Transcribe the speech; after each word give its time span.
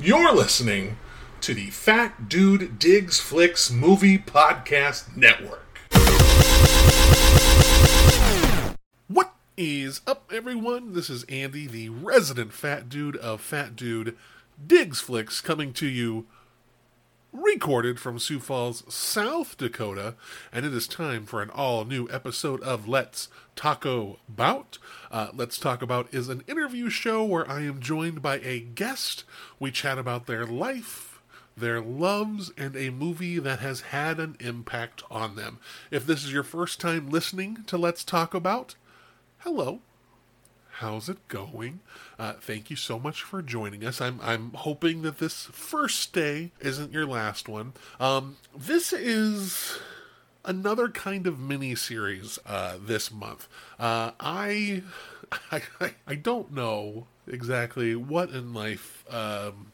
You're 0.00 0.32
listening 0.32 0.96
to 1.40 1.54
the 1.54 1.70
Fat 1.70 2.28
Dude 2.28 2.78
Digs 2.78 3.18
Flicks 3.18 3.68
Movie 3.68 4.16
Podcast 4.16 5.16
Network. 5.16 5.80
What 9.08 9.34
is 9.56 10.00
up, 10.06 10.30
everyone? 10.32 10.92
This 10.92 11.10
is 11.10 11.24
Andy, 11.24 11.66
the 11.66 11.88
resident 11.88 12.52
fat 12.52 12.88
dude 12.88 13.16
of 13.16 13.40
Fat 13.40 13.74
Dude 13.74 14.16
Digs 14.64 15.00
Flicks, 15.00 15.40
coming 15.40 15.72
to 15.72 15.88
you 15.88 16.26
recorded 17.32 18.00
from 18.00 18.18
Sioux 18.18 18.40
Falls, 18.40 18.82
South 18.92 19.56
Dakota, 19.56 20.14
and 20.52 20.64
it 20.64 20.72
is 20.72 20.88
time 20.88 21.26
for 21.26 21.42
an 21.42 21.50
all 21.50 21.84
new 21.84 22.08
episode 22.10 22.62
of 22.62 22.88
Let's 22.88 23.28
Taco 23.54 24.18
About. 24.28 24.78
Uh, 25.10 25.28
Let's 25.34 25.58
Talk 25.58 25.82
About 25.82 26.12
is 26.12 26.28
an 26.28 26.42
interview 26.46 26.88
show 26.88 27.24
where 27.24 27.48
I 27.48 27.62
am 27.62 27.80
joined 27.80 28.22
by 28.22 28.38
a 28.38 28.60
guest. 28.60 29.24
We 29.58 29.70
chat 29.70 29.98
about 29.98 30.26
their 30.26 30.46
life, 30.46 31.20
their 31.56 31.80
loves, 31.80 32.50
and 32.56 32.76
a 32.76 32.90
movie 32.90 33.38
that 33.38 33.60
has 33.60 33.80
had 33.82 34.18
an 34.18 34.36
impact 34.40 35.02
on 35.10 35.36
them. 35.36 35.58
If 35.90 36.06
this 36.06 36.24
is 36.24 36.32
your 36.32 36.44
first 36.44 36.80
time 36.80 37.10
listening 37.10 37.64
to 37.66 37.76
Let's 37.76 38.04
Talk 38.04 38.32
About, 38.32 38.74
hello. 39.38 39.80
How's 40.78 41.08
it 41.08 41.26
going? 41.26 41.80
Uh, 42.20 42.34
thank 42.34 42.70
you 42.70 42.76
so 42.76 43.00
much 43.00 43.24
for 43.24 43.42
joining 43.42 43.84
us. 43.84 44.00
I'm 44.00 44.20
I'm 44.22 44.52
hoping 44.52 45.02
that 45.02 45.18
this 45.18 45.46
first 45.46 46.12
day 46.12 46.52
isn't 46.60 46.92
your 46.92 47.04
last 47.04 47.48
one. 47.48 47.72
Um, 47.98 48.36
this 48.56 48.92
is 48.92 49.76
another 50.44 50.88
kind 50.88 51.26
of 51.26 51.40
mini 51.40 51.74
series 51.74 52.38
uh, 52.46 52.76
this 52.80 53.10
month. 53.10 53.48
Uh, 53.76 54.12
I, 54.20 54.84
I 55.50 55.94
I 56.06 56.14
don't 56.14 56.52
know 56.52 57.08
exactly 57.26 57.96
what 57.96 58.30
in 58.30 58.54
life. 58.54 59.04
Um, 59.12 59.72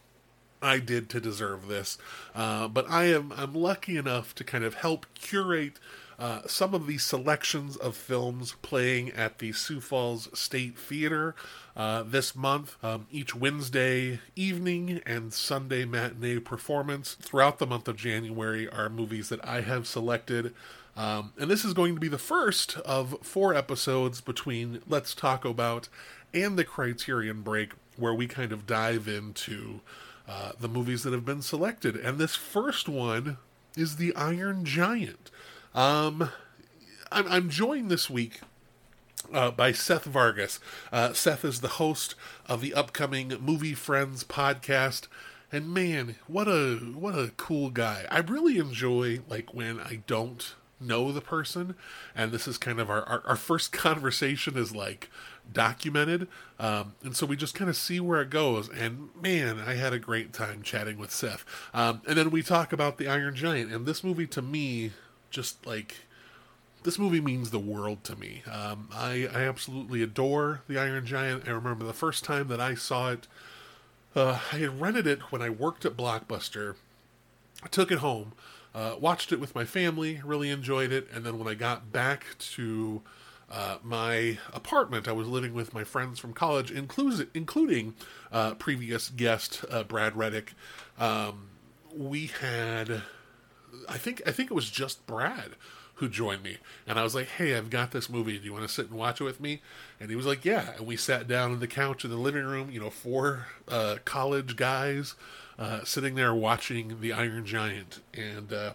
I 0.62 0.78
did 0.78 1.10
to 1.10 1.20
deserve 1.20 1.68
this, 1.68 1.98
uh, 2.34 2.66
but 2.68 2.88
I 2.88 3.04
am 3.12 3.30
I'm 3.36 3.52
lucky 3.52 3.98
enough 3.98 4.34
to 4.36 4.44
kind 4.44 4.64
of 4.64 4.76
help 4.76 5.04
curate 5.12 5.78
uh, 6.18 6.40
some 6.46 6.74
of 6.74 6.86
the 6.86 6.98
selections 6.98 7.76
of 7.76 7.96
films 7.96 8.54
playing 8.62 9.10
at 9.10 9.38
the 9.38 9.52
Sioux 9.52 9.80
Falls 9.80 10.28
State 10.38 10.78
Theater 10.78 11.34
uh, 11.76 12.02
this 12.02 12.36
month. 12.36 12.76
Um, 12.84 13.06
each 13.10 13.34
Wednesday 13.34 14.20
evening 14.36 15.00
and 15.04 15.32
Sunday 15.32 15.84
matinee 15.84 16.38
performance 16.38 17.14
throughout 17.14 17.58
the 17.58 17.66
month 17.66 17.88
of 17.88 17.96
January 17.96 18.68
are 18.68 18.88
movies 18.88 19.28
that 19.28 19.44
I 19.44 19.62
have 19.62 19.86
selected. 19.86 20.54
Um, 20.96 21.32
and 21.38 21.50
this 21.50 21.64
is 21.64 21.74
going 21.74 21.94
to 21.94 22.00
be 22.00 22.08
the 22.08 22.18
first 22.18 22.76
of 22.78 23.16
four 23.22 23.54
episodes 23.54 24.20
between 24.20 24.80
Let's 24.88 25.14
Talk 25.14 25.44
About 25.44 25.88
and 26.32 26.56
the 26.56 26.64
Criterion 26.64 27.42
Break, 27.42 27.72
where 27.96 28.14
we 28.14 28.26
kind 28.26 28.52
of 28.52 28.66
dive 28.66 29.08
into 29.08 29.80
uh, 30.28 30.52
the 30.58 30.68
movies 30.68 31.02
that 31.02 31.12
have 31.12 31.24
been 31.24 31.42
selected. 31.42 31.96
And 31.96 32.18
this 32.18 32.36
first 32.36 32.88
one 32.88 33.38
is 33.76 33.96
The 33.96 34.14
Iron 34.14 34.64
Giant. 34.64 35.30
Um, 35.74 36.30
I'm, 37.10 37.26
I'm 37.26 37.50
joined 37.50 37.90
this 37.90 38.08
week 38.08 38.40
uh, 39.32 39.50
by 39.50 39.72
Seth 39.72 40.04
Vargas. 40.04 40.60
Uh, 40.92 41.12
Seth 41.12 41.44
is 41.44 41.60
the 41.60 41.68
host 41.68 42.14
of 42.46 42.60
the 42.60 42.74
upcoming 42.74 43.32
Movie 43.40 43.74
Friends 43.74 44.22
podcast, 44.22 45.08
and 45.50 45.74
man, 45.74 46.16
what 46.28 46.46
a 46.46 46.76
what 46.76 47.18
a 47.18 47.32
cool 47.36 47.70
guy! 47.70 48.06
I 48.08 48.20
really 48.20 48.58
enjoy 48.58 49.20
like 49.28 49.52
when 49.52 49.80
I 49.80 50.02
don't 50.06 50.54
know 50.80 51.10
the 51.10 51.20
person, 51.20 51.74
and 52.14 52.30
this 52.30 52.46
is 52.46 52.56
kind 52.56 52.78
of 52.78 52.88
our 52.88 53.02
our, 53.04 53.22
our 53.26 53.36
first 53.36 53.72
conversation 53.72 54.56
is 54.56 54.76
like 54.76 55.10
documented, 55.52 56.28
um, 56.60 56.94
and 57.02 57.16
so 57.16 57.26
we 57.26 57.34
just 57.34 57.54
kind 57.56 57.68
of 57.68 57.76
see 57.76 57.98
where 57.98 58.22
it 58.22 58.30
goes. 58.30 58.68
And 58.68 59.08
man, 59.20 59.58
I 59.58 59.74
had 59.74 59.92
a 59.92 59.98
great 59.98 60.32
time 60.32 60.62
chatting 60.62 60.98
with 60.98 61.10
Seth. 61.10 61.44
Um, 61.74 62.00
and 62.06 62.16
then 62.16 62.30
we 62.30 62.44
talk 62.44 62.72
about 62.72 62.98
the 62.98 63.08
Iron 63.08 63.34
Giant, 63.34 63.72
and 63.72 63.86
this 63.86 64.04
movie 64.04 64.28
to 64.28 64.42
me 64.42 64.92
just 65.34 65.66
like 65.66 65.96
this 66.84 66.98
movie 66.98 67.20
means 67.20 67.50
the 67.50 67.58
world 67.58 68.04
to 68.04 68.16
me. 68.16 68.42
Um, 68.50 68.88
I, 68.92 69.28
I 69.32 69.42
absolutely 69.42 70.02
adore 70.02 70.62
the 70.68 70.78
Iron 70.78 71.04
Giant. 71.04 71.48
I 71.48 71.50
remember 71.50 71.84
the 71.84 71.92
first 71.92 72.24
time 72.24 72.48
that 72.48 72.60
I 72.60 72.74
saw 72.74 73.10
it. 73.10 73.26
Uh, 74.14 74.38
I 74.52 74.56
had 74.58 74.80
rented 74.80 75.06
it 75.06 75.32
when 75.32 75.42
I 75.42 75.50
worked 75.50 75.84
at 75.84 75.96
Blockbuster. 75.96 76.76
I 77.62 77.68
took 77.68 77.90
it 77.90 77.98
home, 77.98 78.32
uh, 78.74 78.96
watched 79.00 79.32
it 79.32 79.40
with 79.40 79.54
my 79.54 79.64
family, 79.64 80.20
really 80.24 80.50
enjoyed 80.50 80.92
it, 80.92 81.08
and 81.12 81.24
then 81.24 81.38
when 81.38 81.48
I 81.48 81.54
got 81.54 81.90
back 81.90 82.36
to 82.52 83.02
uh, 83.50 83.78
my 83.82 84.38
apartment, 84.52 85.08
I 85.08 85.12
was 85.12 85.26
living 85.26 85.54
with 85.54 85.72
my 85.72 85.84
friends 85.84 86.18
from 86.18 86.32
college, 86.32 86.70
including 86.70 87.94
uh, 88.30 88.54
previous 88.54 89.08
guest 89.08 89.64
uh, 89.70 89.84
Brad 89.84 90.16
Reddick. 90.16 90.52
Um, 90.98 91.48
we 91.96 92.26
had 92.26 93.02
I 93.88 93.98
think 93.98 94.22
I 94.26 94.32
think 94.32 94.50
it 94.50 94.54
was 94.54 94.70
just 94.70 95.06
Brad 95.06 95.50
who 95.98 96.08
joined 96.08 96.42
me, 96.42 96.58
and 96.86 96.98
I 96.98 97.02
was 97.04 97.14
like, 97.14 97.28
"Hey, 97.28 97.54
I've 97.54 97.70
got 97.70 97.92
this 97.92 98.10
movie. 98.10 98.38
Do 98.38 98.44
you 98.44 98.52
want 98.52 98.66
to 98.66 98.72
sit 98.72 98.88
and 98.88 98.98
watch 98.98 99.20
it 99.20 99.24
with 99.24 99.40
me?" 99.40 99.62
And 100.00 100.10
he 100.10 100.16
was 100.16 100.26
like, 100.26 100.44
"Yeah." 100.44 100.72
And 100.76 100.86
we 100.86 100.96
sat 100.96 101.28
down 101.28 101.52
on 101.52 101.60
the 101.60 101.66
couch 101.66 102.04
in 102.04 102.10
the 102.10 102.16
living 102.16 102.44
room. 102.44 102.70
You 102.70 102.80
know, 102.80 102.90
four 102.90 103.46
uh, 103.68 103.96
college 104.04 104.56
guys 104.56 105.14
uh, 105.58 105.84
sitting 105.84 106.14
there 106.14 106.34
watching 106.34 107.00
The 107.00 107.12
Iron 107.12 107.46
Giant, 107.46 108.00
and 108.12 108.52
uh, 108.52 108.72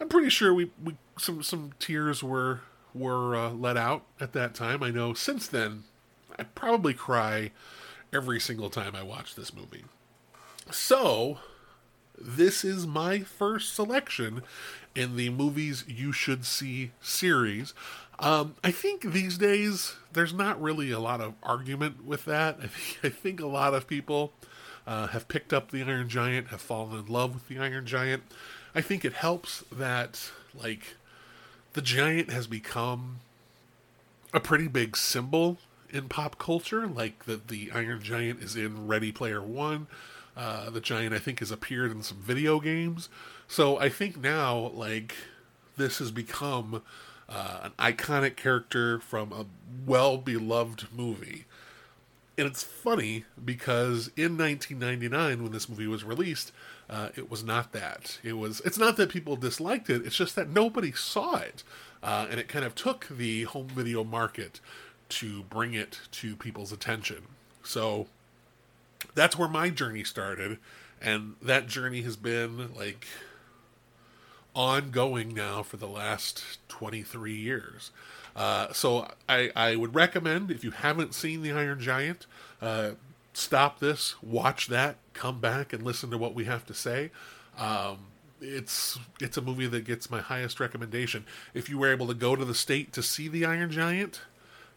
I'm 0.00 0.08
pretty 0.08 0.30
sure 0.30 0.54
we, 0.54 0.70
we 0.82 0.96
some 1.18 1.42
some 1.42 1.72
tears 1.78 2.22
were 2.22 2.60
were 2.94 3.34
uh, 3.34 3.50
let 3.50 3.76
out 3.76 4.04
at 4.20 4.32
that 4.32 4.54
time. 4.54 4.82
I 4.82 4.90
know 4.90 5.14
since 5.14 5.46
then, 5.48 5.84
I 6.38 6.44
probably 6.44 6.94
cry 6.94 7.50
every 8.12 8.38
single 8.38 8.70
time 8.70 8.94
I 8.94 9.02
watch 9.02 9.34
this 9.34 9.52
movie. 9.52 9.84
So 10.70 11.38
this 12.18 12.64
is 12.64 12.86
my 12.86 13.20
first 13.20 13.74
selection 13.74 14.42
in 14.94 15.16
the 15.16 15.30
movies 15.30 15.84
you 15.88 16.12
should 16.12 16.44
see 16.44 16.92
series. 17.00 17.74
Um, 18.18 18.54
I 18.62 18.70
think 18.70 19.02
these 19.02 19.38
days 19.38 19.96
there's 20.12 20.32
not 20.32 20.60
really 20.60 20.90
a 20.90 21.00
lot 21.00 21.20
of 21.20 21.34
argument 21.42 22.04
with 22.04 22.24
that. 22.26 22.58
I 22.62 22.66
think, 22.68 22.98
I 23.04 23.08
think 23.08 23.40
a 23.40 23.46
lot 23.46 23.74
of 23.74 23.86
people 23.86 24.32
uh, 24.86 25.08
have 25.08 25.28
picked 25.28 25.52
up 25.52 25.70
the 25.70 25.82
Iron 25.82 26.08
Giant, 26.08 26.48
have 26.48 26.60
fallen 26.60 26.98
in 26.98 27.06
love 27.06 27.34
with 27.34 27.48
the 27.48 27.58
Iron 27.58 27.86
Giant. 27.86 28.22
I 28.74 28.80
think 28.80 29.04
it 29.04 29.14
helps 29.14 29.64
that 29.72 30.30
like 30.54 30.96
the 31.72 31.82
Giant 31.82 32.30
has 32.30 32.46
become 32.46 33.20
a 34.32 34.40
pretty 34.40 34.68
big 34.68 34.96
symbol 34.96 35.58
in 35.90 36.08
pop 36.08 36.38
culture. 36.38 36.86
Like 36.86 37.24
that 37.24 37.48
the 37.48 37.70
Iron 37.72 38.02
Giant 38.02 38.42
is 38.42 38.56
in 38.56 38.86
Ready 38.86 39.12
Player 39.12 39.42
One. 39.42 39.86
Uh, 40.36 40.68
the 40.70 40.80
giant, 40.80 41.14
I 41.14 41.18
think, 41.18 41.38
has 41.38 41.50
appeared 41.50 41.92
in 41.92 42.02
some 42.02 42.18
video 42.18 42.58
games. 42.58 43.08
So 43.46 43.78
I 43.78 43.88
think 43.88 44.20
now, 44.20 44.70
like, 44.74 45.14
this 45.76 45.98
has 45.98 46.10
become 46.10 46.82
uh, 47.28 47.60
an 47.64 47.72
iconic 47.78 48.36
character 48.36 48.98
from 49.00 49.32
a 49.32 49.46
well 49.86 50.18
beloved 50.18 50.88
movie. 50.94 51.44
And 52.36 52.48
it's 52.48 52.64
funny 52.64 53.24
because 53.42 54.10
in 54.16 54.36
1999, 54.36 55.42
when 55.42 55.52
this 55.52 55.68
movie 55.68 55.86
was 55.86 56.02
released, 56.02 56.50
uh, 56.90 57.10
it 57.16 57.30
was 57.30 57.44
not 57.44 57.72
that. 57.72 58.18
It 58.24 58.34
was. 58.34 58.60
It's 58.64 58.78
not 58.78 58.96
that 58.96 59.08
people 59.08 59.36
disliked 59.36 59.88
it. 59.88 60.04
It's 60.04 60.16
just 60.16 60.34
that 60.34 60.50
nobody 60.50 60.90
saw 60.92 61.36
it, 61.36 61.62
uh, 62.02 62.26
and 62.28 62.40
it 62.40 62.48
kind 62.48 62.64
of 62.64 62.74
took 62.74 63.06
the 63.08 63.44
home 63.44 63.68
video 63.68 64.02
market 64.02 64.60
to 65.10 65.44
bring 65.44 65.74
it 65.74 66.00
to 66.10 66.34
people's 66.34 66.72
attention. 66.72 67.22
So 67.62 68.08
that's 69.14 69.38
where 69.38 69.48
my 69.48 69.70
journey 69.70 70.04
started 70.04 70.58
and 71.00 71.34
that 71.42 71.66
journey 71.66 72.02
has 72.02 72.16
been 72.16 72.74
like 72.74 73.06
ongoing 74.54 75.34
now 75.34 75.62
for 75.62 75.76
the 75.76 75.88
last 75.88 76.58
23 76.68 77.34
years. 77.34 77.90
Uh, 78.36 78.72
so 78.72 79.08
I, 79.28 79.50
I 79.54 79.76
would 79.76 79.94
recommend 79.94 80.50
if 80.50 80.64
you 80.64 80.70
haven't 80.70 81.14
seen 81.14 81.42
the 81.42 81.52
iron 81.52 81.80
giant 81.80 82.26
uh, 82.62 82.92
stop 83.32 83.80
this 83.80 84.14
watch 84.22 84.68
that 84.68 84.96
come 85.12 85.40
back 85.40 85.72
and 85.72 85.82
listen 85.82 86.10
to 86.10 86.18
what 86.18 86.34
we 86.34 86.44
have 86.44 86.66
to 86.66 86.74
say. 86.74 87.10
Um, 87.58 87.98
it's 88.40 88.98
it's 89.20 89.36
a 89.36 89.40
movie 89.40 89.68
that 89.68 89.84
gets 89.84 90.10
my 90.10 90.20
highest 90.20 90.60
recommendation. 90.60 91.24
If 91.54 91.68
you 91.68 91.78
were 91.78 91.90
able 91.90 92.08
to 92.08 92.14
go 92.14 92.36
to 92.36 92.44
the 92.44 92.54
state 92.54 92.92
to 92.92 93.02
see 93.02 93.28
the 93.28 93.44
iron 93.44 93.70
giant 93.70 94.20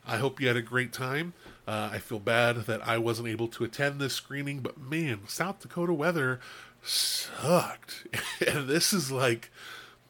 I 0.08 0.18
hope 0.18 0.40
you 0.40 0.48
had 0.48 0.56
a 0.56 0.62
great 0.62 0.94
time. 0.94 1.34
Uh, 1.68 1.90
I 1.92 2.00
feel 2.00 2.20
bad 2.20 2.66
that 2.66 2.88
I 2.88 2.98
wasn't 2.98 3.28
able 3.28 3.50
to 3.50 3.66
attend 3.66 4.00
this 4.00 4.14
screening, 4.14 4.62
but 4.62 4.80
man, 4.80 5.28
South 5.28 5.60
Dakota 5.60 5.94
weather 5.94 6.40
sucked. 6.82 8.08
and 8.48 8.70
this 8.70 8.94
is 8.94 9.12
like, 9.12 9.52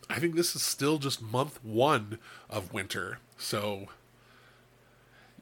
I 0.07 0.19
think 0.19 0.35
this 0.35 0.55
is 0.55 0.61
still 0.61 0.99
just 0.99 1.21
month 1.21 1.63
one 1.63 2.19
of 2.47 2.73
winter. 2.73 3.17
So, 3.37 3.87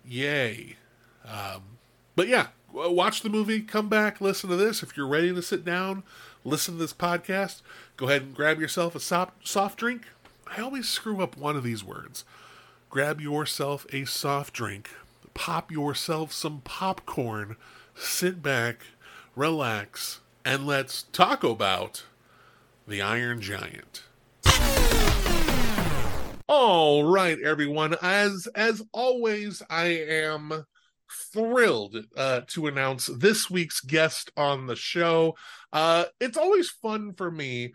yay. 0.07 0.77
Um, 1.27 1.63
but 2.15 2.29
yeah, 2.29 2.47
watch 2.71 3.21
the 3.21 3.29
movie, 3.29 3.59
come 3.59 3.89
back, 3.89 4.21
listen 4.21 4.49
to 4.49 4.55
this. 4.55 4.81
If 4.81 4.95
you're 4.95 5.07
ready 5.07 5.33
to 5.33 5.41
sit 5.41 5.65
down, 5.65 6.03
listen 6.45 6.75
to 6.75 6.79
this 6.79 6.93
podcast, 6.93 7.61
go 7.97 8.07
ahead 8.07 8.21
and 8.21 8.35
grab 8.35 8.61
yourself 8.61 8.95
a 8.95 9.01
soft, 9.01 9.45
soft 9.45 9.77
drink. 9.77 10.03
I 10.47 10.61
always 10.61 10.87
screw 10.87 11.21
up 11.21 11.35
one 11.35 11.57
of 11.57 11.63
these 11.63 11.83
words 11.83 12.23
grab 12.95 13.19
yourself 13.19 13.85
a 13.91 14.05
soft 14.05 14.53
drink, 14.53 14.89
pop 15.35 15.71
yourself 15.71 16.33
some 16.33 16.61
popcorn, 16.61 17.57
sit 17.93 18.41
back, 18.41 18.87
relax, 19.35 20.21
and 20.43 20.65
let's 20.65 21.03
talk 21.03 21.43
about 21.43 22.05
the 22.87 23.03
Iron 23.03 23.41
Giant. 23.41 24.03
All 26.47 27.03
right, 27.03 27.39
everyone. 27.41 27.95
As 28.01 28.47
as 28.55 28.81
always, 28.91 29.61
I 29.69 29.85
am 29.85 30.65
thrilled 31.33 31.97
uh, 32.15 32.41
to 32.47 32.67
announce 32.67 33.07
this 33.07 33.49
week's 33.49 33.81
guest 33.81 34.31
on 34.37 34.67
the 34.67 34.75
show. 34.75 35.35
Uh, 35.73 36.05
it's 36.19 36.37
always 36.37 36.69
fun 36.69 37.13
for 37.13 37.29
me 37.29 37.73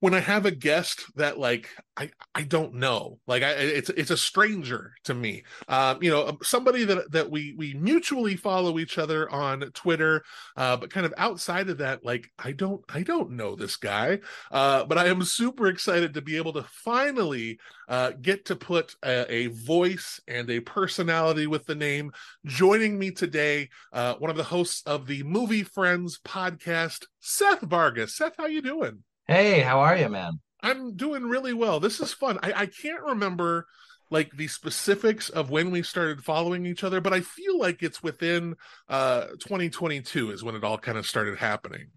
when 0.00 0.14
I 0.14 0.20
have 0.20 0.46
a 0.46 0.50
guest 0.50 1.04
that 1.16 1.38
like 1.38 1.68
I 1.96 2.10
I 2.34 2.42
don't 2.42 2.74
know, 2.74 3.18
like 3.26 3.42
I 3.42 3.50
it's 3.50 3.90
it's 3.90 4.10
a 4.10 4.16
stranger 4.16 4.92
to 5.04 5.14
me. 5.14 5.42
Um, 5.66 6.02
you 6.02 6.10
know, 6.10 6.38
somebody 6.42 6.84
that 6.84 7.10
that 7.12 7.30
we 7.30 7.54
we 7.56 7.74
mutually 7.74 8.36
follow 8.36 8.78
each 8.78 8.98
other 8.98 9.28
on 9.30 9.60
Twitter, 9.72 10.22
uh, 10.56 10.76
but 10.76 10.90
kind 10.90 11.04
of 11.04 11.14
outside 11.16 11.68
of 11.68 11.78
that, 11.78 12.04
like 12.04 12.30
I 12.38 12.52
don't 12.52 12.82
I 12.88 13.02
don't 13.02 13.32
know 13.32 13.56
this 13.56 13.76
guy. 13.76 14.20
Uh, 14.52 14.84
but 14.84 14.98
I 14.98 15.06
am 15.06 15.22
super 15.24 15.66
excited 15.66 16.14
to 16.14 16.22
be 16.22 16.36
able 16.36 16.52
to 16.52 16.62
finally 16.62 17.58
uh, 17.88 18.12
get 18.20 18.44
to 18.46 18.56
put 18.56 18.94
a, 19.04 19.32
a 19.32 19.46
voice 19.48 20.20
and 20.28 20.48
a 20.50 20.60
personality 20.60 21.48
with 21.48 21.66
the 21.66 21.74
name. 21.74 22.12
Joining 22.44 22.98
me 22.98 23.10
today, 23.10 23.68
uh, 23.92 24.14
one 24.14 24.30
of 24.30 24.36
the 24.36 24.44
hosts 24.44 24.82
of 24.86 25.06
the 25.06 25.24
Movie 25.24 25.64
Friends 25.64 26.20
podcast, 26.24 27.06
Seth 27.18 27.62
Vargas. 27.62 28.16
Seth, 28.16 28.36
how 28.36 28.46
you 28.46 28.62
doing? 28.62 29.02
Hey, 29.28 29.60
how 29.60 29.78
are 29.80 29.96
you, 29.96 30.08
man? 30.08 30.40
I'm 30.62 30.96
doing 30.96 31.24
really 31.24 31.52
well. 31.52 31.80
This 31.80 32.00
is 32.00 32.12
fun. 32.12 32.38
I, 32.42 32.52
I 32.62 32.66
can't 32.66 33.02
remember 33.02 33.66
like 34.10 34.32
the 34.36 34.48
specifics 34.48 35.28
of 35.28 35.50
when 35.50 35.70
we 35.70 35.82
started 35.82 36.24
following 36.24 36.66
each 36.66 36.82
other, 36.82 37.00
but 37.00 37.12
I 37.12 37.20
feel 37.20 37.58
like 37.58 37.82
it's 37.82 38.02
within 38.02 38.56
uh 38.88 39.26
2022 39.40 40.30
is 40.32 40.42
when 40.42 40.54
it 40.56 40.64
all 40.64 40.78
kind 40.78 40.98
of 40.98 41.06
started 41.06 41.38
happening. 41.38 41.88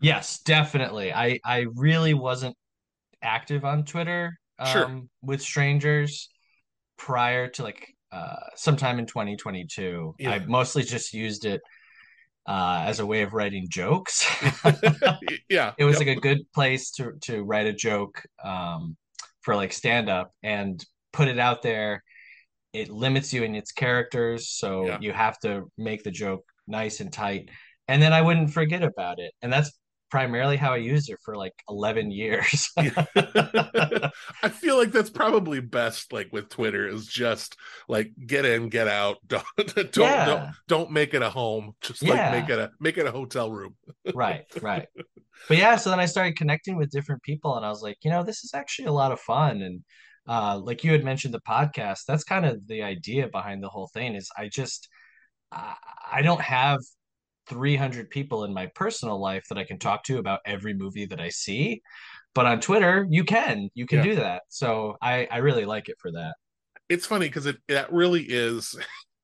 Yes, 0.00 0.40
definitely. 0.40 1.12
I 1.12 1.38
I 1.44 1.66
really 1.74 2.14
wasn't 2.14 2.56
active 3.22 3.64
on 3.64 3.84
Twitter 3.84 4.38
um 4.58 4.90
Sure. 4.90 5.00
with 5.22 5.42
strangers 5.42 6.28
prior 6.98 7.48
to 7.50 7.62
like 7.64 7.94
uh 8.12 8.36
sometime 8.56 8.98
in 8.98 9.06
2022. 9.06 10.16
I 10.24 10.40
mostly 10.40 10.84
just 10.84 11.14
used 11.14 11.46
it 11.46 11.62
uh 12.46 12.82
as 12.86 13.00
a 13.00 13.06
way 13.06 13.22
of 13.22 13.32
writing 13.32 13.66
jokes. 13.68 14.26
yeah. 15.48 15.72
It 15.78 15.84
was 15.84 15.98
Yep. 15.98 16.06
like 16.06 16.16
a 16.16 16.20
good 16.20 16.40
place 16.52 16.90
to 16.92 17.12
to 17.22 17.42
write 17.42 17.66
a 17.66 17.72
joke 17.72 18.22
um 18.44 18.96
for 19.42 19.56
like 19.56 19.72
stand 19.72 20.08
up 20.08 20.30
and 20.42 20.84
put 21.12 21.28
it 21.28 21.38
out 21.38 21.62
there. 21.62 22.02
It 22.72 22.90
limits 22.90 23.32
you 23.32 23.44
in 23.44 23.54
its 23.54 23.72
characters, 23.72 24.48
so 24.50 24.86
Yeah. 24.86 24.98
you 25.00 25.12
have 25.12 25.38
to 25.40 25.70
make 25.78 26.02
the 26.02 26.10
joke 26.10 26.44
nice 26.66 27.00
and 27.00 27.12
tight. 27.12 27.50
And 27.88 28.02
then 28.02 28.12
I 28.12 28.22
wouldn't 28.22 28.52
forget 28.52 28.82
about 28.82 29.18
it. 29.20 29.32
And 29.42 29.52
that's 29.52 29.70
primarily 30.14 30.56
how 30.56 30.72
I 30.72 30.76
used 30.76 31.10
it 31.10 31.18
for 31.24 31.34
like 31.34 31.54
11 31.68 32.12
years. 32.12 32.70
I 32.76 34.12
feel 34.48 34.78
like 34.78 34.92
that's 34.92 35.10
probably 35.10 35.58
best 35.58 36.12
like 36.12 36.28
with 36.30 36.48
Twitter 36.50 36.86
is 36.86 37.08
just 37.08 37.56
like 37.88 38.12
get 38.24 38.44
in, 38.44 38.68
get 38.68 38.86
out. 38.86 39.16
Don't 39.26 39.44
don't 39.56 39.92
don't 39.92 40.50
don't 40.68 40.90
make 40.92 41.14
it 41.14 41.22
a 41.22 41.30
home. 41.30 41.72
Just 41.80 42.04
like 42.04 42.30
make 42.30 42.48
it 42.48 42.60
a 42.60 42.70
make 42.78 42.96
it 42.96 43.06
a 43.06 43.10
hotel 43.10 43.50
room. 43.50 43.74
Right, 44.14 44.44
right. 44.62 44.86
But 45.48 45.56
yeah, 45.56 45.74
so 45.74 45.90
then 45.90 45.98
I 45.98 46.06
started 46.06 46.36
connecting 46.36 46.76
with 46.76 46.92
different 46.92 47.24
people 47.24 47.56
and 47.56 47.66
I 47.66 47.68
was 47.68 47.82
like, 47.82 47.96
you 48.04 48.10
know, 48.12 48.22
this 48.22 48.44
is 48.44 48.52
actually 48.54 48.86
a 48.86 48.92
lot 48.92 49.10
of 49.10 49.18
fun. 49.18 49.62
And 49.62 49.82
uh 50.28 50.60
like 50.62 50.84
you 50.84 50.92
had 50.92 51.02
mentioned 51.02 51.34
the 51.34 51.40
podcast, 51.40 52.02
that's 52.06 52.22
kind 52.22 52.46
of 52.46 52.64
the 52.68 52.84
idea 52.84 53.26
behind 53.26 53.64
the 53.64 53.68
whole 53.68 53.88
thing 53.88 54.14
is 54.14 54.30
I 54.38 54.46
just 54.46 54.88
I, 55.50 55.74
I 56.12 56.22
don't 56.22 56.40
have 56.40 56.78
300 57.48 58.10
people 58.10 58.44
in 58.44 58.52
my 58.54 58.66
personal 58.74 59.20
life 59.20 59.44
that 59.48 59.58
I 59.58 59.64
can 59.64 59.78
talk 59.78 60.04
to 60.04 60.18
about 60.18 60.40
every 60.46 60.74
movie 60.74 61.06
that 61.06 61.20
I 61.20 61.28
see. 61.30 61.82
But 62.34 62.46
on 62.46 62.60
Twitter, 62.60 63.06
you 63.10 63.24
can. 63.24 63.70
You 63.74 63.86
can 63.86 63.98
Yeah. 63.98 64.02
do 64.02 64.16
that. 64.16 64.42
So 64.48 64.96
I 65.02 65.26
I 65.30 65.38
really 65.38 65.64
like 65.64 65.88
it 65.88 65.96
for 66.00 66.12
that. 66.12 66.34
it's 66.88 67.06
funny 67.06 67.26
because 67.26 67.46
it 67.46 67.56
that 67.68 67.92
really 67.92 68.22
is 68.28 68.76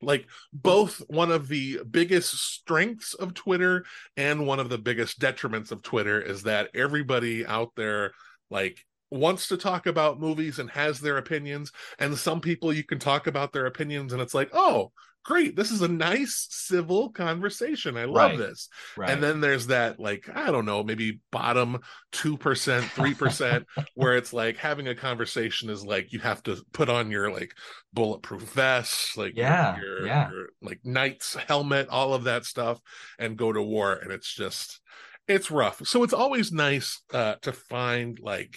like 0.03 0.27
both 0.53 0.99
one 1.09 1.31
of 1.31 1.49
the 1.49 1.81
biggest 1.91 2.33
strengths 2.33 3.15
of 3.15 3.35
Twitter 3.35 3.85
and 4.17 4.47
one 4.47 4.59
of 4.59 4.69
the 4.71 4.79
biggest 4.79 5.21
detriments 5.21 5.71
of 5.73 5.83
Twitter 5.83 6.21
is 6.23 6.43
that 6.45 6.71
everybody 6.75 7.45
out 7.47 7.71
there 7.77 8.13
like 8.51 8.79
wants 9.11 9.49
to 9.49 9.57
talk 9.57 9.87
about 9.87 10.21
movies 10.21 10.59
and 10.59 10.71
has 10.71 11.01
their 11.01 11.19
opinions 11.19 11.71
and 11.99 12.17
some 12.17 12.41
people 12.41 12.73
you 12.73 12.85
can 12.85 12.99
talk 12.99 13.27
about 13.27 13.53
their 13.53 13.67
opinions 13.67 14.13
and 14.13 14.23
it's 14.23 14.35
like 14.35 14.51
oh 14.55 14.91
great 15.25 15.55
this 15.55 15.71
is 15.71 15.83
a 15.83 15.89
nice 15.89 16.47
civil 16.51 17.11
conversation 17.11 17.97
i 17.97 18.05
love 18.05 18.35
Right, 18.35 18.37
this 18.37 18.69
and 19.05 19.23
then 19.23 19.41
there's 19.41 19.67
that 19.69 20.01
like 20.01 20.29
i 20.35 20.51
don't 20.51 20.65
know 20.65 20.83
maybe 20.83 21.21
bottom 21.31 21.79
2% 22.13 22.93
3% 22.95 23.67
where 23.95 24.17
it's 24.17 24.33
like 24.33 24.57
having 24.57 24.89
a 24.89 24.95
conversation 24.95 25.69
is 25.71 25.85
like 25.85 26.13
you 26.13 26.21
have 26.21 26.43
to 26.45 26.63
put 26.73 26.89
on 26.89 27.11
your 27.11 27.31
like 27.31 27.53
bulletproof 27.93 28.43
vest, 28.43 29.17
like 29.17 29.37
Yeah, 29.37 29.83
your 29.83 29.99
yeah. 29.99 30.33
your 30.33 30.49
like 30.63 30.81
knight's 30.85 31.35
helmet, 31.35 31.89
all 31.89 32.15
of 32.15 32.25
that 32.25 32.45
stuff, 32.45 32.81
and 33.19 33.37
go 33.37 33.53
to 33.53 33.63
war. 33.63 33.93
And 33.95 34.11
it's 34.13 34.33
just 34.33 34.81
it's 35.29 35.51
rough. 35.51 35.87
So 35.87 36.03
it's 36.03 36.13
always 36.13 36.53
nice 36.53 37.03
uh 37.13 37.35
to 37.43 37.53
find 37.53 38.19
like 38.21 38.57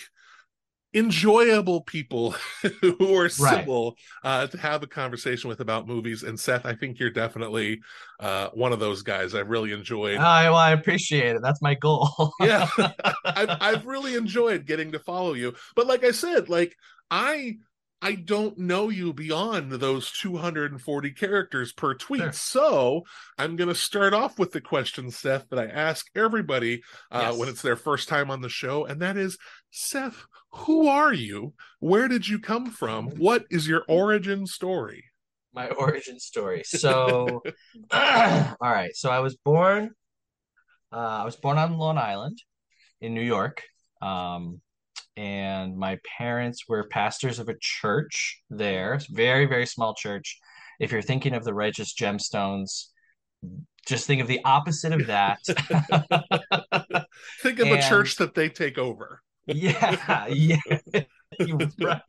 enjoyable 0.93 1.81
people 1.81 2.35
who 2.81 3.15
are 3.17 3.29
Right. 3.39 3.59
civil 3.59 3.95
uh 4.23 4.47
to 4.47 4.57
have 4.57 4.83
a 4.83 4.87
conversation 4.87 5.49
with 5.49 5.59
about 5.59 5.87
movies 5.87 6.23
and 6.23 6.39
seth 6.39 6.65
i 6.65 6.75
think 6.75 6.99
you're 6.99 7.09
definitely 7.09 7.81
uh 8.19 8.49
one 8.53 8.71
of 8.73 8.79
those 8.79 9.01
guys 9.01 9.33
i've 9.33 9.49
really 9.49 9.71
enjoyed 9.71 10.17
I 10.17 10.49
well, 10.49 10.59
I 10.59 10.71
appreciate 10.71 11.35
it. 11.35 11.41
That's 11.41 11.61
my 11.61 11.73
goal. 11.73 12.31
yeah 12.39 12.67
I've, 13.25 13.49
I've 13.61 13.85
really 13.85 14.15
enjoyed 14.15 14.65
getting 14.65 14.91
to 14.91 14.99
follow 14.99 15.33
you 15.33 15.55
but 15.75 15.87
like 15.87 16.03
i 16.03 16.11
said 16.11 16.49
like 16.49 16.75
i 17.09 17.57
i 18.03 18.13
don't 18.13 18.57
know 18.57 18.89
you 18.89 19.13
beyond 19.13 19.71
those 19.71 20.11
240 20.11 21.11
characters 21.11 21.71
per 21.73 21.93
tweet 21.95 22.21
Sure. 22.21 22.31
so 22.33 23.03
i'm 23.37 23.55
going 23.55 23.67
to 23.69 23.75
start 23.75 24.13
off 24.13 24.37
with 24.37 24.51
the 24.51 24.61
question 24.61 25.09
seth 25.09 25.49
that 25.49 25.59
i 25.59 25.65
ask 25.65 26.07
everybody 26.15 26.81
uh, 27.11 27.27
Yes. 27.29 27.37
when 27.37 27.49
it's 27.49 27.61
their 27.61 27.75
first 27.75 28.07
time 28.09 28.29
on 28.29 28.41
the 28.41 28.49
show 28.49 28.85
and 28.85 29.01
that 29.01 29.17
is 29.17 29.37
seth 29.71 30.25
who 30.51 30.87
are 30.87 31.13
you 31.13 31.53
where 31.79 32.07
did 32.07 32.27
you 32.27 32.37
come 32.39 32.69
from 32.69 33.09
what 33.11 33.45
is 33.49 33.67
your 33.67 33.83
origin 33.87 34.45
story 34.45 35.03
My 35.53 35.69
origin 35.85 36.19
story. 36.19 36.63
So, 36.65 37.41
all 37.91 38.55
right. 38.79 38.95
So 38.95 39.09
I 39.11 39.19
was 39.19 39.35
born 39.35 39.91
uh 40.91 41.21
I 41.21 41.25
was 41.25 41.35
born 41.35 41.57
on 41.57 41.77
Long 41.77 41.97
Island 41.97 42.37
in 43.01 43.13
New 43.13 43.21
York. 43.35 43.61
Um 44.01 44.61
and 45.15 45.77
my 45.77 45.99
parents 46.17 46.67
were 46.67 46.87
pastors 46.87 47.39
of 47.39 47.49
a 47.49 47.55
church 47.59 48.41
there, 48.49 48.99
very, 49.11 49.45
very 49.45 49.65
small 49.65 49.93
church. 49.93 50.39
If 50.79 50.91
you're 50.91 51.01
thinking 51.01 51.33
of 51.33 51.43
the 51.43 51.53
righteous 51.53 51.93
gemstones, 51.93 52.87
just 53.85 54.07
think 54.07 54.21
of 54.21 54.27
the 54.27 54.39
opposite 54.45 54.93
of 54.93 55.07
that. 55.07 55.39
think 57.41 57.59
of 57.59 57.67
And 57.67 57.81
church 57.81 58.15
that 58.17 58.33
they 58.33 58.49
take 58.49 58.77
over 58.77 59.21
yeah, 59.45 60.25
yeah, 60.29 60.57
right. 61.39 62.01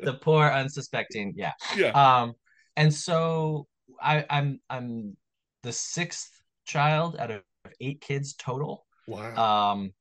The 0.00 0.18
poor 0.20 0.46
unsuspecting, 0.46 1.34
yeah. 1.36 1.52
yeah 1.76 1.90
Um, 1.90 2.34
and 2.76 2.92
so 2.92 3.66
I, 4.00 4.24
I'm 4.30 4.60
I'm 4.70 5.16
the 5.62 5.72
sixth 5.72 6.30
child 6.64 7.16
out 7.18 7.30
of 7.30 7.42
eight 7.80 8.00
kids 8.00 8.34
total. 8.34 8.86
wow 9.06 9.72
Um, 9.72 9.92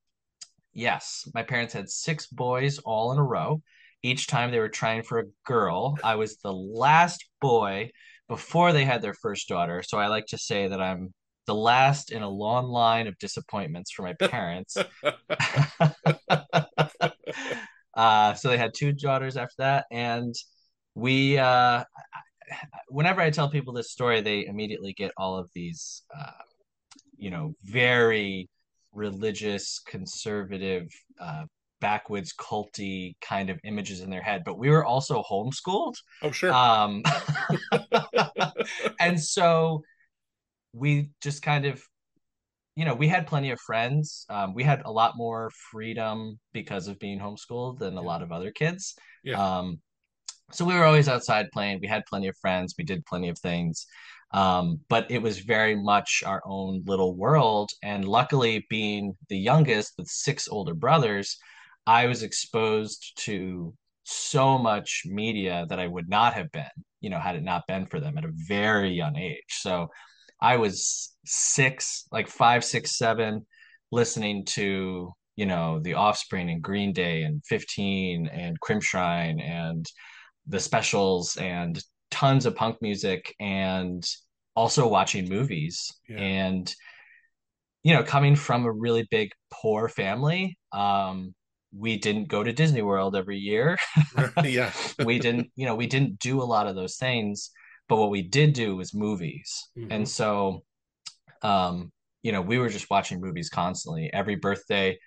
Yes, 0.74 1.28
my 1.34 1.44
parents 1.44 1.74
had 1.74 1.90
six 1.90 2.28
boys 2.28 2.80
all 2.80 3.12
in 3.12 3.20
a 3.20 3.24
row. 3.24 3.62
Each 4.02 4.28
time 4.28 4.52
they 4.52 4.60
were 4.60 4.70
trying 4.70 5.04
for 5.04 5.20
a 5.20 5.26
girl. 5.46 5.98
I 6.04 6.16
was 6.16 6.38
the 6.38 6.52
last 6.52 7.26
boy 7.40 7.92
before 8.28 8.74
they 8.74 8.84
had 8.84 9.02
their 9.02 9.14
first 9.14 9.48
daughter. 9.48 9.84
So 9.84 9.98
I 9.98 10.08
like 10.08 10.26
to 10.28 10.38
say 10.38 10.68
that 10.68 10.82
I'm 10.82 11.14
the 11.46 11.56
last 11.56 12.12
in 12.12 12.24
a 12.24 12.30
long 12.30 12.68
line 12.68 13.08
of 13.08 13.18
disappointments 13.20 13.92
for 13.92 14.04
my 14.04 14.14
parents. 14.14 14.78
Uh, 17.96 18.34
so 18.34 18.50
they 18.50 18.58
had 18.58 18.74
two 18.76 18.92
daughters 18.92 19.38
after 19.38 19.54
that, 19.60 19.86
and 19.92 20.34
we 20.96 21.38
uh, 21.38 21.84
whenever 22.88 23.22
I 23.22 23.30
tell 23.30 23.52
people 23.52 23.72
this 23.72 23.92
story, 23.92 24.22
they 24.22 24.48
immediately 24.48 24.94
get 24.94 25.12
all 25.16 25.38
of 25.38 25.48
these 25.54 26.02
uh, 26.12 26.32
you 27.18 27.30
know, 27.30 27.56
very 27.64 28.50
religious, 28.94 29.80
conservative, 29.88 30.88
uh, 31.20 31.44
backwoods, 31.82 32.34
culty 32.40 33.16
kind 33.22 33.50
of 33.50 33.60
images 33.66 34.02
in 34.02 34.10
their 34.10 34.22
head. 34.22 34.44
But 34.46 34.58
we 34.58 34.70
were 34.70 34.86
also 34.86 35.22
homeschooled. 35.30 35.96
oh 36.22 36.32
sure 36.32 36.52
Um, 36.54 37.04
and 39.00 39.20
so 39.22 39.84
we 40.74 41.10
just 41.22 41.42
kind 41.42 41.66
of, 41.66 41.82
you 42.76 42.86
know, 42.86 42.96
we 42.96 43.08
had 43.08 43.28
plenty 43.28 43.52
of 43.52 43.60
friends. 43.60 44.26
Um, 44.30 44.54
we 44.54 44.64
had 44.64 44.82
a 44.86 44.92
lot 44.92 45.14
more 45.16 45.52
freedom 45.72 46.40
because 46.54 46.88
of 46.88 47.00
being 47.00 47.20
homeschooled 47.20 47.80
than 47.80 47.98
a 47.98 48.02
Yeah. 48.02 48.08
lot 48.08 48.22
of 48.24 48.32
other 48.32 48.52
kids. 48.52 48.96
Yeah. 49.24 49.38
Um, 49.60 49.80
so 50.52 50.66
we 50.66 50.74
were 50.76 50.84
always 50.86 51.08
outside 51.08 51.48
playing. 51.52 51.80
We 51.82 51.88
had 51.88 52.06
plenty 52.06 52.28
of 52.28 52.38
friends. 52.38 52.76
We 52.78 52.84
did 52.84 53.06
plenty 53.06 53.30
of 53.30 53.38
things. 53.40 53.86
Um, 54.34 54.80
but 54.90 55.10
it 55.12 55.22
was 55.22 55.40
very 55.40 55.76
much 55.76 56.24
our 56.26 56.42
own 56.46 56.84
little 56.86 57.16
world. 57.16 57.72
And 57.84 58.06
luckily, 58.06 58.66
being 58.70 59.16
the 59.30 59.38
youngest 59.38 59.94
with 59.98 60.08
six 60.08 60.48
older 60.48 60.74
brothers, 60.74 61.38
I 61.86 62.08
was 62.08 62.24
exposed 62.24 63.14
to 63.26 63.74
so 64.06 64.58
much 64.58 65.04
media 65.06 65.66
that 65.70 65.80
I 65.80 65.88
would 65.88 66.10
not 66.10 66.34
have 66.34 66.52
been, 66.52 66.66
you 67.00 67.10
know, 67.10 67.20
had 67.20 67.36
it 67.36 67.44
not 67.44 67.68
been 67.68 67.86
for 67.86 68.00
them 68.00 68.18
at 68.18 68.26
a 68.26 68.32
very 68.48 68.92
young 68.92 69.18
age. 69.18 69.44
So 69.50 69.90
I 70.42 70.58
was 70.58 71.16
six, 71.26 72.06
like 72.12 72.28
five, 72.28 72.66
six, 72.66 72.98
seven, 72.98 73.46
listening 73.92 74.46
to, 74.46 75.14
you 75.36 75.46
know, 75.46 75.80
The 75.80 75.94
Offspring 75.94 76.50
and 76.50 76.62
Green 76.62 76.92
Day 76.92 77.24
and 77.24 77.44
15 77.46 78.28
and 78.28 78.60
Crimpshrine 78.60 79.42
and 79.42 79.86
the 80.48 80.60
specials 80.60 81.38
and 81.38 81.82
tons 82.14 82.46
of 82.46 82.56
punk 82.56 82.82
music 82.82 83.36
and 83.40 84.04
also 84.56 84.88
watching 84.88 85.28
movies. 85.28 85.92
Yeah. 86.08 86.18
And, 86.18 86.76
you 87.84 87.94
know, 87.94 88.04
coming 88.04 88.36
from 88.36 88.66
a 88.66 88.72
really 88.72 89.08
big 89.12 89.32
poor 89.52 89.90
family, 89.90 90.58
um, 90.72 91.34
we 91.76 91.98
didn't 91.98 92.28
go 92.28 92.44
to 92.44 92.54
Disney 92.54 92.82
World 92.82 93.16
every 93.16 93.38
year. 93.38 93.78
yeah. 94.44 94.72
we 95.06 95.20
didn't, 95.20 95.52
you 95.56 95.66
know, 95.66 95.76
we 95.76 95.88
didn't 95.88 96.20
do 96.20 96.42
a 96.42 96.46
lot 96.46 96.68
of 96.68 96.76
those 96.76 96.98
things, 96.98 97.52
but 97.90 97.98
what 97.98 98.12
we 98.12 98.22
did 98.22 98.54
do 98.54 98.76
was 98.76 98.94
movies. 98.94 99.70
Mhm. 99.78 99.88
And 99.90 100.08
so 100.08 100.64
um, 101.44 101.92
you 102.24 102.32
know, 102.32 102.42
we 102.42 102.58
were 102.58 102.70
just 102.70 102.90
watching 102.90 103.22
movies 103.22 103.50
constantly. 103.50 104.12
Every 104.12 104.36
birthday, 104.36 104.98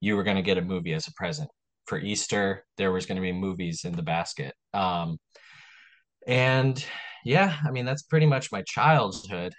you 0.00 0.16
were 0.16 0.22
going 0.22 0.36
to 0.36 0.42
get 0.42 0.58
a 0.58 0.62
movie 0.62 0.94
as 0.94 1.08
a 1.08 1.12
present. 1.14 1.50
For 1.86 1.98
Easter, 1.98 2.64
there 2.78 2.92
was 2.92 3.04
going 3.04 3.16
to 3.16 3.22
be 3.22 3.32
movies 3.32 3.84
in 3.84 3.94
the 3.94 4.02
basket. 4.02 4.54
Um, 4.72 5.18
and 6.26 6.84
yeah, 7.24 7.56
I 7.66 7.70
mean, 7.70 7.84
that's 7.84 8.02
pretty 8.02 8.26
much 8.26 8.52
my 8.52 8.62
childhood. 8.62 9.54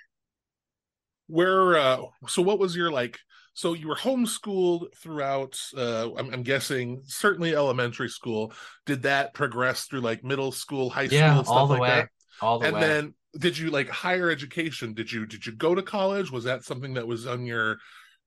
Where 1.28 1.78
uh 1.78 2.02
so 2.28 2.42
what 2.42 2.60
was 2.60 2.76
your 2.76 2.92
like 2.92 3.18
so 3.54 3.74
you 3.74 3.88
were 3.88 3.96
homeschooled 3.96 4.94
throughout 4.98 5.60
uh 5.78 6.10
I'm, 6.18 6.34
I'm 6.34 6.44
guessing 6.44 7.02
certainly 7.06 7.56
elementary 7.56 8.10
school. 8.10 8.54
Did 8.86 9.04
that 9.04 9.34
progress 9.34 9.86
through 9.86 10.02
like 10.02 10.24
middle 10.24 10.52
school, 10.52 10.90
high 10.90 11.08
school, 11.08 11.18
Yeah, 11.20 11.44
stuff 11.44 11.56
all 11.56 11.68
the 11.68 11.74
like 11.74 11.82
way. 11.82 11.88
that? 11.88 12.10
All 12.42 12.60
the 12.60 12.66
and 12.66 12.76
way. 12.76 12.82
then 12.82 13.14
did 13.38 13.58
you 13.58 13.72
like 13.72 13.90
higher 13.90 14.30
education? 14.30 14.94
Did 14.94 15.12
you 15.12 15.26
did 15.26 15.46
you 15.46 15.54
go 15.54 15.74
to 15.74 15.82
college? 15.82 16.32
Was 16.32 16.44
that 16.44 16.64
something 16.64 16.94
that 16.96 17.08
was 17.08 17.26
on 17.26 17.46
your 17.46 17.78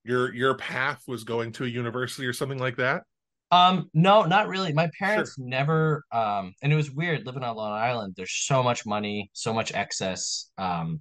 your 0.04 0.34
your 0.34 0.54
path 0.56 1.02
was 1.06 1.24
going 1.24 1.52
to 1.52 1.64
a 1.64 1.68
university 1.68 2.26
or 2.26 2.32
something 2.32 2.58
like 2.58 2.76
that? 2.76 3.02
Um, 3.50 3.90
no, 3.94 4.24
not 4.24 4.48
really. 4.48 4.72
My 4.72 4.90
parents 4.98 5.36
never, 5.38 6.04
um, 6.12 6.52
and 6.62 6.72
it 6.72 6.76
was 6.76 6.90
weird 6.90 7.26
living 7.26 7.44
on 7.44 7.56
Long 7.56 7.72
Island. 7.72 8.14
There's 8.16 8.32
so 8.32 8.62
much 8.62 8.84
money, 8.84 9.30
so 9.32 9.52
much 9.52 9.72
excess. 9.72 10.50
Um, 10.58 11.00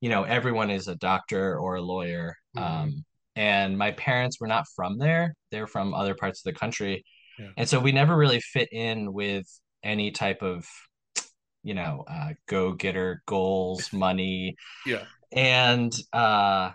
you 0.00 0.10
know, 0.10 0.24
everyone 0.24 0.70
is 0.70 0.88
a 0.88 0.96
doctor 0.96 1.58
or 1.58 1.76
a 1.76 1.82
lawyer. 1.82 2.36
Mhm. 2.56 2.62
Um, 2.62 3.04
and 3.36 3.78
my 3.78 3.92
parents 3.92 4.40
were 4.40 4.46
not 4.46 4.66
from 4.74 4.98
there. 4.98 5.34
They're 5.50 5.66
from 5.66 5.94
other 5.94 6.14
parts 6.14 6.40
of 6.40 6.52
the 6.52 6.58
country. 6.58 7.04
Yeah. 7.38 7.50
And 7.56 7.68
so 7.68 7.78
we 7.78 7.92
never 7.92 8.16
really 8.16 8.40
fit 8.40 8.68
in 8.72 9.12
with 9.12 9.46
any 9.82 10.10
type 10.10 10.42
of, 10.42 10.66
you 11.62 11.74
know, 11.74 12.04
uh, 12.08 12.30
go-getter 12.48 13.22
goals, 13.26 13.92
money. 13.92 14.56
Yeah. 14.86 15.04
And 15.32 15.94
uh, 16.12 16.70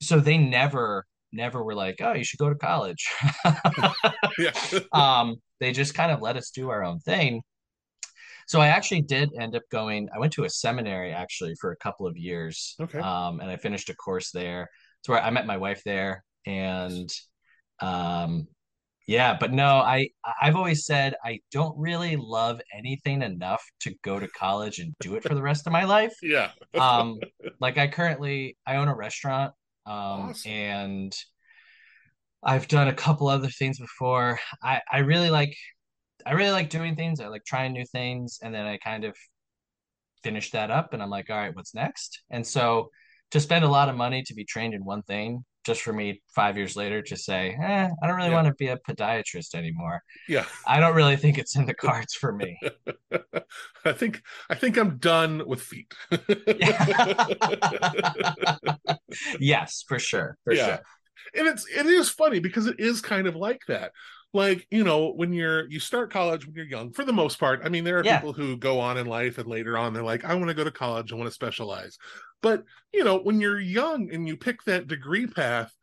so 0.00 0.20
they 0.20 0.38
never, 0.38 1.06
never 1.32 1.62
were 1.62 1.74
like, 1.74 1.96
oh, 2.00 2.12
you 2.12 2.24
should 2.24 2.38
go 2.38 2.48
to 2.48 2.54
college. 2.54 3.08
Yeah. 4.38 4.52
um, 4.92 5.36
they 5.58 5.72
just 5.72 5.94
kind 5.94 6.10
of 6.10 6.22
let 6.22 6.36
us 6.36 6.50
do 6.50 6.70
our 6.70 6.82
own 6.82 6.98
thing. 7.00 7.42
So 8.46 8.60
I 8.60 8.68
actually 8.68 9.02
did 9.02 9.30
end 9.38 9.54
up 9.54 9.62
going. 9.70 10.08
I 10.14 10.18
went 10.18 10.32
to 10.34 10.44
a 10.44 10.50
seminary 10.50 11.12
actually 11.12 11.54
for 11.60 11.70
a 11.72 11.76
couple 11.76 12.06
of 12.06 12.16
years, 12.16 12.74
Okay. 12.80 12.98
um, 12.98 13.40
and 13.40 13.50
I 13.50 13.56
finished 13.56 13.90
a 13.90 13.94
course 13.94 14.30
there. 14.32 14.68
It's 15.00 15.08
where 15.08 15.22
I 15.22 15.30
met 15.30 15.46
my 15.46 15.56
wife 15.56 15.82
there, 15.84 16.24
and 16.46 17.08
um, 17.80 18.48
yeah. 19.06 19.36
But 19.38 19.52
no, 19.52 19.76
I 19.78 20.08
I've 20.42 20.56
always 20.56 20.84
said 20.84 21.14
I 21.24 21.40
don't 21.52 21.78
really 21.78 22.16
love 22.16 22.60
anything 22.76 23.22
enough 23.22 23.62
to 23.80 23.94
go 24.02 24.18
to 24.18 24.26
college 24.28 24.78
and 24.78 24.94
do 25.00 25.14
it 25.14 25.22
for 25.22 25.34
the 25.34 25.42
rest 25.42 25.66
of 25.66 25.72
my 25.72 25.84
life. 25.84 26.14
yeah. 26.22 26.50
Um, 26.74 27.20
like 27.60 27.78
I 27.78 27.86
currently 27.86 28.56
I 28.66 28.76
own 28.76 28.88
a 28.88 28.96
restaurant, 28.96 29.52
um, 29.90 30.30
Awesome. 30.30 30.50
and 30.52 31.16
I've 32.42 32.68
done 32.68 32.88
a 32.88 32.94
couple 32.94 33.28
other 33.28 33.48
things 33.48 33.78
before. 33.78 34.38
I 34.62 34.80
I 34.90 34.98
really 34.98 35.30
like 35.30 35.54
I 36.26 36.32
really 36.32 36.52
like 36.52 36.70
doing 36.70 36.96
things. 36.96 37.20
I 37.20 37.28
like 37.28 37.44
trying 37.44 37.72
new 37.72 37.84
things, 37.86 38.38
and 38.42 38.54
then 38.54 38.66
I 38.66 38.78
kind 38.78 39.04
of 39.04 39.16
finish 40.22 40.50
that 40.52 40.70
up, 40.70 40.92
and 40.92 41.02
I'm 41.02 41.10
like, 41.10 41.30
all 41.30 41.36
right, 41.36 41.54
what's 41.54 41.74
next? 41.74 42.22
And 42.30 42.46
so 42.46 42.90
to 43.30 43.40
spend 43.40 43.64
a 43.64 43.68
lot 43.68 43.88
of 43.88 43.96
money 43.96 44.22
to 44.24 44.34
be 44.34 44.44
trained 44.44 44.74
in 44.74 44.84
one 44.84 45.02
thing, 45.02 45.44
just 45.64 45.82
for 45.82 45.92
me 45.92 46.22
five 46.34 46.56
years 46.56 46.74
later 46.76 47.02
to 47.02 47.16
say, 47.16 47.56
eh, 47.62 47.88
I 48.02 48.06
don't 48.06 48.16
really 48.16 48.30
Yeah. 48.30 48.34
want 48.36 48.48
to 48.48 48.54
be 48.54 48.68
a 48.68 48.78
podiatrist 48.78 49.54
anymore. 49.54 50.02
Yeah. 50.28 50.44
I 50.66 50.80
don't 50.80 50.94
really 50.94 51.16
think 51.16 51.38
it's 51.38 51.56
in 51.56 51.66
the 51.66 51.74
cards 51.74 52.14
for 52.14 52.32
me. 52.32 52.58
I 53.84 53.92
think 53.92 54.22
I 54.48 54.54
think 54.54 54.76
I'm 54.78 54.98
done 54.98 55.42
with 55.46 55.60
feet. 55.62 55.92
yes, 59.38 59.84
for 59.86 59.98
sure, 59.98 60.36
for 60.44 60.54
Yeah. 60.54 60.66
sure. 60.66 60.80
and 61.34 61.46
it's 61.48 61.66
it 61.68 61.86
is 61.86 62.08
funny 62.10 62.40
because 62.40 62.66
it 62.66 62.80
is 62.80 63.00
kind 63.00 63.26
of 63.26 63.36
like 63.36 63.60
that 63.68 63.92
like 64.32 64.66
you 64.70 64.84
know 64.84 65.12
when 65.12 65.32
you're 65.32 65.68
you 65.70 65.80
start 65.80 66.12
college 66.12 66.46
when 66.46 66.54
you're 66.54 66.64
young 66.64 66.92
for 66.92 67.04
the 67.04 67.12
most 67.12 67.38
part 67.38 67.60
i 67.64 67.68
mean 67.68 67.82
there 67.84 67.98
are 67.98 68.04
Yeah. 68.04 68.20
people 68.20 68.32
who 68.32 68.56
go 68.56 68.78
on 68.78 68.96
in 68.96 69.06
life 69.06 69.38
and 69.38 69.48
later 69.48 69.76
on 69.76 69.92
they're 69.92 70.02
like 70.02 70.24
i 70.24 70.34
want 70.34 70.48
to 70.48 70.54
go 70.54 70.64
to 70.64 70.70
college 70.70 71.12
i 71.12 71.16
want 71.16 71.26
to 71.26 71.32
specialize 71.34 71.98
but 72.40 72.64
you 72.92 73.02
know 73.02 73.18
when 73.18 73.40
you're 73.40 73.58
young 73.60 74.08
and 74.12 74.28
you 74.28 74.36
pick 74.36 74.62
that 74.64 74.86
degree 74.86 75.26
path 75.26 75.74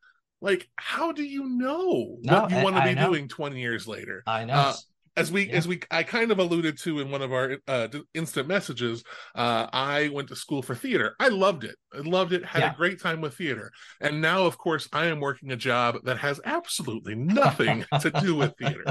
like 0.42 0.70
how 0.78 1.12
do 1.12 1.24
you 1.24 1.48
know 1.50 2.18
No, 2.24 2.48
what 2.48 2.50
you 2.50 2.58
want 2.60 2.76
to 2.76 2.82
be 2.82 2.96
know. 2.96 3.08
doing 3.08 3.28
20 3.28 3.60
years 3.60 3.88
later 3.88 4.26
I 4.28 4.46
know. 4.46 4.60
Uh, 4.60 4.76
as 5.18 5.32
we 5.32 5.50
Yeah. 5.50 5.58
as 5.58 5.68
we 5.68 5.82
i 5.92 6.04
kind 6.04 6.32
of 6.32 6.40
alluded 6.40 6.78
to 6.78 7.00
in 7.00 7.12
one 7.12 7.22
of 7.22 7.34
our 7.34 7.58
uh 7.68 7.88
instant 8.14 8.48
messages 8.48 9.04
uh 9.36 9.68
i 9.74 10.10
went 10.14 10.28
to 10.30 10.36
school 10.36 10.62
for 10.62 10.76
theater 10.76 11.16
i 11.20 11.28
loved 11.28 11.64
it 11.64 11.76
i 11.94 12.00
loved 12.00 12.32
it 12.34 12.46
had 12.46 12.62
Yeah. 12.62 12.72
a 12.72 12.76
great 12.76 13.02
time 13.02 13.20
with 13.20 13.34
theater 13.36 13.72
and 14.00 14.22
now 14.22 14.46
of 14.46 14.58
course 14.58 14.88
i 14.94 15.08
am 15.08 15.20
working 15.20 15.52
a 15.52 15.56
job 15.58 15.98
that 16.04 16.18
has 16.20 16.40
absolutely 16.46 17.16
nothing 17.16 17.84
to 18.02 18.12
do 18.12 18.36
with 18.36 18.56
theater 18.58 18.86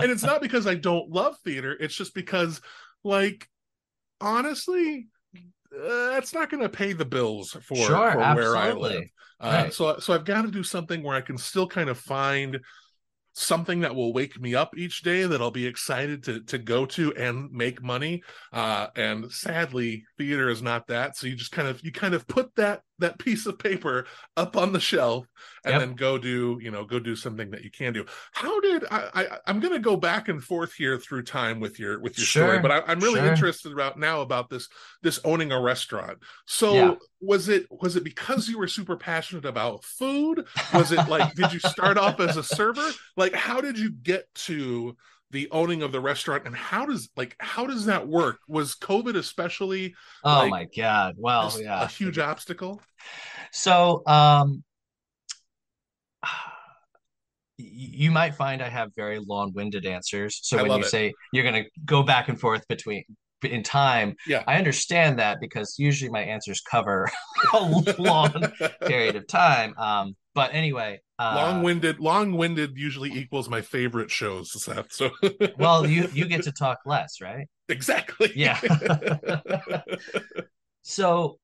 and 0.00 0.10
it's 0.10 0.24
not 0.24 0.40
because 0.40 0.66
i 0.66 0.74
don't 0.74 1.10
love 1.10 1.36
theater 1.44 1.76
it's 1.80 1.94
just 1.94 2.14
because 2.14 2.60
like 3.04 3.48
honestly 4.20 5.08
uh, 5.74 6.10
that's 6.10 6.34
not 6.34 6.50
going 6.50 6.62
to 6.62 6.68
pay 6.68 6.92
the 6.92 7.04
bills 7.04 7.56
for, 7.62 7.76
Sure, 7.76 8.12
for 8.12 8.34
where 8.34 8.56
i 8.56 8.72
live 8.72 9.04
uh, 9.40 9.64
Right. 9.64 9.72
so 9.72 9.98
so 9.98 10.14
i've 10.14 10.24
got 10.24 10.42
to 10.42 10.50
do 10.50 10.62
something 10.62 11.02
where 11.02 11.16
i 11.16 11.20
can 11.20 11.36
still 11.36 11.66
kind 11.66 11.88
of 11.90 11.98
find 11.98 12.60
something 13.34 13.80
that 13.80 13.94
will 13.94 14.12
wake 14.12 14.40
me 14.40 14.54
up 14.54 14.76
each 14.76 15.02
day 15.02 15.24
that 15.24 15.40
I'll 15.40 15.50
be 15.50 15.66
excited 15.66 16.22
to 16.24 16.40
to 16.44 16.58
go 16.58 16.86
to 16.86 17.14
and 17.16 17.50
make 17.50 17.82
money. 17.82 18.22
Uh, 18.52 18.88
and 18.96 19.30
sadly, 19.30 20.04
theater 20.18 20.48
is 20.48 20.62
not 20.62 20.86
that. 20.88 21.16
So 21.16 21.26
you 21.26 21.36
just 21.36 21.52
kind 21.52 21.68
of 21.68 21.82
you 21.84 21.92
kind 21.92 22.14
of 22.14 22.26
put 22.26 22.54
that 22.56 22.82
that 22.98 23.18
piece 23.18 23.46
of 23.46 23.58
paper 23.58 24.06
up 24.36 24.56
on 24.56 24.72
the 24.72 24.80
shelf 24.80 25.26
and 25.64 25.78
Yep. 25.78 25.80
then 25.80 25.94
go 25.94 26.18
do 26.18 26.58
you 26.62 26.70
know 26.70 26.84
go 26.84 26.98
do 26.98 27.16
something 27.16 27.50
that 27.50 27.64
you 27.64 27.70
can 27.70 27.92
do. 27.92 28.04
How 28.32 28.60
did 28.60 28.84
I? 28.90 29.08
I 29.14 29.38
I'm 29.46 29.60
going 29.60 29.72
to 29.72 29.78
go 29.80 29.96
back 29.96 30.28
and 30.28 30.42
forth 30.42 30.74
here 30.74 30.98
through 30.98 31.22
time 31.24 31.60
with 31.60 31.78
your 31.78 32.00
with 32.00 32.16
your 32.18 32.26
story, 32.26 32.58
but 32.58 32.70
I, 32.70 32.82
I'm 32.86 33.02
really 33.02 33.24
sure. 33.24 33.26
interested 33.26 33.72
about 33.72 33.98
now 33.98 34.20
about 34.20 34.50
this 34.50 34.68
this 35.02 35.20
owning 35.24 35.52
a 35.52 35.60
restaurant. 35.60 36.18
So 36.46 36.96
Yeah. 36.96 36.96
was 37.20 37.48
it 37.48 37.66
was 37.70 37.96
it 37.96 38.04
because 38.04 38.48
you 38.48 38.58
were 38.58 38.68
super 38.68 38.96
passionate 38.96 39.44
about 39.44 39.84
food? 39.84 40.46
Was 40.70 40.92
it 40.92 41.06
like 41.06 41.34
did 41.34 41.52
you 41.52 41.58
start 41.58 41.98
off 41.98 42.20
as 42.20 42.36
a 42.36 42.42
server? 42.44 42.96
Like 43.16 43.34
how 43.34 43.60
did 43.60 43.78
you 43.78 43.90
get 43.90 44.32
to 44.46 44.96
the 45.32 45.48
owning 45.50 45.82
of 45.82 45.92
the 45.92 46.00
restaurant 46.00 46.44
and 46.46 46.54
how 46.54 46.86
does 46.86 47.08
like 47.16 47.34
how 47.40 47.66
does 47.66 47.86
that 47.86 48.06
work? 48.06 48.38
Was 48.48 48.74
COVID 48.76 49.16
especially 49.16 49.94
Oh 50.24 50.40
like, 50.40 50.50
my 50.50 50.68
God. 50.76 51.14
Well, 51.18 51.52
a- 51.56 51.62
yeah. 51.62 51.82
a 51.82 51.86
huge 51.88 52.18
obstacle? 52.18 52.80
So, 53.52 54.02
um, 54.06 54.62
you 57.58 58.10
might 58.10 58.34
find 58.34 58.62
I 58.62 58.68
have 58.68 58.90
very 58.96 59.20
long-winded 59.20 59.84
answers. 59.86 60.40
So 60.42 60.58
I 60.58 60.62
when 60.62 60.72
you 60.72 60.84
it. 60.84 60.86
say 60.86 61.12
you're 61.32 61.44
going 61.44 61.64
to 61.64 61.70
go 61.84 62.02
back 62.02 62.28
and 62.28 62.40
forth 62.40 62.66
between 62.68 63.04
in 63.42 63.62
time, 63.62 64.14
Yeah. 64.26 64.42
I 64.46 64.56
understand 64.56 65.18
that 65.18 65.38
because 65.40 65.74
usually 65.78 66.10
my 66.10 66.20
answers 66.22 66.60
cover 66.68 67.10
a 67.54 67.58
long 67.98 68.32
period 68.86 69.16
of 69.16 69.26
time. 69.26 69.74
Um, 69.78 70.16
but 70.34 70.54
anyway, 70.54 71.00
uh, 71.22 71.34
long-winded 71.34 72.00
long-winded 72.00 72.76
usually 72.76 73.10
equals 73.10 73.48
my 73.48 73.60
favorite 73.60 74.10
shows, 74.10 74.50
Seth. 74.62 74.92
So 74.92 75.10
well, 75.58 75.86
you 75.86 76.08
you 76.12 76.26
get 76.26 76.42
to 76.44 76.52
talk 76.52 76.78
less, 76.86 77.20
right? 77.20 77.46
exactly. 77.68 78.32
Yeah. 78.34 78.58
So 80.82 81.38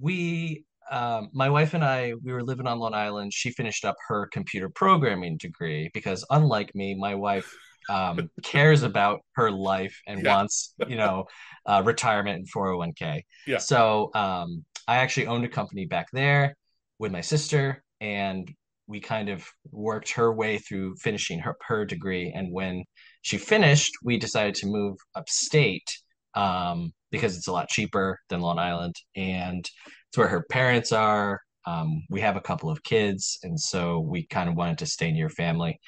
we, 0.00 0.64
um, 0.90 1.28
my 1.32 1.48
wife 1.48 1.74
and 1.74 1.84
I, 1.84 2.14
we 2.24 2.32
were 2.32 2.42
living 2.42 2.66
on 2.66 2.78
Long 2.78 2.94
Island. 2.94 3.32
She 3.32 3.50
finished 3.50 3.84
up 3.84 3.96
her 4.08 4.26
computer 4.32 4.68
programming 4.68 5.36
degree 5.36 5.90
because, 5.94 6.24
unlike 6.30 6.74
me, 6.74 6.94
my 6.94 7.14
wife 7.14 7.48
um, 7.88 8.30
cares 8.42 8.82
about 8.82 9.20
her 9.34 9.50
life 9.50 9.96
and 10.06 10.24
Yeah. 10.24 10.34
wants, 10.34 10.74
you 10.88 10.96
know, 10.96 11.26
uh, 11.66 11.82
retirement 11.84 12.36
and 12.38 12.48
401k. 12.50 13.24
Yeah. 13.46 13.58
So 13.58 14.10
um, 14.14 14.64
I 14.88 14.96
actually 14.96 15.26
owned 15.28 15.44
a 15.44 15.48
company 15.48 15.86
back 15.86 16.08
there 16.12 16.56
with 16.98 17.12
my 17.12 17.20
sister, 17.20 17.82
and 18.00 18.52
we 18.90 19.00
kind 19.00 19.28
of 19.28 19.46
worked 19.70 20.10
her 20.10 20.32
way 20.32 20.58
through 20.58 20.96
finishing 20.96 21.38
her, 21.38 21.54
her 21.68 21.84
degree. 21.84 22.32
And 22.34 22.52
when 22.52 22.84
she 23.22 23.38
finished, 23.38 23.92
we 24.02 24.18
decided 24.18 24.56
to 24.56 24.66
move 24.66 24.96
upstate 25.14 25.88
um, 26.34 26.90
because 27.12 27.36
it's 27.36 27.46
a 27.46 27.52
lot 27.52 27.68
cheaper 27.68 28.18
than 28.28 28.40
Long 28.40 28.58
Island, 28.58 28.96
and 29.14 29.64
it's 30.08 30.18
where 30.18 30.26
her 30.28 30.44
parents 30.50 30.90
are. 30.90 31.40
Um, 31.66 32.02
we 32.10 32.20
have 32.20 32.36
a 32.36 32.40
couple 32.40 32.68
of 32.68 32.82
kids, 32.82 33.38
and 33.44 33.58
so 33.58 34.00
we 34.00 34.26
kind 34.26 34.48
of 34.48 34.56
wanted 34.56 34.78
to 34.78 34.86
stay 34.86 35.12
near 35.12 35.28
family. 35.28 35.78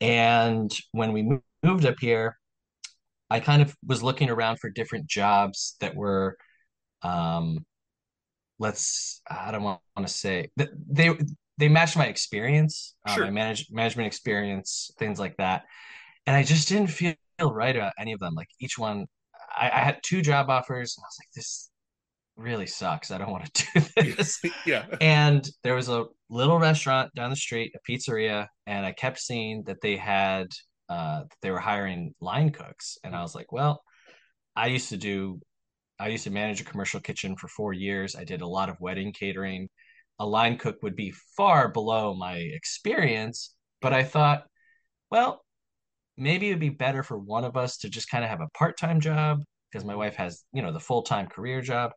And 0.00 0.70
when 0.92 1.12
we 1.12 1.40
moved 1.64 1.84
up 1.84 1.96
here, 2.00 2.36
I 3.28 3.40
kind 3.40 3.60
of 3.60 3.74
was 3.84 4.04
looking 4.04 4.30
around 4.30 4.60
for 4.60 4.70
different 4.70 5.08
jobs 5.08 5.74
that 5.80 5.96
were, 5.96 6.36
um, 7.02 7.64
let's, 8.60 9.20
I 9.28 9.50
don't 9.50 9.64
want 9.64 9.80
to 9.96 10.06
say 10.06 10.50
they 10.56 11.16
they 11.58 11.68
matched 11.68 11.96
my 11.96 12.06
experience, 12.06 12.94
uh, 13.06 13.14
Sure. 13.14 13.24
my 13.24 13.30
manage, 13.30 13.66
management 13.70 14.06
experience, 14.06 14.90
things 14.98 15.18
like 15.18 15.36
that. 15.38 15.64
And 16.26 16.36
I 16.36 16.42
just 16.42 16.68
didn't 16.68 16.88
feel 16.88 17.14
right 17.40 17.74
about 17.76 17.92
any 17.98 18.12
of 18.12 18.20
them. 18.20 18.34
Like 18.34 18.48
each 18.60 18.78
one, 18.78 19.06
I, 19.56 19.66
I 19.70 19.78
had 19.80 20.00
two 20.02 20.22
job 20.22 20.50
offers, 20.50 20.96
and 20.96 21.04
I 21.04 21.06
was 21.06 21.16
like, 21.20 21.28
this 21.34 21.70
really 22.36 22.66
sucks. 22.66 23.10
I 23.10 23.18
don't 23.18 23.30
want 23.30 23.52
to 23.54 23.66
do 23.96 24.12
this. 24.16 24.40
yeah. 24.66 24.84
And 25.00 25.48
there 25.62 25.74
was 25.74 25.88
a 25.88 26.04
little 26.28 26.58
restaurant 26.58 27.14
down 27.14 27.30
the 27.30 27.36
street, 27.36 27.74
a 27.74 27.90
pizzeria, 27.90 28.48
and 28.66 28.84
I 28.84 28.92
kept 28.92 29.18
seeing 29.18 29.62
that 29.64 29.80
they 29.80 29.96
had 29.96 30.48
uh 30.88 31.20
that 31.22 31.36
they 31.42 31.50
were 31.50 31.58
hiring 31.58 32.14
line 32.20 32.50
cooks. 32.50 32.98
And 33.02 33.14
I 33.16 33.22
was 33.22 33.34
like, 33.34 33.50
well, 33.52 33.82
I 34.54 34.66
used 34.68 34.90
to 34.90 34.96
do 34.96 35.40
I 35.98 36.08
used 36.08 36.24
to 36.24 36.30
manage 36.30 36.60
a 36.60 36.64
commercial 36.64 37.00
kitchen 37.00 37.36
for 37.36 37.48
four 37.48 37.72
years. 37.72 38.14
I 38.14 38.24
did 38.24 38.42
a 38.42 38.46
lot 38.46 38.68
of 38.68 38.76
wedding 38.80 39.12
catering. 39.12 39.68
A 40.18 40.26
line 40.26 40.56
cook 40.58 40.82
would 40.82 40.96
be 40.96 41.12
far 41.36 41.68
below 41.68 42.14
my 42.14 42.36
experience, 42.36 43.54
but 43.80 43.92
I 43.92 44.02
thought, 44.04 44.46
well, 45.10 45.44
maybe 46.16 46.48
it'd 46.48 46.60
be 46.60 46.70
better 46.70 47.02
for 47.02 47.18
one 47.18 47.44
of 47.44 47.56
us 47.56 47.78
to 47.78 47.88
just 47.88 48.10
kind 48.10 48.24
of 48.24 48.30
have 48.30 48.40
a 48.40 48.48
part-time 48.56 49.00
job 49.00 49.42
because 49.70 49.84
my 49.84 49.94
wife 49.94 50.16
has, 50.16 50.44
you 50.52 50.62
know, 50.62 50.72
the 50.72 50.80
full-time 50.80 51.26
career 51.26 51.60
job. 51.60 51.92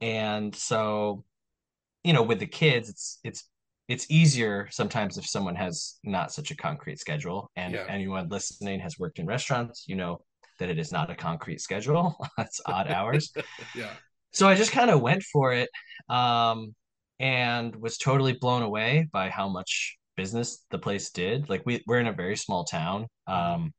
And 0.00 0.54
so 0.54 1.24
you 2.04 2.12
know, 2.12 2.22
with 2.22 2.38
the 2.38 2.46
kids, 2.46 2.88
it's 2.88 3.18
it's 3.24 3.44
it's 3.88 4.06
easier 4.10 4.68
sometimes 4.70 5.18
if 5.18 5.26
someone 5.26 5.56
has 5.56 5.98
not 6.04 6.32
such 6.32 6.50
a 6.50 6.56
concrete 6.56 6.98
schedule. 6.98 7.50
And 7.56 7.74
Yeah. 7.74 7.82
if 7.82 7.88
anyone 7.88 8.28
listening 8.28 8.80
has 8.80 8.98
worked 8.98 9.18
in 9.18 9.26
restaurants, 9.26 9.84
you 9.88 9.96
know 9.96 10.20
that 10.58 10.68
it 10.68 10.78
is 10.78 10.92
not 10.92 11.10
a 11.10 11.14
concrete 11.14 11.60
schedule. 11.60 12.16
it's 12.38 12.60
odd 12.66 12.88
hours. 12.88 13.32
Yeah. 13.74 13.94
So 14.32 14.48
I 14.48 14.54
just 14.54 14.72
kind 14.72 14.90
of 14.90 15.00
went 15.00 15.22
for 15.24 15.52
it, 15.52 15.68
um, 16.08 16.74
and 17.20 17.76
was 17.76 17.98
totally 17.98 18.32
blown 18.32 18.62
away 18.62 19.08
by 19.12 19.28
how 19.30 19.48
much 19.48 19.98
business 20.16 20.64
the 20.70 20.78
place 20.78 21.10
did. 21.10 21.48
Like 21.48 21.62
we 21.66 21.82
we're 21.86 22.00
in 22.00 22.08
a 22.08 22.12
very 22.12 22.36
small 22.36 22.64
town, 22.64 23.06
um, 23.28 23.72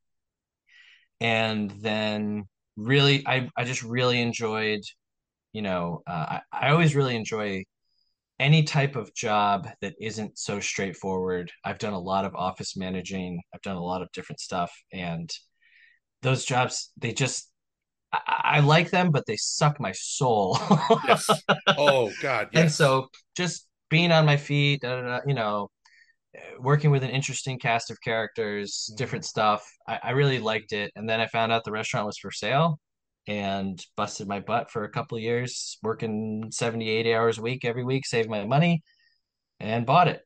and 1.20 1.72
then 1.82 2.46
really, 2.78 3.28
I 3.28 3.50
I 3.58 3.66
just 3.66 3.84
really 3.84 4.22
enjoyed. 4.22 4.82
You 5.54 5.64
know, 5.64 6.02
uh, 6.08 6.40
I 6.40 6.68
I 6.68 6.70
always 6.72 6.96
really 6.96 7.16
enjoy 7.16 7.66
any 8.40 8.64
type 8.64 8.96
of 8.96 9.14
job 9.14 9.68
that 9.82 9.94
isn't 10.02 10.38
so 10.40 10.60
straightforward. 10.60 11.52
I've 11.64 11.78
done 11.78 11.94
a 11.94 12.00
lot 12.00 12.26
of 12.26 12.36
office 12.36 12.76
managing, 12.76 13.42
I've 13.54 13.62
done 13.62 13.76
a 13.76 13.84
lot 13.84 14.02
of 14.02 14.12
different 14.14 14.40
stuff, 14.40 14.72
and 14.92 15.30
those 16.24 16.44
jobs, 16.46 16.92
they 16.98 17.14
just, 17.14 17.51
I, 18.14 18.42
I 18.58 18.60
like 18.60 18.92
them, 18.92 19.12
but 19.12 19.26
they 19.26 19.38
suck 19.38 19.80
my 19.80 19.92
soul. 19.94 20.58
Yes. 21.08 21.44
Oh 21.78 22.12
God. 22.22 22.50
Yes. 22.54 22.62
and 22.64 22.72
so 22.72 23.08
just 23.36 23.68
being 23.90 24.12
on 24.12 24.26
my 24.26 24.38
feet, 24.38 24.82
da, 24.82 24.96
da, 24.96 25.02
da, 25.02 25.20
you 25.28 25.34
know, 25.34 25.70
working 26.60 26.92
with 26.92 27.04
an 27.04 27.10
interesting 27.10 27.60
cast 27.60 27.92
of 27.92 27.98
characters, 28.02 28.90
Mhm. 28.92 28.98
different 28.98 29.26
stuff, 29.26 29.70
I, 29.88 30.00
I 30.04 30.12
really 30.12 30.40
liked 30.40 30.74
it. 30.74 30.92
And 30.96 31.10
then 31.10 31.20
I 31.20 31.28
found 31.28 31.52
out 31.52 31.64
the 31.64 31.72
restaurant 31.72 32.06
was 32.06 32.18
for 32.18 32.32
sale 32.32 32.80
and 33.28 33.84
busted 33.96 34.28
my 34.28 34.40
butt 34.40 34.72
for 34.72 34.84
a 34.84 34.90
couple 34.90 35.18
of 35.18 35.24
years, 35.24 35.78
working 35.84 36.52
70, 36.52 36.90
80 36.90 37.14
hours 37.14 37.38
a 37.38 37.42
week 37.42 37.66
every 37.66 37.84
week, 37.84 38.06
saved 38.06 38.30
my 38.30 38.46
money 38.46 38.82
and 39.60 39.86
bought 39.86 40.08
it. 40.08 40.22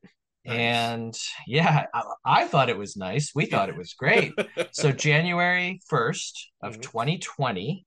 Nice. 0.46 0.58
And 0.58 1.18
yeah, 1.46 1.86
I, 1.94 2.02
I 2.24 2.46
thought 2.46 2.68
it 2.68 2.78
was 2.78 2.96
nice. 2.96 3.32
We 3.34 3.46
thought 3.46 3.68
it 3.68 3.76
was 3.76 3.94
great. 3.94 4.32
So 4.72 4.92
January 4.92 5.80
1st 5.88 6.50
of 6.62 6.74
Mhm. 6.74 6.82
2020, 6.82 7.86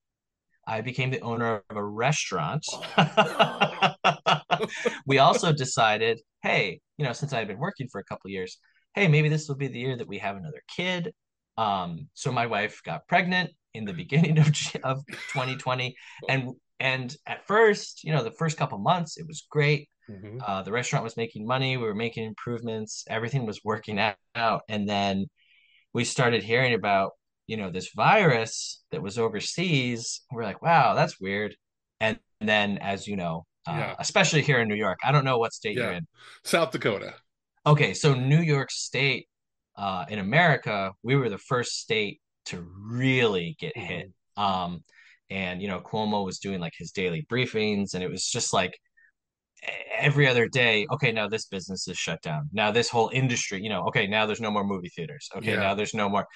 I 0.66 0.80
became 0.82 1.10
the 1.10 1.20
owner 1.20 1.62
of 1.70 1.76
a 1.76 1.84
restaurant. 1.84 2.66
we 5.06 5.18
also 5.18 5.52
decided, 5.52 6.20
hey, 6.42 6.80
you 6.98 7.04
know, 7.04 7.12
since 7.12 7.32
I've 7.32 7.48
been 7.48 7.58
working 7.58 7.88
for 7.90 8.00
a 8.00 8.04
couple 8.04 8.28
of 8.28 8.32
years, 8.32 8.58
hey, 8.94 9.08
maybe 9.08 9.28
this 9.28 9.48
will 9.48 9.56
be 9.56 9.68
the 9.68 9.78
year 9.78 9.96
that 9.96 10.08
we 10.08 10.18
have 10.18 10.36
another 10.36 10.62
kid. 10.76 11.12
Um, 11.56 12.08
so 12.14 12.32
my 12.32 12.46
wife 12.46 12.80
got 12.84 13.06
pregnant 13.08 13.50
in 13.74 13.84
the 13.84 13.92
beginning 13.92 14.38
of 14.38 14.48
of 14.84 15.04
2020, 15.28 15.94
and 16.28 16.52
and 16.78 17.14
at 17.26 17.46
first, 17.46 18.04
you 18.04 18.12
know, 18.12 18.24
the 18.24 18.30
first 18.32 18.56
couple 18.56 18.78
months, 18.78 19.18
it 19.18 19.26
was 19.26 19.46
great. 19.50 19.88
Mhm. 20.10 20.40
Uh, 20.46 20.62
the 20.62 20.72
restaurant 20.72 21.04
was 21.04 21.16
making 21.16 21.46
money. 21.46 21.76
We 21.76 21.84
were 21.84 21.94
making 21.94 22.24
improvements. 22.24 23.04
Everything 23.08 23.46
was 23.46 23.60
working 23.64 23.98
out. 24.34 24.62
And 24.68 24.88
then 24.88 25.26
we 25.92 26.04
started 26.04 26.42
hearing 26.42 26.74
about, 26.74 27.12
you 27.46 27.56
know, 27.56 27.70
this 27.70 27.90
virus 27.94 28.82
that 28.90 29.02
was 29.02 29.18
overseas. 29.18 30.22
We're 30.30 30.44
like, 30.44 30.62
wow, 30.62 30.94
that's 30.94 31.20
weird. 31.20 31.56
And 32.00 32.18
then, 32.40 32.78
as 32.78 33.06
you 33.06 33.16
know, 33.16 33.46
uh, 33.66 33.76
Yeah. 33.78 33.96
especially 33.98 34.42
here 34.42 34.60
in 34.60 34.68
New 34.68 34.74
York, 34.74 34.98
I 35.04 35.12
don't 35.12 35.24
know 35.24 35.38
what 35.38 35.52
state 35.52 35.76
you're 35.76 35.92
in. 35.92 36.06
South 36.44 36.70
Dakota. 36.70 37.14
Okay, 37.66 37.92
so 37.92 38.14
New 38.14 38.40
York 38.40 38.70
State, 38.70 39.28
uh, 39.76 40.06
in 40.08 40.18
America, 40.18 40.92
we 41.02 41.14
were 41.14 41.28
the 41.28 41.38
first 41.38 41.78
state 41.78 42.20
to 42.46 42.62
really 42.62 43.56
get 43.58 43.76
hit. 43.76 44.10
Um, 44.36 44.82
and 45.28 45.60
you 45.60 45.68
know, 45.68 45.80
Cuomo 45.80 46.24
was 46.24 46.38
doing 46.38 46.58
like 46.58 46.72
his 46.76 46.90
daily 46.90 47.22
briefings, 47.30 47.94
and 47.94 48.02
it 48.02 48.10
was 48.10 48.24
just 48.26 48.52
like 48.52 48.80
every 49.98 50.26
other 50.28 50.48
day, 50.48 50.86
okay, 50.92 51.12
now 51.12 51.28
this 51.28 51.46
business 51.46 51.86
is 51.88 51.96
shut 51.98 52.22
down. 52.22 52.48
Now 52.52 52.70
this 52.70 52.88
whole 52.88 53.10
industry, 53.12 53.62
you 53.62 53.68
know, 53.68 53.86
okay, 53.88 54.06
now 54.06 54.26
there's 54.26 54.40
no 54.40 54.50
more 54.50 54.64
movie 54.64 54.88
theaters. 54.88 55.28
Okay, 55.36 55.52
Yeah. 55.52 55.60
now 55.60 55.74
there's 55.74 55.94
no 55.94 56.08
more. 56.08 56.26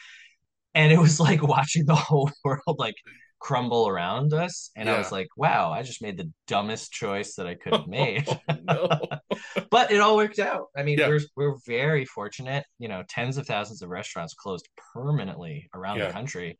And 0.74 0.92
it 0.92 0.98
was 0.98 1.20
like 1.20 1.42
watching 1.46 1.86
the 1.86 1.94
whole 1.94 2.30
world 2.44 2.76
like 2.78 2.96
crumble 3.40 3.88
around 3.88 4.32
us. 4.32 4.70
And 4.76 4.88
I 4.88 4.96
was 4.98 5.12
like, 5.12 5.28
wow, 5.36 5.70
I 5.70 5.82
just 5.82 6.00
made 6.02 6.16
the 6.16 6.30
dumbest 6.46 6.92
choice 6.92 7.34
that 7.34 7.46
I 7.46 7.54
could 7.54 7.72
have 7.74 7.82
oh, 7.86 7.90
made. 7.90 8.26
no. 8.64 8.88
but 9.70 9.90
it 9.92 10.00
all 10.00 10.16
worked 10.16 10.38
out. 10.38 10.66
I 10.76 10.82
mean, 10.82 10.98
Yeah. 10.98 11.08
we're 11.08 11.20
we're 11.36 11.56
very 11.66 12.04
fortunate. 12.04 12.64
You 12.78 12.88
know, 12.88 13.02
tens 13.08 13.36
of 13.36 13.46
thousands 13.46 13.82
of 13.82 13.88
restaurants 13.90 14.34
closed 14.34 14.68
permanently 14.94 15.68
around 15.74 15.98
Yeah. 15.98 16.06
the 16.08 16.12
country 16.12 16.58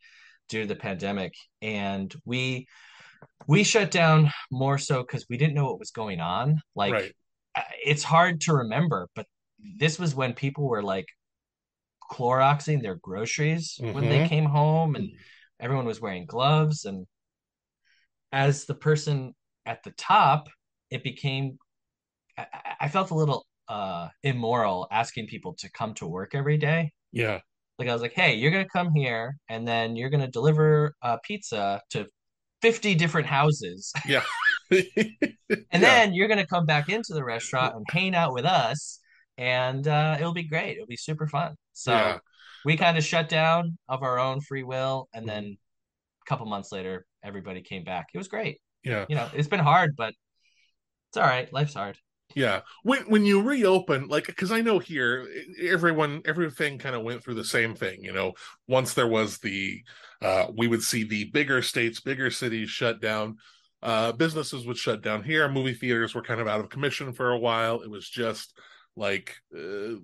due 0.48 0.62
to 0.62 0.66
the 0.66 0.76
pandemic, 0.76 1.32
and 1.62 2.14
we 2.26 2.66
we 3.46 3.62
shut 3.64 3.90
down 3.90 4.30
more 4.50 4.78
so 4.78 5.02
because 5.02 5.26
we 5.28 5.36
didn't 5.36 5.54
know 5.54 5.66
what 5.66 5.78
was 5.78 5.90
going 5.90 6.20
on. 6.20 6.60
Like, 6.74 6.92
right. 6.92 7.12
It's 7.84 8.02
hard 8.02 8.40
to 8.42 8.54
remember, 8.54 9.08
but 9.14 9.26
this 9.78 9.98
was 9.98 10.14
when 10.14 10.32
people 10.34 10.68
were 10.68 10.82
like 10.82 11.06
Cloroxing 12.10 12.82
their 12.82 12.96
groceries 12.96 13.78
when 13.80 14.08
they 14.08 14.20
Mhm. 14.20 14.28
came 14.28 14.44
home, 14.44 14.94
and 14.94 15.10
everyone 15.58 15.86
was 15.86 16.00
wearing 16.00 16.26
gloves. 16.26 16.84
And 16.84 17.06
as 18.32 18.64
the 18.66 18.74
person 18.74 19.34
at 19.66 19.82
the 19.84 19.92
top, 19.92 20.48
it 20.90 21.02
became 21.02 21.58
I, 22.36 22.46
I- 22.52 22.76
I 22.80 22.88
felt 22.88 23.10
a 23.10 23.14
little 23.14 23.46
uh 23.68 24.08
immoral 24.22 24.86
asking 24.90 25.28
people 25.28 25.54
to 25.54 25.70
come 25.70 25.94
to 25.94 26.06
work 26.06 26.34
every 26.34 26.58
day. 26.58 26.92
Yeah. 27.12 27.40
Like 27.78 27.88
I 27.88 27.92
was 27.92 28.02
like, 28.02 28.12
hey, 28.12 28.34
you're 28.34 28.50
gonna 28.50 28.68
come 28.68 28.92
here 28.92 29.36
and 29.48 29.66
then 29.66 29.96
you're 29.96 30.10
gonna 30.10 30.30
deliver 30.30 30.94
uh, 31.00 31.18
pizza 31.22 31.80
to 31.90 32.08
50 32.64 32.94
different 32.94 33.26
houses. 33.26 33.92
Yeah. 34.06 34.22
And 35.70 35.82
then 35.82 36.14
you're 36.14 36.28
gonna 36.28 36.46
come 36.46 36.64
back 36.66 36.88
into 36.88 37.12
the 37.12 37.22
restaurant 37.22 37.74
and 37.76 37.84
hang 37.90 38.14
out 38.14 38.32
with 38.32 38.44
us, 38.46 38.98
and 39.36 39.86
uh, 39.86 40.16
it'll 40.18 40.32
be 40.32 40.48
great. 40.48 40.76
It'll 40.76 40.86
be 40.86 40.96
super 40.96 41.26
fun. 41.26 41.54
So 41.74 41.92
Yeah. 41.92 42.18
we 42.64 42.76
kind 42.76 42.96
of 42.96 43.04
shut 43.04 43.28
down 43.28 43.76
of 43.88 44.02
our 44.02 44.18
own 44.18 44.40
free 44.40 44.62
will, 44.62 45.08
and 45.12 45.26
Mm-hmm. 45.26 45.34
then 45.34 45.58
a 46.22 46.28
couple 46.28 46.46
months 46.46 46.72
later, 46.72 47.04
everybody 47.22 47.60
came 47.60 47.84
back. 47.84 48.06
It 48.14 48.18
was 48.18 48.28
great. 48.28 48.60
yeah. 48.82 49.04
You 49.08 49.16
know, 49.16 49.28
it's 49.34 49.48
been 49.48 49.60
hard, 49.60 49.94
but 49.96 50.14
it's 51.10 51.16
all 51.18 51.24
right. 51.24 51.52
Life's 51.52 51.74
hard. 51.74 51.98
Yeah. 52.34 52.62
When 52.82 53.02
when 53.10 53.24
you 53.26 53.42
reopen, 53.42 54.08
like, 54.08 54.26
because 54.26 54.50
I 54.50 54.62
know 54.62 54.78
here 54.78 55.28
everyone 55.62 56.22
everything 56.24 56.78
kind 56.78 56.96
of 56.96 57.02
went 57.02 57.22
through 57.22 57.34
the 57.34 57.44
same 57.44 57.74
thing. 57.74 58.02
You 58.02 58.12
know, 58.14 58.32
once 58.66 58.94
there 58.94 59.06
was 59.06 59.38
the, 59.38 59.82
uh, 60.24 60.46
we 60.56 60.66
would 60.66 60.82
see 60.82 61.04
the 61.04 61.24
bigger 61.26 61.60
states, 61.62 62.00
bigger 62.00 62.30
cities 62.30 62.70
shut 62.70 63.00
down. 63.00 63.36
Uh, 63.82 64.12
businesses 64.12 64.66
would 64.66 64.78
shut 64.78 65.02
down 65.02 65.22
here. 65.22 65.46
Movie 65.48 65.74
theaters 65.74 66.14
were 66.14 66.22
kind 66.22 66.40
of 66.40 66.48
out 66.48 66.60
of 66.60 66.70
commission 66.70 67.12
for 67.12 67.30
a 67.32 67.38
while. 67.38 67.82
It 67.82 67.90
was 67.90 68.08
just 68.08 68.56
like 68.96 69.36
uh, 69.54 69.96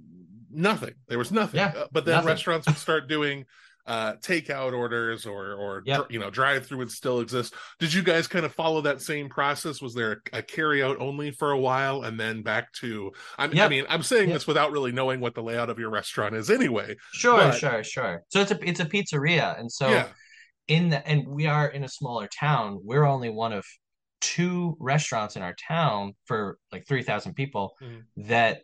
nothing. 0.50 0.94
There 1.08 1.18
was 1.18 1.32
nothing. 1.32 1.60
Yeah, 1.60 1.72
Uh, 1.76 1.86
but 1.90 2.04
then 2.04 2.16
nothing. 2.16 2.28
restaurants 2.28 2.66
would 2.66 2.76
start 2.76 3.08
doing 3.08 3.46
uh, 3.90 4.14
takeout 4.18 4.72
orders 4.72 5.26
or 5.26 5.52
or 5.54 5.82
Yep. 5.84 6.12
you 6.12 6.20
know 6.20 6.30
drive 6.30 6.64
through 6.64 6.78
would 6.78 6.90
still 6.92 7.18
exist. 7.18 7.54
Did 7.80 7.92
you 7.92 8.02
guys 8.02 8.28
kind 8.28 8.46
of 8.46 8.54
follow 8.54 8.80
that 8.82 9.02
same 9.02 9.28
process? 9.28 9.82
Was 9.82 9.94
there 9.94 10.22
a, 10.32 10.38
a 10.38 10.42
carry 10.42 10.80
out 10.80 10.96
only 11.00 11.32
for 11.32 11.50
a 11.50 11.58
while 11.58 12.02
and 12.04 12.18
then 12.18 12.42
back 12.42 12.72
to? 12.74 13.10
I, 13.36 13.46
I 13.46 13.50
Yep. 13.50 13.70
mean, 13.70 13.84
I'm 13.88 14.04
saying 14.04 14.28
Yep. 14.28 14.36
this 14.36 14.46
without 14.46 14.70
really 14.70 14.92
knowing 14.92 15.18
what 15.18 15.34
the 15.34 15.42
layout 15.42 15.70
of 15.70 15.78
your 15.80 15.90
restaurant 15.90 16.36
is 16.36 16.50
anyway. 16.50 16.94
Sure, 17.12 17.36
But- 17.38 17.58
sure, 17.58 17.82
sure. 17.82 18.22
So 18.28 18.40
it's 18.40 18.52
a 18.52 18.58
it's 18.68 18.78
a 18.80 18.86
pizzeria, 18.86 19.58
and 19.58 19.70
so 19.70 19.88
yeah, 19.90 20.06
in 20.68 20.90
the 20.90 21.04
and 21.08 21.26
we 21.26 21.46
are 21.46 21.66
in 21.68 21.82
a 21.82 21.88
smaller 21.88 22.28
town. 22.38 22.78
We're 22.84 23.04
only 23.06 23.30
one 23.30 23.52
of 23.52 23.64
two 24.20 24.76
restaurants 24.78 25.34
in 25.34 25.42
our 25.42 25.56
town 25.66 26.14
for 26.26 26.58
like 26.70 26.86
3,000 26.86 27.34
people 27.34 27.74
Mhm. 27.82 28.02
that 28.28 28.62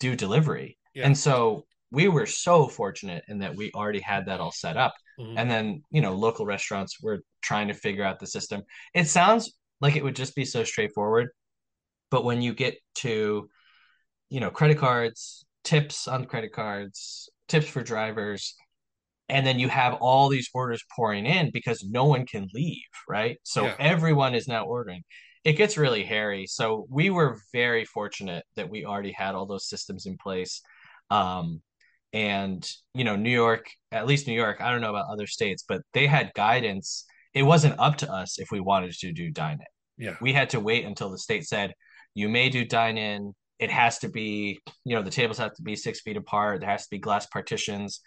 do 0.00 0.14
delivery. 0.16 0.78
Yeah. 0.94 1.04
And 1.06 1.18
so 1.18 1.66
we 1.94 2.08
were 2.08 2.26
so 2.26 2.66
fortunate 2.66 3.24
in 3.28 3.38
that 3.38 3.54
we 3.54 3.70
already 3.72 4.00
had 4.00 4.26
that 4.26 4.40
all 4.40 4.52
set 4.52 4.76
up. 4.76 4.94
Mhm. 5.18 5.34
And 5.38 5.50
then, 5.50 5.84
you 5.90 6.00
know, 6.00 6.14
local 6.14 6.44
restaurants 6.44 7.00
were 7.00 7.20
trying 7.40 7.68
to 7.68 7.74
figure 7.74 8.04
out 8.04 8.18
the 8.18 8.26
system. 8.26 8.62
It 8.94 9.08
sounds 9.08 9.52
like 9.80 9.96
it 9.96 10.04
would 10.04 10.16
just 10.16 10.34
be 10.34 10.44
so 10.44 10.64
straightforward, 10.64 11.28
but 12.10 12.24
when 12.24 12.42
you 12.42 12.54
get 12.54 12.78
to, 12.96 13.48
you 14.30 14.40
know, 14.40 14.50
credit 14.50 14.78
cards, 14.78 15.44
tips 15.62 16.08
on 16.08 16.24
credit 16.26 16.52
cards, 16.52 17.28
tips 17.48 17.68
for 17.68 17.82
drivers, 17.82 18.54
and 19.28 19.46
then 19.46 19.58
you 19.58 19.68
have 19.68 19.94
all 19.94 20.28
these 20.28 20.50
orders 20.52 20.82
pouring 20.94 21.26
in 21.26 21.50
because 21.50 21.82
no 21.84 22.04
one 22.04 22.26
can 22.26 22.48
leave, 22.52 22.82
right? 23.08 23.38
So 23.42 23.66
Yeah. 23.66 23.76
everyone 23.78 24.34
is 24.34 24.48
now 24.48 24.64
ordering. 24.64 25.02
It 25.44 25.54
gets 25.54 25.76
really 25.76 26.04
hairy. 26.04 26.46
So 26.46 26.86
we 26.90 27.10
were 27.10 27.40
very 27.52 27.84
fortunate 27.84 28.44
that 28.56 28.68
we 28.68 28.84
already 28.84 29.12
had 29.12 29.34
all 29.34 29.46
those 29.46 29.68
systems 29.68 30.06
in 30.06 30.16
place. 30.18 30.62
Um, 31.10 31.62
and 32.14 32.66
you 32.94 33.02
know, 33.04 33.16
New 33.16 33.30
York, 33.30 33.66
at 33.92 34.06
least 34.06 34.26
New 34.28 34.34
York, 34.34 34.60
I 34.60 34.70
don't 34.70 34.80
know 34.80 34.90
about 34.90 35.10
other 35.10 35.26
states, 35.26 35.64
but 35.68 35.82
they 35.92 36.06
had 36.06 36.32
guidance. 36.34 37.04
It 37.34 37.42
wasn't 37.42 37.78
up 37.80 37.96
to 37.98 38.10
us 38.10 38.38
if 38.38 38.50
we 38.52 38.60
wanted 38.60 38.92
to 38.92 39.12
do 39.12 39.30
dine 39.30 39.58
in. 39.98 40.04
yeah, 40.06 40.16
We 40.20 40.32
had 40.32 40.50
to 40.50 40.60
wait 40.60 40.84
until 40.84 41.10
the 41.10 41.18
state 41.18 41.44
said, 41.46 41.74
you 42.14 42.28
may 42.28 42.48
do 42.48 42.64
dine 42.64 42.96
in. 42.96 43.34
It 43.58 43.70
has 43.70 43.98
to 44.00 44.08
be, 44.08 44.60
you 44.84 44.94
know, 44.94 45.02
the 45.02 45.10
tables 45.10 45.38
have 45.38 45.54
to 45.54 45.62
be 45.62 45.74
six 45.74 46.00
feet 46.00 46.16
apart. 46.16 46.60
There 46.60 46.70
has 46.70 46.84
to 46.84 46.90
be 46.90 46.98
glass 46.98 47.26
partitions. 47.26 48.00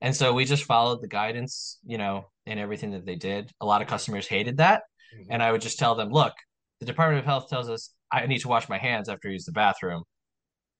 And 0.00 0.16
so 0.16 0.32
we 0.32 0.46
just 0.46 0.64
followed 0.64 1.02
the 1.02 1.08
guidance, 1.08 1.78
you 1.84 1.98
know, 1.98 2.30
in 2.46 2.58
everything 2.58 2.92
that 2.92 3.04
they 3.04 3.16
did. 3.16 3.50
A 3.60 3.66
lot 3.66 3.82
of 3.82 3.88
customers 3.88 4.26
hated 4.26 4.56
that. 4.56 4.82
Mhm. 5.14 5.26
And 5.30 5.42
I 5.42 5.52
would 5.52 5.60
just 5.60 5.78
tell 5.78 5.94
them, 5.94 6.08
look, 6.10 6.32
the 6.80 6.86
Department 6.86 7.18
of 7.18 7.26
Health 7.26 7.48
tells 7.50 7.68
us 7.68 7.92
I 8.10 8.26
need 8.26 8.38
to 8.40 8.48
wash 8.48 8.68
my 8.70 8.78
hands 8.78 9.10
after 9.10 9.28
I 9.28 9.32
use 9.32 9.44
the 9.44 9.52
bathroom. 9.52 10.04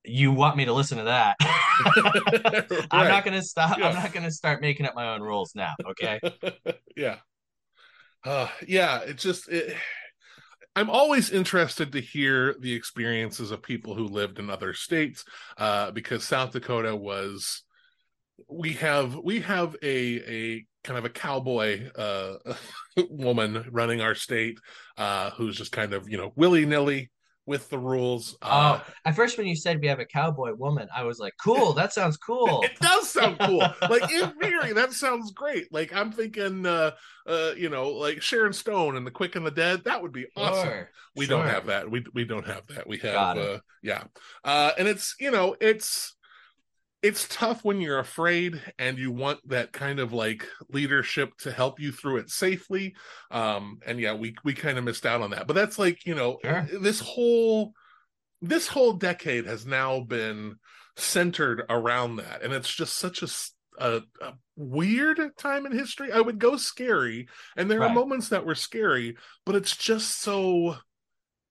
You 0.05 0.33
want 0.33 0.57
me 0.57 0.65
to 0.65 0.73
listen 0.73 0.99
to 0.99 1.05
that? 1.05 1.37
I'm 2.91 3.09
not 3.09 3.25
going 3.25 3.39
to 3.39 3.43
stop. 3.43 3.79
Yeah. 3.79 3.89
I'm 3.89 3.95
not 3.95 4.13
going 4.13 4.25
to 4.25 4.31
start 4.31 4.61
making 4.61 4.87
up 4.87 4.95
my 4.95 5.15
own 5.15 5.21
rules 5.21 5.55
now. 5.55 5.75
Okay. 5.85 6.21
yeah 6.97 7.17
uh 8.25 8.49
yeah 8.67 9.01
it 9.01 9.17
just 9.17 9.49
it, 9.49 9.75
i'm 10.77 10.91
always 10.91 11.31
interested 11.31 11.93
to 11.93 12.01
hear 12.01 12.55
the 12.61 12.73
experiences 12.73 13.51
of 13.51 13.63
people 13.63 13.95
who 13.95 14.05
lived 14.05 14.39
in 14.39 14.51
other 14.51 14.75
states 14.75 15.25
uh 15.57 15.91
because 15.91 16.25
south 16.25 16.53
dakota 16.53 16.95
was 16.95 17.63
we 18.49 18.73
have 18.75 19.17
we 19.17 19.41
have 19.41 19.75
a 19.83 20.17
a 20.31 20.67
kind 20.85 20.99
of 20.99 21.05
a 21.05 21.11
cowboy 21.11 21.89
uh 21.93 22.37
woman 23.11 23.67
running 23.71 24.01
our 24.01 24.15
state 24.15 24.59
uh 24.97 25.31
who's 25.31 25.57
just 25.57 25.73
kind 25.73 25.93
of 25.93 26.09
you 26.09 26.17
know 26.17 26.33
willy-nilly 26.37 27.11
with 27.47 27.69
the 27.71 27.79
rules 27.79 28.37
uh 28.43 28.79
Oh, 28.81 28.93
at 29.05 29.17
first 29.17 29.39
when 29.39 29.47
you 29.47 29.57
said 29.57 29.81
we 29.81 29.89
have 29.89 29.99
a 29.99 30.05
cowboy 30.05 30.55
woman, 30.55 30.89
I 30.95 31.03
was 31.05 31.19
like, 31.19 31.33
cool. 31.43 31.73
That 31.73 31.93
sounds 31.93 32.17
cool. 32.17 32.63
It 32.65 32.79
does 32.81 33.11
sound 33.11 33.39
cool. 33.41 33.67
like 33.89 34.11
in 34.13 34.31
theory, 34.41 34.73
that 34.73 34.93
sounds 34.93 35.33
great. 35.33 35.73
Like 35.73 35.93
I'm 35.95 36.13
thinking, 36.13 36.67
uh, 36.67 36.93
uh, 37.27 37.53
you 37.57 37.69
know, 37.69 37.89
like 37.91 38.23
Sharon 38.23 38.53
Stone 38.53 38.97
and 38.97 39.07
The 39.07 39.11
Quick 39.11 39.37
and 39.37 39.45
the 39.45 39.51
Dead. 39.51 39.85
That 39.85 40.03
would 40.03 40.13
be 40.13 40.27
awesome. 40.37 40.69
Sure, 40.69 40.91
We 41.17 41.27
don't 41.27 41.47
have 41.47 41.67
that. 41.67 41.91
We 41.91 42.05
we 42.15 42.25
don't 42.25 42.47
have 42.47 42.67
that. 42.69 42.87
We 42.87 42.99
have, 42.99 43.39
uh, 43.39 43.59
yeah, 43.83 44.05
uh, 44.45 44.73
and 44.79 44.87
it's 44.87 45.17
you 45.19 45.31
know, 45.31 45.57
it's 45.61 46.15
it's 47.03 47.27
tough 47.29 47.65
when 47.65 47.81
you're 47.81 47.99
afraid 47.99 48.61
and 48.79 48.99
you 48.99 49.11
want 49.11 49.41
that 49.49 49.73
kind 49.73 49.99
of 50.01 50.13
like 50.13 50.47
leadership 50.71 51.33
to 51.39 51.51
help 51.51 51.81
you 51.81 51.93
through 51.93 52.19
it 52.19 52.31
safely. 52.31 52.95
Um, 53.31 53.79
and 53.87 53.99
yeah, 53.99 54.15
we 54.15 54.35
we 54.45 54.53
kind 54.55 54.77
of 54.79 54.85
missed 54.85 55.07
out 55.07 55.23
on 55.23 55.31
that. 55.31 55.47
But 55.47 55.55
that's 55.55 55.79
like 55.79 56.05
you 56.07 56.15
know, 56.15 56.39
Sure. 56.45 56.67
this 56.81 57.01
whole 57.01 57.73
this 58.43 58.69
whole 58.69 58.93
decade 58.95 59.47
has 59.47 59.67
now 59.67 60.01
been 60.01 60.57
centered 60.97 61.63
around 61.71 62.17
that 62.17 62.43
and 62.43 62.53
it's 62.53 62.73
just 62.75 62.99
such 62.99 63.23
a 63.23 64.03
weird 64.57 65.19
time 65.39 65.65
in 65.65 65.73
history 65.73 66.13
i 66.13 66.21
would 66.21 66.39
go 66.39 66.57
scary 66.57 67.27
and 67.57 67.71
there 67.71 67.83
are 67.83 67.89
moments 67.89 68.29
that 68.29 68.45
were 68.45 68.55
scary 68.55 69.17
but 69.47 69.55
it's 69.55 69.75
just 69.75 70.21
so 70.21 70.77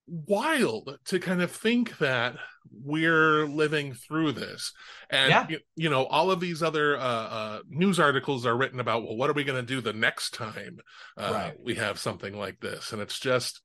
wild 0.10 0.98
to 1.06 1.20
kind 1.20 1.42
of 1.42 1.52
think 1.52 1.98
that 2.00 2.36
we're 2.84 3.46
living 3.46 3.94
through 3.94 4.32
this 4.32 4.74
and 5.10 5.30
Yeah. 5.30 5.46
you, 5.50 5.60
you 5.76 5.90
know 5.90 6.06
all 6.06 6.32
of 6.32 6.40
these 6.40 6.62
other 6.62 6.98
uh, 6.98 7.02
uh 7.02 7.60
news 7.70 8.00
articles 8.00 8.46
are 8.46 8.58
written 8.58 8.80
about 8.80 9.04
well 9.04 9.16
what 9.16 9.30
are 9.30 9.34
we 9.34 9.44
going 9.44 9.60
to 9.60 9.66
do 9.66 9.82
the 9.82 9.94
next 9.94 10.34
time 10.34 10.80
uh, 11.18 11.32
Right. 11.34 11.54
we 11.64 11.76
have 11.76 12.00
something 12.00 12.38
like 12.38 12.60
this 12.60 12.92
and 12.92 13.02
it's 13.02 13.20
just 13.20 13.62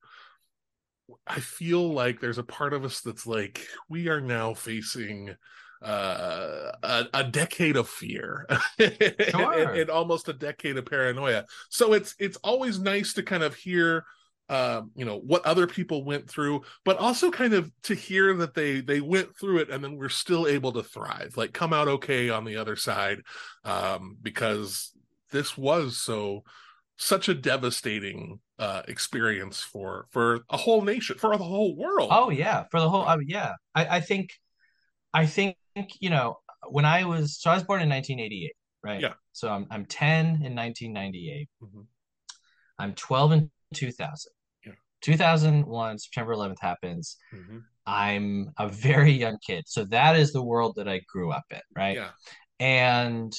I 1.26 1.40
feel 1.40 1.92
like 1.92 2.20
there's 2.20 2.38
a 2.38 2.44
part 2.44 2.72
of 2.72 2.84
us 2.84 3.00
that's 3.00 3.26
like 3.26 3.66
we 3.88 4.08
are 4.08 4.20
now 4.20 4.54
facing 4.54 5.34
uh, 5.82 6.72
a, 6.82 7.04
a 7.12 7.24
decade 7.24 7.76
of 7.76 7.88
fear 7.88 8.46
and, 8.78 9.34
and 9.34 9.90
almost 9.90 10.28
a 10.30 10.32
decade 10.32 10.78
of 10.78 10.86
paranoia. 10.86 11.44
So 11.68 11.92
it's 11.92 12.14
it's 12.18 12.38
always 12.38 12.78
nice 12.78 13.12
to 13.14 13.22
kind 13.22 13.42
of 13.42 13.54
hear 13.54 14.06
um, 14.48 14.90
you 14.94 15.04
know 15.04 15.18
what 15.18 15.44
other 15.46 15.66
people 15.66 16.04
went 16.04 16.28
through, 16.28 16.62
but 16.84 16.98
also 16.98 17.30
kind 17.30 17.54
of 17.54 17.70
to 17.84 17.94
hear 17.94 18.34
that 18.34 18.54
they 18.54 18.80
they 18.80 19.00
went 19.00 19.36
through 19.38 19.58
it 19.58 19.70
and 19.70 19.82
then 19.82 19.96
we're 19.96 20.08
still 20.08 20.46
able 20.46 20.72
to 20.72 20.82
thrive, 20.82 21.34
like 21.36 21.52
come 21.52 21.72
out 21.72 21.88
okay 21.88 22.30
on 22.30 22.44
the 22.44 22.56
other 22.56 22.76
side, 22.76 23.20
um, 23.64 24.16
because 24.22 24.92
this 25.30 25.56
was 25.56 25.96
so 25.96 26.42
such 26.96 27.28
a 27.28 27.34
devastating 27.34 28.38
uh 28.60 28.82
experience 28.86 29.60
for 29.60 30.06
for 30.10 30.40
a 30.50 30.56
whole 30.56 30.82
nation 30.82 31.18
for 31.18 31.36
the 31.36 31.42
whole 31.42 31.74
world 31.74 32.08
Oh 32.12 32.30
yeah, 32.30 32.64
for 32.70 32.78
the 32.80 32.88
whole. 32.88 33.02
I 33.02 33.16
mean, 33.16 33.28
yeah, 33.28 33.54
I, 33.74 33.96
I 33.96 34.00
think, 34.00 34.30
I 35.12 35.26
think 35.26 35.56
you 36.00 36.10
know 36.10 36.38
when 36.68 36.84
I 36.84 37.04
was 37.04 37.40
so 37.40 37.50
I 37.50 37.54
was 37.54 37.64
born 37.64 37.82
in 37.82 37.88
1988, 37.88 38.52
right? 38.82 39.00
Yeah. 39.00 39.14
So 39.32 39.48
I'm 39.48 39.66
I'm 39.70 39.86
10 39.86 40.42
in 40.44 40.54
1998. 40.54 41.48
Mhm. 41.62 41.86
I'm 42.78 42.94
12 42.94 43.32
in 43.32 43.50
2000. 43.74 44.32
Yeah. 44.64 44.72
2001 45.02 45.98
September 45.98 46.32
11th 46.32 46.60
happens. 46.60 47.16
Mhm. 47.32 47.62
I'm 47.86 48.52
a 48.58 48.68
very 48.68 49.12
young 49.12 49.38
kid, 49.46 49.64
so 49.66 49.84
that 49.86 50.16
is 50.16 50.32
the 50.32 50.42
world 50.42 50.74
that 50.76 50.88
I 50.88 51.00
grew 51.06 51.30
up 51.30 51.44
in, 51.50 51.60
right? 51.76 51.96
yeah 51.96 52.10
And 52.60 53.32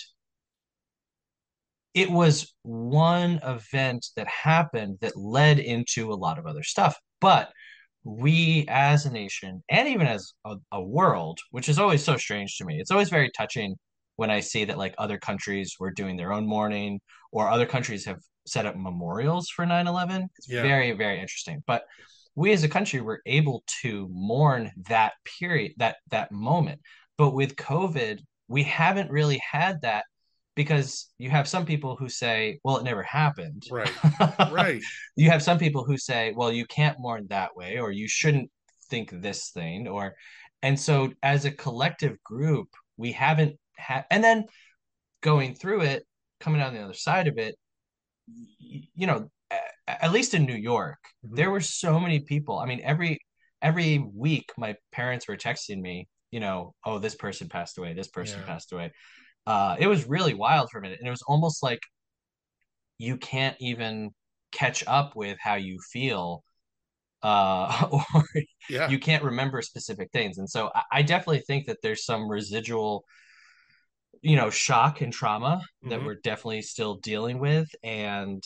it 1.94 2.12
was 2.12 2.54
one 2.64 3.40
event 3.44 4.06
that 4.18 4.28
happened 4.28 4.98
that 5.02 5.16
led 5.16 5.60
into 5.60 6.12
a 6.12 6.16
lot 6.16 6.38
of 6.38 6.46
other 6.46 6.64
stuff. 6.64 7.00
But 7.22 7.52
we 8.04 8.66
as 8.68 9.06
a 9.06 9.12
nation 9.12 9.64
and 9.70 9.88
even 9.88 10.06
as 10.06 10.34
a, 10.46 10.58
a 10.74 10.84
world, 10.84 11.40
which 11.52 11.70
is 11.70 11.80
always 11.80 12.04
so 12.04 12.18
strange 12.18 12.58
to 12.58 12.66
me, 12.66 12.80
it's 12.80 12.92
always 12.92 13.10
very 13.10 13.32
touching 13.32 13.78
when 14.16 14.30
I 14.32 14.40
see 14.40 14.66
that 14.66 14.78
like 14.78 14.96
other 14.98 15.18
countries 15.18 15.76
were 15.80 15.92
doing 15.92 16.16
their 16.18 16.32
own 16.34 16.48
mourning 16.48 17.02
or 17.32 17.50
other 17.50 17.66
countries 17.66 18.06
have 18.06 18.20
set 18.48 18.66
up 18.66 18.76
memorials 18.76 19.50
for 19.50 19.66
9-11. 19.66 20.28
It's 20.38 20.48
Yeah. 20.50 20.62
very, 20.62 20.92
very 20.94 21.20
interesting. 21.20 21.64
But 21.68 21.84
we 22.36 22.52
as 22.52 22.64
a 22.64 22.70
country 22.70 23.02
were 23.02 23.22
able 23.26 23.64
to 23.82 24.08
mourn 24.12 24.72
that 24.88 25.14
period, 25.40 25.74
that 25.78 25.98
that 26.12 26.32
moment. 26.32 26.82
But 27.18 27.32
with 27.34 27.56
COVID, 27.56 28.20
we 28.48 28.64
haven't 28.64 29.10
really 29.10 29.42
had 29.52 29.82
that 29.82 30.06
because 30.56 31.12
you 31.18 31.30
have 31.30 31.48
some 31.48 31.66
people 31.66 31.96
who 31.98 32.08
say, 32.08 32.60
well, 32.64 32.78
it 32.78 32.84
never 32.84 33.04
happened. 33.04 33.64
right 33.72 33.92
right 34.52 34.82
you 35.16 35.30
have 35.30 35.44
some 35.44 35.58
people 35.58 35.84
who 35.84 35.98
say, 35.98 36.34
well, 36.36 36.52
you 36.52 36.66
can't 36.66 37.00
mourn 37.00 37.26
that 37.30 37.56
way, 37.56 37.80
or 37.80 37.92
you 37.92 38.08
shouldn't 38.08 38.50
think 38.90 39.10
this 39.12 39.50
thing, 39.50 39.88
or 39.88 40.16
and 40.62 40.80
so 40.80 41.12
as 41.24 41.46
a 41.46 41.52
collective 41.52 42.22
group, 42.24 42.70
we 42.98 43.12
haven't 43.12 43.58
had 43.78 44.06
and 44.12 44.24
then 44.24 44.46
going 45.22 45.56
through 45.56 45.82
it, 45.82 46.06
coming 46.40 46.62
on 46.62 46.74
the 46.74 46.82
other 46.82 46.94
side 46.94 47.28
of 47.28 47.38
it, 47.38 47.56
you 48.28 49.08
know, 49.08 49.30
at 49.88 50.12
least 50.12 50.34
in 50.34 50.46
New 50.46 50.56
York, 50.56 50.98
Mhm. 51.26 51.36
there 51.36 51.52
were 51.52 51.62
so 51.62 52.00
many 52.00 52.20
people. 52.22 52.58
I 52.60 52.66
mean, 52.66 52.82
every 52.84 53.20
every 53.62 54.00
week 54.00 54.52
my 54.58 54.76
parents 54.92 55.28
were 55.28 55.38
texting 55.38 55.82
me, 55.82 56.08
you 56.32 56.40
know, 56.40 56.74
oh, 56.86 57.00
this 57.00 57.16
person 57.16 57.50
passed 57.50 57.78
away, 57.78 57.94
this 57.94 58.08
person 58.10 58.42
Yeah. 58.42 58.48
passed 58.48 58.72
away. 58.74 58.92
Uh, 59.48 59.78
it 59.80 59.88
was 59.88 60.06
really 60.08 60.34
wild 60.34 60.70
for 60.72 60.80
a 60.80 60.82
minute, 60.82 61.00
and 61.00 61.08
it 61.08 61.12
was 61.12 61.24
almost 61.24 61.64
like 61.64 61.82
you 62.98 63.18
can't 63.18 63.56
even 63.60 64.12
catch 64.52 64.84
up 64.88 65.16
with 65.16 65.38
how 65.42 65.56
you 65.56 65.80
feel 65.92 66.44
uh 67.24 67.88
or 68.16 68.24
yeah 68.70 68.90
you 68.90 69.00
can't 69.00 69.24
remember 69.24 69.62
specific 69.62 70.10
things 70.14 70.38
and 70.38 70.50
so 70.50 70.72
I, 70.76 70.84
I 70.94 71.02
definitely 71.04 71.42
think 71.42 71.68
that 71.68 71.80
there's 71.84 72.06
some 72.06 72.30
residual 72.30 73.06
you 74.26 74.36
know, 74.36 74.50
shock 74.50 75.02
and 75.02 75.14
trauma 75.14 75.62
that 75.84 76.00
Mhm. 76.00 76.06
we're 76.06 76.16
definitely 76.16 76.64
still 76.64 76.96
dealing 76.96 77.38
with 77.38 77.70
and 77.84 78.44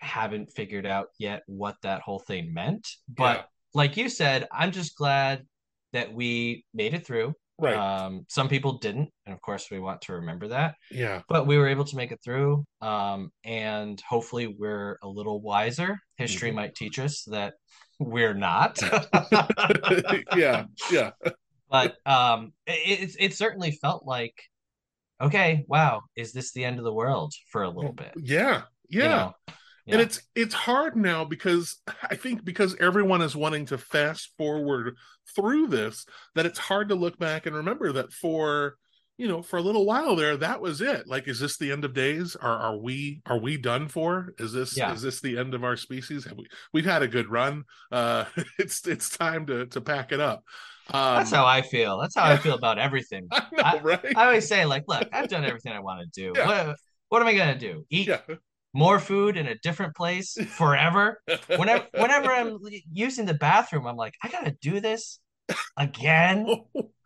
haven't 0.00 0.50
figured 0.56 0.84
out 0.86 1.06
yet 1.18 1.42
what 1.46 1.76
that 1.82 2.02
whole 2.02 2.18
thing 2.18 2.52
meant. 2.52 2.86
Yeah. 3.08 3.14
But 3.16 3.48
like 3.74 3.96
you 3.96 4.08
said, 4.08 4.48
I'm 4.50 4.72
just 4.72 4.96
glad 4.96 5.46
that 5.92 6.12
we 6.12 6.64
made 6.74 6.94
it 6.94 7.06
through. 7.06 7.34
Right. 7.58 7.76
Um, 7.76 8.26
some 8.28 8.48
people 8.48 8.78
didn't, 8.78 9.10
and 9.24 9.32
of 9.32 9.40
course, 9.40 9.70
we 9.70 9.78
want 9.78 10.00
to 10.02 10.14
remember 10.14 10.48
that. 10.48 10.74
Yeah. 10.90 11.22
But 11.28 11.46
we 11.46 11.56
were 11.58 11.68
able 11.68 11.84
to 11.84 11.96
make 11.96 12.10
it 12.10 12.20
through, 12.24 12.64
um, 12.80 13.30
and 13.44 14.00
hopefully, 14.00 14.48
we're 14.48 14.98
a 15.02 15.08
little 15.08 15.40
wiser. 15.40 16.00
History 16.16 16.50
Mhm. 16.50 16.54
might 16.56 16.74
teach 16.74 16.98
us 16.98 17.22
that 17.28 17.54
we're 18.00 18.34
not. 18.34 18.80
yeah. 20.36 20.64
Yeah. 20.90 21.12
but 21.70 21.96
um, 22.04 22.52
it, 22.66 23.00
it 23.10 23.16
it 23.20 23.34
certainly 23.34 23.70
felt 23.70 24.04
like, 24.04 24.34
okay, 25.20 25.64
wow, 25.68 26.02
is 26.16 26.32
this 26.32 26.52
the 26.52 26.64
end 26.64 26.78
of 26.78 26.84
the 26.84 26.92
world 26.92 27.32
for 27.50 27.62
a 27.62 27.70
little 27.70 27.92
bit? 27.92 28.12
Yeah. 28.16 28.62
Yeah. 28.88 29.02
You 29.02 29.08
know? 29.08 29.34
and 29.86 30.00
it's 30.00 30.22
it's 30.34 30.54
hard 30.54 30.96
now 30.96 31.24
because 31.24 31.76
i 32.10 32.14
think 32.14 32.44
because 32.44 32.76
everyone 32.80 33.22
is 33.22 33.36
wanting 33.36 33.66
to 33.66 33.78
fast 33.78 34.32
forward 34.38 34.96
through 35.34 35.66
this 35.66 36.06
that 36.34 36.46
it's 36.46 36.58
hard 36.58 36.88
to 36.88 36.94
look 36.94 37.18
back 37.18 37.46
and 37.46 37.56
remember 37.56 37.92
that 37.92 38.12
for 38.12 38.76
you 39.16 39.28
know 39.28 39.42
for 39.42 39.58
a 39.58 39.62
little 39.62 39.86
while 39.86 40.16
there 40.16 40.36
that 40.36 40.60
was 40.60 40.80
it 40.80 41.06
like 41.06 41.28
is 41.28 41.38
this 41.40 41.56
the 41.56 41.70
end 41.70 41.84
of 41.84 41.94
days 41.94 42.34
are 42.36 42.58
are 42.58 42.76
we 42.76 43.20
are 43.26 43.38
we 43.38 43.56
done 43.56 43.86
for 43.88 44.34
is 44.38 44.52
this 44.52 44.76
Yeah. 44.76 44.92
is 44.92 45.02
this 45.02 45.20
the 45.20 45.38
end 45.38 45.54
of 45.54 45.62
our 45.62 45.76
species 45.76 46.24
have 46.24 46.36
we 46.36 46.46
we've 46.72 46.84
had 46.84 47.02
a 47.02 47.08
good 47.08 47.28
run 47.30 47.64
uh 47.92 48.24
it's 48.58 48.86
it's 48.88 49.16
time 49.16 49.46
to 49.46 49.66
to 49.66 49.80
pack 49.80 50.10
it 50.12 50.20
up 50.20 50.42
um 50.92 51.16
That's 51.16 51.30
how 51.30 51.46
I 51.46 51.62
feel. 51.62 51.98
That's 51.98 52.14
how 52.14 52.24
I 52.24 52.36
feel 52.36 52.54
about 52.56 52.78
everything. 52.78 53.26
i 53.32 53.46
know 53.52 53.62
I- 53.62 53.80
right 53.80 54.16
I 54.16 54.24
always 54.26 54.46
say, 54.46 54.66
like, 54.66 54.84
look, 54.86 55.08
I've 55.14 55.28
done 55.28 55.42
everything 55.50 55.72
I 55.72 55.80
want 55.80 56.00
to 56.02 56.20
do. 56.22 56.32
Yeah. 56.36 56.46
What 56.68 56.76
what 57.08 57.22
am 57.22 57.28
I 57.28 57.34
gonna 57.34 57.58
do? 57.58 57.86
Eat 57.90 58.08
yeah 58.08 58.20
more 58.74 58.98
food 58.98 59.36
in 59.36 59.46
a 59.46 59.54
different 59.58 59.94
place 59.94 60.36
forever? 60.58 61.22
Whenever 61.46 61.86
whenever 61.94 62.30
I'm 62.32 62.58
using 62.92 63.24
the 63.24 63.34
bathroom, 63.34 63.86
I'm 63.86 63.96
like, 63.96 64.14
I 64.22 64.28
gotta 64.28 64.50
do 64.60 64.80
this 64.80 65.20
again 65.78 66.46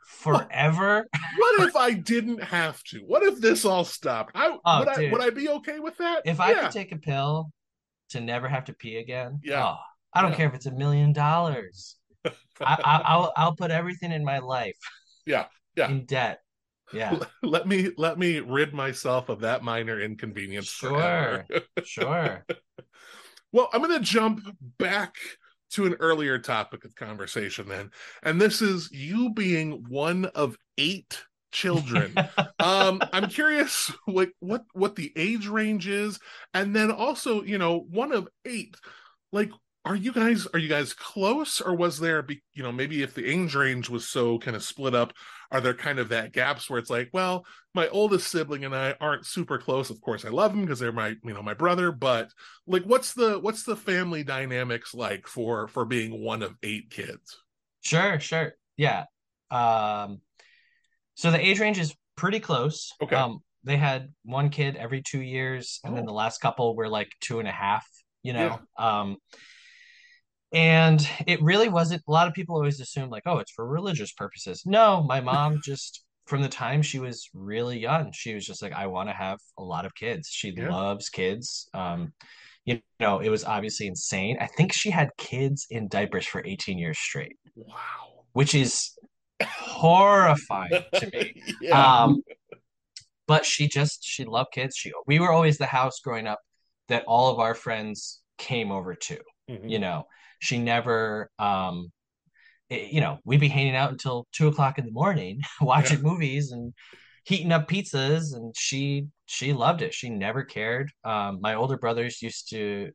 forever. 0.08 1.06
what 1.36 1.68
if 1.68 1.76
I 1.76 1.92
didn't 1.92 2.42
have 2.42 2.82
to? 2.84 2.98
What 3.00 3.22
if 3.22 3.40
this 3.40 3.64
all 3.64 3.84
stopped? 3.84 4.32
I 4.34 4.56
Oh, 4.64 4.78
would 4.80 4.88
I 4.88 5.12
would 5.12 5.22
I 5.22 5.30
be 5.30 5.48
okay 5.48 5.78
with 5.78 5.96
that? 5.98 6.22
If 6.24 6.40
I 6.40 6.54
could 6.54 6.70
take 6.72 6.92
a 6.92 6.96
pill 6.98 7.52
to 8.10 8.20
never 8.20 8.48
have 8.48 8.64
to 8.64 8.72
pee 8.72 8.96
again, 8.96 9.40
Yeah. 9.44 9.64
oh, 9.64 9.76
I 10.14 10.22
don't 10.22 10.30
Yeah. 10.32 10.36
care 10.38 10.48
if 10.48 10.54
it's 10.54 10.66
a 10.66 10.72
million 10.72 11.12
dollars. 11.12 11.96
I, 12.24 12.32
I 12.60 13.02
I'll 13.04 13.32
I'll 13.36 13.54
put 13.54 13.70
everything 13.70 14.10
in 14.12 14.24
my 14.24 14.38
life 14.38 14.78
Yeah. 15.26 15.46
Yeah. 15.76 15.90
in 15.90 16.06
debt. 16.06 16.40
Yeah, 16.92 17.18
let 17.42 17.68
me 17.68 17.90
let 17.98 18.18
me 18.18 18.40
rid 18.40 18.72
myself 18.72 19.28
of 19.28 19.40
that 19.40 19.62
minor 19.62 20.00
inconvenience 20.00 20.68
sure, 20.68 21.44
sure. 21.84 22.46
Well, 23.52 23.70
I'm 23.72 23.82
going 23.82 23.98
to 23.98 24.04
jump 24.04 24.40
back 24.78 25.14
to 25.70 25.86
an 25.86 25.94
earlier 26.00 26.38
topic 26.38 26.84
of 26.84 26.94
conversation 26.94 27.68
then, 27.68 27.90
and 28.22 28.40
this 28.40 28.62
is 28.62 28.90
you 28.92 29.32
being 29.34 29.84
one 29.88 30.26
of 30.26 30.56
eight 30.76 31.22
children. 31.52 32.14
um, 32.58 33.00
I'm 33.12 33.28
curious 33.28 33.92
what 34.04 34.30
what 34.40 34.64
what 34.72 34.96
the 34.96 35.12
age 35.16 35.46
range 35.46 35.88
is, 35.88 36.18
and 36.54 36.74
then 36.74 36.90
also, 36.90 37.42
you 37.42 37.58
know, 37.58 37.86
one 37.90 38.12
of 38.12 38.28
eight. 38.44 38.76
Like, 39.32 39.50
are 39.88 39.96
you 39.96 40.12
guys 40.12 40.46
are 40.52 40.58
you 40.58 40.68
guys 40.68 40.92
close, 40.92 41.60
or 41.60 41.74
was 41.74 41.98
there, 41.98 42.22
be, 42.22 42.42
you 42.52 42.62
know, 42.62 42.70
maybe 42.70 43.02
if 43.02 43.14
the 43.14 43.24
age 43.24 43.54
range 43.54 43.88
was 43.88 44.06
so 44.06 44.38
kind 44.38 44.54
of 44.54 44.62
split 44.62 44.94
up, 44.94 45.12
are 45.50 45.60
there 45.60 45.74
kind 45.74 45.98
of 45.98 46.10
that 46.10 46.32
gaps 46.32 46.68
where 46.68 46.78
it's 46.78 46.90
like, 46.90 47.08
well, 47.12 47.46
my 47.74 47.88
oldest 47.88 48.28
sibling 48.28 48.64
and 48.64 48.74
I 48.74 48.94
aren't 49.00 49.24
super 49.24 49.56
close. 49.58 49.88
Of 49.88 50.00
course, 50.00 50.24
I 50.24 50.28
love 50.28 50.52
them 50.52 50.60
because 50.60 50.78
they're 50.78 50.92
my, 50.92 51.16
you 51.24 51.32
know, 51.32 51.42
my 51.42 51.54
brother. 51.54 51.90
But 51.90 52.30
like, 52.66 52.84
what's 52.84 53.14
the 53.14 53.38
what's 53.38 53.62
the 53.62 53.76
family 53.76 54.22
dynamics 54.22 54.94
like 54.94 55.26
for 55.26 55.68
for 55.68 55.84
being 55.84 56.22
one 56.22 56.42
of 56.42 56.54
eight 56.62 56.90
kids? 56.90 57.42
Sure, 57.80 58.20
sure. 58.20 58.52
Yeah. 58.76 59.04
Um, 59.50 60.20
so 61.14 61.30
the 61.30 61.40
age 61.40 61.60
range 61.60 61.78
is 61.78 61.94
pretty 62.16 62.40
close. 62.40 62.92
Okay. 63.02 63.16
Um, 63.16 63.40
they 63.64 63.76
had 63.76 64.12
one 64.24 64.50
kid 64.50 64.76
every 64.76 65.02
two 65.02 65.20
years, 65.22 65.80
and 65.82 65.96
then 65.96 66.04
Oh. 66.04 66.06
the 66.06 66.12
last 66.12 66.40
couple 66.40 66.76
were 66.76 66.88
like 66.88 67.10
two 67.20 67.38
and 67.38 67.48
a 67.48 67.52
half, 67.52 67.86
you 68.22 68.32
know. 68.32 68.60
Um, 68.76 69.16
and 70.52 71.06
it 71.26 71.42
really 71.42 71.68
wasn't 71.68 72.02
a 72.08 72.10
lot 72.10 72.26
of 72.28 72.34
people 72.34 72.56
always 72.56 72.80
assume 72.80 73.10
like, 73.10 73.24
oh, 73.26 73.38
it's 73.38 73.52
for 73.52 73.66
religious 73.66 74.12
purposes. 74.12 74.62
No, 74.64 75.02
my 75.02 75.20
mom 75.20 75.60
just 75.64 76.04
from 76.26 76.42
the 76.42 76.48
time 76.48 76.82
she 76.82 76.98
was 76.98 77.28
really 77.34 77.78
young, 77.78 78.12
she 78.12 78.34
was 78.34 78.46
just 78.46 78.62
like, 78.62 78.72
I 78.72 78.86
want 78.86 79.08
to 79.08 79.14
have 79.14 79.38
a 79.58 79.62
lot 79.62 79.84
of 79.86 79.94
kids. 79.94 80.28
She 80.30 80.52
Yeah. 80.56 80.70
loves 80.70 81.08
kids. 81.08 81.68
Um, 81.74 82.12
you 82.64 82.80
know, 83.00 83.20
it 83.20 83.30
was 83.30 83.44
obviously 83.44 83.86
insane. 83.86 84.36
I 84.40 84.46
think 84.46 84.72
she 84.72 84.90
had 84.90 85.10
kids 85.16 85.66
in 85.70 85.88
diapers 85.88 86.26
for 86.26 86.44
18 86.44 86.78
years 86.78 86.98
straight 86.98 87.36
Wow. 87.56 88.24
which 88.32 88.54
is 88.54 88.92
horrifying 89.42 90.84
to 90.94 91.10
me. 91.12 91.42
yeah. 91.60 92.04
Um, 92.04 92.22
but 93.26 93.44
she 93.44 93.68
just 93.68 94.04
she 94.04 94.24
loved 94.24 94.52
kids. 94.52 94.76
She 94.76 94.92
we 95.06 95.18
were 95.20 95.32
always 95.32 95.58
the 95.58 95.66
house 95.66 96.00
growing 96.00 96.26
up 96.26 96.40
that 96.88 97.04
all 97.06 97.30
of 97.32 97.38
our 97.38 97.54
friends 97.54 98.20
came 98.38 98.70
over 98.70 98.94
to. 98.94 99.18
Mhm. 99.48 99.70
You 99.70 99.78
know, 99.78 100.06
she 100.40 100.58
never 100.58 101.30
um 101.38 101.92
it- 102.70 102.92
you 102.92 103.00
know, 103.00 103.18
we'd 103.24 103.40
be 103.40 103.48
hanging 103.48 103.76
out 103.76 103.90
until 103.92 104.26
two 104.32 104.48
o'clock 104.48 104.78
in 104.78 104.84
the 104.86 104.92
morning, 104.92 105.40
watching 105.60 106.02
movies 106.02 106.52
and 106.52 106.74
heating 107.24 107.52
up 107.52 107.68
pizzas, 107.68 108.34
and 108.34 108.54
she 108.56 109.08
she 109.26 109.52
loved 109.52 109.82
it. 109.82 109.94
She 109.94 110.10
never 110.10 110.44
cared. 110.44 110.90
Um, 111.04 111.40
my 111.40 111.54
older 111.54 111.78
brothers 111.78 112.22
used 112.22 112.50
to 112.50 112.90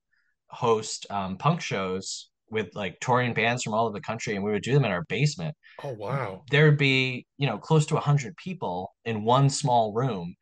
host 0.47 1.05
um, 1.09 1.37
punk 1.37 1.61
shows 1.61 2.29
with 2.49 2.75
like 2.75 2.99
touring 2.99 3.33
bands 3.33 3.63
from 3.63 3.73
all 3.73 3.85
over 3.87 3.93
the 3.93 4.01
country, 4.01 4.35
and 4.35 4.43
we 4.43 4.51
would 4.51 4.63
do 4.63 4.73
them 4.73 4.85
in 4.85 4.91
our 4.91 5.05
basement. 5.09 5.55
Oh 5.83 5.93
wow. 5.93 6.43
There 6.51 6.65
would 6.65 6.77
be, 6.77 7.25
you 7.37 7.47
know, 7.47 7.57
close 7.57 7.85
to 7.87 7.97
a 7.97 8.01
hundred 8.01 8.35
people 8.37 8.93
in 9.05 9.23
one 9.23 9.49
small 9.49 9.93
room, 9.93 10.35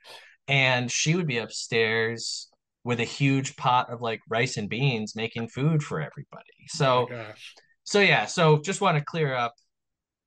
and 0.48 0.92
she 0.92 1.16
would 1.16 1.28
be 1.28 1.38
upstairs 1.40 2.50
with 2.84 3.00
a 3.00 3.04
huge 3.06 3.56
pot 3.56 3.90
of 3.92 4.02
like 4.02 4.20
rice 4.30 4.58
and 4.58 4.70
beans 4.70 5.16
making 5.16 5.48
food 5.50 5.84
for 5.84 6.00
everybody. 6.00 6.68
So 6.70 7.08
oh 7.12 7.32
so 7.84 8.00
yeah, 8.00 8.26
so 8.26 8.60
just 8.62 8.82
want 8.82 8.98
to 8.98 9.04
clear 9.04 9.34
up. 9.34 9.54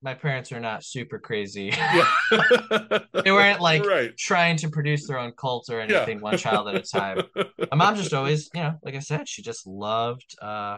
My 0.01 0.13
parents 0.13 0.51
are 0.51 0.59
not 0.59 0.83
super 0.83 1.17
crazy. 1.19 1.71
Yeah. 1.73 2.07
They 3.23 3.31
weren't 3.31 3.59
like 3.59 3.83
right. 3.85 4.15
trying 4.17 4.57
to 4.57 4.69
produce 4.69 5.07
their 5.07 5.17
own 5.17 5.31
cult 5.31 5.67
or 5.71 5.77
Yeah. 5.79 5.97
anything, 5.97 6.21
one 6.21 6.37
child 6.37 6.67
at 6.67 6.75
a 6.75 6.81
time. 6.81 7.23
My 7.71 7.75
mom 7.77 7.95
just 7.95 8.13
always, 8.13 8.49
you 8.53 8.61
know, 8.61 8.73
like 8.83 8.93
I 8.93 8.99
said, 8.99 9.27
she 9.27 9.41
just 9.41 9.65
loved 9.65 10.35
uh 10.41 10.77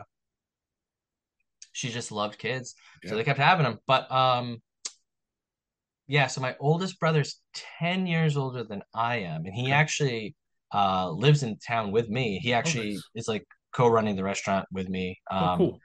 she 1.73 1.89
just 1.89 2.11
loved 2.11 2.37
kids. 2.39 2.73
Yeah. 3.03 3.09
So 3.09 3.15
they 3.17 3.23
kept 3.23 3.39
having 3.39 3.65
them. 3.65 3.79
But 3.85 4.09
um 4.11 4.61
yeah, 6.07 6.27
so 6.27 6.39
my 6.39 6.55
oldest 6.59 6.99
brother's 6.99 7.41
10 7.79 8.07
years 8.07 8.37
older 8.37 8.63
than 8.63 8.81
I 8.95 9.17
am, 9.17 9.45
and 9.45 9.53
he 9.53 9.73
actually 9.73 10.35
uh 10.73 11.09
lives 11.11 11.43
in 11.43 11.57
town 11.59 11.91
with 11.91 12.09
me. 12.09 12.39
He 12.41 12.53
actually 12.53 12.91
nice. 12.93 13.03
is 13.15 13.27
like 13.27 13.45
co-running 13.73 14.15
the 14.15 14.23
restaurant 14.23 14.65
with 14.71 14.89
me. 14.89 15.17
oh 15.31 15.37
Um 15.37 15.57
cool. 15.57 15.79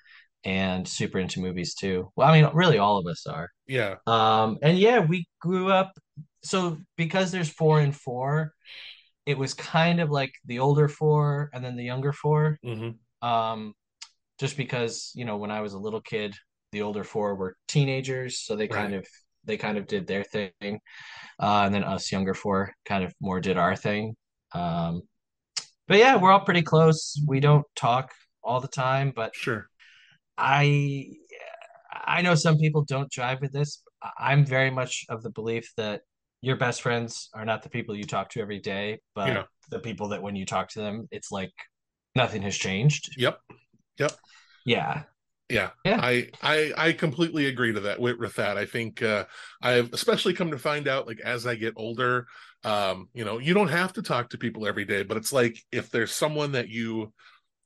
and 0.44 0.86
super 0.88 1.18
into 1.18 1.40
movies 1.40 1.74
too. 1.74 2.10
Well, 2.16 2.28
I 2.28 2.40
mean, 2.40 2.50
really 2.54 2.78
all 2.78 2.98
of 2.98 3.06
us 3.06 3.26
are. 3.26 3.48
Yeah. 3.66 3.96
Um, 4.06 4.58
and 4.62 4.78
yeah, 4.78 5.00
we 5.00 5.26
grew 5.40 5.70
up. 5.70 5.92
So 6.44 6.78
because 6.96 7.30
there's 7.30 7.48
four 7.50 7.80
and 7.80 7.94
four, 7.94 8.52
it 9.26 9.38
was 9.38 9.54
kind 9.54 10.00
of 10.00 10.10
like 10.10 10.32
the 10.46 10.58
older 10.58 10.88
four 10.88 11.50
and 11.52 11.64
then 11.64 11.76
the 11.76 11.84
younger 11.84 12.12
four. 12.12 12.58
hmm 12.64 12.90
Um, 13.26 13.74
just 14.38 14.56
because 14.56 15.12
you 15.14 15.24
know 15.24 15.36
when 15.36 15.50
I 15.50 15.60
was 15.60 15.74
a 15.74 15.78
little 15.78 16.00
kid, 16.00 16.34
the 16.72 16.82
older 16.82 17.04
four 17.04 17.34
were 17.36 17.56
teenagers, 17.68 18.40
so 18.40 18.56
they 18.56 18.68
kind 18.68 18.94
of 18.94 19.06
they 19.44 19.56
kind 19.56 19.78
of 19.78 19.86
did 19.86 20.06
their 20.06 20.24
thing, 20.24 20.80
uh, 21.40 21.62
and 21.64 21.74
then 21.74 21.84
us 21.84 22.10
younger 22.12 22.34
four 22.34 22.72
kind 22.84 23.04
of 23.04 23.12
more 23.20 23.40
did 23.40 23.56
our 23.58 23.76
thing. 23.76 24.14
Um, 24.54 25.02
but 25.88 25.98
yeah, 25.98 26.16
we're 26.16 26.32
all 26.32 26.40
pretty 26.40 26.62
close. 26.62 27.20
We 27.26 27.40
don't 27.40 27.66
talk 27.76 28.12
all 28.42 28.60
the 28.60 28.68
time, 28.68 29.12
but 29.14 29.34
Sure. 29.34 29.68
I 30.38 31.06
I 32.04 32.22
know 32.22 32.34
some 32.34 32.58
people 32.58 32.84
don't 32.84 33.10
drive 33.10 33.40
with 33.40 33.52
this. 33.52 33.82
I'm 34.18 34.44
very 34.44 34.70
much 34.70 35.04
of 35.08 35.22
the 35.22 35.30
belief 35.30 35.70
that 35.76 36.02
your 36.40 36.56
best 36.56 36.82
friends 36.82 37.28
are 37.34 37.44
not 37.44 37.62
the 37.62 37.68
people 37.68 37.94
you 37.94 38.04
talk 38.04 38.30
to 38.30 38.40
every 38.40 38.58
day, 38.58 38.98
but 39.14 39.28
Yeah. 39.28 39.44
the 39.70 39.78
people 39.78 40.08
that 40.08 40.22
when 40.22 40.34
you 40.34 40.44
talk 40.44 40.68
to 40.70 40.80
them, 40.80 41.06
it's 41.12 41.30
like 41.30 41.52
nothing 42.16 42.42
has 42.42 42.56
changed. 42.56 43.14
Yep. 43.16 43.38
Yep. 43.98 44.12
Yeah. 44.64 45.02
Yeah, 45.48 45.70
Yeah. 45.84 46.00
I, 46.02 46.30
I 46.42 46.72
I 46.78 46.92
completely 46.92 47.46
agree 47.46 47.74
to 47.74 47.80
that 47.80 48.00
with, 48.00 48.18
with 48.18 48.34
that. 48.36 48.56
I 48.56 48.64
think 48.64 49.02
uh, 49.02 49.26
I've 49.60 49.92
especially 49.92 50.32
come 50.32 50.50
to 50.50 50.58
find 50.58 50.88
out 50.88 51.06
like 51.06 51.20
as 51.20 51.46
I 51.46 51.56
get 51.56 51.74
older, 51.76 52.26
um, 52.64 53.08
you 53.14 53.24
know, 53.24 53.38
you 53.38 53.54
don't 53.54 53.68
have 53.68 53.92
to 53.94 54.02
talk 54.02 54.30
to 54.30 54.38
people 54.38 54.66
every 54.66 54.84
day, 54.84 55.02
but 55.02 55.16
it's 55.16 55.32
like 55.32 55.56
if 55.72 55.90
there's 55.90 56.12
someone 56.12 56.52
that 56.52 56.68
you 56.68 57.12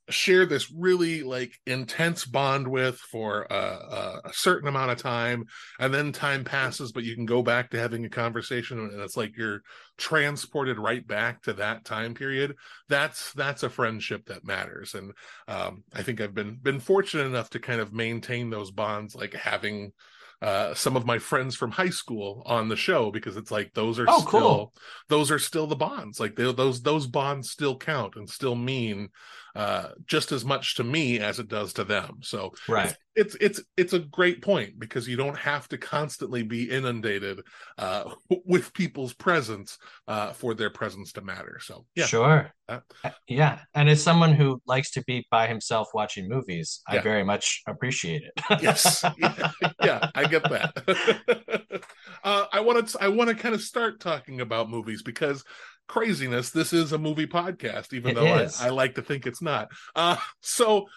share 0.09 0.45
this 0.45 0.71
really 0.71 1.21
like 1.21 1.51
intense 1.65 2.23
bond 2.23 2.65
with 2.67 2.95
for 2.95 3.45
a, 3.49 4.21
a, 4.23 4.31
certain 4.31 4.69
amount 4.69 4.89
of 4.91 4.97
time 4.97 5.45
and 5.79 5.93
then 5.93 6.13
time 6.13 6.45
passes 6.45 6.93
but 6.93 7.03
you 7.03 7.13
can 7.13 7.25
go 7.25 7.41
back 7.41 7.69
to 7.69 7.79
having 7.79 8.05
a 8.05 8.09
conversation 8.09 8.79
and 8.79 9.01
it's 9.01 9.17
like 9.17 9.35
you're 9.35 9.61
transported 9.97 10.79
right 10.79 11.05
back 11.05 11.41
to 11.41 11.51
that 11.51 11.83
time 11.83 12.13
period 12.13 12.55
that's 12.87 13.33
that's 13.33 13.63
a 13.63 13.69
friendship 13.69 14.25
that 14.27 14.45
matters. 14.45 14.93
And 14.93 15.11
um, 15.47 15.83
i 15.93 16.03
think 16.03 16.21
i've 16.21 16.33
been 16.33 16.55
been 16.55 16.79
fortunate 16.79 17.25
enough 17.25 17.49
to 17.49 17.59
kind 17.59 17.81
of 17.81 17.91
maintain 17.93 18.49
those 18.49 18.71
bonds 18.71 19.13
like 19.13 19.33
having 19.33 19.91
uh, 20.41 20.73
some 20.75 20.95
of 20.95 21.05
my 21.05 21.17
friends 21.17 21.55
from 21.55 21.71
high 21.71 21.89
school 21.89 22.43
on 22.45 22.69
the 22.69 22.75
show 22.75 23.11
because 23.11 23.37
it's 23.37 23.49
like 23.49 23.73
those 23.73 23.97
are 23.97 24.05
oh, 24.07 24.19
still 24.19 24.25
cool. 24.25 24.73
those 25.09 25.31
are 25.31 25.39
still 25.39 25.65
the 25.65 25.75
bonds 25.75 26.19
like 26.19 26.35
they, 26.35 26.51
those 26.51 26.81
those 26.81 27.07
bonds 27.07 27.49
still 27.49 27.75
count 27.75 28.15
and 28.15 28.29
still 28.29 28.55
mean 28.55 29.09
uh, 29.57 29.89
just 30.05 30.31
as 30.31 30.45
much 30.45 30.75
to 30.75 30.83
me 30.83 31.19
as 31.19 31.39
it 31.39 31.47
does 31.47 31.73
to 31.73 31.83
them. 31.83 32.19
So 32.21 32.53
right, 32.69 32.95
it's 33.15 33.35
it's 33.41 33.59
it's 33.75 33.93
a 33.93 33.99
great 33.99 34.43
point 34.43 34.77
because 34.77 35.07
you 35.07 35.17
don't 35.17 35.35
have 35.35 35.67
to 35.69 35.79
constantly 35.79 36.43
be 36.43 36.69
inundated 36.69 37.39
uh, 37.79 38.13
with 38.45 38.71
people's 38.73 39.13
presence 39.13 39.79
uh, 40.07 40.31
for 40.33 40.53
their 40.53 40.69
presence 40.69 41.11
to 41.13 41.21
matter. 41.21 41.57
So 41.59 41.87
yeah, 41.95 42.05
sure, 42.05 42.53
uh, 42.69 42.81
yeah. 43.27 43.57
And 43.73 43.89
as 43.89 44.03
someone 44.03 44.33
who 44.33 44.61
likes 44.67 44.91
to 44.91 45.03
be 45.05 45.25
by 45.31 45.47
himself 45.47 45.87
watching 45.91 46.29
movies, 46.29 46.81
yeah. 46.87 46.99
I 46.99 47.01
very 47.01 47.23
much 47.23 47.63
appreciate 47.67 48.21
it. 48.21 48.33
yes, 48.61 49.03
yeah, 49.17 49.51
yeah, 49.81 50.11
I 50.13 50.25
get 50.27 50.43
that. 50.43 51.81
uh, 52.23 52.45
I 52.53 52.59
want 52.59 52.89
to 52.89 53.03
I 53.03 53.07
want 53.07 53.31
to 53.31 53.35
kind 53.35 53.55
of 53.55 53.61
start 53.63 53.99
talking 53.99 54.39
about 54.39 54.69
movies 54.69 55.01
because 55.01 55.43
craziness, 55.87 56.49
this 56.49 56.73
is 56.73 56.91
a 56.91 56.97
movie 56.97 57.27
podcast, 57.27 57.93
even 57.93 58.11
it 58.11 58.15
though 58.15 58.27
I, 58.27 58.49
I, 58.59 58.69
like 58.69 58.95
to 58.95 59.01
think 59.01 59.25
it's 59.25 59.41
not. 59.41 59.69
Uh, 59.95 60.17
so 60.41 60.87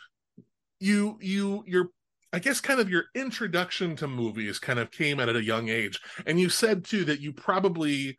you 0.79 1.19
you 1.21 1.65
your 1.67 1.89
I 2.33 2.39
guess 2.39 2.61
kind 2.61 2.81
of 2.81 2.91
your 2.91 3.05
introduction 3.15 3.97
to 3.97 4.09
movies 4.09 4.59
kind 4.59 4.79
of 4.79 4.91
came 4.91 5.21
at 5.21 5.29
a 5.29 5.43
young 5.43 5.69
age, 5.69 6.01
and 6.27 6.39
you 6.39 6.49
said 6.49 6.85
too 6.85 7.05
that 7.07 7.21
you 7.21 7.33
probably 7.33 8.17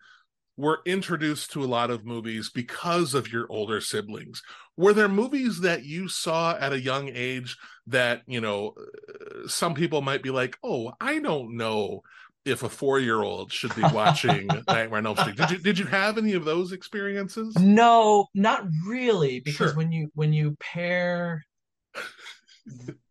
were 0.57 0.81
introduced 0.85 1.51
to 1.51 1.63
a 1.63 1.65
lot 1.65 1.89
of 1.89 2.05
movies 2.05 2.49
because 2.49 3.13
of 3.13 3.31
your 3.31 3.47
older 3.49 3.81
siblings. 3.81 4.43
Were 4.77 4.93
there 4.93 5.07
movies 5.07 5.61
that 5.61 5.85
you 5.85 6.07
saw 6.07 6.55
at 6.57 6.73
a 6.73 6.79
young 6.79 7.09
age 7.13 7.57
that, 7.87 8.21
you 8.27 8.41
know, 8.41 8.75
uh, 8.77 9.47
some 9.47 9.73
people 9.73 10.01
might 10.01 10.21
be 10.21 10.29
like, 10.29 10.57
oh, 10.61 10.91
I 10.99 11.19
don't 11.19 11.55
know 11.55 12.01
if 12.45 12.63
a 12.63 12.69
four 12.69 12.99
year 12.99 13.21
old 13.21 13.51
should 13.51 13.75
be 13.75 13.83
watching 13.93 14.47
Nightmare 14.67 14.97
on 14.97 15.05
Elm 15.05 15.17
Street. 15.17 15.35
Did 15.35 15.51
you 15.51 15.57
did 15.59 15.79
you 15.79 15.85
have 15.85 16.17
any 16.17 16.33
of 16.33 16.45
those 16.45 16.71
experiences? 16.71 17.55
No, 17.57 18.27
not 18.33 18.65
really, 18.85 19.39
because 19.39 19.71
sure. 19.71 19.75
when 19.75 19.91
you 19.91 20.09
when 20.15 20.33
you 20.33 20.57
pair 20.59 21.43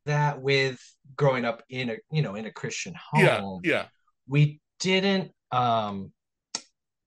that 0.06 0.40
with 0.40 0.80
growing 1.16 1.44
up 1.44 1.62
in 1.68 1.90
a 1.90 1.96
you 2.10 2.22
know 2.22 2.34
in 2.34 2.46
a 2.46 2.52
Christian 2.52 2.94
home, 2.94 3.60
yeah, 3.62 3.70
yeah, 3.70 3.84
we 4.28 4.60
didn't 4.80 5.30
um 5.52 6.12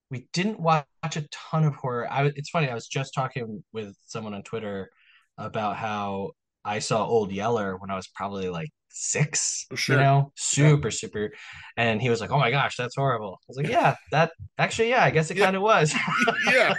we 0.09 0.27
didn't 0.31 0.59
watch 0.59 0.85
a 1.03 1.27
ton 1.31 1.65
of 1.65 1.75
horror. 1.75 2.07
I 2.09 2.25
it's 2.35 2.49
funny. 2.49 2.69
I 2.69 2.75
was 2.75 2.87
just 2.87 3.13
talking 3.13 3.63
with 3.73 3.95
someone 4.05 4.33
on 4.33 4.43
Twitter 4.43 4.89
about 5.37 5.75
how 5.75 6.31
I 6.63 6.79
saw 6.79 7.05
Old 7.05 7.31
Yeller 7.31 7.77
when 7.77 7.89
I 7.89 7.95
was 7.95 8.07
probably 8.07 8.49
like 8.49 8.69
six, 8.93 9.65
sure. 9.73 9.95
you 9.95 10.01
know, 10.01 10.31
super, 10.35 10.87
yeah. 10.87 10.91
super. 10.91 11.31
And 11.75 12.01
he 12.01 12.09
was 12.09 12.21
like, 12.21 12.31
Oh 12.31 12.37
my 12.37 12.51
gosh, 12.51 12.77
that's 12.77 12.95
horrible. 12.95 13.39
I 13.41 13.45
was 13.47 13.57
like, 13.57 13.67
Yeah, 13.67 13.95
that 14.11 14.31
actually, 14.57 14.89
yeah, 14.89 15.03
I 15.03 15.09
guess 15.09 15.31
it 15.31 15.37
yeah. 15.37 15.45
kind 15.45 15.55
of 15.55 15.63
was. 15.63 15.93
yeah. 16.51 16.75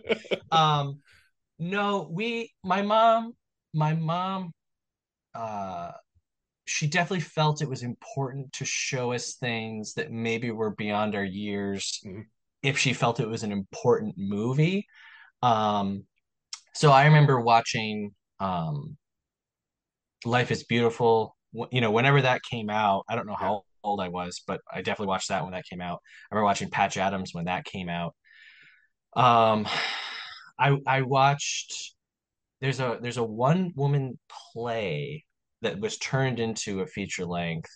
um, 0.50 1.00
no, 1.58 2.08
we, 2.10 2.52
my 2.64 2.82
mom, 2.82 3.34
my 3.74 3.94
mom, 3.94 4.52
uh, 5.34 5.92
she 6.64 6.86
definitely 6.86 7.20
felt 7.20 7.62
it 7.62 7.68
was 7.68 7.82
important 7.82 8.52
to 8.54 8.64
show 8.64 9.12
us 9.12 9.34
things 9.34 9.94
that 9.94 10.10
maybe 10.10 10.50
were 10.50 10.70
beyond 10.70 11.14
our 11.14 11.24
years 11.24 12.00
mm-hmm. 12.04 12.22
if 12.62 12.78
she 12.78 12.92
felt 12.92 13.20
it 13.20 13.28
was 13.28 13.42
an 13.42 13.52
important 13.52 14.14
movie. 14.16 14.86
Um, 15.42 16.04
so 16.74 16.92
I 16.92 17.06
remember 17.06 17.40
watching 17.40 18.14
um, 18.40 18.96
Life 20.24 20.50
is 20.50 20.64
Beautiful 20.64 21.36
you 21.52 21.80
know, 21.80 21.90
whenever 21.90 22.22
that 22.22 22.42
came 22.42 22.70
out, 22.70 23.04
I 23.08 23.16
don't 23.16 23.26
know 23.26 23.34
how 23.34 23.64
old 23.82 24.00
I 24.00 24.08
was, 24.08 24.42
but 24.46 24.60
I 24.72 24.78
definitely 24.78 25.08
watched 25.08 25.28
that 25.28 25.42
when 25.42 25.52
that 25.52 25.66
came 25.66 25.80
out. 25.80 26.00
I 26.30 26.34
remember 26.34 26.46
watching 26.46 26.70
Patch 26.70 26.96
Adams 26.96 27.32
when 27.32 27.46
that 27.46 27.64
came 27.64 27.88
out. 27.88 28.14
Um, 29.14 29.66
I 30.58 30.76
I 30.86 31.02
watched. 31.02 31.94
There's 32.60 32.80
a 32.80 32.98
there's 33.00 33.18
a 33.18 33.24
one 33.24 33.72
woman 33.76 34.18
play 34.52 35.24
that 35.62 35.78
was 35.80 35.96
turned 35.98 36.40
into 36.40 36.80
a 36.80 36.86
feature 36.86 37.24
length 37.24 37.70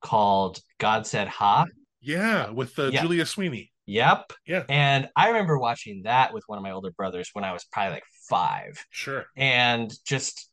called 0.00 0.60
God 0.78 1.06
Said 1.06 1.28
Ha. 1.28 1.66
Yeah, 2.00 2.50
with 2.50 2.78
uh, 2.78 2.84
yeah. 2.84 3.02
Julia 3.02 3.26
Sweeney. 3.26 3.72
Yep. 3.86 4.32
Yeah. 4.46 4.64
And 4.68 5.08
I 5.16 5.28
remember 5.28 5.58
watching 5.58 6.02
that 6.04 6.32
with 6.32 6.44
one 6.46 6.58
of 6.58 6.62
my 6.62 6.70
older 6.70 6.92
brothers 6.92 7.30
when 7.32 7.44
I 7.44 7.52
was 7.52 7.64
probably 7.64 7.94
like 7.94 8.04
five. 8.28 8.84
Sure. 8.90 9.24
And 9.36 9.92
just 10.04 10.48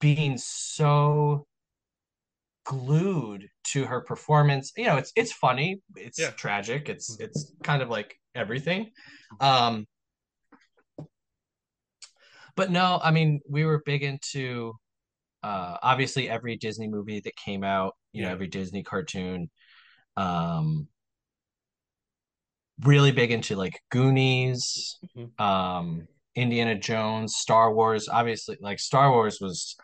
being 0.00 0.38
so 0.38 1.46
glued 2.64 3.48
to 3.64 3.84
her 3.84 4.00
performance 4.00 4.72
you 4.76 4.84
know 4.84 4.96
it's 4.96 5.12
it's 5.16 5.32
funny 5.32 5.80
it's 5.96 6.18
yeah. 6.18 6.30
tragic 6.30 6.88
it's 6.88 7.16
mm-hmm. 7.16 7.24
it's 7.24 7.52
kind 7.62 7.82
of 7.82 7.88
like 7.88 8.14
everything 8.34 8.90
um 9.40 9.86
but 12.56 12.70
no 12.70 13.00
i 13.02 13.10
mean 13.10 13.40
we 13.48 13.64
were 13.64 13.82
big 13.84 14.02
into 14.02 14.72
uh 15.42 15.76
obviously 15.82 16.28
every 16.28 16.56
disney 16.56 16.86
movie 16.86 17.20
that 17.20 17.34
came 17.36 17.64
out 17.64 17.94
you 18.12 18.22
yeah. 18.22 18.28
know 18.28 18.34
every 18.34 18.46
disney 18.46 18.82
cartoon 18.82 19.50
um 20.16 20.86
really 22.84 23.12
big 23.12 23.30
into 23.30 23.56
like 23.56 23.80
goonies 23.90 24.98
mm-hmm. 25.16 25.42
um 25.42 26.06
indiana 26.34 26.78
jones 26.78 27.34
star 27.36 27.74
wars 27.74 28.08
obviously 28.08 28.56
like 28.60 28.78
star 28.78 29.10
wars 29.10 29.38
was 29.40 29.76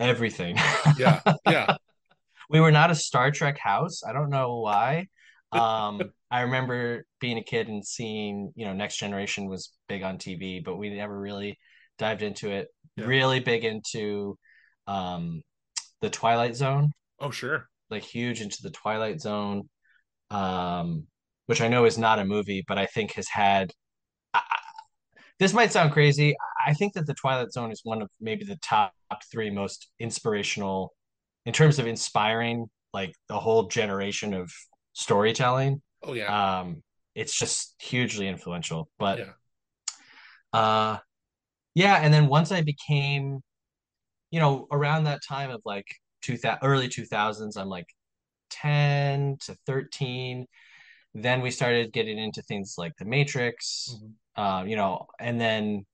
everything. 0.00 0.56
Yeah, 0.98 1.20
yeah. 1.46 1.76
we 2.50 2.60
were 2.60 2.72
not 2.72 2.90
a 2.90 2.94
Star 2.94 3.30
Trek 3.30 3.58
house. 3.58 4.02
I 4.02 4.12
don't 4.12 4.30
know 4.30 4.58
why. 4.58 5.06
Um, 5.52 6.00
I 6.30 6.42
remember 6.42 7.04
being 7.20 7.38
a 7.38 7.42
kid 7.42 7.68
and 7.68 7.84
seeing, 7.84 8.52
you 8.56 8.64
know, 8.66 8.72
Next 8.72 8.96
Generation 8.96 9.48
was 9.48 9.72
big 9.88 10.02
on 10.02 10.18
TV, 10.18 10.64
but 10.64 10.76
we 10.76 10.90
never 10.90 11.18
really 11.18 11.58
dived 11.98 12.22
into 12.22 12.50
it. 12.50 12.68
Yeah. 12.96 13.06
Really 13.06 13.40
big 13.40 13.64
into 13.64 14.38
um, 14.86 15.42
the 16.00 16.10
Twilight 16.10 16.56
Zone. 16.56 16.92
Oh, 17.18 17.30
sure. 17.30 17.68
Like 17.90 18.02
huge 18.02 18.40
into 18.40 18.62
the 18.62 18.70
Twilight 18.70 19.20
Zone, 19.20 19.68
um, 20.30 21.06
which 21.46 21.60
I 21.60 21.68
know 21.68 21.84
is 21.84 21.98
not 21.98 22.20
a 22.20 22.24
movie, 22.24 22.64
but 22.66 22.78
I 22.78 22.86
think 22.86 23.14
has 23.14 23.28
had 23.28 23.72
this 25.40 25.54
might 25.54 25.72
sound 25.72 25.92
crazy. 25.92 26.36
I 26.64 26.74
think 26.74 26.92
that 26.92 27.06
the 27.06 27.14
Twilight 27.14 27.50
Zone 27.50 27.72
is 27.72 27.80
one 27.82 28.02
of 28.02 28.10
maybe 28.20 28.44
the 28.44 28.56
top 28.56 28.92
three 29.32 29.48
most 29.48 29.90
inspirational 29.98 30.92
in 31.46 31.54
terms 31.54 31.78
of 31.78 31.86
inspiring 31.86 32.66
like 32.92 33.14
the 33.28 33.40
whole 33.40 33.66
generation 33.66 34.34
of 34.34 34.52
storytelling. 34.92 35.80
Oh 36.02 36.12
yeah. 36.12 36.60
Um, 36.60 36.82
it's 37.14 37.36
just 37.36 37.74
hugely 37.80 38.28
influential. 38.28 38.90
But 38.98 39.18
yeah. 39.18 40.58
uh 40.58 40.98
yeah, 41.74 41.96
and 41.96 42.12
then 42.12 42.26
once 42.26 42.52
I 42.52 42.60
became, 42.60 43.40
you 44.30 44.40
know, 44.40 44.66
around 44.70 45.04
that 45.04 45.20
time 45.26 45.50
of 45.50 45.62
like 45.64 45.86
two 46.20 46.36
thousand 46.36 46.68
early 46.68 46.88
two 46.88 47.06
thousands, 47.06 47.56
I'm 47.56 47.68
like 47.68 47.86
ten 48.50 49.38
to 49.46 49.56
thirteen. 49.66 50.46
Then 51.14 51.40
we 51.40 51.50
started 51.50 51.94
getting 51.94 52.18
into 52.18 52.42
things 52.42 52.74
like 52.76 52.92
the 52.98 53.06
Matrix, 53.06 53.88
mm-hmm 53.90 54.10
uh, 54.36 54.64
you 54.66 54.76
know, 54.76 55.06
and 55.18 55.40
then 55.40 55.84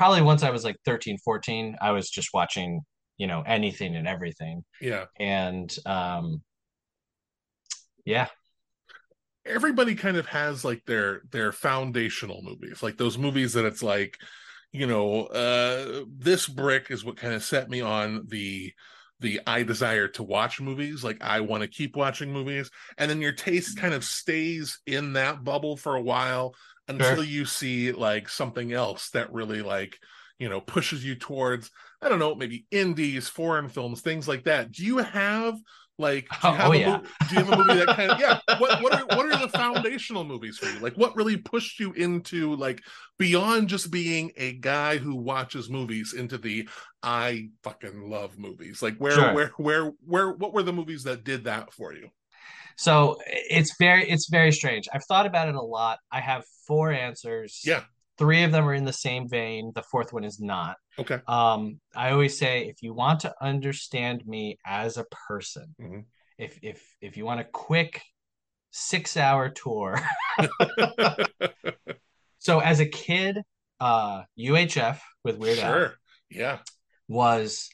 probably 0.00 0.22
once 0.22 0.42
I 0.42 0.48
was 0.48 0.64
like 0.64 0.76
13, 0.86 1.18
14, 1.18 1.76
I 1.78 1.92
was 1.92 2.08
just 2.08 2.30
watching, 2.32 2.80
you 3.18 3.26
know, 3.26 3.42
anything 3.46 3.96
and 3.96 4.08
everything. 4.08 4.64
Yeah. 4.80 5.04
And 5.18 5.70
um 5.84 6.42
yeah. 8.06 8.28
Everybody 9.44 9.94
kind 9.94 10.16
of 10.16 10.24
has 10.24 10.64
like 10.64 10.86
their 10.86 11.20
their 11.30 11.52
foundational 11.52 12.40
movies, 12.42 12.82
like 12.82 12.96
those 12.96 13.18
movies 13.18 13.52
that 13.52 13.66
it's 13.66 13.82
like, 13.82 14.16
you 14.72 14.86
know, 14.86 15.26
uh 15.26 16.04
this 16.08 16.46
brick 16.46 16.90
is 16.90 17.04
what 17.04 17.18
kind 17.18 17.34
of 17.34 17.42
set 17.42 17.68
me 17.68 17.82
on 17.82 18.24
the 18.28 18.72
the 19.20 19.38
I 19.46 19.64
desire 19.64 20.08
to 20.08 20.22
watch 20.22 20.62
movies, 20.62 21.04
like 21.04 21.18
I 21.20 21.40
want 21.40 21.62
to 21.62 21.68
keep 21.68 21.94
watching 21.94 22.32
movies, 22.32 22.70
and 22.96 23.10
then 23.10 23.20
your 23.20 23.32
taste 23.32 23.76
kind 23.76 23.92
of 23.92 24.02
stays 24.02 24.80
in 24.86 25.12
that 25.12 25.44
bubble 25.44 25.76
for 25.76 25.94
a 25.94 26.02
while 26.02 26.54
until 26.90 27.16
sure. 27.16 27.24
you 27.24 27.44
see 27.44 27.92
like 27.92 28.28
something 28.28 28.72
else 28.72 29.10
that 29.10 29.32
really 29.32 29.62
like 29.62 29.98
you 30.38 30.48
know 30.48 30.60
pushes 30.60 31.04
you 31.04 31.14
towards 31.14 31.70
I 32.02 32.08
don't 32.08 32.18
know 32.18 32.34
maybe 32.34 32.66
indies, 32.70 33.28
foreign 33.28 33.68
films, 33.68 34.00
things 34.00 34.26
like 34.26 34.44
that. 34.44 34.72
Do 34.72 34.84
you 34.84 34.98
have 34.98 35.58
like 35.98 36.28
do 36.40 36.48
you 36.48 36.54
oh, 36.54 36.56
have, 36.56 36.70
oh, 36.70 36.72
a, 36.72 36.78
yeah. 36.78 37.00
do 37.28 37.34
you 37.34 37.44
have 37.44 37.52
a 37.52 37.56
movie 37.56 37.84
that 37.84 37.94
kind 37.94 38.10
of 38.10 38.18
yeah 38.18 38.40
what 38.58 38.82
what 38.82 38.94
are 38.94 39.06
what 39.16 39.26
are 39.26 39.38
the 39.38 39.48
foundational 39.48 40.24
movies 40.24 40.58
for 40.58 40.66
you? 40.66 40.78
Like 40.80 40.94
what 40.96 41.14
really 41.14 41.36
pushed 41.36 41.78
you 41.78 41.92
into 41.92 42.56
like 42.56 42.82
beyond 43.18 43.68
just 43.68 43.90
being 43.90 44.32
a 44.36 44.54
guy 44.54 44.96
who 44.96 45.14
watches 45.14 45.68
movies 45.70 46.14
into 46.14 46.38
the 46.38 46.68
I 47.02 47.50
fucking 47.62 48.08
love 48.08 48.38
movies. 48.38 48.82
Like 48.82 48.96
where 48.96 49.12
Sure. 49.12 49.34
where 49.34 49.52
where 49.58 49.92
where 50.06 50.32
what 50.32 50.54
were 50.54 50.62
the 50.62 50.72
movies 50.72 51.04
that 51.04 51.22
did 51.22 51.44
that 51.44 51.72
for 51.72 51.92
you? 51.92 52.08
So 52.76 53.18
it's 53.26 53.76
very 53.78 54.08
it's 54.08 54.30
very 54.30 54.52
strange. 54.52 54.88
I've 54.92 55.04
thought 55.04 55.26
about 55.26 55.48
it 55.48 55.54
a 55.54 55.60
lot. 55.60 55.98
I 56.10 56.20
have 56.20 56.44
four 56.70 56.92
answers. 56.92 57.60
Yeah. 57.64 57.82
Three 58.16 58.44
of 58.44 58.52
them 58.52 58.68
are 58.68 58.74
in 58.74 58.84
the 58.84 58.92
same 58.92 59.28
vein. 59.28 59.72
The 59.74 59.82
fourth 59.82 60.12
one 60.12 60.24
is 60.24 60.38
not. 60.40 60.76
Okay. 60.98 61.18
Um, 61.26 61.80
I 61.96 62.10
always 62.12 62.38
say 62.38 62.68
if 62.68 62.82
you 62.82 62.94
want 62.94 63.20
to 63.20 63.34
understand 63.40 64.24
me 64.26 64.58
as 64.64 64.96
a 64.98 65.04
person, 65.28 65.74
Mhm. 65.80 66.04
if 66.38 66.58
if 66.62 66.80
if 67.00 67.16
you 67.16 67.24
want 67.24 67.40
a 67.40 67.44
quick 67.44 68.02
six 68.70 69.16
hour 69.16 69.48
tour. 69.48 69.98
so 72.38 72.60
as 72.60 72.80
a 72.80 72.86
kid, 72.86 73.38
uh 73.80 74.22
UHF 74.38 75.00
with 75.24 75.38
Weird 75.38 75.58
Al 75.58 75.72
sure. 75.72 75.94
Yeah. 76.30 76.58
was 77.08 77.68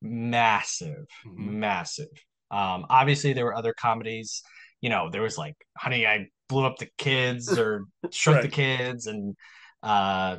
massive, 0.00 1.06
Mhm. 1.26 1.36
massive. 1.66 2.08
Um, 2.50 2.86
obviously 2.88 3.32
there 3.32 3.44
were 3.44 3.56
other 3.56 3.74
comedies. 3.74 4.42
You 4.80 4.90
know, 4.90 5.10
there 5.10 5.22
was 5.22 5.36
like 5.36 5.56
Honey, 5.76 6.06
I 6.06 6.28
Blew 6.50 6.66
Up 6.66 6.76
the 6.76 6.88
Kids 6.98 7.56
or 7.58 7.86
Shrunk 8.10 8.42
the 8.42 8.48
Kids 8.48 9.06
and 9.06 9.34
uh 9.82 10.36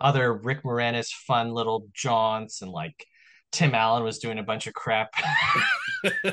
other 0.00 0.32
Rick 0.32 0.62
Moranis 0.62 1.08
fun 1.08 1.50
little 1.52 1.88
jaunts 1.92 2.62
and 2.62 2.70
like 2.70 3.04
Tim 3.50 3.74
Allen 3.74 4.04
was 4.04 4.18
doing 4.18 4.38
a 4.38 4.42
bunch 4.44 4.68
of 4.68 4.74
crap. 4.74 5.10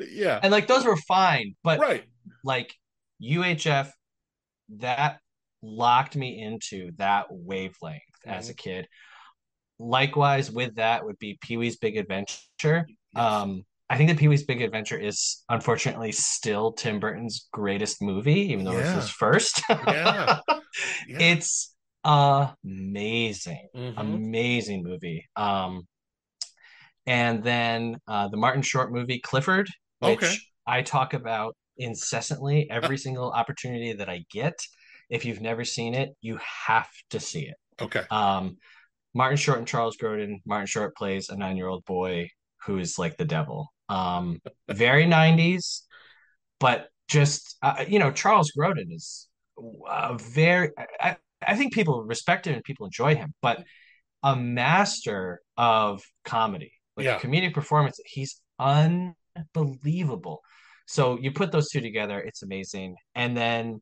yeah. 0.00 0.40
and 0.42 0.50
like 0.52 0.66
those 0.66 0.84
were 0.84 0.96
fine, 0.96 1.54
but 1.62 1.78
Right. 1.80 2.04
like 2.44 2.74
UHF 3.22 3.90
that 4.78 5.18
locked 5.62 6.16
me 6.16 6.40
into 6.40 6.92
that 6.96 7.26
wavelength 7.30 8.02
as 8.26 8.44
Mm-hmm. 8.46 8.50
a 8.50 8.54
kid. 8.54 8.88
Likewise 9.78 10.50
with 10.50 10.76
that 10.76 11.04
would 11.04 11.18
be 11.18 11.38
Pee-wee's 11.40 11.76
Big 11.76 11.96
Adventure. 11.96 12.86
Um 13.16 13.64
I 13.90 13.96
think 13.96 14.08
that 14.08 14.18
Pee-wee's 14.18 14.44
Big 14.44 14.62
Adventure 14.62 14.96
is 14.98 15.42
unfortunately 15.48 16.12
still 16.12 16.72
Tim 16.72 17.00
Burton's 17.00 17.48
greatest 17.52 18.00
movie, 18.00 18.52
even 18.52 18.64
though 18.64 18.72
Yeah. 18.72 18.94
it's 18.94 19.06
his 19.06 19.10
first. 19.10 19.60
Yeah. 19.68 20.38
Yeah. 21.08 21.18
It's 21.18 21.74
amazing. 22.04 23.68
Mhm. 23.74 23.94
Amazing 23.98 24.84
movie. 24.84 25.28
Um 25.36 25.86
and 27.06 27.42
then 27.42 27.96
uh 28.06 28.28
the 28.28 28.36
Martin 28.36 28.62
Short 28.62 28.92
movie 28.92 29.18
Clifford, 29.20 29.68
which 29.98 30.22
Okay. 30.22 30.34
I 30.66 30.82
talk 30.82 31.12
about 31.14 31.56
incessantly 31.76 32.70
every 32.70 32.96
single 33.06 33.30
opportunity 33.32 33.92
that 33.94 34.08
I 34.08 34.24
get. 34.30 34.54
If 35.08 35.24
you've 35.24 35.40
never 35.40 35.64
seen 35.64 35.94
it, 35.94 36.10
you 36.20 36.38
have 36.66 36.88
to 37.10 37.18
see 37.18 37.48
it. 37.48 37.56
Okay. 37.82 38.04
Um, 38.10 38.58
Martin 39.14 39.36
Short 39.36 39.58
and 39.58 39.66
Charles 39.66 39.96
Grodin. 39.96 40.36
Martin 40.46 40.66
Short 40.68 40.94
plays 40.96 41.28
a 41.30 41.36
nine-year-old 41.36 41.84
boy 41.84 42.28
who 42.64 42.78
is 42.78 42.96
like 42.98 43.16
the 43.16 43.24
devil. 43.24 43.72
Um, 43.90 44.40
very 44.68 45.06
90s, 45.06 45.82
but 46.60 46.88
just 47.08 47.56
uh, 47.62 47.84
you 47.88 47.98
know, 47.98 48.12
Charles 48.12 48.52
Grodin 48.56 48.92
is 48.92 49.28
a 49.88 50.16
very. 50.18 50.70
I, 51.00 51.16
I 51.46 51.56
think 51.56 51.72
people 51.72 52.04
respect 52.04 52.46
him 52.46 52.54
and 52.54 52.64
people 52.64 52.86
enjoy 52.86 53.14
him, 53.14 53.34
but 53.42 53.64
a 54.22 54.36
master 54.36 55.40
of 55.56 56.02
comedy, 56.24 56.72
like 56.96 57.06
Yeah. 57.06 57.18
comedic 57.18 57.54
performance. 57.54 57.98
He's 58.06 58.40
unbelievable. 58.58 60.42
So 60.86 61.18
you 61.18 61.32
put 61.32 61.52
those 61.52 61.70
two 61.70 61.80
together, 61.80 62.18
it's 62.20 62.42
amazing. 62.42 62.96
And 63.14 63.36
then 63.36 63.80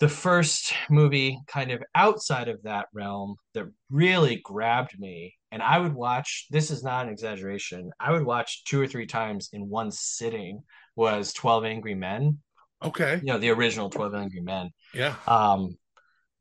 the 0.00 0.08
first 0.08 0.72
movie 0.88 1.38
kind 1.46 1.70
of 1.70 1.82
outside 1.94 2.48
of 2.48 2.62
that 2.62 2.86
realm 2.94 3.36
that 3.54 3.66
really 3.90 4.36
grabbed 4.42 4.98
me 4.98 5.34
and 5.52 5.62
i 5.62 5.78
would 5.78 5.94
watch 5.94 6.46
this 6.50 6.70
is 6.70 6.82
not 6.82 7.06
an 7.06 7.12
exaggeration 7.12 7.90
i 8.00 8.10
would 8.10 8.24
watch 8.24 8.64
two 8.64 8.80
or 8.80 8.86
three 8.86 9.06
times 9.06 9.50
in 9.52 9.68
one 9.68 9.90
sitting 9.90 10.62
was 10.96 11.32
12 11.34 11.64
angry 11.64 11.94
men 11.94 12.38
Okay. 12.82 13.16
you 13.22 13.26
know 13.26 13.38
the 13.38 13.50
original 13.50 13.90
12 13.90 14.14
angry 14.14 14.40
men 14.40 14.70
Yeah. 14.94 15.14
um 15.26 15.76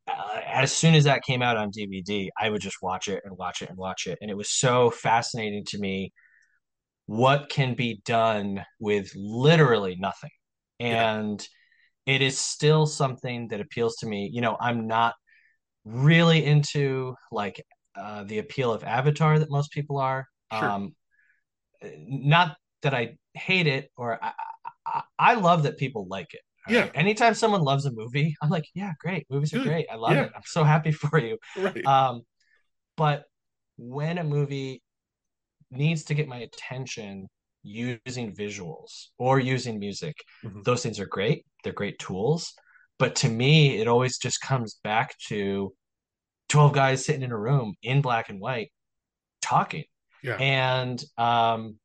uh, 0.07 0.39
as 0.47 0.71
soon 0.71 0.95
as 0.95 1.03
that 1.03 1.23
came 1.23 1.41
out 1.41 1.57
on 1.57 1.71
dvd 1.71 2.29
i 2.39 2.49
would 2.49 2.61
just 2.61 2.77
watch 2.81 3.07
it 3.09 3.21
and 3.25 3.37
watch 3.37 3.61
it 3.61 3.69
and 3.69 3.77
watch 3.77 4.07
it 4.07 4.17
and 4.21 4.31
it 4.31 4.37
was 4.37 4.49
so 4.49 4.89
fascinating 4.89 5.65
to 5.65 5.77
me 5.77 6.13
what 7.07 7.49
can 7.49 7.73
be 7.75 8.01
done 8.05 8.63
with 8.79 9.11
literally 9.15 9.97
nothing 9.99 10.29
Yeah. 10.79 11.11
It 12.09 12.21
is 12.21 12.39
still 12.39 12.87
something 12.87 13.47
that 13.49 13.61
appeals 13.61 13.95
to 13.97 14.07
me. 14.07 14.29
You 14.33 14.41
know, 14.41 14.57
I'm 14.59 14.87
not 14.87 15.13
really 15.85 16.43
into 16.43 17.15
like 17.31 17.61
uh, 17.95 18.23
the 18.23 18.39
appeal 18.39 18.73
of 18.73 18.83
Avatar 18.83 19.37
that 19.39 19.51
most 19.51 19.71
people 19.71 19.97
are. 19.99 20.25
Sure. 20.51 20.69
Um, 20.71 20.95
not 22.07 22.57
that 22.81 22.93
I 22.95 23.15
hate 23.33 23.67
it 23.67 23.91
or 23.95 24.17
I, 24.23 24.31
I, 24.87 25.01
I 25.19 25.33
love 25.35 25.63
that 25.63 25.77
people 25.77 26.07
like 26.09 26.33
it. 26.33 26.41
Yeah. 26.67 26.81
right? 26.81 26.91
Anytime 26.95 27.35
someone 27.35 27.61
loves 27.61 27.85
a 27.85 27.91
movie, 27.91 28.35
I'm 28.41 28.49
like, 28.49 28.65
yeah, 28.73 28.93
great. 28.99 29.27
Movies 29.29 29.53
are 29.53 29.59
great. 29.63 29.85
I 29.91 29.95
love 29.95 30.15
Yeah. 30.15 30.23
it. 30.23 30.31
I'm 30.35 30.41
so 30.45 30.63
happy 30.63 30.91
for 31.03 31.19
you. 31.19 31.37
Right. 31.57 31.85
Um, 31.85 32.21
but 32.97 33.25
when 33.77 34.17
a 34.17 34.23
movie 34.23 34.81
needs 35.71 36.03
to 36.05 36.13
get 36.15 36.27
my 36.27 36.37
attention 36.37 37.27
using 37.61 38.33
visuals 38.35 39.09
or 39.17 39.39
using 39.39 39.79
music, 39.79 40.15
Mhm. 40.43 40.63
those 40.63 40.81
things 40.83 40.99
are 40.99 41.05
great. 41.05 41.45
They're 41.63 41.73
great 41.73 41.99
tools. 41.99 42.53
But 42.97 43.15
to 43.17 43.29
me, 43.29 43.79
it 43.79 43.87
always 43.87 44.17
just 44.17 44.41
comes 44.41 44.79
back 44.83 45.15
to 45.27 45.73
12 46.49 46.73
guys 46.73 47.05
sitting 47.05 47.21
in 47.21 47.31
a 47.31 47.37
room 47.37 47.75
in 47.81 48.01
black 48.01 48.29
and 48.29 48.39
white 48.39 48.71
talking. 49.41 49.85
Yeah. 50.21 50.35
And 50.35 51.01
um, 51.17 51.77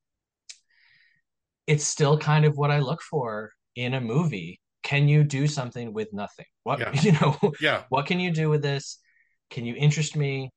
it's 1.67 1.87
still 1.87 2.19
kind 2.19 2.45
of 2.45 2.57
what 2.57 2.71
I 2.71 2.81
look 2.81 3.01
for 3.03 3.53
in 3.77 3.95
a 3.95 4.01
movie. 4.01 4.61
Can 4.83 5.09
you 5.09 5.23
do 5.23 5.47
something 5.47 5.93
with 5.93 6.13
nothing? 6.13 6.47
What, 6.65 6.81
Yeah. 6.81 6.93
you 7.01 7.13
know, 7.13 7.39
yeah. 7.61 7.85
what 7.89 8.07
can 8.07 8.19
you 8.21 8.31
do 8.31 8.51
with 8.51 8.63
this? 8.63 8.99
Can 9.51 9.65
you 9.65 9.75
interest 9.77 10.17
me? 10.17 10.51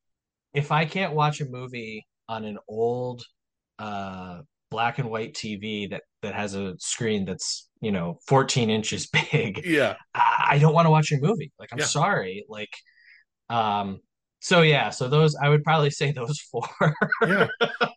If 0.53 0.71
I 0.71 0.85
can't 0.85 1.13
watch 1.13 1.39
a 1.39 1.45
movie 1.45 2.05
on 2.27 2.45
an 2.45 2.57
old 2.67 3.23
uh 3.79 4.39
black 4.69 4.99
and 4.99 5.09
white 5.09 5.33
TV 5.33 5.87
that 5.87 6.03
that 6.21 6.35
has 6.35 6.55
a 6.55 6.75
screen 6.79 7.25
that's, 7.25 7.69
you 7.81 7.91
know, 7.91 8.19
14 8.27 8.69
inches 8.69 9.07
big, 9.31 9.63
Yeah. 9.63 9.97
I, 10.13 10.47
I 10.51 10.59
don't 10.59 10.73
want 10.73 10.85
to 10.85 10.91
watch 10.91 11.11
your 11.11 11.21
movie. 11.21 11.51
Like 11.59 11.69
I'm 11.73 11.79
Yeah. 11.79 11.83
sorry. 11.83 12.45
Like 12.49 12.71
um 13.49 13.99
so 14.41 14.61
yeah, 14.63 14.91
so 14.91 15.09
those 15.09 15.35
I 15.41 15.49
would 15.49 15.63
probably 15.63 15.91
say 15.91 16.11
those 16.13 16.39
four. 16.51 16.67
Yeah. 17.23 17.47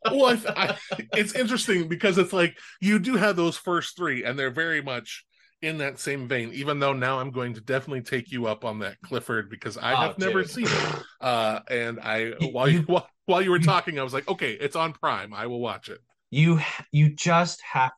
Well, 0.08 0.36
I, 0.56 0.66
I, 0.66 0.74
it's 1.14 1.34
interesting 1.34 1.88
because 1.88 2.18
it's 2.18 2.32
like 2.32 2.58
you 2.80 2.98
do 2.98 3.16
have 3.16 3.36
those 3.36 3.56
first 3.56 3.96
three, 3.96 4.24
and 4.24 4.38
they're 4.38 4.50
very 4.50 4.82
much 4.82 5.24
in 5.62 5.78
that 5.78 5.98
same 6.00 6.26
vein. 6.28 6.52
Even 6.52 6.80
though 6.80 6.92
now 6.92 7.20
I'm 7.20 7.30
going 7.30 7.54
to 7.54 7.60
definitely 7.60 8.02
take 8.02 8.30
you 8.32 8.46
up 8.46 8.64
on 8.64 8.80
that 8.80 9.00
Clifford 9.02 9.50
because 9.50 9.76
I 9.78 9.94
Oh, 9.94 9.96
have 9.96 10.18
never 10.18 10.44
seen 10.44 10.72
it. 10.72 10.86
Uh, 11.20 11.60
and 11.70 12.00
I 12.00 12.30
while 12.40 12.68
you 12.68 12.86
while 13.26 13.42
you 13.42 13.50
were 13.50 13.58
talking, 13.60 13.98
I 13.98 14.02
was 14.02 14.14
like, 14.14 14.28
okay, 14.28 14.52
it's 14.52 14.76
on 14.76 14.92
Prime. 14.94 15.32
I 15.34 15.46
will 15.46 15.60
watch 15.60 15.88
it. 15.88 16.00
You 16.30 16.60
you 16.92 17.14
just 17.14 17.60
have 17.62 17.92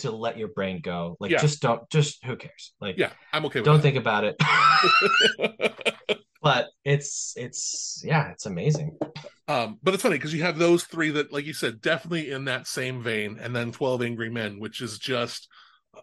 to 0.00 0.10
let 0.10 0.38
your 0.38 0.48
brain 0.48 0.80
go. 0.80 1.16
Like 1.20 1.30
Yeah. 1.32 1.38
just 1.38 1.60
don't 1.60 1.88
just 1.90 2.24
who 2.24 2.36
cares? 2.36 2.72
Like 2.80 2.96
Yeah, 2.98 3.10
I'm 3.32 3.44
okay 3.46 3.60
with 3.60 3.66
don't 3.66 3.76
that. 3.76 3.82
think 3.82 3.96
about 3.96 4.24
it. 4.24 4.36
but 6.42 6.66
it's 6.84 7.34
it's 7.36 8.02
yeah, 8.04 8.30
it's 8.30 8.46
amazing. 8.46 8.96
Um, 9.48 9.78
but 9.82 9.94
it's 9.94 10.02
funny 10.02 10.16
because 10.16 10.34
you 10.34 10.42
have 10.42 10.58
those 10.58 10.84
three 10.84 11.10
that, 11.12 11.32
like 11.32 11.46
you 11.46 11.54
said, 11.54 11.80
definitely 11.80 12.30
in 12.30 12.44
that 12.44 12.66
same 12.66 13.02
vein, 13.02 13.38
and 13.40 13.56
then 13.56 13.72
Twelve 13.72 14.02
Angry 14.02 14.28
Men, 14.30 14.60
which 14.60 14.80
is 14.82 14.98
just 14.98 15.48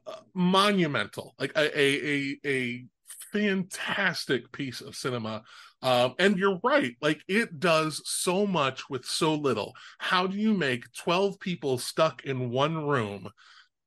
uh, 0.08 0.16
monumental, 0.34 1.36
like 1.40 1.52
a 1.56 1.80
a 1.80 2.04
a, 2.04 2.38
a 2.46 2.86
fantastic 3.32 4.52
piece 4.52 4.82
of 4.82 4.96
cinema. 4.96 5.44
Um, 5.86 6.16
and 6.20 6.38
you're 6.38 6.60
right, 6.64 6.96
like 7.02 7.22
it 7.28 7.60
does 7.60 8.02
so 8.06 8.48
much 8.48 8.90
with 8.90 9.06
so 9.06 9.36
little. 9.36 9.74
How 10.00 10.28
do 10.28 10.38
you 10.38 10.54
make 10.54 10.92
twelve 10.94 11.40
people 11.40 11.78
stuck 11.78 12.26
in 12.26 12.50
one 12.52 12.88
room 12.88 13.30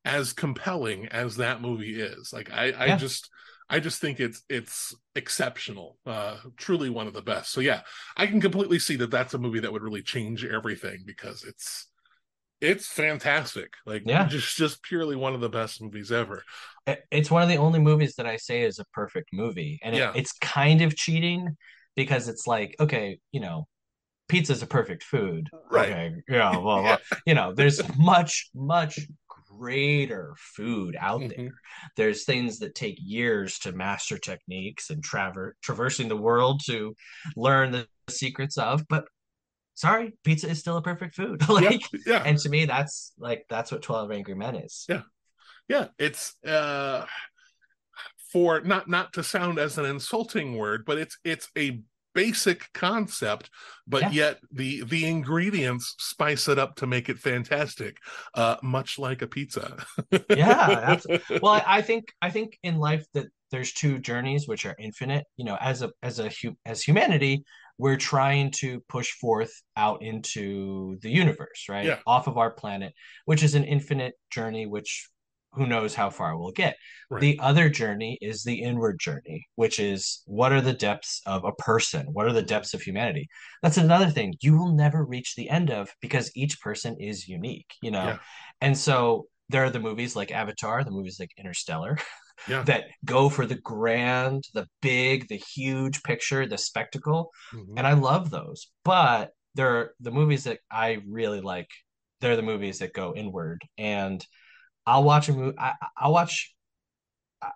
as 0.05 0.33
compelling 0.33 1.07
as 1.09 1.37
that 1.37 1.61
movie 1.61 2.01
is? 2.01 2.33
Like 2.33 2.51
I, 2.53 2.73
I 2.79 2.87
Yeah. 2.89 2.99
just. 2.99 3.31
I 3.71 3.81
just 3.81 4.01
think 4.01 4.19
it's 4.19 4.45
it's 4.49 4.95
exceptional, 5.15 5.99
uh, 6.07 6.39
truly 6.57 6.89
one 6.89 7.07
of 7.07 7.13
the 7.13 7.21
best. 7.21 7.53
So 7.53 7.61
yeah, 7.61 7.83
I 8.17 8.27
can 8.27 8.41
completely 8.41 8.79
see 8.79 8.97
that 8.97 9.11
that's 9.11 9.35
a 9.35 9.39
movie 9.39 9.61
that 9.61 9.71
would 9.71 9.83
really 9.83 10.01
change 10.01 10.43
everything 10.43 11.03
because 11.05 11.45
it's 11.45 11.87
it's 12.61 12.89
fantastic. 12.89 13.75
Like 13.87 14.05
Yeah. 14.07 14.29
just 14.29 14.57
just 14.57 14.83
purely 14.83 15.17
one 15.17 15.35
of 15.35 15.41
the 15.41 15.51
best 15.51 15.83
movies 15.83 16.13
ever. 16.13 16.45
It's 17.11 17.31
one 17.31 17.43
of 17.43 17.49
the 17.49 17.57
only 17.57 17.79
movies 17.81 18.15
that 18.17 18.27
I 18.27 18.37
say 18.37 18.63
is 18.63 18.79
a 18.79 18.85
perfect 18.95 19.29
movie. 19.33 19.79
And 19.83 19.95
it, 19.95 19.99
Yeah. 19.99 20.13
it's 20.15 20.33
kind 20.41 20.81
of 20.83 20.97
cheating 20.97 21.57
because 21.99 22.29
it's 22.29 22.47
like, 22.47 22.77
okay, 22.79 23.19
you 23.33 23.41
know, 23.41 23.67
pizza's 24.29 24.63
a 24.63 24.69
perfect 24.69 25.03
food. 25.03 25.51
Right. 25.69 25.89
Okay. 25.91 26.15
Yeah, 26.29 26.57
well, 26.59 26.85
Yeah. 26.85 26.99
you 27.27 27.35
know, 27.35 27.53
there's 27.53 27.81
much, 27.99 28.51
much 28.55 29.01
greater 29.49 30.37
food 30.39 30.97
out 30.97 31.23
Mhm. 31.23 31.37
there. 31.37 31.51
There's 31.97 32.25
things 32.25 32.61
that 32.61 32.77
take 32.77 32.99
years 33.01 33.59
to 33.61 33.73
master 33.73 34.17
techniques 34.17 34.91
and 34.91 35.03
traver- 35.03 35.55
traversing 35.61 36.07
the 36.07 36.17
world 36.17 36.61
to 36.67 36.95
learn 37.35 37.73
the 37.73 37.89
secrets 38.09 38.59
of, 38.59 38.87
but 38.89 39.05
sorry, 39.75 40.17
pizza 40.23 40.49
is 40.49 40.61
still 40.61 40.77
a 40.77 40.83
perfect 40.83 41.17
food. 41.17 41.41
like 41.49 41.83
yeah, 41.93 42.01
yeah, 42.07 42.23
and 42.25 42.39
to 42.39 42.49
me 42.49 42.65
that's 42.65 43.13
like 43.19 43.45
that's 43.49 43.73
what 43.73 43.83
12 43.83 44.13
Angry 44.13 44.35
Men 44.37 44.55
is. 44.55 44.87
Yeah. 44.89 45.03
yeah. 45.67 45.89
It's 45.99 46.37
uh, 46.47 47.07
for 48.33 48.61
not 48.61 48.89
not 48.89 49.13
to 49.15 49.23
sound 49.23 49.59
as 49.59 49.79
an 49.79 49.85
insulting 49.85 50.57
word, 50.57 50.85
but 50.85 50.99
it's 50.99 51.19
it's 51.25 51.49
a 51.57 51.81
basic 52.15 52.73
concept, 52.75 53.49
but 53.87 54.03
Yeah. 54.03 54.11
yet 54.11 54.41
the 54.51 54.83
the 54.85 55.07
ingredients 55.07 55.95
spice 55.99 56.49
it 56.49 56.59
up 56.59 56.75
to 56.77 56.87
make 56.87 57.09
it 57.09 57.19
fantastic, 57.19 57.99
uh, 58.35 58.57
much 58.63 58.99
like 58.99 59.23
a 59.23 59.27
pizza. 59.27 59.85
Yeah, 60.31 60.99
Well, 61.43 61.53
I, 61.53 61.65
I 61.67 61.83
think 61.83 62.07
I 62.21 62.31
think 62.31 62.59
in 62.63 62.79
life 62.79 63.05
that 63.15 63.27
there's 63.51 63.73
two 63.73 63.99
journeys 63.99 64.47
which 64.47 64.67
are 64.67 64.75
infinite. 64.79 65.25
You 65.37 65.45
know, 65.45 65.57
as 65.61 65.83
a 65.83 65.91
as 66.03 66.19
a 66.19 66.31
as 66.67 66.83
humanity, 66.83 67.45
we're 67.79 67.97
trying 67.97 68.51
to 68.59 68.81
push 68.89 69.13
forth 69.13 69.53
out 69.77 70.03
into 70.03 70.99
the 71.03 71.11
universe, 71.11 71.67
right? 71.69 71.85
Yeah. 71.87 71.99
Off 72.07 72.27
of 72.27 72.37
our 72.37 72.51
planet, 72.51 72.93
which 73.27 73.43
is 73.43 73.55
an 73.55 73.65
infinite 73.65 74.15
journey, 74.31 74.67
which 74.67 75.09
who 75.53 75.67
knows 75.67 75.95
how 75.95 76.11
far 76.11 76.37
we'll 76.39 76.53
get. 76.53 76.77
Right. 77.11 77.21
The 77.21 77.39
other 77.41 77.69
journey 77.71 78.19
is 78.21 78.45
the 78.45 78.63
inward 78.63 78.99
journey, 79.01 79.47
which 79.55 79.81
is 79.81 80.23
what 80.27 80.53
are 80.53 80.61
the 80.61 80.73
depths 80.75 81.23
of 81.27 81.45
a 81.45 81.53
person? 81.53 82.07
What 82.13 82.27
are 82.27 82.33
the 82.33 82.43
depths 82.43 82.75
of 82.75 82.83
humanity? 82.83 83.29
That's 83.63 83.79
another 83.79 84.11
thing 84.11 84.35
you 84.41 84.57
will 84.59 84.73
never 84.75 85.05
reach 85.05 85.35
the 85.35 85.49
end 85.49 85.71
of 85.71 85.89
because 86.01 86.31
each 86.37 86.61
person 86.61 86.97
is 87.01 87.29
unique, 87.29 87.73
you 87.83 87.91
know? 87.91 88.05
Yeah. 88.05 88.19
And 88.61 88.77
so 88.77 89.27
there 89.49 89.65
are 89.65 89.71
the 89.71 89.81
movies 89.81 90.15
like 90.15 90.31
Avatar, 90.31 90.85
the 90.85 90.91
movies 90.91 91.19
like 91.19 91.31
Interstellar, 91.39 91.99
Yeah. 92.47 92.63
that 92.65 92.85
go 93.05 93.29
for 93.29 93.47
the 93.47 93.57
grand, 93.57 94.45
the 94.55 94.69
big, 94.81 95.27
the 95.29 95.37
huge 95.37 96.05
picture, 96.05 96.47
the 96.47 96.57
spectacle. 96.57 97.31
Mhm. 97.53 97.75
And 97.77 97.85
I 97.87 97.95
love 97.95 98.31
those. 98.31 98.71
But 98.85 99.31
there 99.57 99.77
are 99.77 99.95
the 99.99 100.13
movies 100.13 100.45
that 100.45 100.61
I 100.71 100.99
really 101.09 101.41
like, 101.41 101.67
they're 102.21 102.37
the 102.37 102.43
movies 102.43 102.79
that 102.79 102.93
go 102.93 103.13
inward. 103.17 103.63
And 103.77 104.25
I'll 104.89 105.05
watch 105.05 105.29
a 105.29 105.33
movie, 105.33 105.57
I, 105.59 105.75
I'll 105.99 106.13
watch, 106.13 106.55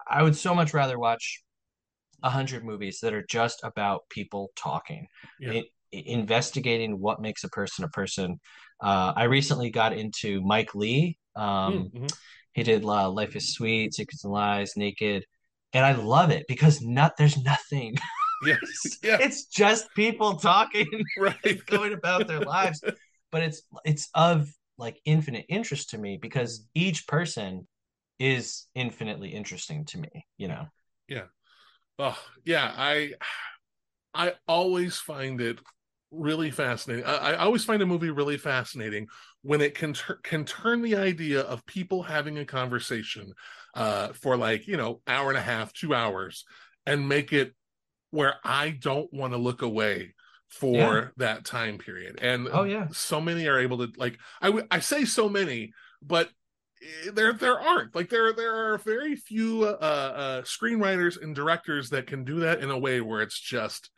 I- 0.08 0.22
would 0.22 0.36
so 0.36 0.54
much 0.54 0.74
rather 0.74 0.98
watch 0.98 1.42
a 2.22 2.30
hundred 2.30 2.64
movies 2.64 3.00
that 3.02 3.12
are 3.14 3.24
just 3.28 3.60
about 3.64 4.02
people 4.10 4.50
talking, 4.56 5.06
Yeah. 5.40 5.52
i- 5.52 5.64
investigating 5.92 7.00
what 7.00 7.20
makes 7.20 7.42
a 7.44 7.48
person 7.48 7.84
a 7.84 7.88
person. 7.88 8.38
Uh, 8.82 9.12
I 9.16 9.24
recently 9.24 9.70
got 9.70 9.92
into 9.92 10.40
Mike 10.42 10.74
Lee. 10.74 11.18
Um, 11.36 11.90
Mhm. 11.94 12.12
he 12.52 12.62
did 12.62 12.84
uh, 12.84 13.10
Life 13.10 13.34
is 13.36 13.54
Sweet, 13.54 13.94
Secrets 13.94 14.24
and 14.24 14.32
Lies, 14.32 14.76
Naked, 14.76 15.24
and 15.72 15.84
I 15.86 15.92
love 15.92 16.30
it 16.30 16.44
because 16.48 16.80
not 16.82 17.16
there's 17.16 17.38
nothing. 17.38 17.96
Yeah. 18.44 18.56
Yeah. 19.04 19.18
It's 19.20 19.44
just 19.44 19.86
people 19.94 20.34
talking, 20.34 20.88
Right. 21.16 21.60
going 21.66 21.92
about 21.92 22.26
their 22.26 22.40
lives, 22.40 22.82
but 23.30 23.40
it's 23.42 23.62
it's 23.84 24.08
of 24.14 24.48
like 24.78 25.00
infinite 25.04 25.46
interest 25.48 25.90
to 25.90 25.98
me 25.98 26.18
because 26.20 26.66
each 26.74 27.06
person 27.06 27.66
is 28.18 28.66
infinitely 28.74 29.30
interesting 29.30 29.84
to 29.86 29.98
me. 29.98 30.26
You 30.36 30.48
know. 30.48 30.66
Yeah. 31.08 31.24
Oh, 31.98 32.18
yeah, 32.44 32.72
I 32.76 33.12
I 34.14 34.34
always 34.46 34.96
find 34.96 35.40
it 35.40 35.58
really 36.10 36.50
fascinating. 36.50 37.04
I, 37.06 37.32
I 37.32 37.36
always 37.36 37.64
find 37.64 37.82
a 37.82 37.86
movie 37.86 38.10
really 38.10 38.36
fascinating 38.36 39.06
when 39.42 39.60
it 39.60 39.74
can 39.74 39.94
tur- 39.94 40.20
can 40.22 40.44
turn 40.44 40.82
the 40.82 40.96
idea 40.96 41.40
of 41.40 41.64
people 41.66 42.02
having 42.02 42.38
a 42.38 42.44
conversation 42.44 43.32
uh, 43.74 44.08
for 44.08 44.36
like 44.36 44.66
you 44.66 44.76
know 44.76 45.00
hour 45.06 45.28
and 45.28 45.38
a 45.38 45.42
half, 45.42 45.72
two 45.72 45.94
hours, 45.94 46.44
and 46.86 47.08
make 47.08 47.32
it 47.32 47.54
where 48.10 48.34
I 48.44 48.70
don't 48.70 49.12
want 49.12 49.32
to 49.32 49.38
look 49.38 49.62
away 49.62 50.14
for 50.52 50.74
Yeah. 50.74 51.08
that 51.16 51.44
time 51.44 51.78
period. 51.78 52.18
And 52.22 52.48
Oh 52.52 52.64
yeah. 52.64 52.88
so 52.92 53.20
many 53.20 53.46
are 53.46 53.58
able 53.58 53.78
to 53.78 53.92
like 53.96 54.18
I 54.40 54.46
w- 54.46 54.66
I 54.70 54.80
say 54.80 55.04
so 55.04 55.28
many, 55.28 55.72
but 56.02 56.30
eh, 56.82 57.10
there 57.12 57.32
there 57.32 57.58
aren't 57.60 57.94
like 57.94 58.08
there 58.10 58.32
there 58.32 58.54
are 58.54 58.78
very 58.78 59.16
few 59.16 59.64
uh, 59.64 59.68
uh 59.80 60.42
screenwriters 60.42 61.20
and 61.20 61.34
directors 61.34 61.90
that 61.90 62.06
can 62.06 62.24
do 62.24 62.40
that 62.40 62.60
in 62.60 62.70
a 62.70 62.78
way 62.78 63.00
where 63.00 63.22
it's 63.22 63.38
just 63.40 63.90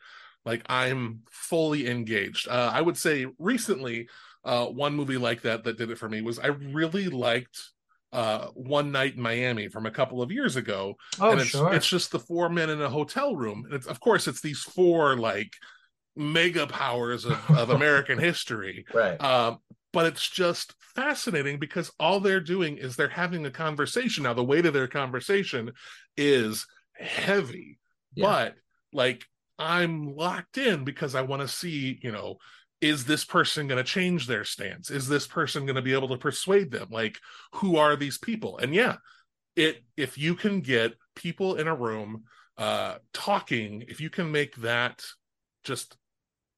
like 0.45 0.63
I'm 0.67 1.21
fully 1.31 1.87
engaged. 1.89 2.47
Uh, 2.47 2.71
I 2.73 2.81
would 2.81 2.97
say 2.97 3.25
recently, 3.39 4.07
uh, 4.43 4.65
one 4.67 4.95
movie 4.95 5.17
like 5.17 5.41
that 5.41 5.63
that 5.63 5.77
did 5.77 5.89
it 5.91 5.97
for 5.97 6.07
me 6.09 6.21
was 6.21 6.39
I 6.39 6.47
really 6.47 7.07
liked 7.09 7.71
uh, 8.13 8.47
One 8.53 8.91
Night 8.91 9.15
in 9.15 9.21
Miami 9.21 9.67
from 9.67 9.85
a 9.85 9.91
couple 9.91 10.21
of 10.21 10.31
years 10.31 10.55
ago, 10.55 10.95
Oh 11.19 11.31
and 11.31 11.41
it's 11.41 11.49
sure. 11.49 11.73
it's 11.73 11.87
just 11.87 12.11
the 12.11 12.19
four 12.19 12.49
men 12.49 12.69
in 12.69 12.81
a 12.81 12.89
hotel 12.89 13.35
room, 13.35 13.63
and 13.65 13.73
it's 13.73 13.87
of 13.87 13.99
course 13.99 14.27
it's 14.27 14.41
these 14.41 14.61
four 14.61 15.17
like 15.17 15.51
mega 16.15 16.67
powers 16.67 17.25
of, 17.25 17.39
of 17.49 17.69
American 17.69 18.17
history, 18.19 18.85
right. 18.93 19.21
um, 19.21 19.57
but 19.93 20.05
it's 20.05 20.27
just 20.27 20.75
fascinating 20.95 21.59
because 21.59 21.91
all 21.99 22.19
they're 22.19 22.39
doing 22.39 22.77
is 22.77 22.95
they're 22.95 23.07
having 23.07 23.45
a 23.45 23.51
conversation. 23.51 24.23
Now, 24.23 24.33
the 24.33 24.43
weight 24.43 24.65
of 24.65 24.73
their 24.73 24.87
conversation 24.87 25.71
is 26.17 26.65
heavy, 26.93 27.79
Yeah. 28.15 28.25
but 28.27 28.55
like 28.93 29.25
I'm 29.57 30.15
locked 30.15 30.57
in 30.57 30.83
because 30.83 31.15
I 31.15 31.21
want 31.21 31.41
to 31.41 31.47
see, 31.47 31.99
you 32.01 32.11
know, 32.11 32.37
is 32.81 33.05
this 33.05 33.23
person 33.23 33.67
going 33.67 33.77
to 33.83 33.89
change 33.89 34.27
their 34.27 34.43
stance? 34.43 34.91
Is 34.91 35.07
this 35.07 35.25
person 35.27 35.65
going 35.65 35.77
to 35.77 35.81
be 35.81 35.93
able 35.93 36.09
to 36.09 36.17
persuade 36.17 36.71
them? 36.71 36.87
Like, 36.91 37.17
who 37.53 37.77
are 37.77 37.95
these 37.95 38.17
people? 38.17 38.57
And 38.57 38.75
yeah, 38.75 38.97
it 39.55 39.83
if 39.95 40.17
you 40.17 40.35
can 40.35 40.59
get 40.59 40.93
people 41.15 41.55
in 41.55 41.67
a 41.67 41.75
room 41.75 42.25
uh 42.57 42.95
talking, 43.13 43.83
if 43.87 44.01
you 44.01 44.09
can 44.09 44.31
make 44.31 44.55
that 44.57 45.03
just 45.63 45.95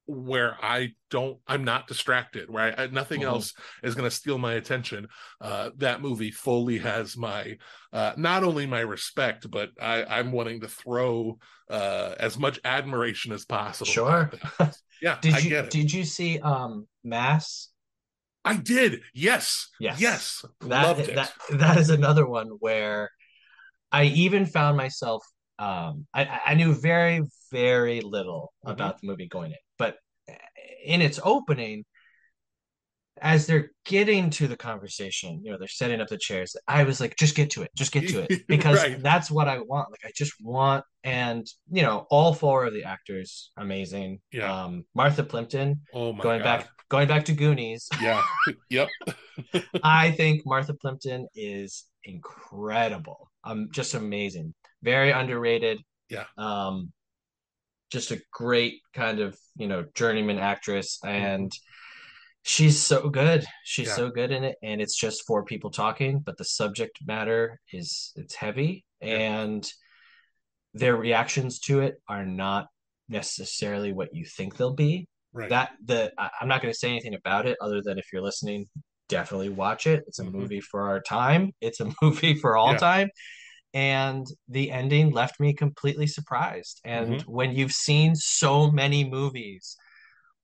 where 0.08 0.56
I 0.62 0.94
don't, 1.10 1.38
I'm 1.46 1.64
not 1.64 1.86
distracted, 1.86 2.50
where 2.50 2.74
I, 2.80 2.86
nothing 2.88 3.20
Mhm. 3.20 3.26
else 3.26 3.52
is 3.82 3.94
going 3.94 4.08
to 4.08 4.14
steal 4.14 4.38
my 4.38 4.54
attention. 4.54 5.06
Uh, 5.40 5.70
that 5.76 6.00
movie 6.00 6.30
fully 6.30 6.78
has 6.78 7.16
my, 7.16 7.58
uh, 7.92 8.14
not 8.16 8.42
only 8.42 8.66
my 8.66 8.80
respect, 8.80 9.50
but 9.50 9.70
I, 9.80 10.04
I'm 10.04 10.32
wanting 10.32 10.60
to 10.62 10.68
throw 10.68 11.38
uh, 11.70 12.14
as 12.18 12.38
much 12.38 12.58
admiration 12.64 13.32
as 13.32 13.44
possible. 13.44 13.92
Sure. 13.92 14.30
Yeah, 15.00 15.18
Did 15.22 15.34
I 15.34 15.38
you 15.38 15.62
did 15.62 15.92
you 15.92 16.04
see 16.04 16.40
um 16.40 16.88
Mass? 17.04 17.68
I 18.44 18.56
did. 18.56 19.02
Yes. 19.14 19.68
Yes. 19.78 20.00
Yes. 20.00 20.44
That 20.62 20.82
Loved 20.82 21.00
it. 21.00 21.14
that 21.14 21.32
that 21.50 21.76
is 21.76 21.90
another 21.90 22.26
one 22.26 22.48
where 22.58 23.10
I 23.92 24.04
even 24.04 24.44
found 24.46 24.76
myself 24.76 25.24
um 25.58 26.06
I 26.12 26.40
I 26.46 26.54
knew 26.54 26.74
very 26.74 27.22
very 27.52 28.00
little 28.00 28.52
Mhm. 28.66 28.72
about 28.72 29.00
the 29.00 29.06
movie 29.06 29.28
going 29.28 29.52
in, 29.52 29.58
in 30.84 31.02
its 31.02 31.18
opening 31.22 31.84
as 33.20 33.46
they're 33.46 33.72
getting 33.84 34.30
to 34.30 34.46
the 34.46 34.56
conversation, 34.56 35.40
you 35.42 35.50
know, 35.50 35.58
they're 35.58 35.66
setting 35.66 36.00
up 36.00 36.06
the 36.06 36.16
chairs. 36.16 36.54
I 36.68 36.84
was 36.84 37.00
like, 37.00 37.16
just 37.16 37.34
get 37.34 37.50
to 37.50 37.62
it, 37.62 37.70
just 37.76 37.90
get 37.90 38.08
to 38.10 38.20
it, 38.20 38.46
because 38.48 38.78
Right. 38.78 39.02
that's 39.02 39.28
what 39.30 39.48
I 39.48 39.58
want. 39.58 39.90
Like, 39.90 40.04
I 40.04 40.12
just 40.14 40.34
want, 40.40 40.84
and 41.02 41.44
you 41.72 41.82
know, 41.82 42.06
all 42.10 42.32
four 42.32 42.64
of 42.64 42.72
the 42.74 42.84
actors 42.84 43.50
amazing. 43.56 44.20
Yeah. 44.30 44.52
Um, 44.64 44.84
Martha 44.94 45.24
Plimpton, 45.24 45.80
oh 45.92 46.12
my 46.12 46.22
going 46.22 46.38
God. 46.42 46.44
back, 46.60 46.68
going 46.88 47.08
back 47.08 47.24
to 47.24 47.32
Goonies. 47.32 47.88
Yeah. 48.00 48.22
yep. 48.70 48.88
I 49.82 50.10
think 50.16 50.42
Martha 50.46 50.74
Plimpton 50.74 51.26
is 51.34 51.86
incredible. 52.04 53.30
Um, 53.42 53.68
just 53.72 53.94
amazing. 53.94 54.54
Very 54.84 55.10
underrated. 55.10 55.80
Yeah. 56.08 56.24
Um, 56.36 56.92
just 57.90 58.10
a 58.10 58.20
great 58.32 58.80
kind 58.94 59.20
of 59.20 59.38
you 59.56 59.66
know 59.66 59.84
journeyman 59.94 60.38
actress, 60.38 60.98
and 61.04 61.52
she's 62.42 62.80
so 62.80 63.08
good. 63.08 63.44
She's 63.64 63.88
Yeah. 63.88 63.94
so 63.94 64.10
good 64.10 64.30
in 64.30 64.44
it, 64.44 64.56
and 64.62 64.80
it's 64.80 64.96
just 64.98 65.26
four 65.26 65.44
people 65.44 65.70
talking, 65.70 66.20
but 66.20 66.36
the 66.36 66.44
subject 66.44 66.98
matter 67.06 67.60
is 67.72 68.12
it's 68.16 68.34
heavy, 68.34 68.84
Yeah. 69.00 69.16
and 69.16 69.72
their 70.74 70.96
reactions 70.96 71.58
to 71.60 71.80
it 71.80 71.96
are 72.08 72.26
not 72.26 72.68
necessarily 73.08 73.92
what 73.92 74.14
you 74.14 74.24
think 74.24 74.56
they'll 74.56 74.74
be 74.74 75.08
Right. 75.32 75.48
that 75.50 75.72
the 75.84 76.12
I'm 76.40 76.48
not 76.48 76.60
going 76.62 76.72
to 76.72 76.78
say 76.78 76.90
anything 76.90 77.14
about 77.14 77.46
it 77.46 77.56
other 77.60 77.80
than 77.82 77.98
if 77.98 78.06
you're 78.12 78.22
listening, 78.22 78.66
definitely 79.08 79.48
watch 79.48 79.86
it. 79.86 80.04
It's 80.06 80.18
a 80.18 80.24
Mhm. 80.24 80.32
movie 80.32 80.60
for 80.60 80.88
our 80.88 81.00
time. 81.00 81.52
It's 81.60 81.80
a 81.80 81.86
movie 82.02 82.34
for 82.34 82.56
all 82.56 82.72
Yeah. 82.72 82.78
time. 82.78 83.10
And 83.78 84.26
the 84.48 84.70
ending 84.72 85.12
left 85.12 85.40
me 85.40 85.50
completely 85.54 86.06
surprised. 86.08 86.80
And 86.84 87.20
Mm-hmm. 87.20 87.30
when 87.38 87.50
you've 87.56 87.72
seen 87.72 88.14
so 88.16 88.70
many 88.70 89.00
movies, 89.18 89.76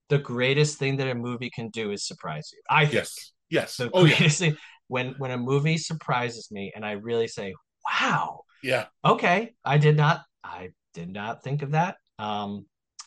the 0.09 0.18
greatest 0.18 0.78
thing 0.78 0.97
that 0.99 1.09
a 1.09 1.14
movie 1.14 1.51
can 1.51 1.68
do 1.70 1.91
is 1.91 2.07
surprise 2.07 2.51
you. 2.53 2.61
I 2.70 2.87
think 2.87 2.93
yes. 2.95 3.32
Yes. 3.51 3.76
the 3.76 3.91
Oh 3.93 4.05
yeah. 4.05 4.16
greatest 4.16 4.39
thing 4.43 4.57
when 4.89 5.14
when 5.18 5.30
a 5.30 5.39
movie 5.39 5.78
surprises 5.78 6.49
me 6.51 6.72
and 6.74 6.85
I 6.85 6.93
really 6.93 7.28
say, 7.28 7.55
"Wow, 7.87 8.43
Yeah. 8.62 8.87
okay 9.05 9.55
i 9.64 9.78
did 9.78 9.97
not 9.97 10.22
i 10.45 10.70
did 10.95 11.11
not 11.12 11.43
think 11.45 11.62
of 11.62 11.72
that 11.72 11.97
um 12.18 12.66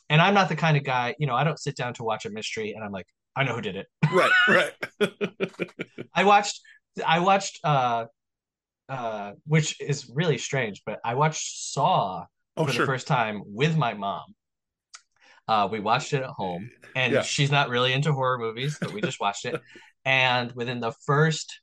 and 0.10 0.22
i'm 0.22 0.34
not 0.34 0.50
the 0.50 0.56
kind 0.56 0.78
of 0.78 0.84
guy 0.84 1.16
you 1.20 1.28
know 1.28 1.36
i 1.36 1.44
don't 1.44 1.60
sit 1.60 1.76
down 1.76 1.94
to 1.94 2.04
watch 2.04 2.26
a 2.26 2.30
mystery 2.30 2.74
and 2.74 2.84
i'm 2.86 2.92
like 2.92 3.08
i 3.36 3.44
know 3.44 3.56
who 3.56 3.62
did 3.62 3.76
it 3.76 3.88
Right. 4.10 4.36
Right. 4.48 4.74
i 6.14 6.24
watched 6.24 6.62
I 7.06 7.20
watched 7.20 7.60
uh 7.64 8.06
uh 8.90 9.34
which 9.46 9.80
is 9.82 10.10
really 10.14 10.38
strange, 10.38 10.84
but 10.86 11.00
I 11.04 11.16
watched 11.16 11.72
Saw 11.74 12.26
Oh, 12.56 12.66
for 12.66 12.74
the 12.74 12.80
first 12.80 13.08
time 13.08 13.42
with 13.46 13.78
my 13.78 13.94
mom. 13.94 14.36
Uh 15.48 15.68
we 15.72 15.80
watched 15.80 16.14
it 16.14 16.24
at 16.24 16.30
home 16.30 16.70
and 16.96 17.14
Yeah. 17.14 17.22
she's 17.24 17.52
not 17.52 17.70
really 17.70 17.94
into 17.94 18.12
horror 18.14 18.38
movies, 18.38 18.78
but 18.82 18.92
we 18.92 19.02
just 19.02 19.20
watched 19.20 19.46
it. 19.46 19.62
And 20.06 20.54
within 20.54 20.80
the 20.80 20.94
first 21.06 21.60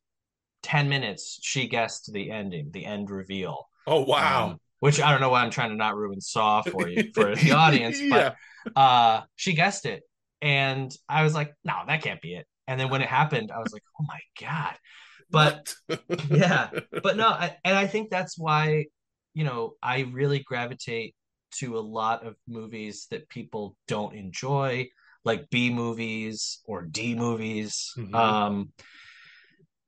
10 0.62 0.90
minutes, 0.90 1.38
she 1.42 1.66
guessed 1.66 2.12
the 2.12 2.30
ending, 2.30 2.70
the 2.72 2.84
end 2.84 3.08
reveal. 3.10 3.70
Oh, 3.86 4.02
wow. 4.02 4.50
Um, 4.50 4.60
which 4.80 5.00
I 5.00 5.10
don't 5.10 5.22
know 5.22 5.30
why 5.30 5.42
I'm 5.42 5.50
trying 5.50 5.70
to 5.70 5.76
not 5.76 5.96
ruin 5.96 6.20
Saw 6.20 6.60
for 6.60 6.86
you 6.88 7.04
for 7.14 7.34
the 7.34 7.52
audience, 7.64 7.98
but 8.10 8.28
yeah. 8.66 8.76
uh 8.76 9.22
she 9.36 9.54
guessed 9.54 9.86
it 9.86 10.02
and 10.42 10.94
i 11.08 11.22
was 11.22 11.32
like 11.34 11.52
no 11.64 11.74
that 11.86 12.02
can't 12.02 12.20
be 12.20 12.34
it 12.34 12.46
and 12.66 12.78
then 12.80 12.90
when 12.90 13.02
it 13.02 13.08
happened 13.08 13.52
i 13.52 13.58
was 13.60 13.72
like 13.72 13.82
oh 14.00 14.04
my 14.08 14.18
god 14.40 14.74
but 15.34 15.74
yeah 16.30 16.70
but 17.02 17.16
no 17.16 17.28
I, 17.28 17.56
and 17.64 17.76
i 17.76 17.86
think 17.86 18.10
that's 18.10 18.38
why 18.38 18.86
you 19.34 19.44
know 19.44 19.74
i 19.82 20.00
really 20.12 20.40
gravitate 20.40 21.14
to 21.60 21.78
a 21.78 21.80
lot 21.80 22.26
of 22.26 22.36
movies 22.48 23.06
that 23.10 23.28
people 23.28 23.76
don't 23.88 24.14
enjoy 24.14 24.88
like 25.24 25.48
b 25.50 25.70
movies 25.70 26.60
or 26.66 26.82
d 26.82 27.14
movies 27.14 27.92
Mhm. 27.98 28.14
um 28.14 28.72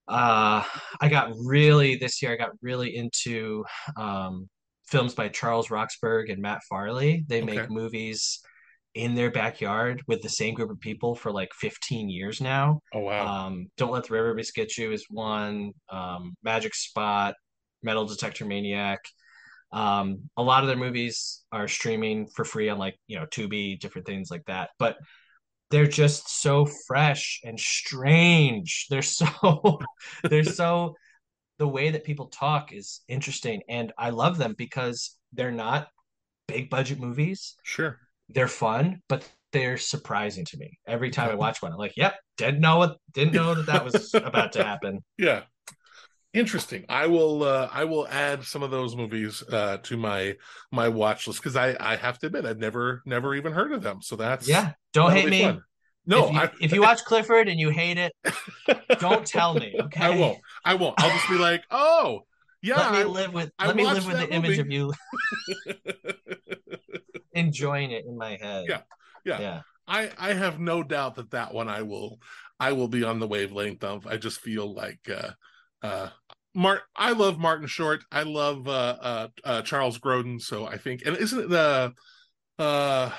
uh 0.08 0.62
i 1.00 1.08
got 1.08 1.32
really 1.44 1.96
this 1.96 2.22
year 2.22 2.32
i 2.32 2.36
got 2.36 2.50
really 2.62 2.96
into 2.96 3.64
um 3.96 4.48
films 4.86 5.14
by 5.14 5.28
charles 5.28 5.70
roxburgh 5.70 6.30
and 6.30 6.40
matt 6.40 6.62
farley 6.70 7.24
they 7.28 7.42
Okay. 7.42 7.56
make 7.56 7.70
movies 7.70 8.40
in 8.96 9.14
their 9.14 9.30
backyard 9.30 10.02
with 10.08 10.22
the 10.22 10.28
same 10.28 10.54
group 10.54 10.70
of 10.70 10.80
people 10.80 11.14
for 11.14 11.30
like 11.30 11.50
15 11.54 12.08
years 12.08 12.40
now 12.40 12.80
Oh, 12.94 13.00
wow. 13.00 13.26
um 13.46 13.66
don't 13.76 13.92
let 13.92 14.04
the 14.04 14.14
riverbeast 14.14 14.54
get 14.54 14.76
you 14.78 14.90
is 14.92 15.06
one 15.10 15.72
um 15.90 16.34
magic 16.42 16.74
spot 16.74 17.34
metal 17.82 18.06
detector 18.06 18.46
maniac 18.46 19.00
um 19.72 20.30
a 20.36 20.42
lot 20.42 20.62
of 20.62 20.68
their 20.68 20.76
movies 20.78 21.44
are 21.52 21.68
streaming 21.68 22.26
for 22.34 22.44
free 22.44 22.68
on 22.70 22.78
like 22.78 22.96
you 23.06 23.18
know 23.18 23.26
tubi 23.26 23.78
different 23.78 24.06
things 24.06 24.30
like 24.30 24.44
that 24.46 24.70
but 24.78 24.96
they're 25.70 25.86
just 26.04 26.28
so 26.42 26.66
fresh 26.86 27.40
and 27.44 27.58
strange 27.60 28.86
they're 28.88 29.02
so 29.02 29.26
they're 30.30 30.44
so 30.44 30.94
the 31.58 31.68
way 31.68 31.90
that 31.90 32.04
people 32.04 32.26
talk 32.28 32.72
is 32.72 33.00
interesting 33.08 33.60
and 33.68 33.92
i 33.98 34.10
love 34.10 34.38
them 34.38 34.54
because 34.56 35.16
they're 35.32 35.52
not 35.52 35.88
big 36.48 36.70
budget 36.70 36.98
movies 37.00 37.56
Sure. 37.64 37.98
They're 38.28 38.48
fun 38.48 39.00
but 39.08 39.28
they're 39.52 39.76
surprising 39.76 40.44
to 40.44 40.56
me 40.58 40.78
every 40.86 41.10
time 41.10 41.30
i 41.30 41.34
watch 41.34 41.62
one 41.62 41.72
i'm 41.72 41.78
like 41.78 41.96
yep 41.96 42.14
didn't 42.36 42.60
know 42.60 42.78
what 42.78 42.96
didn't 43.12 43.34
know 43.34 43.54
that 43.54 43.66
that 43.66 43.84
was 43.84 44.12
about 44.14 44.52
to 44.52 44.62
happen 44.64 45.02
Yeah. 45.18 45.42
Interesting. 46.34 46.84
I 46.90 47.06
will 47.06 47.44
uh 47.44 47.70
I 47.72 47.84
will 47.84 48.06
add 48.08 48.44
some 48.44 48.62
of 48.62 48.70
those 48.70 48.94
movies 48.94 49.42
uh 49.50 49.78
to 49.84 49.96
my 49.96 50.34
my 50.70 50.86
watch 50.88 51.26
list 51.26 51.40
because 51.40 51.56
I 51.56 51.74
I 51.80 51.96
have 51.96 52.18
to 52.18 52.26
admit 52.26 52.44
I've 52.44 52.58
never 52.58 53.02
never 53.06 53.34
even 53.34 53.54
heard 53.54 53.72
of 53.72 53.82
them. 53.82 54.02
So 54.02 54.16
that's 54.16 54.46
yeah 54.46 54.72
don't 54.92 55.12
hate 55.12 55.30
me 55.30 55.40
fun. 55.40 55.62
No, 56.04 56.26
if 56.26 56.32
you, 56.32 56.40
I 56.40 56.50
if 56.60 56.72
you 56.72 56.82
watch 56.82 57.04
clifford 57.04 57.48
and 57.48 57.58
you 57.58 57.70
hate 57.70 57.96
it 57.96 58.12
don't 59.00 59.26
tell 59.26 59.54
me 59.54 59.76
okay 59.84 60.04
I 60.04 60.10
won't. 60.10 60.38
I 60.62 60.74
won't. 60.74 61.00
I'll 61.00 61.10
just 61.10 61.28
be 61.30 61.38
like, 61.38 61.64
"Oh, 61.70 62.26
yeah, 62.60 62.76
let 62.76 62.92
me 62.92 63.04
live 63.04 63.32
with 63.32 63.50
I 63.58 63.68
let 63.68 63.76
me 63.76 63.86
live 63.86 64.06
with 64.06 64.18
the 64.18 64.30
image 64.30 64.58
of 64.58 64.70
you 64.70 64.92
enjoying 67.36 67.90
it 67.92 68.04
in 68.06 68.16
my 68.16 68.36
head 68.40 68.64
Yeah. 68.68 68.80
Yeah. 69.24 69.40
yeah 69.40 69.60
I 69.88 70.10
I 70.18 70.32
have 70.32 70.58
no 70.58 70.82
doubt 70.82 71.14
that 71.16 71.30
that 71.30 71.52
one 71.54 71.68
I 71.68 71.82
will 71.82 72.18
I 72.58 72.72
will 72.72 72.88
be 72.88 73.04
on 73.04 73.20
the 73.20 73.26
wavelength 73.28 73.84
of. 73.84 74.06
I 74.06 74.16
just 74.16 74.40
feel 74.40 74.72
like 74.74 75.08
uh 75.08 75.30
uh 75.82 76.08
Mart 76.54 76.82
I 76.96 77.12
love 77.12 77.38
Martin 77.38 77.66
Short. 77.68 78.02
I 78.10 78.22
love 78.22 78.66
uh 78.66 78.96
uh, 79.00 79.28
uh 79.44 79.62
Charles 79.62 79.98
Grodin, 79.98 80.40
so 80.40 80.66
I 80.66 80.78
think 80.78 81.02
and 81.06 81.16
isn't 81.16 81.38
it 81.38 81.48
the 81.50 81.92
uh 82.58 83.10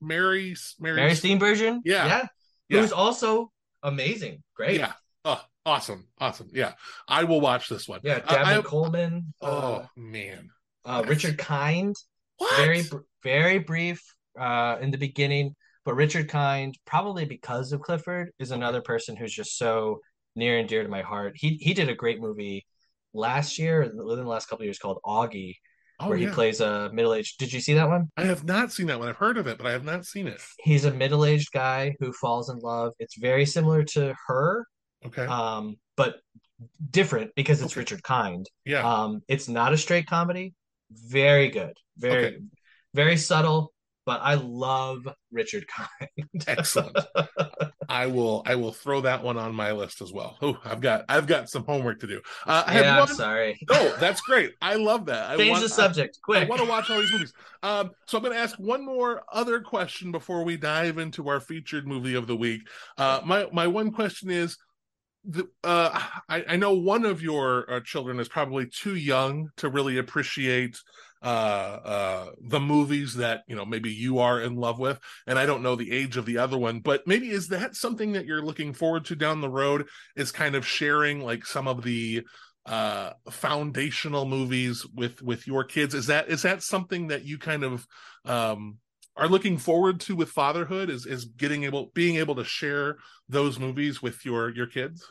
Mary 0.00 0.54
Mary, 0.78 0.96
Mary 0.96 1.12
Steenburgen 1.12 1.80
Yeah. 1.84 2.06
yeah 2.06 2.26
Yeah. 2.68 2.80
who's 2.80 2.92
also 2.92 3.50
amazing 3.82 4.42
great 4.54 4.78
Yeah. 4.78 4.92
Oh, 5.24 5.42
awesome. 5.66 6.08
Awesome. 6.18 6.48
Yeah. 6.52 6.72
I 7.08 7.24
will 7.24 7.40
watch 7.42 7.68
this 7.68 7.86
one. 7.88 8.00
yeah 8.02 8.20
Uh, 8.26 8.32
Dabney 8.34 8.54
I- 8.54 8.62
Coleman 8.62 9.34
oh 9.42 9.48
uh, 9.74 9.86
man. 9.96 10.48
uh, 10.86 11.04
Richard 11.06 11.36
Kind 11.36 11.94
What? 12.40 12.56
very 12.56 12.82
very 13.22 13.58
brief 13.58 14.02
uh 14.38 14.76
in 14.80 14.90
the 14.90 14.98
beginning 14.98 15.54
but 15.84 15.94
Richard 15.94 16.28
Kind 16.28 16.76
probably 16.86 17.24
because 17.24 17.72
of 17.72 17.80
Clifford 17.80 18.30
is 18.38 18.50
another 18.50 18.80
person 18.80 19.14
who's 19.16 19.32
just 19.32 19.56
so 19.58 20.00
near 20.36 20.58
and 20.58 20.68
dear 20.68 20.82
to 20.82 20.88
my 20.88 21.02
heart 21.02 21.32
he 21.36 21.58
he 21.60 21.74
did 21.74 21.88
a 21.90 21.94
great 21.94 22.20
movie 22.20 22.64
last 23.12 23.58
year 23.58 23.80
within 23.82 24.24
the 24.24 24.30
last 24.30 24.46
couple 24.48 24.62
of 24.62 24.66
years 24.66 24.78
called 24.78 25.00
Auggie 25.04 25.56
oh, 25.98 26.08
where 26.08 26.16
he 26.16 26.28
plays 26.28 26.60
a 26.60 26.90
middle-aged 26.94 27.38
did 27.38 27.52
you 27.52 27.60
see 27.60 27.74
that 27.74 27.88
one 27.88 28.08
I 28.16 28.24
have 28.24 28.44
not 28.44 28.72
seen 28.72 28.86
that 28.86 28.98
one. 29.00 29.08
I've 29.08 29.16
heard 29.16 29.36
of 29.36 29.46
it, 29.46 29.58
but 29.58 29.66
I 29.66 29.72
have 29.72 29.84
not 29.84 30.06
seen 30.06 30.26
it. 30.28 30.40
he's 30.60 30.84
a 30.86 30.92
middle-aged 30.92 31.50
guy 31.52 31.94
who 32.00 32.12
falls 32.12 32.48
in 32.48 32.58
love 32.60 32.92
it's 32.98 33.18
very 33.18 33.44
similar 33.44 33.82
to 33.94 34.14
her 34.28 34.66
Okay. 35.04 35.26
um 35.26 35.76
but 35.96 36.16
different 36.90 37.32
because 37.34 37.60
it's 37.62 37.72
Okay. 37.72 37.80
Richard 37.80 38.02
Kind 38.02 38.46
yeah. 38.64 38.82
um 38.88 39.22
it's 39.28 39.48
not 39.48 39.72
a 39.72 39.76
straight 39.76 40.06
comedy 40.06 40.54
very 40.90 41.48
good 41.48 41.74
very 42.00 42.26
Okay. 42.26 42.36
very 42.94 43.16
subtle 43.16 43.72
but 44.06 44.20
I 44.22 44.34
love 44.34 45.06
Richard 45.30 45.66
Kind 45.68 46.28
Excellent. 46.48 46.96
I 47.88 48.06
will 48.06 48.42
I 48.46 48.54
will 48.54 48.72
throw 48.72 49.02
that 49.02 49.22
one 49.22 49.36
on 49.36 49.54
my 49.54 49.72
list 49.72 50.00
as 50.00 50.12
well. 50.12 50.36
Oh, 50.42 50.58
I've 50.64 50.80
got 50.80 51.04
I've 51.08 51.26
got 51.26 51.48
some 51.48 51.64
homework 51.64 52.00
to 52.00 52.06
do. 52.06 52.20
Uh, 52.46 52.64
I 52.66 52.72
have 52.72 52.84
yeah 52.84 53.00
I'm 53.00 53.06
sorry 53.06 53.58
No, 53.68 53.94
that's 53.98 54.20
great. 54.20 54.54
I 54.60 54.76
love 54.76 55.06
that. 55.06 55.30
I 55.30 55.36
change 55.36 55.50
want, 55.50 55.62
the 55.62 55.68
subject 55.68 56.18
I, 56.18 56.24
quick 56.24 56.42
I 56.42 56.48
want 56.48 56.62
to 56.62 56.68
watch 56.68 56.90
all 56.90 56.98
these 56.98 57.12
movies. 57.12 57.32
Um, 57.62 57.90
so 58.06 58.16
I'm 58.18 58.24
going 58.24 58.34
to 58.34 58.40
ask 58.40 58.56
one 58.58 58.84
more 58.84 59.22
other 59.32 59.60
question 59.60 60.12
before 60.12 60.44
we 60.44 60.56
dive 60.56 60.98
into 60.98 61.28
our 61.28 61.38
featured 61.40 61.86
movie 61.86 62.14
of 62.14 62.26
the 62.26 62.36
week. 62.36 62.62
Uh, 62.96 63.20
my 63.24 63.48
my 63.52 63.66
one 63.66 63.92
question 63.92 64.30
is, 64.30 64.56
the, 65.24 65.44
uh, 65.62 66.00
I, 66.28 66.44
I 66.48 66.56
know 66.56 66.72
one 66.72 67.04
of 67.04 67.22
your 67.22 67.70
uh, 67.70 67.80
children 67.80 68.18
is 68.18 68.28
probably 68.28 68.66
too 68.66 68.94
young 68.94 69.50
to 69.58 69.68
really 69.68 69.98
appreciate 69.98 70.78
uh, 71.22 71.26
uh, 71.84 72.30
the 72.40 72.60
movies 72.60 73.14
that 73.14 73.42
you 73.46 73.54
know 73.54 73.64
maybe 73.64 73.90
you 73.90 74.18
are 74.18 74.40
in 74.40 74.56
love 74.56 74.78
with, 74.78 74.98
and 75.26 75.38
I 75.38 75.46
don't 75.46 75.62
know 75.62 75.76
the 75.76 75.92
age 75.92 76.16
of 76.16 76.26
the 76.26 76.38
other 76.38 76.56
one, 76.56 76.80
but 76.80 77.06
maybe 77.06 77.30
is 77.30 77.48
that 77.48 77.76
something 77.76 78.12
that 78.12 78.26
you're 78.26 78.42
looking 78.42 78.72
forward 78.72 79.04
to 79.06 79.16
down 79.16 79.40
the 79.40 79.48
road? 79.50 79.86
Is 80.16 80.32
kind 80.32 80.54
of 80.54 80.66
sharing 80.66 81.20
like 81.20 81.44
some 81.46 81.68
of 81.68 81.82
the 81.82 82.24
uh 82.66 83.12
foundational 83.30 84.26
movies 84.26 84.86
with 84.94 85.22
with 85.22 85.46
your 85.46 85.64
kids 85.64 85.94
is 85.94 86.08
that 86.08 86.28
is 86.28 86.42
that 86.42 86.62
something 86.62 87.06
that 87.06 87.24
you 87.24 87.38
kind 87.38 87.64
of 87.64 87.86
um 88.26 88.76
are 89.16 89.28
looking 89.28 89.56
forward 89.56 89.98
to 89.98 90.14
with 90.14 90.28
fatherhood 90.28 90.90
is 90.90 91.06
is 91.06 91.24
getting 91.24 91.64
able 91.64 91.90
being 91.94 92.16
able 92.16 92.34
to 92.34 92.44
share 92.44 92.98
those 93.30 93.58
movies 93.58 94.02
with 94.02 94.26
your 94.26 94.50
your 94.50 94.66
kids 94.66 95.08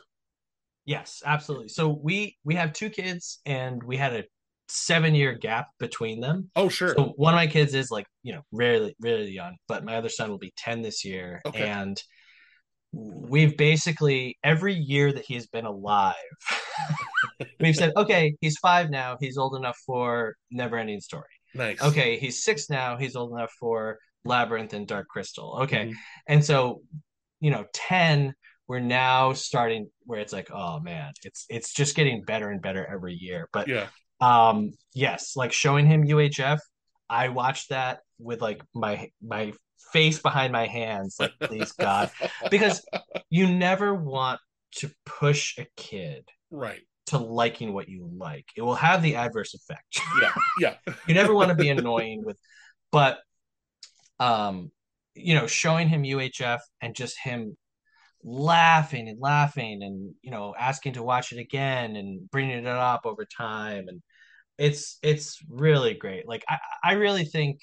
yes 0.84 1.24
absolutely 1.26 1.68
so 1.68 1.88
we 1.88 2.36
we 2.44 2.54
have 2.54 2.72
two 2.72 2.88
kids 2.88 3.40
and 3.44 3.82
we 3.82 3.96
had 3.96 4.14
a 4.14 4.24
seven 4.70 5.14
year 5.14 5.34
gap 5.34 5.68
between 5.78 6.20
them 6.20 6.50
oh 6.56 6.68
sure 6.68 6.94
So 6.94 7.12
one 7.16 7.34
of 7.34 7.36
my 7.36 7.46
kids 7.46 7.74
is 7.74 7.90
like, 7.90 8.06
you 8.22 8.32
know, 8.32 8.42
really, 8.52 8.94
really 9.00 9.30
young, 9.30 9.56
but 9.68 9.84
my 9.84 9.96
other 9.96 10.08
son 10.08 10.30
will 10.30 10.38
be 10.38 10.52
10 10.56 10.82
this 10.82 11.04
year. 11.04 11.40
Okay. 11.46 11.68
And 11.68 12.00
we've 12.92 13.56
basically 13.56 14.38
every 14.42 14.74
year 14.74 15.12
that 15.12 15.24
he's 15.24 15.46
been 15.46 15.66
alive, 15.66 16.14
we've 17.60 17.76
said, 17.76 17.92
okay, 17.96 18.34
he's 18.40 18.58
five 18.58 18.90
now, 18.90 19.16
he's 19.20 19.38
old 19.38 19.56
enough 19.56 19.78
for 19.86 20.36
Never 20.50 20.76
Ending 20.78 21.00
Story. 21.00 21.24
nice 21.54 21.80
Okay, 21.82 22.18
he's 22.18 22.42
six 22.42 22.70
now, 22.70 22.96
he's 22.96 23.16
old 23.16 23.32
enough 23.32 23.52
for 23.58 23.98
Labyrinth 24.24 24.72
and 24.72 24.86
Dark 24.86 25.08
Crystal. 25.08 25.60
Okay. 25.62 25.86
Mhm. 25.86 25.94
And 26.26 26.44
so, 26.44 26.82
you 27.40 27.50
know, 27.50 27.64
10, 27.72 28.34
we're 28.68 28.80
now 28.80 29.32
starting 29.32 29.90
where 30.04 30.20
it's 30.20 30.32
like, 30.32 30.50
oh 30.52 30.78
man, 30.80 31.12
it's 31.24 31.46
it's 31.48 31.72
just 31.72 31.96
getting 31.96 32.22
better 32.22 32.50
and 32.50 32.62
better 32.62 32.86
every 32.86 33.14
year. 33.14 33.48
But 33.52 33.66
yeah 33.66 33.86
um 34.20 34.72
yes 34.94 35.36
like 35.36 35.52
showing 35.52 35.86
him 35.86 36.06
uhf 36.06 36.58
i 37.08 37.28
watched 37.28 37.70
that 37.70 38.00
with 38.18 38.40
like 38.40 38.62
my 38.74 39.10
my 39.22 39.52
face 39.92 40.18
behind 40.18 40.52
my 40.52 40.66
hands 40.66 41.16
like 41.18 41.32
please 41.40 41.72
god. 41.80 42.10
Because 42.50 42.84
you 43.28 43.48
never 43.48 43.94
want 43.94 44.40
to 44.76 44.90
push 45.04 45.58
a 45.58 45.66
kid 45.76 46.28
right. 46.50 46.80
to 47.06 47.18
liking 47.18 47.72
what 47.72 47.88
you 47.88 48.08
like. 48.16 48.46
It 48.56 48.62
will 48.62 48.76
have 48.76 49.02
the 49.02 49.16
adverse 49.16 49.54
effect. 49.54 50.00
Yeah 50.20 50.32
yeah. 50.58 50.74
You 51.08 51.14
never 51.14 51.34
want 51.34 51.48
to 51.50 51.54
be 51.54 51.70
annoying 51.70 52.24
with 52.24 52.38
but 52.92 53.18
um 54.18 54.70
you 55.14 55.34
know 55.34 55.46
showing 55.46 55.88
him 55.88 56.02
uhf 56.02 56.60
and 56.80 56.94
just 56.94 57.18
him 57.18 57.56
laughing 58.22 59.08
and 59.08 59.18
laughing 59.20 59.82
and 59.82 60.14
you 60.22 60.30
know 60.30 60.54
asking 60.58 60.92
to 60.92 61.02
watch 61.02 61.32
it 61.32 61.38
again 61.38 61.96
and 61.96 62.30
bringing 62.30 62.58
it 62.58 62.66
up 62.66 63.02
over 63.06 63.24
time 63.24 63.88
and 63.88 64.02
it's 64.60 64.98
it's 65.02 65.40
really 65.50 65.94
great 65.94 66.28
like 66.28 66.44
i 66.48 66.58
i 66.84 66.92
really 66.92 67.24
think 67.24 67.60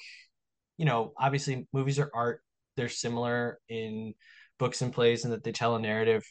you 0.78 0.84
know 0.84 1.12
obviously 1.18 1.66
movies 1.72 1.98
are 1.98 2.10
art 2.14 2.42
they're 2.76 2.88
similar 2.88 3.60
in 3.68 4.14
books 4.58 4.82
and 4.82 4.92
plays 4.92 5.24
and 5.24 5.32
that 5.32 5.44
they 5.44 5.52
tell 5.52 5.76
a 5.76 5.80
narrative. 5.80 6.24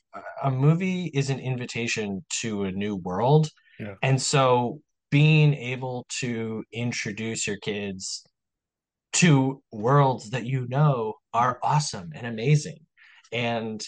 A 0.44 0.52
movie 0.52 1.06
is 1.14 1.30
an 1.30 1.40
invitation 1.40 2.26
to 2.42 2.66
a 2.66 2.72
new 2.72 2.96
world. 2.98 3.50
Yeah. 3.80 3.96
And 4.02 4.22
so 4.22 4.82
being 5.10 5.54
able 5.54 6.06
to 6.20 6.64
introduce 6.74 7.48
your 7.48 7.58
kids 7.58 8.26
to 9.14 9.62
worlds 9.72 10.32
that 10.32 10.46
you 10.46 10.68
know 10.68 11.16
are 11.34 11.60
awesome 11.64 12.12
and 12.14 12.28
amazing. 12.28 12.80
And 13.32 13.84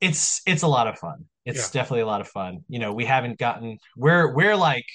it's 0.00 0.42
it's 0.46 0.62
a 0.62 0.68
lot 0.68 0.86
of 0.86 0.98
fun. 0.98 1.26
It's 1.44 1.74
Yeah. 1.74 1.80
definitely 1.80 2.02
a 2.02 2.06
lot 2.06 2.20
of 2.20 2.28
fun. 2.28 2.64
You 2.68 2.78
know, 2.78 2.92
we 2.92 3.04
haven't 3.04 3.38
gotten 3.38 3.78
we're 3.96 4.34
we're 4.34 4.56
like 4.56 4.86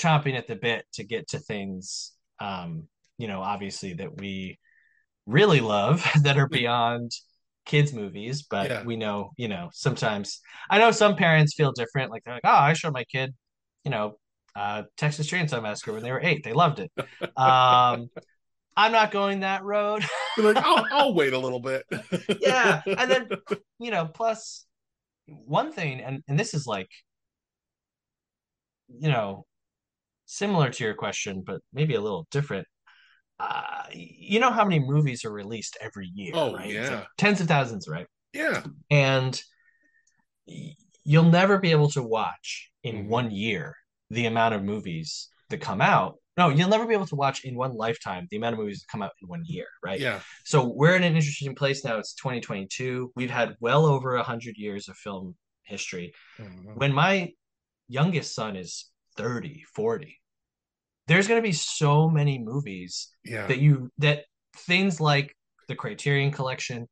chomping 0.00 0.36
at 0.36 0.46
the 0.46 0.56
bit 0.56 0.84
to 0.94 1.04
get 1.04 1.28
to 1.28 1.38
things 1.38 2.12
um, 2.40 2.84
you 3.18 3.26
know, 3.26 3.40
obviously 3.42 3.94
that 3.94 4.16
we 4.20 4.58
really 5.26 5.60
love 5.60 6.06
that 6.22 6.38
are 6.38 6.48
beyond 6.48 7.10
kids 7.66 7.92
movies, 7.92 8.42
but 8.48 8.70
Yeah. 8.70 8.84
we 8.84 8.96
know, 8.96 9.32
you 9.36 9.48
know, 9.48 9.70
sometimes 9.72 10.40
I 10.70 10.78
know 10.78 10.90
some 10.92 11.16
parents 11.16 11.54
feel 11.54 11.72
different. 11.72 12.10
Like 12.10 12.22
they're 12.24 12.34
like, 12.34 12.44
oh, 12.44 12.50
I 12.50 12.72
showed 12.74 12.92
my 12.94 13.04
kid, 13.04 13.34
you 13.84 13.90
know, 13.90 14.18
uh, 14.56 14.84
Texas 14.96 15.28
Chainsaw 15.30 15.62
Massacre 15.62 15.92
when 15.92 16.02
they 16.02 16.12
were 16.12 16.20
eight. 16.22 16.44
They 16.44 16.52
loved 16.52 16.80
it. 16.80 16.90
Um, 17.36 18.08
I'm 18.76 18.92
not 18.92 19.10
going 19.10 19.40
that 19.40 19.64
road. 19.64 20.04
Like, 20.38 20.56
I'll, 20.58 20.86
I'll 20.92 21.14
wait 21.14 21.32
a 21.32 21.38
little 21.38 21.58
bit. 21.58 21.82
yeah, 22.40 22.80
and 22.86 23.10
then 23.10 23.28
you 23.80 23.90
know, 23.90 24.06
plus 24.06 24.64
one 25.26 25.72
thing, 25.72 26.00
and 26.00 26.22
and 26.28 26.38
this 26.38 26.54
is 26.54 26.64
like, 26.64 26.88
you 28.88 29.08
know, 29.08 29.46
similar 30.30 30.70
to 30.70 30.84
your 30.84 30.94
question, 30.94 31.42
but 31.44 31.60
maybe 31.72 31.94
a 31.94 32.00
little 32.00 32.26
different. 32.30 32.66
Uh, 33.40 33.84
you 33.92 34.38
know 34.40 34.50
how 34.50 34.64
many 34.64 34.78
movies 34.78 35.24
are 35.24 35.32
released 35.32 35.76
every 35.80 36.10
year, 36.14 36.32
Oh, 36.34 36.54
right? 36.54 36.70
It's 36.70 36.90
like 36.90 37.00
yeah. 37.00 37.06
tens 37.16 37.40
of 37.40 37.48
thousands, 37.48 37.88
right? 37.88 38.06
yeah. 38.34 38.62
and 38.90 39.40
you'll 41.04 41.24
never 41.24 41.58
be 41.58 41.70
able 41.70 41.88
to 41.90 42.02
watch 42.02 42.70
in 42.82 43.04
Mhm. 43.04 43.08
one 43.08 43.30
year 43.30 43.76
the 44.10 44.26
amount 44.26 44.54
of 44.54 44.62
movies 44.62 45.28
that 45.50 45.60
come 45.60 45.80
out. 45.80 46.16
No, 46.36 46.50
you'll 46.50 46.68
never 46.68 46.86
be 46.86 46.94
able 46.94 47.06
to 47.06 47.16
watch 47.16 47.44
in 47.44 47.56
one 47.56 47.72
lifetime 47.74 48.26
the 48.30 48.36
amount 48.36 48.52
of 48.54 48.58
movies 48.60 48.80
that 48.80 48.88
come 48.90 49.02
out 49.02 49.12
in 49.22 49.28
one 49.28 49.42
year, 49.46 49.66
right? 49.82 49.98
Yeah. 50.00 50.20
So 50.44 50.64
we're 50.68 50.94
in 50.96 51.02
an 51.04 51.16
interesting 51.16 51.54
place 51.54 51.84
now. 51.84 51.98
It's 51.98 52.14
2022. 52.14 53.12
We've 53.16 53.30
had 53.30 53.56
well 53.60 53.84
over 53.86 54.16
a 54.16 54.22
hundred 54.22 54.56
years 54.56 54.88
of 54.88 54.96
film 54.96 55.36
history. 55.64 56.14
When 56.74 56.92
my 56.92 57.32
youngest 57.88 58.34
son 58.34 58.56
is 58.56 58.90
30, 59.18 59.64
40, 59.74 60.20
there's 61.08 61.28
going 61.28 61.40
to 61.42 61.46
be 61.46 61.52
so 61.52 62.08
many 62.08 62.38
movies 62.38 63.08
Yeah. 63.24 63.46
that 63.48 63.58
you 63.58 63.90
that 63.98 64.24
things 64.56 65.00
like 65.00 65.34
the 65.68 65.74
Criterion 65.74 66.30
Collection, 66.30 66.86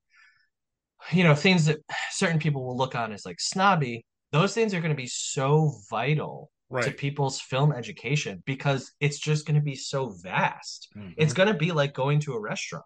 you 1.13 1.25
know, 1.25 1.35
things 1.35 1.67
that 1.67 1.79
certain 2.11 2.39
people 2.39 2.65
will 2.67 2.77
look 2.77 2.95
on 2.95 3.13
as 3.13 3.25
like 3.25 3.41
snobby, 3.41 4.05
those 4.33 4.53
things 4.55 4.75
are 4.75 4.81
going 4.81 4.91
to 4.95 5.03
be 5.03 5.07
so 5.07 5.73
vital 5.91 6.51
to 6.83 6.91
people's 6.91 7.41
film 7.41 7.73
education 7.73 8.43
because 8.45 8.91
it's 9.01 9.19
just 9.21 9.47
going 9.47 9.55
to 9.55 9.63
be 9.63 9.77
so 9.77 10.09
vast. 10.23 10.89
Mhm. 10.97 11.15
It's 11.17 11.33
going 11.33 11.49
to 11.49 11.55
be 11.55 11.71
like 11.73 11.95
going 11.95 12.19
to 12.21 12.33
a 12.35 12.41
restaurant. 12.41 12.85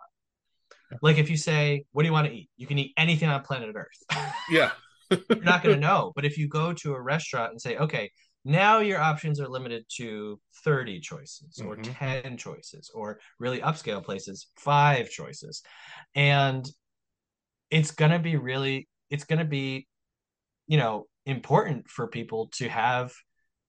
Like 1.02 1.18
if 1.18 1.30
you 1.30 1.36
say, 1.36 1.84
"What 1.92 2.02
do 2.02 2.08
you 2.08 2.12
want 2.12 2.26
to 2.26 2.34
eat?" 2.34 2.50
You 2.56 2.66
can 2.66 2.78
eat 2.78 2.92
anything 2.96 3.28
on 3.28 3.42
planet 3.42 3.74
Earth. 3.74 4.02
yeah. 4.50 4.72
You're 5.10 5.44
not 5.52 5.62
going 5.62 5.74
to 5.80 5.80
know. 5.80 6.12
But 6.14 6.24
if 6.24 6.36
you 6.36 6.46
go 6.48 6.72
to 6.74 6.94
a 6.94 7.00
restaurant 7.00 7.52
and 7.52 7.60
say, 7.60 7.76
"Okay, 7.76 8.10
now 8.44 8.78
your 8.78 9.00
options 9.00 9.40
are 9.40 9.48
limited 9.48 9.84
to 9.96 10.40
30 10.64 11.00
choices 11.00 11.60
or 11.64 11.76
Mhm. 11.76 11.92
10 11.98 12.36
choices 12.36 12.90
or 12.94 13.20
really 13.38 13.60
upscale 13.60 14.02
places, 14.04 14.48
5 14.56 15.10
choices." 15.10 15.62
And 16.14 16.66
it's 17.70 17.90
going 17.92 18.10
to 18.10 18.18
be 18.18 18.36
really 18.36 18.88
it's 19.10 19.24
going 19.24 19.38
to 19.38 19.44
be 19.44 19.86
you 20.66 20.78
know 20.78 21.06
important 21.26 21.88
for 21.88 22.06
people 22.08 22.48
to 22.54 22.68
have 22.68 23.12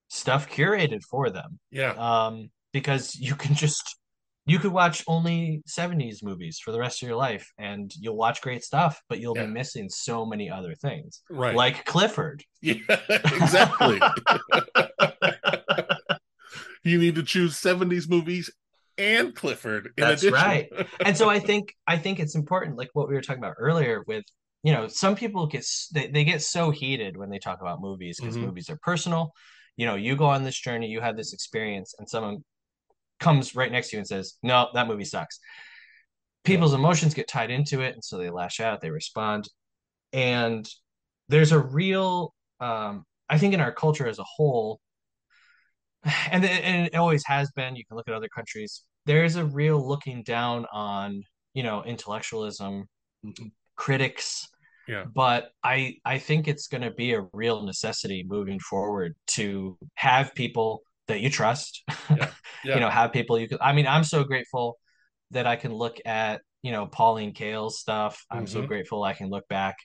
stuff 0.07 0.49
curated 0.49 1.01
for 1.09 1.29
them 1.29 1.59
Yeah. 1.71 1.93
um 1.97 2.49
because 2.73 3.15
you 3.15 3.35
can 3.35 3.55
just 3.65 3.97
you 4.51 4.59
could 4.59 4.73
watch 4.73 5.03
only 5.07 5.61
70s 5.65 6.21
movies 6.21 6.59
for 6.63 6.71
the 6.73 6.79
rest 6.79 7.01
of 7.01 7.07
your 7.07 7.17
life 7.17 7.49
and 7.57 7.91
you'll 7.99 8.17
watch 8.17 8.41
great 8.41 8.63
stuff 8.63 9.01
but 9.09 9.19
you'll 9.19 9.35
Yeah. 9.37 9.45
be 9.45 9.51
missing 9.53 9.87
so 9.89 10.25
many 10.25 10.49
other 10.49 10.75
things 10.75 11.21
Right. 11.29 11.55
like 11.55 11.85
clifford 11.85 12.43
yeah. 12.61 12.75
Exactly. 13.39 13.99
you 16.83 16.97
need 16.99 17.15
to 17.15 17.23
choose 17.23 17.55
70s 17.55 18.09
movies 18.09 18.49
and 18.97 19.33
Clifford 19.33 19.85
in 19.97 20.03
That's 20.03 20.21
addition. 20.23 20.33
right. 20.47 20.69
and 21.05 21.15
so 21.17 21.29
i 21.29 21.39
think 21.39 21.73
i 21.87 21.97
think 21.97 22.19
it's 22.19 22.35
important 22.35 22.77
like 22.77 22.89
what 22.93 23.07
we 23.07 23.15
were 23.15 23.21
talking 23.21 23.41
about 23.43 23.55
earlier 23.57 24.03
with 24.07 24.25
you 24.63 24.73
know 24.73 24.87
some 24.87 25.15
people 25.15 25.47
get 25.47 25.65
they, 25.93 26.07
they 26.07 26.23
get 26.23 26.41
so 26.41 26.71
heated 26.71 27.15
when 27.17 27.29
they 27.29 27.39
talk 27.39 27.61
about 27.61 27.79
movies 27.81 28.19
because 28.19 28.37
Mhm. 28.37 28.41
movies 28.47 28.69
are 28.69 28.77
personal 28.91 29.31
you 29.77 29.85
know 29.87 29.95
you 29.95 30.15
go 30.15 30.25
on 30.25 30.43
this 30.43 30.59
journey 30.59 30.87
you 30.87 30.99
have 31.01 31.15
this 31.17 31.31
experience 31.33 31.95
and 31.97 32.07
someone 32.09 32.43
comes 33.21 33.55
right 33.55 33.71
next 33.71 33.89
to 33.89 33.95
you 33.95 33.99
and 33.99 34.07
says 34.07 34.33
no 34.43 34.67
that 34.73 34.87
movie 34.87 35.05
sucks 35.05 35.39
people's 36.43 36.73
emotions 36.73 37.13
get 37.13 37.27
tied 37.27 37.51
into 37.51 37.81
it 37.81 37.93
and 37.93 38.03
so 38.03 38.17
they 38.17 38.29
lash 38.29 38.59
out 38.59 38.81
they 38.81 38.89
respond 38.89 39.47
and 40.11 40.67
there's 41.29 41.51
a 41.51 41.59
real 41.59 42.33
um 42.59 43.03
i 43.29 43.37
think 43.37 43.53
in 43.53 43.61
our 43.61 43.71
culture 43.71 44.07
as 44.07 44.19
a 44.19 44.23
whole 44.35 44.79
and, 46.31 46.43
it- 46.43 46.63
and 46.63 46.87
it 46.87 46.95
always 46.95 47.23
has 47.25 47.51
been 47.51 47.75
you 47.75 47.85
can 47.85 47.95
look 47.97 48.07
at 48.07 48.13
other 48.13 48.29
countries 48.29 48.83
there's 49.05 49.35
a 49.35 49.45
real 49.45 49.87
looking 49.87 50.23
down 50.23 50.65
on 50.71 51.23
you 51.53 51.63
know 51.63 51.83
intellectualism 51.83 52.85
Mhm. 53.25 53.51
critics 53.75 54.47
Yeah. 54.87 55.05
but 55.13 55.51
i 55.63 55.95
i 56.05 56.17
think 56.17 56.47
it's 56.47 56.67
going 56.67 56.81
to 56.81 56.89
be 56.91 57.13
a 57.13 57.27
real 57.33 57.61
necessity 57.63 58.23
moving 58.27 58.59
forward 58.59 59.13
to 59.37 59.77
have 59.95 60.33
people 60.33 60.81
that 61.11 61.19
you 61.21 61.29
trust 61.29 61.83
Yeah. 62.63 62.75
you 62.75 62.79
know 62.79 62.89
have 62.89 63.11
people 63.11 63.37
you 63.39 63.47
could 63.47 63.59
i 63.61 63.73
mean 63.73 63.85
i'm 63.87 64.03
so 64.03 64.23
grateful 64.23 64.77
that 65.31 65.45
i 65.47 65.55
can 65.55 65.73
look 65.73 65.97
at 66.05 66.41
you 66.61 66.71
know 66.71 66.85
pauline 66.87 67.33
kael's 67.33 67.79
stuff 67.79 68.23
i'm 68.31 68.47
so 68.47 68.61
Mhm. 68.61 68.67
grateful 68.67 69.03
i 69.03 69.13
can 69.13 69.29
look 69.29 69.47
back 69.47 69.75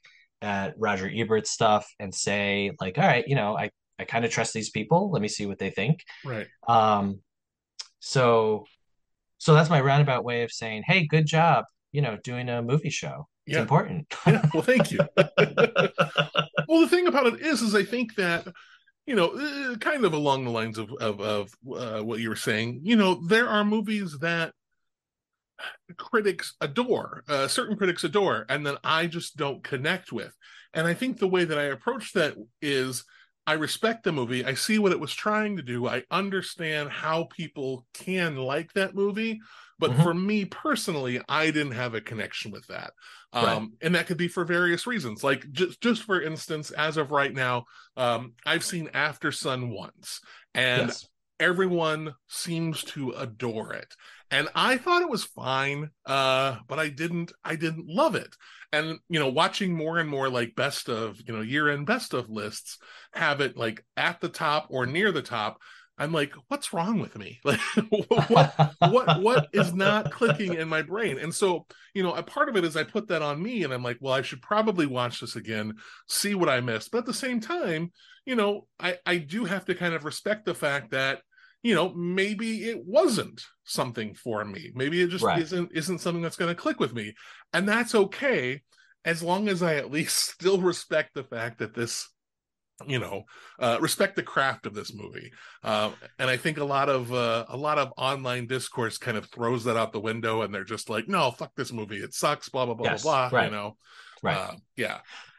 at 0.42 0.74
roger 0.78 1.10
ebert's 1.12 1.50
stuff 1.50 1.84
and 1.98 2.14
say 2.14 2.70
like 2.80 2.96
all 2.98 3.04
right 3.06 3.26
you 3.26 3.34
know 3.34 3.56
i 3.56 3.70
i 3.98 4.04
kind 4.04 4.24
of 4.24 4.30
trust 4.30 4.52
these 4.54 4.70
people 4.70 5.10
let 5.10 5.20
me 5.22 5.28
see 5.28 5.46
what 5.46 5.58
they 5.58 5.70
think 5.70 6.04
Right. 6.24 6.46
um 6.68 7.20
so 8.00 8.64
so 9.38 9.54
that's 9.54 9.70
my 9.70 9.80
roundabout 9.80 10.22
way 10.24 10.42
of 10.44 10.52
saying 10.52 10.82
hey 10.86 11.06
good 11.06 11.26
job 11.26 11.64
you 11.92 12.02
know 12.02 12.18
doing 12.22 12.48
a 12.48 12.62
movie 12.62 12.90
show 12.90 13.26
it's 13.46 13.56
Yeah. 13.56 13.62
important 13.62 14.06
Yeah. 14.26 14.42
Well, 14.52 14.62
thank 14.62 14.90
you. 14.92 14.98
well, 16.68 16.80
the 16.80 16.88
thing 16.90 17.06
about 17.06 17.26
it 17.32 17.40
is, 17.40 17.62
is 17.62 17.74
I 17.74 17.84
think 17.84 18.14
that 18.16 18.46
you 19.06 19.14
know, 19.14 19.28
uh, 19.28 19.76
kind 19.76 20.04
of 20.04 20.12
along 20.12 20.44
the 20.44 20.50
lines 20.50 20.78
of 20.78 20.92
of, 20.94 21.20
of 21.20 21.50
uh, 21.74 22.00
what 22.02 22.20
you 22.20 22.28
were 22.28 22.36
saying. 22.36 22.80
You 22.82 22.96
know, 22.96 23.14
there 23.26 23.48
are 23.48 23.64
movies 23.64 24.18
that 24.20 24.52
critics 25.96 26.54
adore, 26.60 27.22
uh, 27.28 27.48
certain 27.48 27.76
critics 27.76 28.04
adore, 28.04 28.44
and 28.48 28.66
then 28.66 28.76
I 28.84 29.06
just 29.06 29.36
don't 29.36 29.62
connect 29.62 30.12
with. 30.12 30.34
And 30.74 30.86
I 30.86 30.94
think 30.94 31.18
the 31.18 31.28
way 31.28 31.44
that 31.44 31.58
I 31.58 31.64
approach 31.64 32.12
that 32.12 32.34
is. 32.60 33.04
I 33.46 33.52
respect 33.54 34.02
the 34.02 34.12
movie. 34.12 34.44
I 34.44 34.54
see 34.54 34.78
what 34.78 34.92
it 34.92 34.98
was 35.00 35.14
trying 35.14 35.56
to 35.56 35.62
do. 35.62 35.86
I 35.86 36.02
understand 36.10 36.90
how 36.90 37.24
people 37.24 37.86
can 37.94 38.36
like 38.36 38.72
that 38.72 38.94
movie. 38.94 39.40
But 39.78 39.94
Mhm. 39.94 40.02
for 40.02 40.14
me 40.14 40.44
personally, 40.46 41.20
I 41.28 41.46
didn't 41.50 41.72
have 41.72 41.94
a 41.94 42.00
connection 42.00 42.50
with 42.50 42.66
that. 42.68 42.92
Um, 43.32 43.74
Right. 43.74 43.78
and 43.82 43.94
that 43.94 44.06
could 44.06 44.16
be 44.16 44.28
for 44.28 44.44
various 44.44 44.86
reasons. 44.86 45.22
Like 45.22 45.50
just 45.52 45.80
just 45.80 46.02
for 46.02 46.20
instance, 46.20 46.70
as 46.72 46.96
of 46.96 47.10
right 47.10 47.32
now, 47.32 47.64
um, 47.96 48.32
I've 48.44 48.64
seen 48.64 48.88
Aftersun 48.88 49.68
once, 49.70 50.20
and 50.54 50.94
yes 50.94 51.08
everyone 51.38 52.14
seems 52.28 52.82
to 52.84 53.10
adore 53.10 53.74
it. 53.74 53.94
And 54.30 54.48
I 54.54 54.76
thought 54.76 55.02
it 55.02 55.08
was 55.08 55.24
fine, 55.24 55.90
uh, 56.04 56.56
but 56.66 56.78
I 56.78 56.88
didn't 56.88 57.32
I 57.44 57.56
didn't 57.56 57.86
love 57.86 58.14
it. 58.14 58.34
And 58.72 58.98
you 59.08 59.20
know, 59.20 59.28
watching 59.28 59.72
more 59.72 59.98
and 59.98 60.08
more 60.08 60.28
like 60.28 60.56
best 60.56 60.88
of, 60.88 61.20
you 61.26 61.32
know, 61.32 61.42
year-end 61.42 61.86
best 61.86 62.12
of 62.12 62.28
lists 62.28 62.78
have 63.12 63.40
it 63.40 63.56
like 63.56 63.84
at 63.96 64.20
the 64.20 64.28
top 64.28 64.66
or 64.70 64.86
near 64.86 65.12
the 65.12 65.22
top. 65.22 65.58
I'm 65.98 66.12
like, 66.12 66.34
what's 66.48 66.74
wrong 66.74 66.98
with 66.98 67.16
me? 67.16 67.40
Like 67.44 67.60
what 68.28 68.74
what 68.80 69.22
what 69.22 69.48
is 69.52 69.72
not 69.72 70.10
clicking 70.10 70.54
in 70.54 70.68
my 70.68 70.82
brain 70.82 71.18
and 71.18 71.34
so 71.34 71.66
you 71.94 72.02
know 72.02 72.14
a 72.14 72.22
part 72.22 72.48
of 72.48 72.56
it 72.56 72.64
is 72.64 72.76
i 72.76 72.82
put 72.82 73.08
that 73.08 73.22
on 73.22 73.42
me 73.42 73.64
and 73.64 73.72
i'm 73.72 73.82
like 73.82 73.98
well 74.00 74.12
i 74.12 74.22
should 74.22 74.42
probably 74.42 74.86
watch 74.86 75.20
this 75.20 75.36
again 75.36 75.74
see 76.08 76.34
what 76.34 76.48
i 76.48 76.60
missed 76.60 76.90
but 76.90 76.98
at 76.98 77.06
the 77.06 77.14
same 77.14 77.40
time 77.40 77.90
you 78.24 78.34
know 78.34 78.66
i 78.78 78.96
i 79.06 79.16
do 79.16 79.44
have 79.44 79.64
to 79.64 79.74
kind 79.74 79.94
of 79.94 80.04
respect 80.04 80.44
the 80.44 80.54
fact 80.54 80.90
that 80.90 81.20
you 81.62 81.74
know 81.74 81.92
maybe 81.94 82.68
it 82.68 82.84
wasn't 82.84 83.42
something 83.66 84.14
for 84.14 84.44
me 84.44 84.70
maybe 84.74 85.02
it 85.02 85.10
just 85.10 85.28
Right. 85.28 85.34
isn't 85.34 85.70
isn't 85.74 86.00
something 86.00 86.22
that's 86.22 86.36
going 86.36 86.54
to 86.54 86.60
click 86.60 86.80
with 86.80 86.94
me 86.94 87.12
and 87.52 87.68
that's 87.68 87.94
okay 87.94 88.62
as 89.04 89.22
long 89.22 89.48
as 89.48 89.62
i 89.62 89.74
at 89.76 89.90
least 89.90 90.16
still 90.32 90.60
respect 90.60 91.14
the 91.14 91.24
fact 91.24 91.58
that 91.58 91.74
this 91.74 92.08
you 92.86 92.98
know 92.98 93.24
uh, 93.58 93.78
respect 93.80 94.16
the 94.16 94.22
craft 94.22 94.66
of 94.66 94.74
this 94.74 94.94
movie 94.94 95.30
uh, 95.62 95.90
and 96.18 96.28
i 96.28 96.36
think 96.36 96.58
a 96.58 96.64
lot 96.64 96.88
of 96.90 97.12
uh, 97.12 97.44
a 97.48 97.56
lot 97.56 97.78
of 97.78 97.92
online 97.96 98.46
discourse 98.46 98.98
kind 98.98 99.16
of 99.16 99.26
throws 99.30 99.64
that 99.64 99.76
out 99.78 99.92
the 99.92 100.00
window 100.00 100.42
and 100.42 100.54
they're 100.54 100.64
just 100.64 100.90
like 100.90 101.08
no 101.08 101.30
fuck 101.30 101.52
this 101.56 101.72
movie 101.72 101.96
it 101.96 102.12
sucks 102.12 102.50
blah 102.50 102.66
blah 102.66 102.74
blah 102.74 102.88
Yes, 102.90 103.02
blah 103.02 103.30
blah 103.30 103.38
right. 103.38 103.44
you 103.44 103.50
know 103.50 103.76
Right. 104.22 104.38
Uh, 104.38 104.54
yeah 104.76 104.98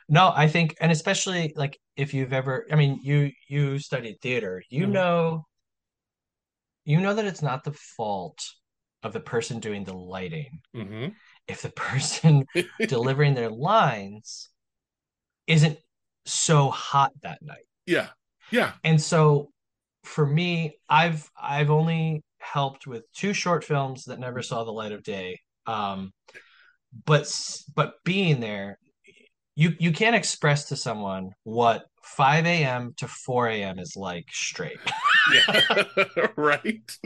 No, 0.10 0.32
I 0.36 0.48
think, 0.48 0.76
and 0.80 0.92
especially 0.92 1.54
like 1.56 1.78
if 1.98 2.14
you've 2.14 2.34
ever, 2.34 2.66
I 2.72 2.76
mean, 2.76 3.00
you 3.04 3.32
you 3.50 3.80
studied 3.80 4.22
theater, 4.22 4.64
you 4.70 4.88
Mhm. 4.88 4.94
know, 4.94 5.46
you 6.88 7.02
know 7.02 7.14
that 7.14 7.26
it's 7.26 7.42
not 7.42 7.64
the 7.64 7.74
fault 7.74 8.44
of 9.04 9.14
the 9.14 9.20
person 9.20 9.60
doing 9.60 9.84
the 9.84 9.94
lighting 9.94 10.62
hmm 10.74 11.08
if 11.48 11.62
the 11.62 11.70
person 11.70 12.46
delivering 12.88 13.34
their 13.34 13.50
lines 13.50 14.50
isn't 15.48 15.78
so 16.26 16.70
hot 16.70 17.12
that 17.24 17.40
night. 17.42 17.66
yeah 17.86 18.08
yeah 18.52 18.74
And 18.84 19.02
so 19.02 19.52
for 20.04 20.26
me, 20.26 20.78
I've 20.90 21.30
I've 21.42 21.70
only 21.70 22.24
helped 22.40 22.88
with 22.88 23.04
two 23.14 23.34
short 23.34 23.64
films 23.64 24.06
that 24.06 24.20
never 24.20 24.42
saw 24.42 24.64
the 24.64 24.72
light 24.72 24.92
of 24.92 25.04
day. 25.04 25.40
Um, 25.66 26.12
but 27.06 27.32
but 27.76 27.96
being 28.04 28.40
there, 28.40 28.78
you 29.56 29.74
you 29.80 29.92
can't 29.92 30.16
express 30.16 30.66
to 30.70 30.76
someone 30.76 31.32
what 31.44 31.86
5 32.04 32.46
a.m. 32.46 32.94
to 32.98 33.08
4 33.08 33.50
a.m. 33.50 33.80
is 33.80 33.96
like 33.96 34.26
straight. 34.32 34.80
yeah 35.34 35.84
right 36.38 36.98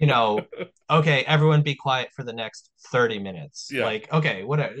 You 0.00 0.06
know, 0.06 0.44
okay, 0.90 1.24
everyone 1.26 1.62
be 1.62 1.74
quiet 1.74 2.10
for 2.14 2.22
the 2.24 2.32
next 2.32 2.70
30 2.92 3.18
minutes. 3.18 3.68
Yeah. 3.72 3.84
Like, 3.84 4.12
okay, 4.12 4.44
whatever. 4.44 4.74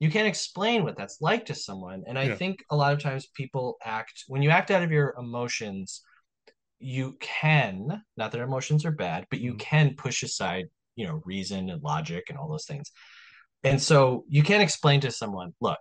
You 0.00 0.10
can't 0.10 0.26
explain 0.28 0.82
what 0.84 0.96
that's 0.96 1.20
like 1.20 1.46
to 1.46 1.54
someone. 1.54 2.02
And 2.06 2.18
I 2.18 2.24
Yeah. 2.24 2.34
think 2.36 2.64
a 2.70 2.76
lot 2.76 2.92
of 2.92 2.98
times 3.00 3.26
people 3.34 3.76
act 3.84 4.24
when 4.28 4.42
you 4.42 4.50
act 4.50 4.70
out 4.70 4.82
of 4.82 4.90
your 4.90 5.14
emotions, 5.18 6.02
you 6.78 7.16
can, 7.20 8.02
not 8.16 8.32
that 8.32 8.40
emotions 8.40 8.84
are 8.84 8.90
bad, 8.92 9.26
but 9.30 9.40
you 9.40 9.54
Mhm. 9.54 9.58
can 9.58 9.94
push 9.94 10.22
aside, 10.22 10.66
you 10.96 11.06
know, 11.06 11.22
reason 11.24 11.70
and 11.70 11.82
logic 11.82 12.24
and 12.28 12.38
all 12.38 12.48
those 12.48 12.66
things. 12.66 12.90
And 13.64 13.80
so 13.82 14.24
you 14.28 14.42
can't 14.42 14.62
explain 14.62 15.00
to 15.02 15.10
someone, 15.10 15.54
look, 15.60 15.80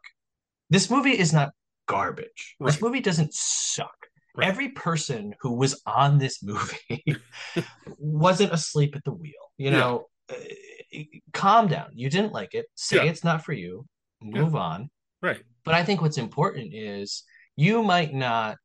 this 0.70 0.90
movie 0.90 1.18
is 1.18 1.34
not 1.34 1.52
garbage. 1.88 2.56
This 2.60 2.82
movie 2.82 3.02
doesn't 3.02 3.34
suck. 3.34 4.05
Right. 4.36 4.48
Every 4.48 4.70
person 4.70 5.34
who 5.42 5.54
was 5.54 5.82
on 5.86 6.18
this 6.18 6.44
movie 6.44 7.04
wasn't 7.98 8.54
asleep 8.54 8.96
at 8.96 9.04
the 9.04 9.14
wheel. 9.14 9.34
You 9.58 9.72
Yeah. 9.72 9.80
know, 9.80 10.06
uh, 10.30 11.00
calm 11.34 11.68
down. 11.68 11.90
You 11.94 12.10
didn't 12.10 12.34
like 12.34 12.54
it. 12.54 12.66
Say 12.76 12.98
Yeah. 12.98 13.04
it's 13.04 13.24
not 13.24 13.44
for 13.46 13.54
you. 13.54 13.86
Move 14.22 14.56
on. 14.56 14.90
right 15.22 15.42
But 15.64 15.76
I 15.76 15.84
think 15.84 16.02
what's 16.02 16.18
important 16.18 16.74
is 16.74 17.24
you 17.56 17.84
might 17.84 18.14
not 18.14 18.58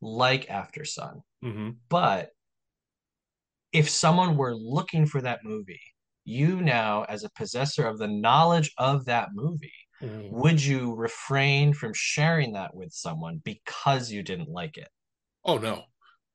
like 0.00 0.46
Aftersun, 0.48 1.20
hmm 1.42 1.70
but 1.88 2.30
if 3.72 3.88
someone 3.88 4.36
were 4.36 4.54
looking 4.54 5.06
for 5.06 5.20
that 5.22 5.40
movie, 5.44 5.80
you 6.24 6.60
now, 6.60 7.04
as 7.04 7.24
a 7.24 7.30
possessor 7.30 7.86
of 7.86 7.98
the 7.98 8.08
knowledge 8.08 8.72
of 8.78 9.04
that 9.06 9.28
movie, 9.34 9.72
Mm-hmm. 10.02 10.38
would 10.38 10.62
you 10.62 10.94
refrain 10.94 11.72
from 11.72 11.92
sharing 11.94 12.52
that 12.52 12.74
with 12.74 12.92
someone 12.92 13.40
because 13.44 14.12
you 14.12 14.22
didn't 14.22 14.50
like 14.50 14.76
it? 14.76 14.88
Oh 15.46 15.58
no 15.58 15.84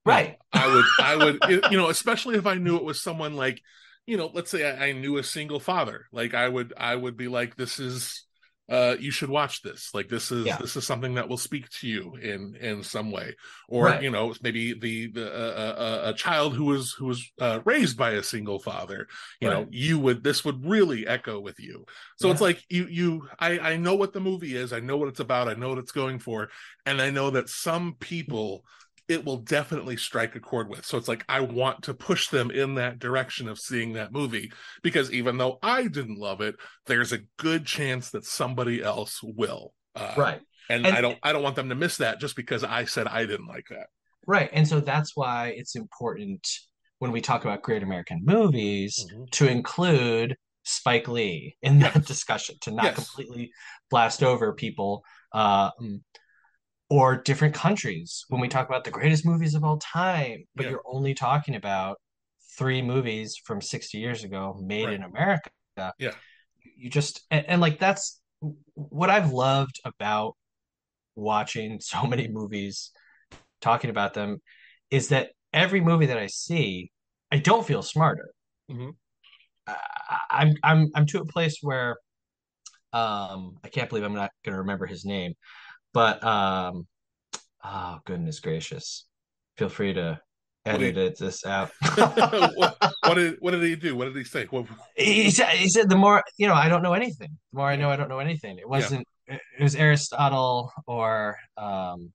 Right. 0.03 0.37
I 0.53 0.67
would, 0.67 0.85
I 0.99 1.15
would, 1.15 1.71
you 1.71 1.77
know, 1.77 1.89
especially 1.89 2.35
if 2.35 2.45
I 2.47 2.55
knew 2.55 2.75
it 2.75 2.83
was 2.83 3.01
someone 3.01 3.35
like, 3.35 3.61
you 4.05 4.17
know, 4.17 4.31
let's 4.33 4.49
say 4.49 4.67
I, 4.67 4.87
I 4.87 4.91
knew 4.93 5.17
a 5.17 5.23
single 5.23 5.59
father. 5.59 6.07
Like 6.11 6.33
I 6.33 6.49
would, 6.49 6.73
I 6.75 6.95
would 6.95 7.17
be 7.17 7.27
like, 7.27 7.55
this 7.55 7.79
is, 7.79 8.25
uh, 8.69 8.95
you 8.99 9.11
should 9.11 9.29
watch 9.29 9.61
this. 9.61 9.89
Like 9.93 10.07
this 10.09 10.31
is, 10.31 10.45
Yeah. 10.47 10.57
this 10.57 10.75
is 10.75 10.87
something 10.87 11.15
that 11.15 11.29
will 11.29 11.37
speak 11.37 11.69
to 11.81 11.87
you 11.87 12.15
in 12.15 12.55
in 12.55 12.83
some 12.83 13.11
way, 13.11 13.35
or 13.67 13.87
Right. 13.87 14.01
you 14.01 14.09
know, 14.09 14.33
maybe 14.41 14.73
the 14.73 15.07
the 15.07 15.27
uh, 15.29 15.73
uh, 15.73 16.01
a 16.05 16.13
child 16.13 16.55
who 16.55 16.65
was 16.65 16.93
who 16.93 17.07
was 17.07 17.29
uh, 17.39 17.59
raised 17.65 17.97
by 17.97 18.11
a 18.11 18.23
single 18.23 18.59
father. 18.59 19.07
You 19.41 19.49
know, 19.49 19.67
you 19.71 19.99
would 19.99 20.23
this 20.23 20.45
would 20.45 20.65
really 20.65 21.05
echo 21.05 21.39
with 21.39 21.59
you. 21.59 21.85
So 22.17 22.31
it's 22.31 22.39
like 22.39 22.63
you 22.69 22.87
you 22.89 23.27
I 23.39 23.59
I 23.59 23.77
know 23.77 23.95
what 23.95 24.13
the 24.13 24.21
movie 24.21 24.55
is. 24.55 24.71
I 24.71 24.79
know 24.79 24.95
what 24.95 25.09
it's 25.09 25.19
about. 25.19 25.49
I 25.49 25.53
know 25.53 25.69
what 25.69 25.79
it's 25.79 25.91
going 25.91 26.19
for, 26.19 26.49
and 26.85 27.01
I 27.01 27.09
know 27.09 27.29
that 27.31 27.49
some 27.49 27.95
people 27.99 28.63
it 29.11 29.25
will 29.25 29.37
definitely 29.37 29.97
strike 29.97 30.35
a 30.35 30.39
chord 30.39 30.69
with. 30.69 30.85
So 30.85 30.97
it's 30.97 31.07
like 31.09 31.25
I 31.27 31.41
want 31.41 31.83
to 31.83 31.93
push 31.93 32.29
them 32.29 32.49
in 32.49 32.75
that 32.75 32.97
direction 32.99 33.49
of 33.49 33.59
seeing 33.59 33.93
that 33.93 34.11
movie 34.13 34.51
because 34.81 35.11
even 35.11 35.37
though 35.37 35.59
I 35.61 35.87
didn't 35.87 36.17
love 36.17 36.39
it, 36.41 36.55
there's 36.85 37.11
a 37.11 37.19
good 37.37 37.65
chance 37.65 38.09
that 38.11 38.25
somebody 38.25 38.81
else 38.81 39.19
will. 39.21 39.73
Uh, 39.95 40.13
Right. 40.17 40.41
And, 40.69 40.85
And- 40.85 40.95
I 40.95 41.01
don't 41.01 41.19
I 41.21 41.33
don't 41.33 41.43
want 41.43 41.57
them 41.57 41.69
to 41.69 41.75
miss 41.75 41.97
that 41.97 42.19
just 42.21 42.35
because 42.35 42.63
I 42.63 42.85
said 42.85 43.05
I 43.07 43.25
didn't 43.25 43.47
like 43.47 43.67
that. 43.69 43.87
Right. 44.25 44.49
And 44.53 44.65
so 44.67 44.79
that's 44.79 45.11
why 45.15 45.53
it's 45.57 45.75
important 45.75 46.47
when 46.99 47.11
we 47.11 47.19
talk 47.19 47.43
about 47.43 47.61
great 47.63 47.83
American 47.83 48.21
movies 48.23 49.05
Mhm. 49.11 49.29
to 49.31 49.47
include 49.47 50.37
Spike 50.63 51.07
Lee 51.07 51.57
in 51.63 51.79
that 51.79 51.95
Yes. 51.95 52.05
discussion, 52.05 52.55
to 52.61 52.71
not 52.71 52.85
Yes. 52.85 52.95
completely 52.95 53.51
blast 53.89 54.23
over 54.23 54.53
people 54.53 55.03
um, 55.33 56.03
or 56.91 57.15
different 57.15 57.55
countries 57.55 58.25
when 58.27 58.41
we 58.41 58.49
talk 58.49 58.67
about 58.67 58.83
the 58.83 58.91
greatest 58.91 59.25
movies 59.25 59.55
of 59.55 59.63
all 59.63 59.77
time, 59.79 60.43
but 60.55 60.65
Yeah. 60.65 60.71
you're 60.71 60.83
only 60.85 61.13
talking 61.13 61.55
about 61.55 61.99
three 62.57 62.81
movies 62.81 63.37
from 63.45 63.61
60 63.61 63.97
years 63.97 64.25
ago 64.25 64.59
made 64.61 64.85
Right. 64.87 64.95
in 64.95 65.03
America. 65.03 65.49
Yeah. 65.97 66.11
You 66.77 66.89
just, 66.89 67.21
and, 67.31 67.45
and 67.47 67.61
like 67.61 67.79
that's 67.79 68.19
what 68.73 69.09
I've 69.09 69.31
loved 69.31 69.79
about 69.85 70.35
watching 71.15 71.79
so 71.79 72.05
many 72.13 72.27
movies, 72.27 72.91
talking 73.61 73.89
about 73.89 74.13
them, 74.13 74.41
is 74.89 75.09
that 75.09 75.31
every 75.53 75.79
movie 75.81 76.07
that 76.07 76.17
I 76.17 76.27
see, 76.27 76.91
I 77.31 77.37
don't 77.37 77.65
feel 77.65 77.83
smarter. 77.83 78.31
Mhm. 78.69 78.95
I, 79.67 79.77
I'm 80.29 80.53
I'm 80.63 80.91
I'm 80.95 81.05
to 81.07 81.21
a 81.21 81.25
place 81.25 81.59
where 81.61 81.97
um 82.93 83.57
I 83.63 83.69
can't 83.69 83.89
believe 83.89 84.03
I'm 84.03 84.13
not 84.15 84.31
going 84.43 84.53
to 84.53 84.59
remember 84.59 84.85
his 84.85 85.05
name, 85.05 85.33
but 85.93 86.23
um 86.23 86.87
oh 87.63 87.99
goodness 88.05 88.39
gracious, 88.39 89.05
feel 89.57 89.69
free 89.69 89.93
to 89.93 90.19
edit 90.65 90.97
it 90.97 91.17
this 91.17 91.45
out. 91.45 91.71
what, 91.95 92.93
what 93.03 93.13
did 93.15 93.37
what 93.39 93.51
did 93.51 93.63
he 93.63 93.75
do? 93.75 93.95
What 93.95 94.05
did 94.05 94.15
he 94.15 94.23
say? 94.23 94.45
What, 94.45 94.67
he 94.95 95.31
said 95.31 95.49
he 95.49 95.69
said 95.69 95.89
the 95.89 95.95
more 95.95 96.23
you 96.37 96.47
know 96.47 96.53
I 96.53 96.69
don't 96.69 96.83
know 96.83 96.93
anything. 96.93 97.37
The 97.51 97.57
more 97.57 97.67
I 97.67 97.75
know 97.75 97.89
I 97.89 97.95
don't 97.95 98.09
know 98.09 98.19
anything. 98.19 98.57
It 98.57 98.67
wasn't 98.67 99.05
it 99.27 99.63
was 99.63 99.75
Aristotle 99.75 100.71
or 100.87 101.37
um 101.57 102.11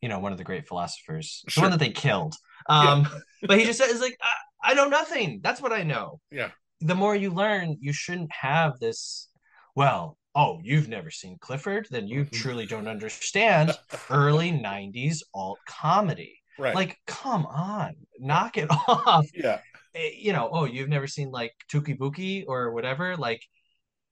you 0.00 0.08
know 0.08 0.18
one 0.18 0.32
of 0.32 0.38
the 0.38 0.44
great 0.44 0.66
philosophers, 0.66 1.44
the 1.54 1.60
one 1.60 1.70
that 1.70 1.80
they 1.80 1.90
killed. 1.90 2.34
Um 2.68 3.08
but 3.42 3.58
he 3.58 3.64
just 3.64 3.78
said 3.78 3.88
it's 3.90 4.00
like 4.00 4.18
I, 4.22 4.72
I 4.72 4.74
know 4.74 4.88
nothing. 4.88 5.40
That's 5.42 5.60
what 5.60 5.72
I 5.72 5.82
know. 5.82 6.20
yeah. 6.30 6.50
the 6.80 6.94
more 6.94 7.14
you 7.14 7.30
learn, 7.30 7.76
you 7.80 7.92
shouldn't 7.92 8.32
have 8.32 8.78
this. 8.80 9.28
Well, 9.74 10.16
oh, 10.36 10.60
you've 10.64 10.88
never 10.88 11.10
seen 11.12 11.38
Clifford, 11.40 11.88
then 11.90 12.08
you 12.08 12.26
Mhm. 12.30 12.30
truly 12.32 12.66
don't 12.66 12.88
understand 12.88 13.72
early 14.10 14.52
'90s 14.52 15.24
alt 15.34 15.60
comedy. 15.66 16.42
Right. 16.58 16.74
Like, 16.74 16.98
come 17.08 17.46
on, 17.46 17.96
knock 18.20 18.58
it 18.58 18.68
off. 18.88 19.26
yeah. 19.32 19.60
Eh, 19.94 20.12
You 20.18 20.32
know, 20.34 20.50
oh, 20.52 20.66
you've 20.66 20.88
never 20.90 21.08
seen 21.08 21.30
like 21.32 21.52
Touki 21.72 21.96
Bouki 21.98 22.44
or 22.48 22.72
whatever. 22.72 23.16
Like, 23.16 23.42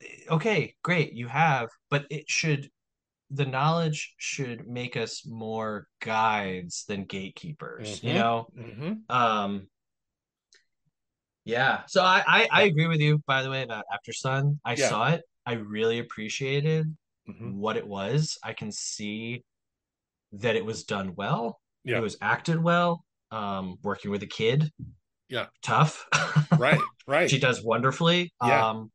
eh, 0.03 0.07
okay, 0.31 0.77
great, 0.83 1.13
you 1.15 1.29
have, 1.29 1.69
but 1.91 2.07
it 2.11 2.29
should. 2.31 2.71
The 3.31 3.47
knowledge 3.47 4.15
should 4.19 4.69
make 4.69 4.97
us 4.97 5.27
more 5.27 5.89
guides 6.01 6.85
than 6.89 7.05
gatekeepers. 7.07 8.01
You 8.03 8.13
Mhm. 8.13 8.15
know, 8.15 8.49
hmm 8.57 8.95
um, 9.09 9.69
yeah. 11.45 11.83
So 11.87 12.03
I, 12.03 12.23
I 12.27 12.49
I 12.51 12.63
agree 12.63 12.87
with 12.87 13.01
you, 13.01 13.21
by 13.27 13.43
the 13.43 13.51
way, 13.51 13.63
about 13.63 13.85
Aftersun. 13.93 14.59
I 14.65 14.75
Yeah. 14.75 14.89
saw 14.89 15.09
it. 15.11 15.23
I 15.47 15.53
really 15.55 15.99
appreciated 15.99 16.95
hmm 17.27 17.59
what 17.59 17.77
it 17.77 17.87
was. 17.87 18.39
I 18.43 18.53
can 18.53 18.71
see 18.71 19.45
that 20.33 20.57
it 20.57 20.65
was 20.65 20.85
done 20.85 21.15
well. 21.17 21.61
Yeah. 21.85 21.99
It 21.99 22.03
was 22.03 22.17
acted 22.21 22.63
well. 22.63 23.05
Um, 23.31 23.79
working 23.83 24.11
with 24.11 24.23
a 24.23 24.27
kid. 24.27 24.71
Yeah. 25.29 25.47
Tough. 25.63 26.07
Right. 26.59 26.81
Right. 27.07 27.29
She 27.29 27.39
does 27.41 27.63
wonderfully. 27.65 28.33
Yeah. 28.43 28.69
Um, 28.71 28.93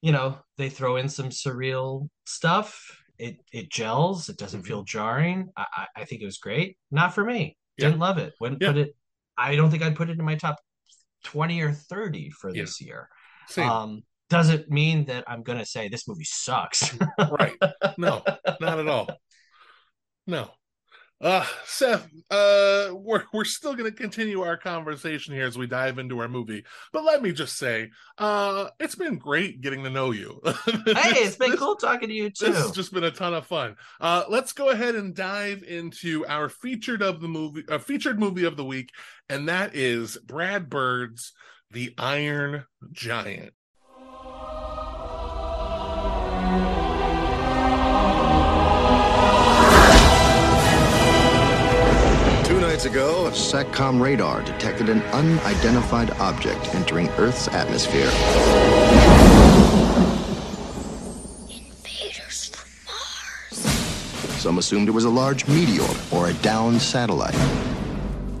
you 0.00 0.10
know, 0.12 0.38
they 0.58 0.68
throw 0.68 0.96
in 0.96 1.08
some 1.08 1.28
surreal 1.28 2.08
stuff. 2.26 2.98
It 3.18 3.36
it 3.52 3.70
gels. 3.70 4.28
It 4.28 4.36
doesn't 4.38 4.62
Mhm. 4.62 4.66
feel 4.66 4.82
jarring. 4.82 5.50
I, 5.56 5.66
I 5.72 5.86
I 6.02 6.04
think 6.04 6.22
it 6.22 6.26
was 6.26 6.38
great. 6.38 6.76
Not 6.90 7.14
for 7.14 7.24
me. 7.24 7.56
Yeah. 7.76 7.86
Didn't 7.88 8.00
love 8.00 8.18
it. 8.18 8.32
Wouldn't 8.40 8.60
put 8.60 8.76
it. 8.76 8.96
I 9.36 9.54
don't 9.56 9.70
think 9.70 9.82
I'd 9.82 9.96
put 9.96 10.10
it 10.10 10.18
in 10.18 10.24
my 10.24 10.34
top 10.34 10.56
twenty 11.22 11.60
or 11.60 11.72
thirty 11.72 12.30
for 12.30 12.50
Yeah. 12.50 12.62
this 12.62 12.80
year. 12.80 13.08
Same. 13.48 13.70
Um, 13.70 14.02
doesn't 14.32 14.70
mean 14.70 15.04
that 15.04 15.24
I'm 15.26 15.42
gonna 15.42 15.66
say 15.66 15.88
this 15.88 16.08
movie 16.08 16.24
sucks. 16.24 16.96
right. 17.18 17.54
No, 17.98 18.22
not 18.60 18.80
at 18.80 18.88
all. 18.88 19.08
No. 20.26 20.50
Uh, 21.20 21.46
Seth, 21.66 22.08
uh, 22.32 22.90
we're 22.92 23.22
we're 23.32 23.44
still 23.44 23.74
going 23.74 23.88
to 23.88 23.96
continue 23.96 24.40
our 24.40 24.56
conversation 24.56 25.32
here 25.32 25.46
as 25.46 25.56
we 25.56 25.68
dive 25.68 26.00
into 26.00 26.18
our 26.18 26.26
movie. 26.26 26.64
But 26.92 27.04
let 27.04 27.22
me 27.22 27.30
just 27.30 27.56
say, 27.56 27.90
uh, 28.18 28.70
it's 28.80 28.96
been 28.96 29.18
great 29.18 29.60
getting 29.60 29.84
to 29.84 29.90
know 29.90 30.10
you. 30.10 30.40
hey, 30.44 30.52
it's 30.64 31.36
been 31.36 31.52
this, 31.52 31.60
cool 31.60 31.76
talking 31.76 32.08
to 32.08 32.14
you 32.14 32.28
too. 32.28 32.46
This 32.46 32.56
has 32.56 32.72
just 32.72 32.92
been 32.92 33.04
a 33.04 33.12
ton 33.12 33.34
of 33.34 33.46
fun. 33.46 33.76
Uh, 34.00 34.24
let's 34.28 34.52
go 34.52 34.70
ahead 34.70 34.96
and 34.96 35.14
dive 35.14 35.62
into 35.62 36.26
our 36.26 36.48
featured 36.48 37.02
of 37.02 37.20
the 37.20 37.28
movie, 37.28 37.62
uh, 37.68 37.78
featured 37.78 38.18
movie 38.18 38.44
of 38.44 38.56
the 38.56 38.64
week, 38.64 38.90
and 39.28 39.48
that 39.48 39.76
is 39.76 40.18
Brad 40.26 40.68
Bird's 40.68 41.32
The 41.70 41.94
Iron 41.98 42.64
Giant. 42.90 43.52
Ago, 52.92 53.30
SATCOM 53.32 54.02
radar 54.02 54.42
detected 54.42 54.90
an 54.90 55.00
unidentified 55.14 56.10
object 56.20 56.74
entering 56.74 57.08
Earth's 57.16 57.48
atmosphere. 57.48 58.10
Invaders 61.48 62.50
from 62.50 62.68
Mars. 62.84 64.42
Some 64.42 64.58
assumed 64.58 64.88
it 64.88 64.90
was 64.90 65.04
a 65.04 65.08
large 65.08 65.48
meteor 65.48 65.88
or 66.10 66.28
a 66.28 66.34
downed 66.34 66.82
satellite. 66.82 67.34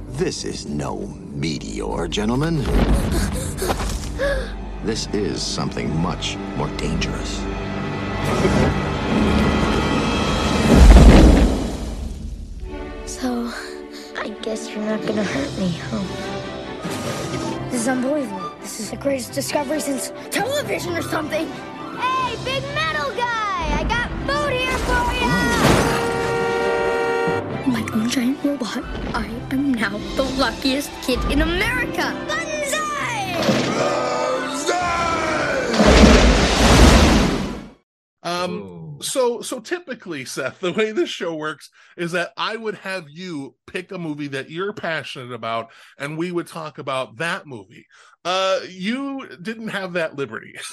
This 0.08 0.44
is 0.44 0.66
no 0.66 0.98
meteor, 1.32 2.06
gentlemen. 2.08 2.62
This 4.84 5.06
is 5.14 5.40
something 5.40 5.96
much 5.96 6.36
more 6.56 6.68
dangerous. 6.70 7.40
Guess 14.42 14.68
you're 14.68 14.84
not 14.84 15.00
gonna 15.06 15.22
hurt 15.22 15.56
me, 15.56 15.78
huh? 15.88 16.02
This 17.70 17.82
is 17.82 17.88
unbelievable. 17.88 18.50
This 18.60 18.80
is 18.80 18.90
the 18.90 18.96
greatest 18.96 19.32
discovery 19.32 19.78
since 19.78 20.12
television 20.30 20.96
or 20.96 21.02
something. 21.02 21.46
Hey, 21.46 22.34
big 22.44 22.64
metal 22.74 23.12
guy! 23.14 23.78
I 23.78 23.84
got 23.86 24.10
food 24.26 24.52
here 24.52 24.78
for 24.82 25.12
you! 25.14 25.30
My 27.72 27.82
own 27.94 28.10
giant 28.10 28.42
robot. 28.42 28.82
I 29.14 29.30
am 29.52 29.74
now 29.74 29.96
the 30.16 30.24
luckiest 30.24 30.90
kid 31.02 31.20
in 31.30 31.42
America. 31.42 32.12
Banzai! 32.26 33.38
Um. 38.24 38.71
So 39.02 39.42
so 39.42 39.60
typically, 39.60 40.24
Seth, 40.24 40.60
the 40.60 40.72
way 40.72 40.92
this 40.92 41.10
show 41.10 41.34
works 41.34 41.70
is 41.96 42.12
that 42.12 42.32
I 42.36 42.56
would 42.56 42.76
have 42.76 43.10
you 43.10 43.54
pick 43.66 43.92
a 43.92 43.98
movie 43.98 44.28
that 44.28 44.50
you're 44.50 44.72
passionate 44.72 45.32
about, 45.32 45.70
and 45.98 46.16
we 46.16 46.32
would 46.32 46.46
talk 46.46 46.78
about 46.78 47.16
that 47.18 47.46
movie. 47.46 47.86
Uh, 48.24 48.60
you 48.68 49.28
didn't 49.42 49.68
have 49.68 49.94
that 49.94 50.14
liberty. 50.14 50.54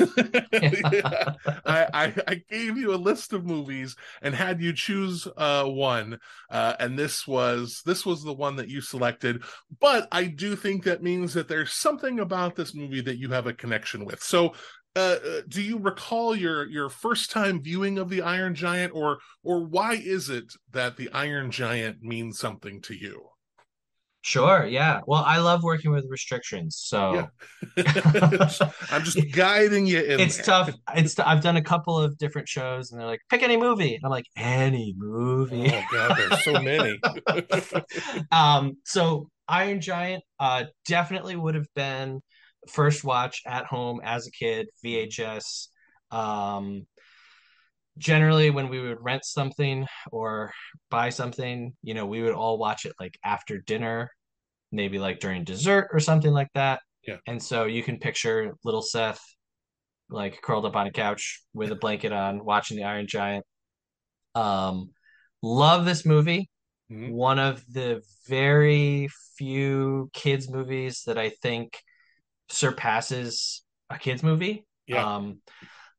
I, 1.65 1.87
I 1.93 2.13
I 2.27 2.43
gave 2.47 2.77
you 2.77 2.93
a 2.93 2.95
list 2.95 3.33
of 3.33 3.43
movies 3.43 3.95
and 4.21 4.35
had 4.35 4.61
you 4.61 4.71
choose 4.71 5.27
uh 5.35 5.65
one, 5.65 6.19
uh, 6.51 6.75
and 6.79 6.97
this 6.97 7.27
was 7.27 7.81
this 7.85 8.05
was 8.05 8.23
the 8.23 8.33
one 8.33 8.55
that 8.57 8.69
you 8.69 8.81
selected. 8.81 9.43
But 9.79 10.07
I 10.11 10.25
do 10.25 10.55
think 10.55 10.83
that 10.83 11.01
means 11.01 11.33
that 11.33 11.47
there's 11.47 11.73
something 11.73 12.19
about 12.19 12.55
this 12.55 12.75
movie 12.75 13.01
that 13.01 13.17
you 13.17 13.29
have 13.31 13.47
a 13.47 13.53
connection 13.53 14.05
with. 14.05 14.21
So 14.21 14.53
uh, 14.95 15.15
do 15.47 15.61
you 15.61 15.77
recall 15.77 16.35
your 16.35 16.67
your 16.67 16.89
first 16.89 17.31
time 17.31 17.61
viewing 17.61 17.97
of 17.97 18.09
the 18.09 18.21
Iron 18.21 18.55
Giant, 18.55 18.93
or 18.95 19.19
or 19.43 19.65
why 19.65 19.93
is 19.93 20.29
it 20.29 20.53
that 20.71 20.97
the 20.97 21.09
Iron 21.11 21.51
Giant 21.51 22.01
means 22.01 22.39
something 22.39 22.81
to 22.83 22.93
you? 22.95 23.25
Sure, 24.21 24.65
yeah. 24.65 24.99
Well, 25.07 25.23
I 25.25 25.37
love 25.37 25.63
working 25.63 25.91
with 25.91 26.05
restrictions, 26.09 26.75
so 26.77 27.13
Yeah. 27.13 27.27
I'm 28.91 29.03
just 29.05 29.31
guiding 29.31 29.85
you 29.85 30.01
in. 30.01 30.19
it's 30.19 30.35
there. 30.35 30.45
tough. 30.45 30.75
It's 30.93 31.15
t- 31.15 31.23
I've 31.25 31.41
done 31.41 31.55
a 31.55 31.61
couple 31.63 31.97
of 31.97 32.17
different 32.17 32.49
shows, 32.49 32.91
and 32.91 32.99
they're 32.99 33.07
like, 33.07 33.21
pick 33.29 33.43
any 33.43 33.55
movie. 33.55 33.95
And 33.95 34.03
I'm 34.03 34.11
like, 34.11 34.25
any 34.35 34.93
movie. 34.97 35.71
Oh 35.73 35.83
God, 35.91 36.17
there's 36.17 36.43
so 36.43 36.53
many. 36.61 36.99
um, 38.31 38.77
so 38.83 39.29
Iron 39.47 39.79
Giant 39.81 40.23
uh 40.39 40.65
definitely 40.85 41.35
would 41.37 41.55
have 41.55 41.67
been 41.73 42.21
first 42.67 43.03
watch 43.03 43.41
at 43.45 43.65
home 43.65 44.01
as 44.03 44.27
a 44.27 44.31
kid, 44.31 44.67
VHS. 44.83 45.69
Um 46.11 46.85
generally 47.97 48.49
when 48.49 48.69
we 48.69 48.79
would 48.79 48.97
rent 49.01 49.25
something 49.25 49.85
or 50.11 50.51
buy 50.89 51.09
something, 51.09 51.73
you 51.83 51.93
know, 51.93 52.05
we 52.05 52.21
would 52.21 52.33
all 52.33 52.57
watch 52.57 52.85
it 52.85 52.93
like 52.99 53.17
after 53.23 53.59
dinner, 53.59 54.09
maybe 54.71 54.99
like 54.99 55.19
during 55.19 55.43
dessert 55.43 55.89
or 55.91 55.99
something 55.99 56.31
like 56.31 56.47
that. 56.53 56.79
Yeah. 57.05 57.17
And 57.27 57.41
so 57.41 57.65
you 57.65 57.83
can 57.83 57.97
picture 57.99 58.53
little 58.63 58.81
Seth 58.81 59.21
like 60.09 60.41
curled 60.41 60.65
up 60.65 60.75
on 60.75 60.87
a 60.87 60.91
couch 60.91 61.41
with 61.53 61.71
a 61.71 61.75
blanket 61.75 62.11
on 62.11 62.43
watching 62.43 62.77
the 62.77 62.83
Iron 62.83 63.07
Giant. 63.07 63.45
Um 64.35 64.91
love 65.41 65.85
this 65.85 66.05
movie 66.05 66.49
Mhm. 66.91 67.11
one 67.11 67.37
of 67.37 67.63
the 67.71 68.01
very 68.27 69.07
few 69.37 70.09
kids 70.13 70.49
movies 70.49 71.03
that 71.05 71.19
I 71.19 71.29
think 71.29 71.77
surpasses 72.49 73.63
a 73.89 73.97
kids 73.97 74.23
movie. 74.23 74.65
Yeah. 74.87 75.15
Um, 75.15 75.39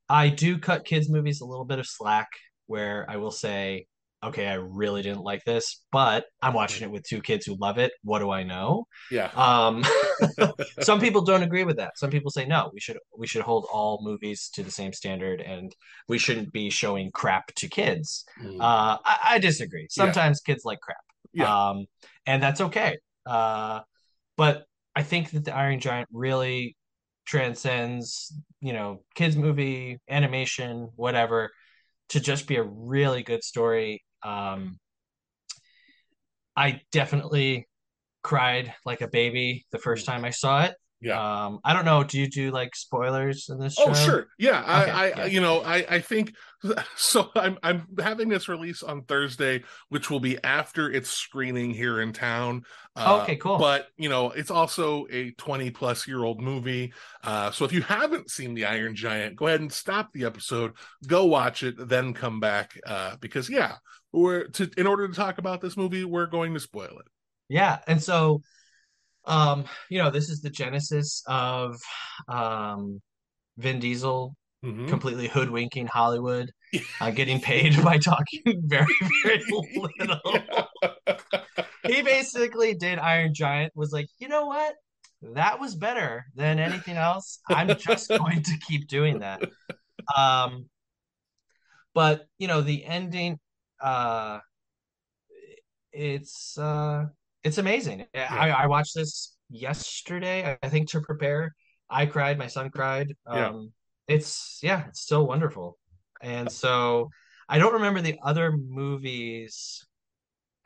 I 0.08 0.28
do 0.28 0.58
cut 0.58 0.84
kids 0.84 1.08
movies 1.08 1.40
a 1.40 1.46
little 1.46 1.64
bit 1.64 1.78
of 1.78 1.86
slack 1.86 2.28
where 2.66 3.06
I 3.08 3.16
will 3.16 3.30
say, 3.30 3.86
okay, 4.22 4.46
I 4.46 4.54
really 4.54 5.02
didn't 5.02 5.22
like 5.22 5.44
this, 5.44 5.82
but 5.92 6.26
I'm 6.42 6.52
watching 6.52 6.86
it 6.86 6.90
with 6.90 7.04
two 7.04 7.22
kids 7.22 7.46
who 7.46 7.56
love 7.58 7.78
it. 7.78 7.92
What 8.02 8.18
do 8.18 8.30
I 8.30 8.42
know? 8.42 8.86
yeah. 9.10 9.30
Um, 9.34 9.84
some 10.80 11.00
people 11.00 11.22
don't 11.22 11.42
agree 11.42 11.64
with 11.64 11.76
that. 11.78 11.96
Some 11.96 12.10
people 12.10 12.30
say 12.30 12.44
no, 12.44 12.70
we 12.72 12.80
should 12.80 12.98
we 13.16 13.26
should 13.26 13.42
hold 13.42 13.66
all 13.72 14.00
movies 14.02 14.50
to 14.54 14.62
the 14.62 14.70
same 14.70 14.92
standard, 14.92 15.40
and 15.40 15.74
we 16.08 16.18
shouldn't 16.18 16.52
be 16.52 16.70
showing 16.70 17.10
crap 17.12 17.54
to 17.54 17.68
kids. 17.68 18.24
Mm. 18.42 18.60
Uh, 18.60 18.98
I, 19.04 19.18
I 19.24 19.38
disagree. 19.38 19.86
Sometimes 19.90 20.40
kids 20.40 20.64
like 20.64 20.80
crap. 20.80 20.98
Yeah. 21.32 21.68
Um, 21.70 21.86
and 22.26 22.42
that's 22.42 22.60
okay. 22.60 22.98
Uh, 23.24 23.80
but 24.36 24.64
I 24.94 25.02
think 25.02 25.30
that 25.30 25.44
the 25.44 25.54
Iron 25.54 25.80
Giant 25.80 26.08
really 26.12 26.76
transcends, 27.26 28.34
you 28.60 28.72
know, 28.72 29.02
kids 29.14 29.36
movie, 29.36 29.98
animation, 30.08 30.90
whatever, 30.96 31.50
to 32.10 32.20
just 32.20 32.46
be 32.46 32.56
a 32.56 32.62
really 32.62 33.22
good 33.22 33.44
story. 33.44 34.02
Um, 34.22 34.78
I 36.56 36.80
definitely 36.92 37.68
cried 38.22 38.74
like 38.84 39.00
a 39.00 39.08
baby 39.08 39.64
the 39.70 39.78
first 39.78 40.06
time 40.06 40.24
I 40.24 40.30
saw 40.30 40.64
it. 40.64 40.74
Yeah. 41.00 41.46
Um, 41.46 41.60
I 41.64 41.72
don't 41.72 41.86
know. 41.86 42.04
Do 42.04 42.18
you 42.18 42.28
do 42.28 42.50
like 42.50 42.76
spoilers 42.76 43.48
in 43.48 43.58
this 43.58 43.74
show? 43.74 43.84
Oh 43.88 43.94
sure, 43.94 44.26
yeah. 44.38 44.62
I, 44.66 44.82
Okay, 44.82 44.90
I, 44.90 45.06
yeah. 45.08 45.24
you 45.26 45.40
know, 45.40 45.60
I, 45.62 45.76
I 45.88 46.00
think 46.00 46.34
so. 46.96 47.30
I'm, 47.34 47.56
I'm 47.62 47.86
having 47.98 48.28
this 48.28 48.48
release 48.48 48.82
on 48.82 49.04
Thursday, 49.04 49.64
which 49.88 50.10
will 50.10 50.20
be 50.20 50.42
after 50.44 50.90
its 50.90 51.10
screening 51.10 51.70
here 51.70 52.02
in 52.02 52.12
town. 52.12 52.64
Uh, 52.94 53.20
Okay, 53.22 53.36
cool. 53.36 53.56
But 53.56 53.88
you 53.96 54.10
know, 54.10 54.30
it's 54.30 54.50
also 54.50 55.06
a 55.10 55.30
20 55.32 55.70
plus 55.70 56.06
year 56.06 56.22
old 56.22 56.42
movie. 56.42 56.92
Uh, 57.24 57.50
so 57.50 57.64
if 57.64 57.72
you 57.72 57.80
haven't 57.80 58.30
seen 58.30 58.52
the 58.52 58.66
Iron 58.66 58.94
Giant, 58.94 59.36
go 59.36 59.46
ahead 59.46 59.60
and 59.60 59.72
stop 59.72 60.12
the 60.12 60.24
episode, 60.24 60.72
go 61.06 61.24
watch 61.24 61.62
it, 61.62 61.76
then 61.88 62.12
come 62.12 62.40
back. 62.40 62.78
Uh, 62.86 63.16
because 63.20 63.48
yeah, 63.48 63.76
we're 64.12 64.48
to 64.48 64.70
in 64.76 64.86
order 64.86 65.08
to 65.08 65.14
talk 65.14 65.38
about 65.38 65.62
this 65.62 65.76
movie, 65.78 66.04
we're 66.04 66.26
going 66.26 66.52
to 66.54 66.60
spoil 66.60 66.98
it. 66.98 67.06
Yeah, 67.48 67.78
and 67.86 68.02
so 68.02 68.42
um, 69.30 69.64
you 69.88 69.98
know, 69.98 70.10
this 70.10 70.28
is 70.28 70.40
the 70.40 70.50
genesis 70.50 71.22
of 71.26 71.76
um 72.28 73.00
Vin 73.56 73.78
Diesel 73.80 74.34
Mhm. 74.62 74.88
completely 74.88 75.26
hoodwinking 75.26 75.86
Hollywood, 75.86 76.50
uh, 77.00 77.10
getting 77.10 77.40
paid 77.40 77.82
by 77.82 77.96
talking 77.96 78.42
very, 78.66 78.86
very 79.24 79.42
little. 79.48 80.44
He 81.84 82.02
basically 82.02 82.74
did 82.74 82.98
Iron 82.98 83.32
Giant, 83.32 83.72
was 83.74 83.90
like, 83.90 84.06
you 84.18 84.28
know 84.28 84.44
what? 84.46 84.74
That 85.34 85.60
was 85.60 85.74
better 85.74 86.26
than 86.34 86.58
anything 86.58 86.96
else. 86.96 87.40
I'm 87.48 87.68
just 87.68 88.08
going 88.18 88.42
to 88.42 88.58
keep 88.68 88.86
doing 88.86 89.20
that. 89.20 89.40
Um, 90.14 90.66
but 91.94 92.26
you 92.38 92.46
know, 92.46 92.60
the 92.60 92.84
ending, 92.84 93.38
uh, 93.82 94.40
it's 95.92 96.58
uh, 96.58 97.06
it's 97.44 97.58
amazing. 97.58 98.06
I, 98.14 98.50
I 98.50 98.66
watched 98.66 98.94
this 98.94 99.36
yesterday, 99.48 100.58
I 100.62 100.68
think, 100.68 100.90
to 100.90 101.00
prepare. 101.00 101.54
I 101.88 102.06
cried, 102.06 102.38
my 102.38 102.46
son 102.46 102.70
cried. 102.70 103.14
Yeah. 103.26 103.48
Um, 103.48 103.72
it's 104.06 104.58
yeah, 104.62 104.86
it's 104.88 105.00
still 105.00 105.26
wonderful. 105.26 105.78
And 106.20 106.50
so 106.50 107.10
I 107.48 107.58
don't 107.58 107.74
remember 107.74 108.00
the 108.00 108.18
other 108.22 108.52
movies. 108.52 109.86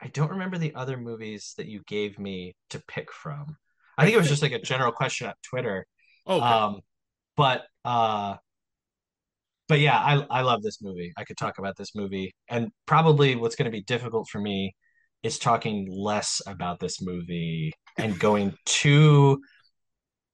I 0.01 0.07
don't 0.07 0.31
remember 0.31 0.57
the 0.57 0.75
other 0.75 0.97
movies 0.97 1.53
that 1.57 1.67
you 1.67 1.81
gave 1.87 2.19
me 2.19 2.55
to 2.71 2.81
pick 2.87 3.11
from. 3.11 3.57
I 3.97 4.03
think 4.03 4.15
it 4.15 4.19
was 4.19 4.29
just 4.29 4.41
like 4.41 4.51
a 4.51 4.61
general 4.61 4.91
question 4.91 5.27
on 5.27 5.33
Twitter. 5.41 5.85
Okay. 6.27 6.45
Um, 6.45 6.81
but 7.37 7.65
uh, 7.85 8.35
but 9.67 9.79
yeah, 9.79 9.97
I 9.97 10.25
I 10.29 10.41
love 10.41 10.61
this 10.61 10.81
movie. 10.81 11.13
I 11.17 11.23
could 11.23 11.37
talk 11.37 11.57
about 11.57 11.77
this 11.77 11.95
movie, 11.95 12.35
and 12.49 12.71
probably 12.85 13.35
what's 13.35 13.55
going 13.55 13.71
to 13.71 13.75
be 13.75 13.83
difficult 13.83 14.27
for 14.29 14.39
me 14.39 14.75
is 15.25 15.39
talking 15.39 15.87
less 15.91 16.39
about 16.45 16.79
this 16.79 17.01
movie 17.01 17.73
and 17.97 18.19
going 18.19 18.55
too 18.65 19.41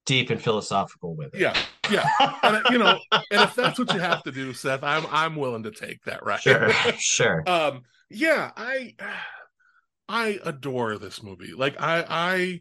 deep 0.04 0.28
and 0.28 0.42
philosophical 0.42 1.16
with 1.16 1.34
it. 1.34 1.40
Yeah, 1.40 1.56
yeah, 1.90 2.06
and 2.42 2.56
uh, 2.56 2.62
you 2.70 2.78
know, 2.78 2.98
and 3.10 3.22
if 3.40 3.54
that's 3.54 3.78
what 3.78 3.92
you 3.94 4.00
have 4.00 4.22
to 4.24 4.32
do, 4.32 4.52
Seth, 4.52 4.82
I'm 4.82 5.06
I'm 5.10 5.36
willing 5.36 5.62
to 5.62 5.70
take 5.70 6.04
that. 6.04 6.24
Right? 6.24 6.40
Sure, 6.40 6.70
sure. 6.98 7.42
um, 7.48 7.82
yeah, 8.10 8.50
I 8.54 8.94
I 10.08 10.38
adore 10.44 10.98
this 10.98 11.22
movie. 11.22 11.54
Like 11.56 11.80
I 11.80 12.60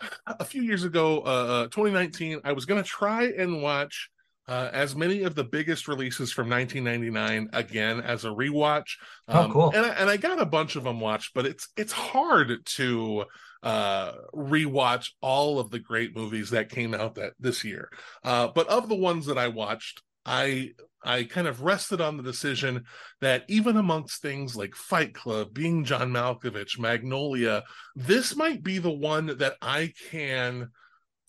I 0.00 0.08
a 0.26 0.44
few 0.44 0.60
years 0.62 0.84
ago, 0.84 1.20
uh, 1.20 1.62
2019, 1.64 2.42
I 2.44 2.52
was 2.52 2.66
gonna 2.66 2.82
try 2.82 3.24
and 3.24 3.62
watch 3.62 4.10
uh, 4.48 4.70
as 4.72 4.94
many 4.94 5.22
of 5.22 5.34
the 5.34 5.44
biggest 5.44 5.88
releases 5.88 6.32
from 6.32 6.48
1999 6.48 7.50
again 7.52 8.00
as 8.00 8.24
a 8.24 8.28
rewatch. 8.28 8.96
Um, 9.28 9.50
oh, 9.50 9.52
cool! 9.52 9.70
And 9.74 9.86
I, 9.86 9.88
and 9.90 10.10
I 10.10 10.16
got 10.16 10.40
a 10.40 10.46
bunch 10.46 10.76
of 10.76 10.84
them 10.84 11.00
watched, 11.00 11.34
but 11.34 11.46
it's 11.46 11.68
it's 11.76 11.92
hard 11.92 12.64
to 12.64 13.24
uh, 13.62 14.12
rewatch 14.34 15.10
all 15.20 15.58
of 15.58 15.70
the 15.70 15.80
great 15.80 16.14
movies 16.14 16.50
that 16.50 16.70
came 16.70 16.94
out 16.94 17.16
that 17.16 17.32
this 17.40 17.64
year. 17.64 17.90
Uh, 18.22 18.48
but 18.48 18.68
of 18.68 18.88
the 18.88 18.94
ones 18.94 19.26
that 19.26 19.38
I 19.38 19.48
watched, 19.48 20.02
I 20.24 20.70
I 21.02 21.24
kind 21.24 21.46
of 21.46 21.62
rested 21.62 22.00
on 22.00 22.16
the 22.16 22.22
decision 22.22 22.84
that 23.20 23.44
even 23.48 23.76
amongst 23.76 24.22
things 24.22 24.56
like 24.56 24.74
Fight 24.74 25.14
Club, 25.14 25.54
being 25.54 25.84
John 25.84 26.12
Malkovich, 26.12 26.78
Magnolia, 26.78 27.64
this 27.94 28.36
might 28.36 28.62
be 28.62 28.78
the 28.78 28.90
one 28.90 29.38
that 29.38 29.56
I 29.62 29.92
can 30.10 30.70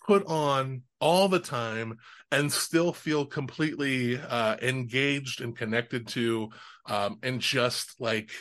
put 0.08 0.26
on 0.26 0.82
all 1.00 1.28
the 1.28 1.40
time 1.40 1.98
and 2.32 2.52
still 2.52 2.94
feel 2.94 3.26
completely 3.26 4.18
uh, 4.18 4.56
engaged 4.62 5.42
and 5.42 5.56
connected 5.56 6.08
to 6.08 6.50
um, 6.88 7.20
and 7.22 7.42
just 7.42 8.00
like 8.00 8.32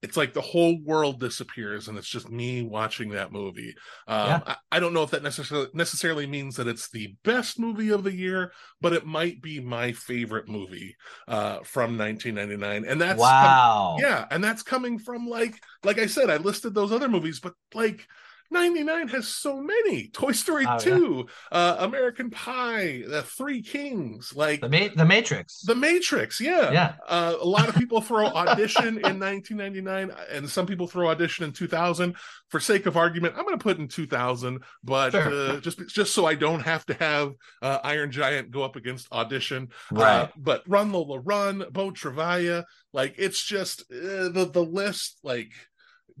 it's 0.00 0.16
like 0.16 0.32
the 0.32 0.40
whole 0.40 0.80
world 0.84 1.18
disappears 1.18 1.88
and 1.88 1.98
it's 1.98 2.08
just 2.08 2.30
me 2.30 2.62
watching 2.62 3.10
that 3.10 3.32
movie. 3.32 3.74
Um, 4.06 4.28
yeah. 4.28 4.40
I, 4.46 4.56
I, 4.72 4.80
don't 4.80 4.94
know 4.94 5.02
if 5.02 5.10
that 5.10 5.24
necessarily 5.24 5.66
necessarily 5.74 6.24
means 6.24 6.54
that 6.56 6.68
it's 6.68 6.88
the 6.90 7.16
best 7.24 7.58
movie 7.58 7.90
of 7.90 8.04
the 8.04 8.14
year, 8.14 8.52
but 8.80 8.92
it 8.92 9.04
might 9.04 9.42
be 9.42 9.58
my 9.58 9.90
favorite 9.90 10.48
movie 10.48 10.96
uh, 11.26 11.58
from 11.64 11.98
1999. 11.98 12.84
And 12.84 13.00
that's 13.00 13.18
wow, 13.18 13.96
com- 13.98 14.08
yeah, 14.08 14.26
and 14.30 14.42
that's 14.42 14.62
coming 14.62 15.00
from 15.00 15.26
like 15.26 15.60
like 15.82 15.98
I 15.98 16.06
said, 16.06 16.30
I 16.30 16.36
listed 16.36 16.74
those 16.74 16.92
other 16.92 17.08
movies, 17.08 17.40
but 17.40 17.54
like 17.74 18.06
99 18.50 19.08
has 19.08 19.28
so 19.28 19.60
many 19.60 20.08
Toy 20.08 20.32
Story 20.32 20.64
oh, 20.66 20.78
2, 20.78 21.26
yeah. 21.26 21.58
uh, 21.58 21.76
American 21.80 22.30
Pie, 22.30 23.02
The 23.06 23.22
Three 23.22 23.62
Kings, 23.62 24.32
like 24.34 24.60
the, 24.60 24.68
Ma- 24.68 24.88
the 24.94 25.04
Matrix. 25.04 25.60
The 25.62 25.74
Matrix, 25.74 26.40
yeah. 26.40 26.70
Yeah. 26.70 26.94
Uh, 27.06 27.34
a 27.40 27.46
lot 27.46 27.68
of 27.68 27.74
people 27.74 28.00
throw 28.00 28.26
Audition 28.26 28.98
in 28.98 29.18
1999, 29.18 30.12
and 30.30 30.48
some 30.48 30.66
people 30.66 30.86
throw 30.86 31.08
Audition 31.08 31.44
in 31.44 31.52
2000. 31.52 32.16
For 32.48 32.60
sake 32.60 32.86
of 32.86 32.96
argument, 32.96 33.34
I'm 33.36 33.44
going 33.44 33.58
to 33.58 33.62
put 33.62 33.78
in 33.78 33.88
2000, 33.88 34.62
but 34.82 35.10
sure. 35.10 35.28
uh, 35.28 35.60
just 35.60 35.86
just 35.88 36.14
so 36.14 36.24
I 36.24 36.34
don't 36.34 36.60
have 36.60 36.86
to 36.86 36.94
have 36.94 37.32
uh, 37.60 37.78
Iron 37.84 38.10
Giant 38.10 38.50
go 38.50 38.62
up 38.62 38.76
against 38.76 39.12
Audition. 39.12 39.68
Uh, 39.94 40.00
right. 40.00 40.30
but 40.36 40.62
Run 40.66 40.92
Lola 40.92 41.20
Run, 41.20 41.64
Beau 41.70 41.90
Travail, 41.90 42.64
like 42.92 43.16
it's 43.18 43.44
just 43.44 43.82
uh, 43.92 44.30
the 44.30 44.50
the 44.50 44.64
list, 44.64 45.18
like 45.22 45.50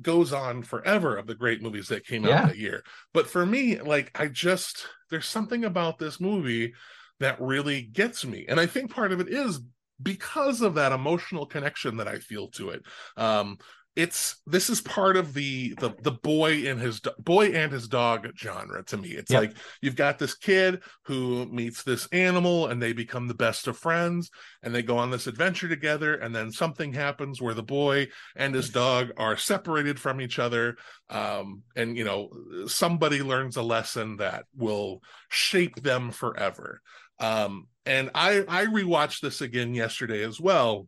goes 0.00 0.32
on 0.32 0.62
forever 0.62 1.16
of 1.16 1.26
the 1.26 1.34
great 1.34 1.62
movies 1.62 1.88
that 1.88 2.06
came 2.06 2.24
out 2.24 2.30
yeah. 2.30 2.46
that 2.46 2.58
year. 2.58 2.84
But 3.12 3.28
for 3.28 3.44
me, 3.44 3.80
like 3.80 4.10
I 4.18 4.28
just 4.28 4.86
there's 5.10 5.26
something 5.26 5.64
about 5.64 5.98
this 5.98 6.20
movie 6.20 6.74
that 7.20 7.40
really 7.40 7.82
gets 7.82 8.24
me. 8.24 8.46
And 8.48 8.60
I 8.60 8.66
think 8.66 8.92
part 8.92 9.12
of 9.12 9.20
it 9.20 9.28
is 9.28 9.60
because 10.00 10.62
of 10.62 10.74
that 10.74 10.92
emotional 10.92 11.46
connection 11.46 11.96
that 11.96 12.08
I 12.08 12.18
feel 12.18 12.48
to 12.48 12.70
it. 12.70 12.82
Um, 13.16 13.58
it's 13.96 14.40
this 14.46 14.70
is 14.70 14.80
part 14.80 15.16
of 15.16 15.34
the 15.34 15.74
the 15.80 15.92
the 16.02 16.12
boy 16.12 16.68
and 16.68 16.80
his 16.80 17.00
boy 17.18 17.46
and 17.46 17.72
his 17.72 17.88
dog 17.88 18.28
genre 18.38 18.84
to 18.84 18.96
me. 18.96 19.08
It's 19.08 19.30
yep. 19.30 19.40
like 19.40 19.56
you've 19.82 19.96
got 19.96 20.20
this 20.20 20.36
kid 20.36 20.82
who 21.06 21.46
meets 21.46 21.82
this 21.82 22.06
animal 22.12 22.68
and 22.68 22.80
they 22.80 22.92
become 22.92 23.26
the 23.26 23.34
best 23.34 23.66
of 23.66 23.76
friends 23.76 24.30
and 24.62 24.72
they 24.72 24.82
go 24.82 24.98
on 24.98 25.10
this 25.10 25.26
adventure 25.26 25.68
together 25.68 26.14
and 26.14 26.32
then 26.32 26.52
something 26.52 26.92
happens 26.92 27.42
where 27.42 27.54
the 27.54 27.62
boy 27.62 28.06
and 28.36 28.54
his 28.54 28.70
dog 28.70 29.10
are 29.16 29.36
separated 29.36 29.98
from 29.98 30.20
each 30.20 30.38
other 30.38 30.76
um, 31.10 31.62
and 31.74 31.96
you 31.96 32.04
know 32.04 32.30
somebody 32.68 33.20
learns 33.20 33.56
a 33.56 33.62
lesson 33.62 34.18
that 34.18 34.44
will 34.56 35.02
shape 35.28 35.82
them 35.82 36.12
forever. 36.12 36.80
Um, 37.18 37.66
and 37.84 38.10
i 38.14 38.44
i 38.46 38.66
rewatched 38.66 39.22
this 39.22 39.40
again 39.40 39.74
yesterday 39.74 40.22
as 40.22 40.40
well. 40.40 40.86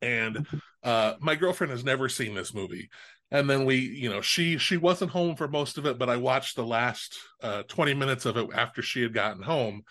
And 0.00 0.46
uh, 0.84 1.14
my 1.18 1.34
girlfriend 1.34 1.70
has 1.70 1.84
never 1.84 2.08
seen 2.08 2.34
this 2.34 2.54
movie. 2.54 2.90
And 3.30 3.50
then 3.50 3.64
we 3.64 3.76
you 3.76 4.10
know 4.10 4.20
she 4.20 4.58
she 4.58 4.76
wasn't 4.76 5.10
home 5.10 5.34
for 5.34 5.48
most 5.48 5.78
of 5.78 5.86
it 5.86 5.98
but 5.98 6.10
i 6.10 6.16
watched 6.16 6.54
the 6.54 6.64
last 6.64 7.18
uh, 7.42 7.62
20 7.64 7.94
minutes 7.94 8.26
of 8.26 8.36
it 8.36 8.48
after 8.54 8.82
she 8.82 9.02
had 9.02 9.14
gotten 9.14 9.42
home. 9.42 9.82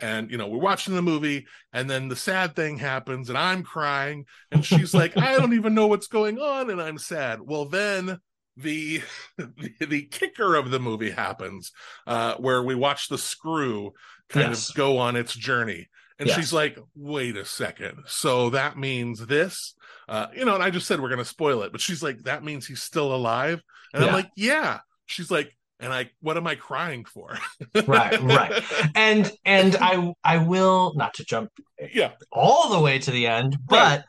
And 0.00 0.30
you 0.30 0.38
know 0.38 0.48
we're 0.48 0.58
watching 0.58 0.94
the 0.94 1.02
movie 1.02 1.46
and 1.72 1.88
then 1.88 2.08
the 2.08 2.16
sad 2.16 2.56
thing 2.56 2.78
happens 2.78 3.28
and 3.28 3.36
i'm 3.36 3.62
crying 3.62 4.26
and 4.50 4.64
she's 4.64 4.94
like 4.94 5.16
i 5.16 5.36
don't 5.36 5.54
even 5.54 5.74
know 5.74 5.88
what's 5.88 6.06
going 6.06 6.38
on 6.38 6.70
and 6.70 6.80
i'm 6.80 6.98
sad. 6.98 7.40
Well 7.40 7.66
then 7.66 8.18
the 8.56 9.02
the, 9.36 9.72
the 9.86 10.02
kicker 10.02 10.54
of 10.54 10.70
the 10.70 10.80
movie 10.80 11.10
happens 11.10 11.72
uh, 12.06 12.34
where 12.34 12.62
we 12.62 12.74
watch 12.74 13.08
the 13.08 13.18
screw 13.18 13.92
kind 14.28 14.50
yes. 14.50 14.70
of 14.70 14.76
go 14.76 14.98
on 14.98 15.16
its 15.16 15.34
journey 15.34 15.88
and 16.18 16.28
yes. 16.28 16.36
she's 16.36 16.52
like, 16.52 16.78
wait 16.96 17.36
a 17.36 17.44
second. 17.44 17.98
So 18.06 18.50
that 18.50 18.76
means 18.76 19.26
this? 19.26 19.74
Uh, 20.08 20.26
you 20.34 20.44
know, 20.44 20.54
and 20.54 20.62
I 20.62 20.70
just 20.70 20.86
said 20.86 21.00
we're 21.00 21.08
going 21.08 21.18
to 21.18 21.24
spoil 21.24 21.62
it, 21.62 21.72
but 21.72 21.80
she's 21.80 22.02
like, 22.02 22.18
that 22.24 22.42
means 22.42 22.66
he's 22.66 22.82
still 22.82 23.14
alive. 23.14 23.62
And 23.94 24.02
yeah. 24.02 24.08
I'm 24.08 24.14
like, 24.14 24.30
yeah. 24.36 24.80
She's 25.06 25.30
like, 25.30 25.56
and 25.80 25.92
I, 25.92 26.10
what 26.20 26.36
am 26.36 26.46
I 26.46 26.56
crying 26.56 27.04
for? 27.04 27.38
right, 27.86 28.20
right. 28.20 28.62
And, 28.96 29.30
and 29.44 29.76
I, 29.80 30.12
I 30.24 30.38
will 30.38 30.92
not 30.96 31.14
to 31.14 31.24
jump 31.24 31.50
yeah 31.92 32.12
all 32.32 32.70
the 32.70 32.80
way 32.80 32.98
to 32.98 33.10
the 33.10 33.26
end, 33.28 33.56
but 33.68 33.98
right. 33.98 34.04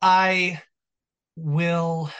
I 0.00 0.62
will 1.36 2.10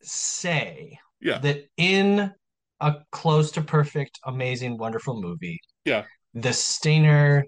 say 0.00 0.98
yeah. 1.20 1.38
that 1.38 1.68
in 1.76 2.32
a 2.80 2.94
close 3.12 3.52
to 3.52 3.62
perfect, 3.62 4.18
amazing, 4.24 4.78
wonderful 4.78 5.20
movie, 5.20 5.60
yeah, 5.84 6.04
the 6.34 6.52
stinger 6.52 7.44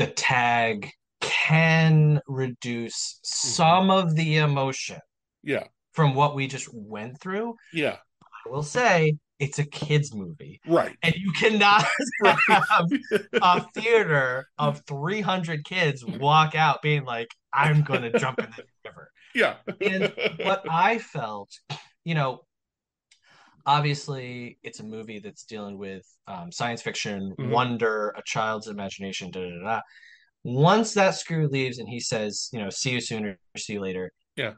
the 0.00 0.06
tag 0.06 0.90
can 1.20 2.20
reduce 2.26 3.20
mm-hmm. 3.22 3.48
some 3.52 3.90
of 3.90 4.16
the 4.16 4.38
emotion 4.38 4.98
yeah. 5.42 5.64
from 5.92 6.14
what 6.14 6.34
we 6.34 6.46
just 6.46 6.68
went 6.72 7.20
through. 7.20 7.54
Yeah. 7.74 7.96
I 8.46 8.48
will 8.48 8.62
say 8.62 9.18
it's 9.38 9.58
a 9.58 9.64
kids 9.64 10.14
movie. 10.14 10.58
Right. 10.66 10.96
And 11.02 11.14
you 11.14 11.32
cannot 11.32 11.84
have 12.24 12.86
a 13.42 13.66
theater 13.74 14.46
of 14.56 14.80
300 14.88 15.66
kids 15.66 16.02
walk 16.02 16.54
out 16.54 16.80
being 16.80 17.04
like 17.04 17.28
i'm 17.52 17.82
gonna 17.82 18.18
jump 18.18 18.38
in 18.38 18.48
the 18.56 18.64
river. 18.86 19.10
Yeah. 19.34 19.56
And 19.82 20.12
what 20.46 20.64
i 20.70 20.96
felt 20.96 21.50
you 22.04 22.14
know 22.14 22.40
obviously 23.66 24.58
it's 24.62 24.80
a 24.80 24.84
movie 24.84 25.18
that's 25.18 25.44
dealing 25.44 25.78
with 25.78 26.04
um, 26.26 26.50
science 26.52 26.82
fiction, 26.82 27.34
mm-hmm. 27.38 27.50
wonder, 27.50 28.14
a 28.16 28.22
child's 28.24 28.68
imagination, 28.68 29.30
da, 29.30 29.40
da, 29.40 29.64
da, 29.64 29.80
Once 30.44 30.94
that 30.94 31.14
screw 31.14 31.48
leaves 31.48 31.78
and 31.78 31.88
he 31.88 32.00
says, 32.00 32.48
you 32.52 32.60
know, 32.60 32.70
see 32.70 32.90
you 32.90 33.00
sooner, 33.00 33.38
see 33.56 33.74
you 33.74 33.80
later. 33.80 34.12
Yeah. 34.36 34.52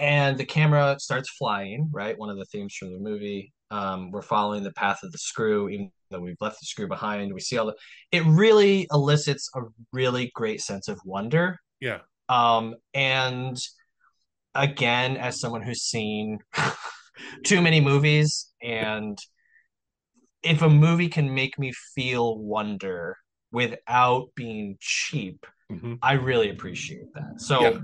And 0.00 0.36
the 0.36 0.44
camera 0.44 0.96
starts 0.98 1.30
flying, 1.30 1.88
right? 1.92 2.18
One 2.18 2.30
of 2.30 2.36
the 2.36 2.44
themes 2.46 2.74
from 2.74 2.92
the 2.92 2.98
movie. 2.98 3.52
Um, 3.70 4.10
we're 4.10 4.22
following 4.22 4.62
the 4.62 4.72
path 4.72 5.00
of 5.02 5.12
the 5.12 5.18
screw, 5.18 5.68
even 5.68 5.90
though 6.10 6.20
we've 6.20 6.40
left 6.40 6.60
the 6.60 6.66
screw 6.66 6.88
behind. 6.88 7.32
We 7.32 7.40
see 7.40 7.58
all 7.58 7.66
the. 7.66 7.74
It 8.12 8.24
really 8.24 8.86
elicits 8.92 9.50
a 9.54 9.60
really 9.92 10.32
great 10.34 10.60
sense 10.62 10.88
of 10.88 10.98
wonder. 11.04 11.58
Yeah. 11.80 11.98
Um, 12.28 12.76
and 12.94 13.58
again, 14.54 15.16
as 15.16 15.40
someone 15.40 15.62
who's 15.62 15.82
seen 15.82 16.38
too 17.44 17.60
many 17.60 17.80
movies 17.80 18.52
and 18.62 19.18
if 20.42 20.62
a 20.62 20.68
movie 20.68 21.08
can 21.08 21.34
make 21.34 21.58
me 21.58 21.72
feel 21.94 22.38
wonder 22.38 23.16
without 23.52 24.28
being 24.34 24.76
cheap 24.80 25.44
mm-hmm. 25.70 25.94
i 26.02 26.12
really 26.12 26.50
appreciate 26.50 27.12
that 27.14 27.40
so 27.40 27.60
yeah. 27.60 27.78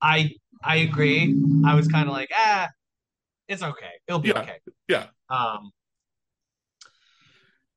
i 0.00 0.30
i 0.64 0.76
agree 0.76 1.36
i 1.66 1.74
was 1.74 1.88
kind 1.88 2.08
of 2.08 2.12
like 2.12 2.30
ah 2.36 2.68
it's 3.48 3.62
okay 3.62 3.92
it'll 4.06 4.20
be 4.20 4.28
yeah. 4.28 4.40
okay 4.40 4.58
yeah 4.88 5.06
um 5.28 5.70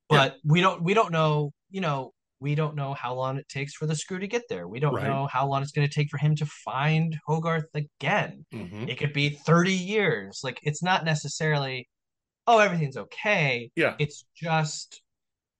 but 0.09 0.33
yeah. 0.33 0.51
we 0.51 0.61
don't 0.61 0.83
we 0.83 0.93
don't 0.93 1.11
know 1.11 1.51
you 1.69 1.81
know 1.81 2.13
we 2.43 2.55
don't 2.55 2.75
know 2.75 2.93
how 2.93 3.15
long 3.15 3.37
it 3.37 3.47
takes 3.47 3.73
for 3.73 3.85
the 3.85 3.95
screw 3.95 4.19
to 4.19 4.27
get 4.27 4.43
there. 4.49 4.67
We 4.67 4.81
don't 4.81 4.95
right. 4.95 5.07
know 5.07 5.27
how 5.31 5.47
long 5.47 5.61
it's 5.61 5.71
going 5.71 5.87
to 5.87 5.93
take 5.93 6.09
for 6.09 6.17
him 6.17 6.35
to 6.35 6.45
find 6.45 7.17
Hogarth 7.25 7.73
again. 7.73 8.45
Mm-hmm. 8.53 8.89
It 8.89 8.99
could 8.99 9.13
be 9.13 9.29
30 9.29 9.71
years. 9.71 10.41
Like 10.43 10.59
it's 10.61 10.83
not 10.83 11.05
necessarily 11.05 11.87
oh 12.45 12.59
everything's 12.59 12.97
okay. 12.97 13.71
Yeah. 13.77 13.95
It's 13.97 14.25
just 14.35 15.01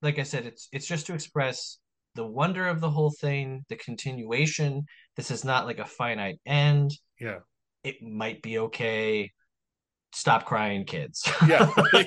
like 0.02 0.18
I 0.18 0.24
said 0.24 0.44
it's 0.44 0.68
it's 0.72 0.86
just 0.86 1.06
to 1.06 1.14
express 1.14 1.78
the 2.16 2.26
wonder 2.26 2.68
of 2.68 2.82
the 2.82 2.90
whole 2.90 3.14
thing, 3.18 3.64
the 3.70 3.76
continuation. 3.76 4.84
This 5.16 5.30
is 5.30 5.42
not 5.42 5.64
like 5.64 5.78
a 5.78 5.86
finite 5.86 6.38
end. 6.44 6.90
Yeah. 7.18 7.38
it 7.82 8.02
might 8.02 8.42
be 8.42 8.58
okay. 8.58 9.32
Stop 10.12 10.44
crying, 10.44 10.84
kids. 10.84 11.26
Yeah. 11.48 11.72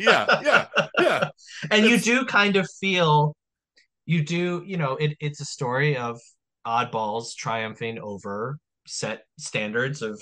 yeah. 0.00 0.26
Yeah. 0.42 0.66
Yeah. 0.98 1.30
and 1.70 1.86
you 1.86 1.98
do 1.98 2.26
kind 2.26 2.56
of 2.56 2.68
feel 2.80 3.36
you 4.12 4.20
do 4.24 4.62
you 4.66 4.76
know 4.82 4.92
it, 4.96 5.12
it's 5.20 5.40
a 5.40 5.44
story 5.44 5.96
of 5.96 6.18
oddballs 6.66 7.34
triumphing 7.36 7.98
over 8.00 8.58
set 8.86 9.18
standards 9.38 10.02
of 10.02 10.20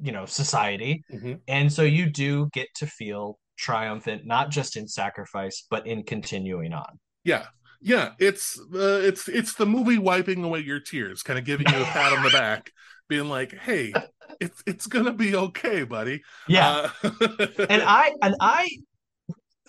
you 0.00 0.12
know 0.12 0.26
society 0.26 1.02
Mhm. 1.12 1.40
and 1.48 1.72
so 1.72 1.82
you 1.82 2.06
do 2.10 2.48
get 2.52 2.68
to 2.76 2.86
feel 2.86 3.38
triumphant 3.56 4.26
not 4.26 4.50
just 4.50 4.76
in 4.76 4.86
sacrifice 4.88 5.66
but 5.70 5.86
in 5.86 6.02
continuing 6.02 6.72
on 6.72 6.92
Yeah. 7.24 7.46
Yeah. 7.80 8.12
It's 8.18 8.58
uh, 8.74 9.00
it's 9.08 9.28
it's 9.28 9.54
the 9.54 9.66
movie 9.66 9.98
wiping 9.98 10.42
away 10.44 10.60
your 10.60 10.80
tears, 10.80 11.22
kind 11.22 11.38
of 11.38 11.44
giving 11.44 11.68
you 11.72 11.80
a 11.80 11.84
pat 11.84 12.12
on 12.16 12.22
the 12.24 12.30
back, 12.30 12.72
being 13.08 13.28
like, 13.28 13.52
"Hey, 13.54 13.92
it's 14.40 14.62
it's 14.66 14.86
gonna 14.88 15.12
be 15.12 15.36
okay, 15.36 15.84
buddy." 15.84 16.22
yeah 16.48 16.90
Uh, 17.04 17.10
and 17.70 17.82
i 17.82 18.12
and 18.22 18.34
i 18.40 18.68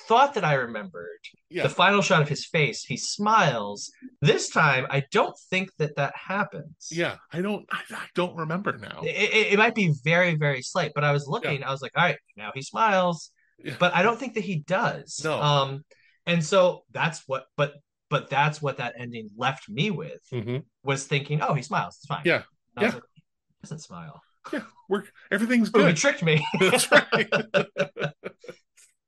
thought 0.07 0.33
that 0.33 0.43
i 0.45 0.53
remembered 0.53 1.19
yeah. 1.49 1.63
the 1.63 1.69
final 1.69 2.01
shot 2.01 2.21
of 2.21 2.29
his 2.29 2.45
face 2.45 2.83
he 2.83 2.97
smiles 2.97 3.91
this 4.21 4.49
time 4.49 4.85
i 4.89 5.03
don't 5.11 5.35
think 5.49 5.69
that 5.77 5.95
that 5.97 6.13
happens 6.15 6.87
Yeah. 6.91 7.15
I 7.33 7.41
don't. 7.41 7.65
I, 7.71 7.81
I 7.91 8.05
don't 8.15 8.35
remember 8.35 8.77
now. 8.77 9.01
it, 9.03 9.09
it, 9.09 9.53
it 9.53 9.57
might 9.59 9.75
be 9.75 9.93
very 10.03 10.35
very 10.35 10.61
slight 10.61 10.91
but 10.95 11.03
i 11.03 11.11
was 11.11 11.27
looking 11.27 11.63
i 11.63 11.71
was 11.71 11.81
like 11.81 11.91
all 11.95 12.03
right 12.03 12.17
now 12.37 12.51
he 12.55 12.61
smiles 12.61 13.31
Yeah. 13.63 13.75
but 13.79 13.93
i 13.95 14.01
don't 14.03 14.19
think 14.19 14.35
that 14.35 14.43
he 14.43 14.59
does 14.59 15.21
No. 15.23 15.39
um 15.41 15.83
and 16.25 16.43
so 16.43 16.83
that's 16.91 17.23
what 17.27 17.45
but 17.57 17.73
but 18.09 18.29
that's 18.29 18.61
what 18.61 18.77
that 18.77 18.95
ending 18.97 19.29
left 19.37 19.69
me 19.69 19.91
with 19.91 20.21
Mhm. 20.33 20.63
was 20.83 21.05
thinking 21.05 21.41
oh 21.41 21.53
he 21.53 21.61
smiles 21.61 21.97
it's 21.97 22.05
fine 22.05 22.21
Yeah. 22.25 22.43
Yeah. 22.79 22.85
like, 22.93 23.03
he 23.15 23.21
doesn't 23.63 23.79
smile 23.79 24.21
Yeah. 24.53 24.63
We're 24.87 25.03
everything's 25.29 25.69
oh 25.73 25.79
he 25.79 25.85
good. 25.87 25.97
tricked 25.97 26.23
me 26.23 26.43
That's 26.59 26.89
right. 26.91 27.29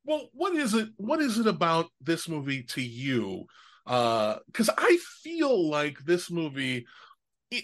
well, 0.06 0.30
what 0.34 0.56
is 0.56 0.74
it? 0.74 0.90
What 0.98 1.22
is 1.22 1.38
it 1.38 1.48
about 1.48 1.88
this 2.02 2.28
movie 2.28 2.64
to 2.64 2.82
you? 2.82 3.46
uh 3.86 4.38
Because 4.48 4.70
I 4.78 4.98
feel 5.24 5.70
like 5.70 6.00
this 6.00 6.30
movie. 6.32 6.86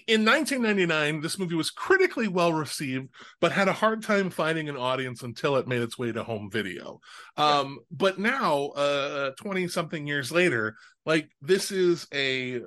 In 0.05 0.25
1999, 0.25 1.21
this 1.21 1.39
movie 1.39 1.55
was 1.55 1.69
critically 1.69 2.27
well 2.27 2.51
received, 2.51 3.07
but 3.39 3.53
had 3.53 3.69
a 3.69 3.73
hard 3.73 4.03
time 4.03 4.29
finding 4.29 4.67
an 4.67 4.75
audience 4.75 5.23
until 5.23 5.55
it 5.55 5.65
made 5.65 5.81
its 5.81 5.97
way 5.97 6.11
to 6.11 6.25
home 6.25 6.49
video. 6.51 6.99
Um, 7.37 7.79
but 7.89 8.19
now, 8.19 8.65
uh, 8.75 9.31
20 9.39 9.69
something 9.69 10.05
years 10.05 10.29
later, 10.29 10.75
like 11.05 11.29
this 11.41 11.71
is 11.71 12.05
a 12.13 12.57
uh, 12.57 12.61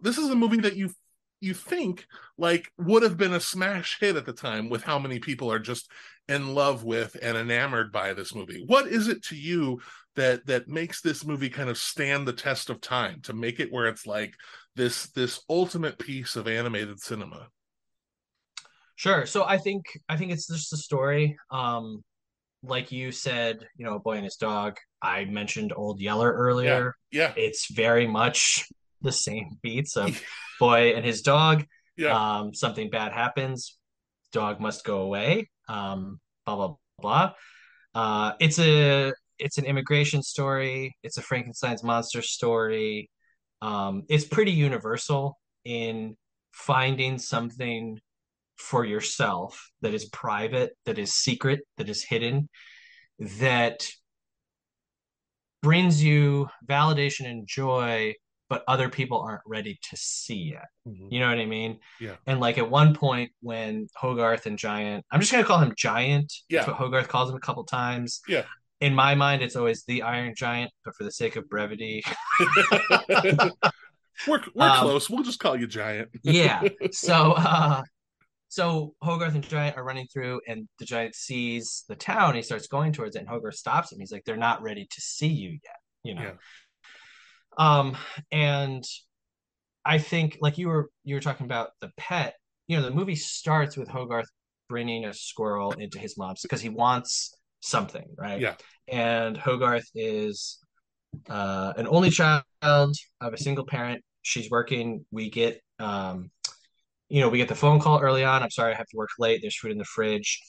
this 0.00 0.16
is 0.16 0.30
a 0.30 0.34
movie 0.34 0.60
that 0.60 0.74
you 0.74 0.90
you 1.40 1.54
think 1.54 2.06
like 2.38 2.70
would 2.78 3.02
have 3.02 3.16
been 3.16 3.34
a 3.34 3.40
smash 3.40 3.98
hit 4.00 4.16
at 4.16 4.26
the 4.26 4.32
time 4.32 4.70
with 4.70 4.82
how 4.82 4.98
many 4.98 5.18
people 5.18 5.50
are 5.52 5.58
just 5.58 5.90
in 6.28 6.54
love 6.54 6.84
with 6.84 7.16
and 7.20 7.36
enamored 7.36 7.92
by 7.92 8.14
this 8.14 8.34
movie. 8.34 8.64
What 8.66 8.86
is 8.86 9.08
it 9.08 9.22
to 9.24 9.36
you 9.36 9.80
that 10.16 10.46
that 10.46 10.68
makes 10.68 11.00
this 11.00 11.24
movie 11.24 11.50
kind 11.50 11.68
of 11.68 11.76
stand 11.76 12.26
the 12.26 12.32
test 12.32 12.70
of 12.70 12.80
time 12.80 13.20
to 13.22 13.32
make 13.32 13.60
it 13.60 13.72
where 13.72 13.86
it's 13.86 14.06
like 14.06 14.34
this 14.74 15.06
this 15.10 15.40
ultimate 15.50 15.98
piece 15.98 16.36
of 16.36 16.48
animated 16.48 17.00
cinema? 17.00 17.48
Sure. 18.96 19.26
So 19.26 19.44
I 19.44 19.58
think 19.58 19.84
I 20.08 20.16
think 20.16 20.32
it's 20.32 20.46
just 20.46 20.72
a 20.72 20.76
story. 20.76 21.36
Um, 21.50 22.02
like 22.62 22.90
you 22.92 23.12
said, 23.12 23.66
you 23.76 23.84
know, 23.84 23.96
a 23.96 24.00
boy 24.00 24.14
and 24.14 24.24
his 24.24 24.36
dog. 24.36 24.78
I 25.02 25.26
mentioned 25.26 25.72
Old 25.76 26.00
Yeller 26.00 26.32
earlier. 26.32 26.94
Yeah, 27.10 27.32
It's 27.36 27.70
very 27.70 28.06
much 28.06 28.66
the 29.04 29.12
same 29.12 29.58
beats 29.62 29.96
of 30.04 30.20
boy 30.58 30.94
and 30.94 31.04
his 31.04 31.22
dog. 31.22 31.64
yeah, 31.96 32.38
Um, 32.38 32.54
something 32.54 32.90
bad 32.90 33.12
happens, 33.12 33.78
dog 34.32 34.60
must 34.60 34.84
go 34.84 34.98
away. 35.02 35.48
Um, 35.68 36.20
blah 36.46 36.56
blah 36.56 36.74
blah. 37.00 37.32
Uh, 37.94 38.32
it's 38.40 38.58
a 38.58 39.12
it's 39.38 39.58
an 39.58 39.64
immigration 39.64 40.22
story. 40.22 40.96
It's 41.02 41.18
a 41.18 41.22
Frankenstein's 41.22 41.82
monster 41.82 42.22
story. 42.22 43.10
Um, 43.62 44.02
it's 44.08 44.24
pretty 44.24 44.52
universal 44.52 45.38
in 45.64 46.16
finding 46.52 47.18
something 47.18 47.98
for 48.56 48.84
yourself 48.84 49.70
that 49.80 49.94
is 49.94 50.04
private, 50.06 50.72
that 50.86 50.98
is 50.98 51.14
secret, 51.14 51.60
that 51.78 51.88
is 51.88 52.02
hidden, 52.04 52.48
that 53.40 53.86
brings 55.62 56.02
you 56.02 56.48
validation 56.68 57.26
and 57.28 57.46
joy, 57.46 58.14
but 58.48 58.62
other 58.68 58.88
people 58.88 59.20
aren't 59.20 59.42
ready 59.46 59.78
to 59.90 59.96
see 59.96 60.52
yet. 60.52 60.66
Mhm. 60.86 61.10
You 61.10 61.20
know 61.20 61.28
what 61.28 61.38
I 61.38 61.46
mean? 61.46 61.78
Yeah. 62.00 62.16
And 62.26 62.40
like 62.40 62.58
at 62.58 62.68
one 62.70 62.94
point 62.94 63.32
when 63.40 63.88
Hogarth 63.96 64.46
and 64.46 64.58
Giant, 64.58 65.04
I'm 65.10 65.20
just 65.20 65.32
gonna 65.32 65.44
call 65.44 65.58
him 65.60 65.72
Giant. 65.76 66.32
Yeah. 66.48 66.58
That's 66.60 66.68
what 66.68 66.76
Hogarth 66.76 67.08
calls 67.08 67.30
him 67.30 67.36
a 67.36 67.40
couple 67.40 67.64
times. 67.64 68.20
Yeah. 68.28 68.44
In 68.80 68.94
my 68.94 69.14
mind, 69.14 69.40
it's 69.42 69.56
always 69.56 69.84
the 69.84 70.02
Iron 70.02 70.34
Giant, 70.36 70.70
but 70.84 70.94
for 70.94 71.04
the 71.04 71.12
sake 71.12 71.36
of 71.36 71.48
brevity, 71.48 72.02
we're 74.28 74.40
we're 74.54 74.68
Um, 74.68 74.78
close. 74.80 75.08
We'll 75.10 75.22
just 75.22 75.38
call 75.40 75.56
you 75.56 75.66
Giant. 75.66 76.10
yeah. 76.22 76.62
So 76.92 77.32
uh 77.32 77.82
so 78.48 78.94
Hogarth 79.02 79.34
and 79.34 79.42
Giant 79.42 79.76
are 79.76 79.82
running 79.84 80.06
through 80.12 80.40
and 80.46 80.68
the 80.78 80.84
giant 80.84 81.14
sees 81.16 81.84
the 81.88 81.96
town, 81.96 82.36
he 82.36 82.42
starts 82.42 82.68
going 82.68 82.92
towards 82.92 83.16
it, 83.16 83.20
and 83.20 83.28
Hogarth 83.28 83.56
stops 83.56 83.90
him. 83.90 83.98
He's 83.98 84.12
like, 84.12 84.24
They're 84.24 84.36
not 84.36 84.62
ready 84.62 84.86
to 84.88 85.00
see 85.00 85.26
you 85.28 85.50
yet, 85.50 85.76
you 86.04 86.14
know. 86.14 86.22
Yeah. 86.22 86.32
Um, 87.58 87.96
and 88.30 88.84
I 89.84 89.98
think 89.98 90.38
like 90.40 90.58
you 90.58 90.68
were 90.68 90.90
you 91.04 91.14
were 91.14 91.20
talking 91.20 91.46
about 91.46 91.70
the 91.80 91.90
pet, 91.96 92.34
you 92.66 92.76
know, 92.76 92.82
the 92.82 92.90
movie 92.90 93.16
starts 93.16 93.76
with 93.76 93.88
Hogarth 93.88 94.28
bringing 94.68 95.04
a 95.04 95.12
squirrel 95.12 95.72
into 95.72 95.98
his 95.98 96.16
mom's 96.16 96.42
because 96.42 96.60
he 96.60 96.68
wants 96.68 97.34
something, 97.60 98.06
right? 98.16 98.40
Yeah. 98.40 98.54
And 98.88 99.36
Hogarth 99.36 99.88
is 99.94 100.58
uh, 101.28 101.72
an 101.76 101.86
only 101.88 102.10
child 102.10 102.44
of 102.62 103.32
a 103.32 103.38
single 103.38 103.66
parent. 103.66 104.02
She's 104.22 104.50
working. 104.50 105.04
We 105.10 105.30
get, 105.30 105.60
um, 105.78 106.30
you 107.08 107.20
know, 107.20 107.28
we 107.28 107.38
get 107.38 107.48
the 107.48 107.54
phone 107.54 107.80
call 107.80 108.00
early 108.00 108.24
on. 108.24 108.42
I'm 108.42 108.50
sorry, 108.50 108.72
I 108.72 108.76
have 108.76 108.88
to 108.88 108.96
work 108.96 109.10
late. 109.18 109.40
There's 109.42 109.56
food 109.56 109.72
in 109.72 109.78
the 109.78 109.84
fridge. 109.84 110.40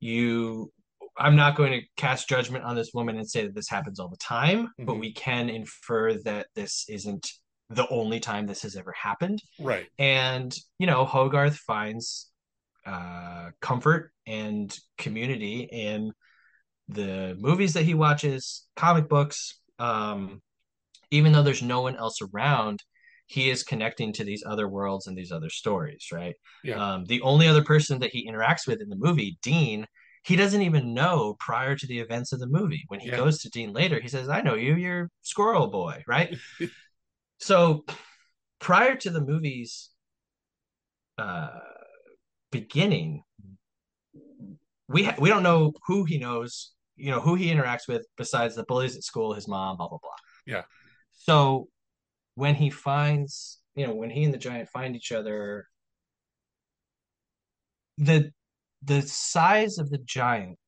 You, 0.00 0.72
I'm 1.16 1.36
not 1.36 1.56
going 1.56 1.72
to 1.72 1.86
cast 1.96 2.28
judgment 2.28 2.64
on 2.64 2.74
this 2.74 2.90
woman 2.92 3.16
and 3.16 3.28
say 3.28 3.44
that 3.44 3.54
this 3.54 3.68
happens 3.68 4.00
all 4.00 4.08
the 4.08 4.16
time, 4.16 4.72
but 4.78 4.94
Mhm. 4.94 5.00
we 5.00 5.12
can 5.12 5.48
infer 5.48 6.14
that 6.24 6.48
this 6.54 6.84
isn't 6.88 7.26
the 7.70 7.88
only 7.88 8.20
time 8.20 8.46
this 8.46 8.62
has 8.62 8.76
ever 8.76 8.92
happened. 8.92 9.40
Right. 9.58 9.88
And, 9.98 10.54
you 10.78 10.86
know, 10.86 11.04
Hogarth 11.04 11.56
finds 11.56 12.30
uh, 12.86 13.50
comfort 13.60 14.12
and 14.26 14.76
community 14.98 15.66
in 15.72 16.12
the 16.88 17.34
movies 17.38 17.72
that 17.72 17.84
he 17.84 17.94
watches, 17.94 18.66
comic 18.76 19.08
books. 19.08 19.58
Um, 19.78 20.42
even 21.10 21.32
though 21.32 21.42
there's 21.42 21.62
no 21.62 21.80
one 21.80 21.96
else 21.96 22.18
around, 22.20 22.82
he 23.26 23.48
is 23.48 23.62
connecting 23.62 24.12
to 24.12 24.24
these 24.24 24.44
other 24.46 24.68
worlds 24.68 25.06
and 25.06 25.16
these 25.16 25.32
other 25.32 25.48
stories, 25.48 26.08
right? 26.12 26.34
Yeah. 26.62 26.74
Um, 26.76 27.06
the 27.06 27.22
only 27.22 27.48
other 27.48 27.64
person 27.64 28.00
that 28.00 28.10
he 28.10 28.28
interacts 28.28 28.66
with 28.66 28.82
in 28.82 28.90
the 28.90 28.96
movie, 28.96 29.38
Dean, 29.40 29.86
he 30.24 30.36
doesn't 30.36 30.62
even 30.62 30.94
know 30.94 31.36
prior 31.38 31.76
to 31.76 31.86
the 31.86 31.98
events 32.00 32.32
of 32.32 32.40
the 32.40 32.46
movie. 32.46 32.84
When 32.88 32.98
he 32.98 33.08
Yeah. 33.08 33.16
goes 33.16 33.40
to 33.42 33.50
Dean 33.50 33.72
later, 33.72 34.00
he 34.00 34.08
says, 34.08 34.28
I 34.28 34.40
know 34.40 34.54
you, 34.54 34.74
you're 34.74 35.10
Squirrel 35.20 35.66
Boy, 35.66 36.02
right? 36.06 36.34
so 37.38 37.84
prior 38.58 38.96
to 38.96 39.10
the 39.10 39.20
movie's 39.20 39.90
uh, 41.18 41.60
beginning, 42.50 43.22
we 44.88 45.04
ha- 45.04 45.16
we 45.18 45.28
don't 45.28 45.42
know 45.42 45.72
who 45.86 46.04
he 46.04 46.18
knows, 46.18 46.72
you 46.96 47.10
know, 47.10 47.20
who 47.20 47.34
he 47.34 47.52
interacts 47.52 47.86
with 47.86 48.06
besides 48.16 48.54
the 48.54 48.64
bullies 48.64 48.96
at 48.96 49.02
school, 49.04 49.34
his 49.34 49.46
mom, 49.46 49.76
blah 49.76 49.88
blah 49.88 49.98
blah. 49.98 50.10
Yeah. 50.46 50.62
So 51.12 51.68
when 52.34 52.54
he 52.54 52.70
finds, 52.70 53.60
you 53.74 53.86
know, 53.86 53.94
when 53.94 54.08
he 54.10 54.24
and 54.24 54.32
the 54.32 54.38
giant 54.38 54.70
find 54.70 54.96
each 54.96 55.12
other, 55.12 55.68
the 57.98 58.32
the 58.84 59.02
size 59.02 59.78
of 59.78 59.90
the 59.90 59.98
giant 59.98 60.58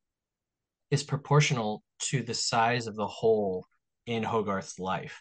is 0.91 1.03
proportional 1.03 1.83
to 1.99 2.23
the 2.23 2.35
size 2.35 2.87
of 2.87 2.97
the 2.97 3.07
hole 3.07 3.67
in 4.07 4.23
Hogarth's 4.23 4.79
life. 4.79 5.21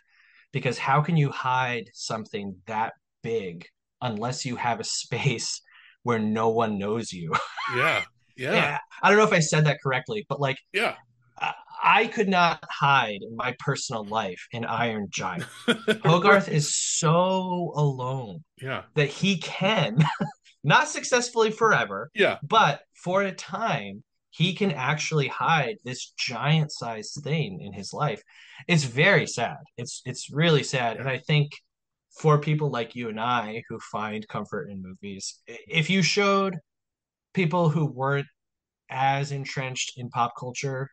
Because 0.52 0.78
how 0.78 1.02
can 1.02 1.18
you 1.18 1.30
hide 1.32 1.90
something 1.94 2.56
that 2.68 2.94
big 3.24 3.66
unless 4.02 4.46
you 4.46 4.56
have 4.56 4.80
a 4.80 4.84
space 4.86 5.62
where 6.04 6.20
no 6.20 6.50
one 6.50 6.78
knows 6.78 7.12
you? 7.12 7.34
Yeah. 7.76 8.04
Yeah. 8.38 8.52
yeah. 8.52 8.80
I 9.02 9.08
don't 9.10 9.18
know 9.18 9.24
if 9.24 9.32
I 9.32 9.40
said 9.40 9.64
that 9.66 9.78
correctly, 9.82 10.26
but 10.28 10.42
like 10.42 10.58
Yeah. 10.74 10.96
I, 11.40 11.54
I 11.82 12.08
could 12.08 12.28
not 12.28 12.62
hide 12.70 13.20
in 13.22 13.34
my 13.34 13.56
personal 13.60 14.04
life 14.04 14.46
an 14.52 14.66
Iron 14.66 15.08
Giant. 15.10 15.46
Hogarth 16.04 16.50
is 16.50 16.76
so 16.76 17.72
alone 17.78 18.44
Yeah. 18.62 18.82
that 18.96 19.08
he 19.08 19.38
can, 19.38 20.00
not 20.66 20.90
successfully 20.90 21.52
forever, 21.52 22.10
Yeah. 22.14 22.38
but 22.44 22.82
for 22.94 23.22
a 23.24 23.32
time, 23.32 24.04
he 24.32 24.54
can 24.54 24.72
actually 24.72 25.28
hide 25.30 25.78
this 25.86 26.12
giant 26.18 26.72
sized 26.72 27.22
thing 27.24 27.62
in 27.62 27.72
his 27.72 27.94
life. 27.94 28.22
It's 28.68 28.84
very 28.84 29.28
sad. 29.28 29.58
It's 29.78 30.02
it's 30.06 30.30
really 30.30 30.64
sad. 30.64 30.98
And 30.98 31.08
I 31.08 31.20
think 31.20 31.52
for 32.20 32.40
people 32.40 32.70
like 32.70 32.96
you 32.96 33.08
and 33.10 33.20
I 33.20 33.64
who 33.70 33.80
find 33.80 34.28
comfort 34.28 34.70
in 34.70 34.82
movies, 34.82 35.42
if 35.48 35.90
you 35.90 36.02
showed 36.02 36.56
people 37.34 37.70
who 37.70 37.86
weren't 37.86 38.28
as 38.90 39.32
entrenched 39.32 39.94
in 39.98 40.10
pop 40.10 40.34
culture 40.40 40.90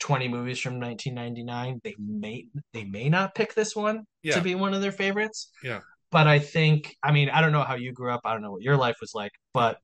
20 0.00 0.28
movies 0.28 0.58
from 0.60 0.78
1999 0.80 1.80
they 1.84 1.94
may 1.98 2.46
they 2.72 2.84
may 2.84 3.08
not 3.08 3.34
pick 3.34 3.52
this 3.54 3.74
one 3.76 4.04
Yeah. 4.22 4.36
to 4.36 4.40
be 4.40 4.54
one 4.54 4.72
of 4.72 4.80
their 4.80 4.92
favorites 4.92 5.50
Yeah. 5.62 5.80
But 6.10 6.26
i 6.26 6.38
think 6.38 6.94
i 7.02 7.12
mean 7.12 7.28
i 7.30 7.40
don't 7.40 7.52
know 7.52 7.62
how 7.62 7.74
you 7.74 7.92
grew 7.92 8.12
up 8.12 8.20
i 8.24 8.32
don't 8.32 8.42
know 8.42 8.52
what 8.52 8.62
your 8.62 8.76
life 8.76 8.96
was 9.00 9.12
like 9.14 9.32
but 9.52 9.78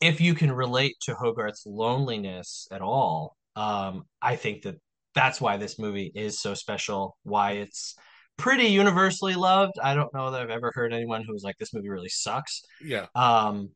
if 0.00 0.20
you 0.20 0.34
can 0.34 0.50
relate 0.52 0.96
to 1.00 1.14
hogarth's 1.14 1.64
loneliness 1.66 2.66
at 2.70 2.82
all 2.82 3.36
um 3.56 4.04
i 4.20 4.36
think 4.36 4.62
that 4.62 4.76
that's 5.14 5.40
why 5.40 5.56
this 5.56 5.78
movie 5.78 6.10
is 6.14 6.40
so 6.40 6.54
special 6.54 7.16
why 7.22 7.52
it's 7.52 7.94
pretty 8.36 8.64
universally 8.66 9.34
loved 9.34 9.74
i 9.82 9.94
don't 9.94 10.12
know 10.12 10.30
that 10.32 10.40
i've 10.42 10.50
ever 10.50 10.72
heard 10.74 10.92
anyone 10.92 11.22
who 11.24 11.32
was 11.32 11.44
like 11.44 11.56
this 11.58 11.72
movie 11.72 11.88
really 11.88 12.08
sucks 12.08 12.62
Yeah. 12.84 13.06
um 13.14 13.70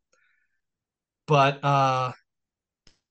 but 1.26 1.62
uh 1.64 2.12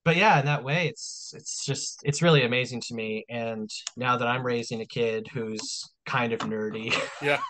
but 0.04 0.16
yeah 0.16 0.38
in 0.40 0.46
that 0.46 0.64
way 0.64 0.88
it's 0.88 1.32
it's 1.36 1.64
just 1.64 2.00
it's 2.04 2.22
really 2.22 2.42
amazing 2.44 2.80
to 2.80 2.94
me. 2.94 3.24
And 3.28 3.68
now 3.96 4.16
that 4.16 4.26
i'm 4.28 4.44
raising 4.44 4.80
a 4.80 4.86
kid 4.86 5.26
who's 5.32 5.84
kind 6.06 6.32
of 6.32 6.40
nerdy 6.40 6.94
Yeah. 7.22 7.40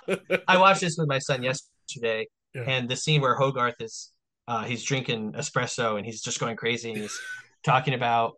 i 0.48 0.56
watched 0.58 0.80
this 0.80 0.96
with 0.98 1.08
my 1.08 1.18
son 1.18 1.42
yesterday 1.42 2.26
Yeah. 2.54 2.62
and 2.66 2.88
the 2.88 2.96
scene 2.96 3.20
where 3.20 3.34
hogarth 3.36 3.80
is 3.80 4.10
uh 4.48 4.64
he's 4.64 4.82
drinking 4.82 5.32
espresso 5.32 5.96
and 5.96 6.04
he's 6.06 6.22
just 6.22 6.40
going 6.40 6.56
crazy 6.56 6.90
and 6.90 7.00
he's 7.00 7.18
talking 7.64 7.94
about 7.94 8.32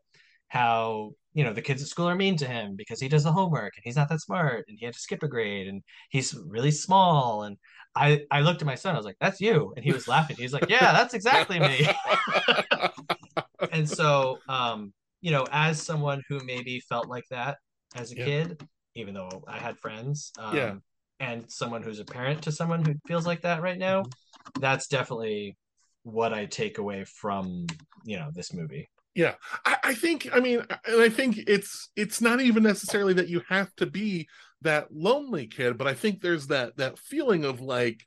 how 0.48 1.12
you 1.32 1.44
know 1.44 1.52
the 1.52 1.62
kids 1.62 1.80
at 1.80 1.88
school 1.88 2.08
are 2.08 2.16
mean 2.16 2.36
to 2.36 2.46
him 2.46 2.74
because 2.76 3.00
he 3.00 3.08
does 3.08 3.22
the 3.22 3.32
homework 3.32 3.72
and 3.76 3.82
he's 3.84 3.96
not 3.96 4.08
that 4.08 4.20
smart 4.20 4.64
and 4.68 4.76
he 4.78 4.84
had 4.84 4.94
to 4.94 5.00
skip 5.00 5.22
a 5.22 5.28
grade 5.28 5.68
and 5.68 5.82
he's 6.10 6.34
really 6.48 6.72
small. 6.72 7.44
And 7.44 7.56
i 7.94 8.20
i 8.32 8.40
looked 8.40 8.60
at 8.62 8.66
my 8.66 8.74
son 8.74 8.94
i 8.94 8.98
was 8.98 9.06
like 9.06 9.16
that's 9.20 9.40
you. 9.40 9.72
And 9.76 9.84
he 9.84 9.92
was 9.92 10.08
laughing. 10.08 10.36
He's 10.38 10.52
like 10.52 10.68
yeah 10.68 10.92
that's 10.92 11.14
exactly 11.14 11.60
me 11.60 11.88
and 13.72 13.88
so 13.88 14.40
um 14.48 14.92
you 15.20 15.30
know 15.30 15.46
as 15.52 15.82
someone 15.82 16.22
who 16.28 16.40
maybe 16.44 16.80
felt 16.80 17.08
like 17.08 17.24
that 17.30 17.58
as 17.94 18.12
a 18.12 18.16
Yeah. 18.16 18.24
kid 18.24 18.62
even 18.94 19.14
though 19.14 19.42
i 19.46 19.58
had 19.58 19.78
friends 19.78 20.32
um, 20.38 20.56
Yeah. 20.56 20.74
and 21.20 21.50
someone 21.50 21.82
who's 21.82 22.00
a 22.00 22.04
parent 22.04 22.42
to 22.42 22.52
someone 22.52 22.84
who 22.84 22.94
feels 23.06 23.26
like 23.26 23.42
that 23.42 23.62
right 23.62 23.78
now 23.78 24.02
that's 24.60 24.86
definitely 24.88 25.56
what 26.02 26.32
i 26.32 26.46
take 26.46 26.78
away 26.78 27.04
from 27.04 27.66
you 28.04 28.16
know 28.16 28.30
this 28.34 28.52
movie 28.54 28.88
Yeah, 29.14 29.34
I, 29.66 29.76
I 29.84 29.94
think. 29.94 30.28
I 30.32 30.40
mean, 30.40 30.60
and 30.86 31.00
I 31.02 31.08
think 31.08 31.36
it's 31.46 31.90
it's 31.96 32.20
not 32.20 32.40
even 32.40 32.62
necessarily 32.62 33.12
that 33.14 33.28
you 33.28 33.42
have 33.48 33.74
to 33.76 33.86
be 33.86 34.28
that 34.62 34.92
lonely 34.92 35.46
kid, 35.46 35.76
but 35.76 35.86
I 35.88 35.94
think 35.94 36.20
there's 36.20 36.46
that 36.46 36.76
that 36.76 36.98
feeling 36.98 37.44
of 37.44 37.60
like 37.60 38.00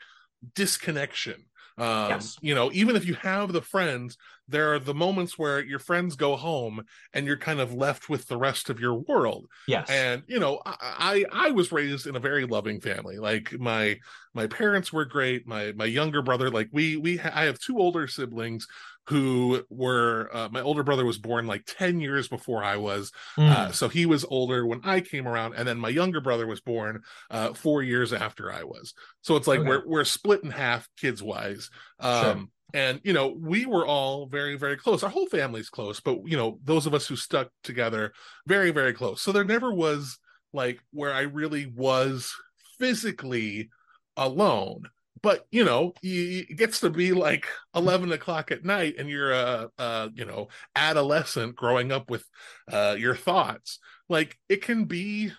disconnection. 0.55 1.45
Um, 1.77 2.31
Yes. 2.31 2.37
You 2.41 2.53
know, 2.55 2.71
even 2.71 2.95
if 2.95 3.05
you 3.05 3.15
have 3.15 3.51
the 3.51 3.61
friends, 3.61 4.17
there 4.47 4.73
are 4.73 4.79
the 4.79 4.93
moments 4.93 5.37
where 5.37 5.63
your 5.63 5.79
friends 5.79 6.15
go 6.15 6.35
home 6.35 6.83
and 7.13 7.25
you're 7.25 7.37
kind 7.37 7.59
of 7.59 7.73
left 7.73 8.09
with 8.09 8.27
the 8.27 8.37
rest 8.37 8.69
of 8.69 8.79
your 8.79 8.93
world. 8.95 9.47
yes 9.65 9.87
And 9.87 10.23
you 10.27 10.39
know, 10.39 10.61
I 10.65 11.25
I 11.31 11.47
I 11.47 11.51
was 11.51 11.71
raised 11.71 12.07
in 12.07 12.15
a 12.15 12.19
very 12.19 12.45
loving 12.45 12.79
family. 12.79 13.17
Like 13.17 13.53
my 13.59 13.99
my 14.33 14.47
parents 14.47 14.93
were 14.93 15.05
great. 15.05 15.47
My 15.47 15.71
my 15.73 15.85
younger 15.85 16.21
brother, 16.21 16.49
like 16.49 16.69
we 16.71 16.97
we 16.97 17.17
ha- 17.17 17.31
I 17.33 17.43
have 17.45 17.59
two 17.59 17.77
older 17.79 18.07
siblings 18.07 18.67
who 19.07 19.63
were 19.69 20.29
uh, 20.33 20.49
my 20.49 20.61
older 20.61 20.83
brother 20.83 21.05
was 21.05 21.17
born 21.17 21.45
like 21.45 21.63
10 21.65 21.99
years 21.99 22.27
before 22.27 22.63
I 22.63 22.77
was 22.77 23.11
Mm. 23.37 23.49
uh, 23.51 23.71
so 23.71 23.89
he 23.89 24.05
was 24.05 24.23
older 24.25 24.65
when 24.65 24.81
I 24.83 25.01
came 25.01 25.27
around, 25.27 25.55
and 25.55 25.67
then 25.67 25.77
my 25.77 25.89
younger 25.89 26.21
brother 26.21 26.47
was 26.47 26.61
born 26.61 27.01
uh, 27.29 27.53
four 27.53 27.83
years 27.83 28.13
after 28.13 28.51
I 28.51 28.63
was. 28.63 28.93
So 29.21 29.35
it's 29.35 29.47
like 29.47 29.59
Okay. 29.59 29.69
we're 29.69 29.83
we're 29.87 30.05
split 30.05 30.43
in 30.43 30.51
half 30.51 30.87
kids 30.97 31.21
wise. 31.21 31.69
Um, 31.99 32.21
Sure. 32.21 32.45
And 32.75 33.01
you 33.03 33.13
know 33.13 33.27
we 33.39 33.65
were 33.67 33.85
all 33.85 34.25
very 34.25 34.55
very 34.57 34.77
close. 34.77 35.03
Our 35.03 35.09
whole 35.09 35.27
family's 35.27 35.69
close, 35.69 35.99
but 35.99 36.17
you 36.25 36.35
know 36.37 36.59
those 36.63 36.87
of 36.87 36.93
us 36.95 37.05
who 37.05 37.15
stuck 37.15 37.49
together 37.63 38.13
very 38.47 38.71
very 38.71 38.93
close. 38.93 39.21
So 39.21 39.31
there 39.31 39.43
never 39.43 39.71
was 39.71 40.17
like 40.53 40.79
where 40.91 41.13
I 41.13 41.21
really 41.21 41.67
was 41.67 42.33
physically 42.79 43.69
alone. 44.17 44.89
But 45.23 45.45
you 45.51 45.63
know, 45.63 45.93
it 46.03 46.57
gets 46.57 46.81
to 46.81 46.89
be 46.89 47.13
like 47.13 47.47
eleven 47.73 48.11
o'clock 48.11 48.51
at 48.51 48.65
night, 48.65 48.95
and 48.99 49.09
you're 49.09 49.31
a, 49.31 49.69
a 49.77 50.11
you 50.13 50.25
know 50.25 50.49
adolescent 50.75 51.55
growing 51.55 51.91
up 51.91 52.09
with 52.11 52.25
uh, 52.71 52.95
your 52.99 53.15
thoughts. 53.15 53.79
Like 54.09 54.37
it 54.49 54.61
can 54.61 54.85
be 54.85 55.31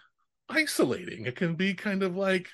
isolating. 0.48 1.27
It 1.27 1.36
can 1.36 1.55
be 1.55 1.74
kind 1.74 2.02
of 2.02 2.16
like, 2.16 2.48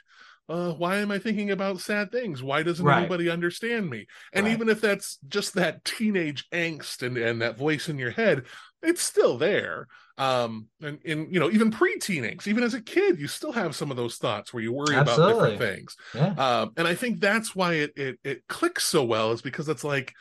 uh, 0.48 0.72
why 0.72 0.96
am 0.98 1.10
I 1.10 1.18
thinking 1.18 1.50
about 1.50 1.80
sad 1.80 2.10
things? 2.10 2.42
Why 2.42 2.62
doesn't 2.62 2.84
Right. 2.84 2.98
anybody 2.98 3.30
understand 3.30 3.88
me? 3.88 4.06
And 4.32 4.46
Right. 4.46 4.52
even 4.52 4.68
if 4.68 4.80
that's 4.80 5.18
just 5.28 5.54
that 5.54 5.84
teenage 5.84 6.48
angst 6.50 7.02
and, 7.02 7.16
and 7.16 7.40
that 7.42 7.58
voice 7.58 7.88
in 7.88 7.98
your 7.98 8.10
head, 8.10 8.44
it's 8.82 9.02
still 9.02 9.38
there. 9.38 9.86
Um, 10.20 10.66
and, 10.82 10.98
and 11.06 11.32
you 11.32 11.40
know, 11.40 11.50
even 11.50 11.70
pre-teen 11.70 12.24
angst, 12.24 12.46
even 12.46 12.62
as 12.62 12.74
a 12.74 12.82
kid, 12.82 13.18
you 13.18 13.26
still 13.26 13.52
have 13.52 13.74
some 13.74 13.90
of 13.90 13.96
those 13.96 14.16
thoughts 14.16 14.52
where 14.52 14.62
you 14.62 14.72
worry 14.72 14.98
about 14.98 15.24
different 15.26 15.56
things. 15.58 15.96
yeah 16.14 16.34
Um, 16.36 16.72
and 16.76 16.86
I 16.86 16.94
think 16.94 17.20
that's 17.20 17.56
why 17.56 17.74
it, 17.74 17.92
it 17.96 18.18
it 18.22 18.42
clicks 18.48 18.84
so 18.84 19.02
well 19.04 19.32
is 19.32 19.42
because 19.42 19.68
it's 19.68 19.84
like 19.84 20.12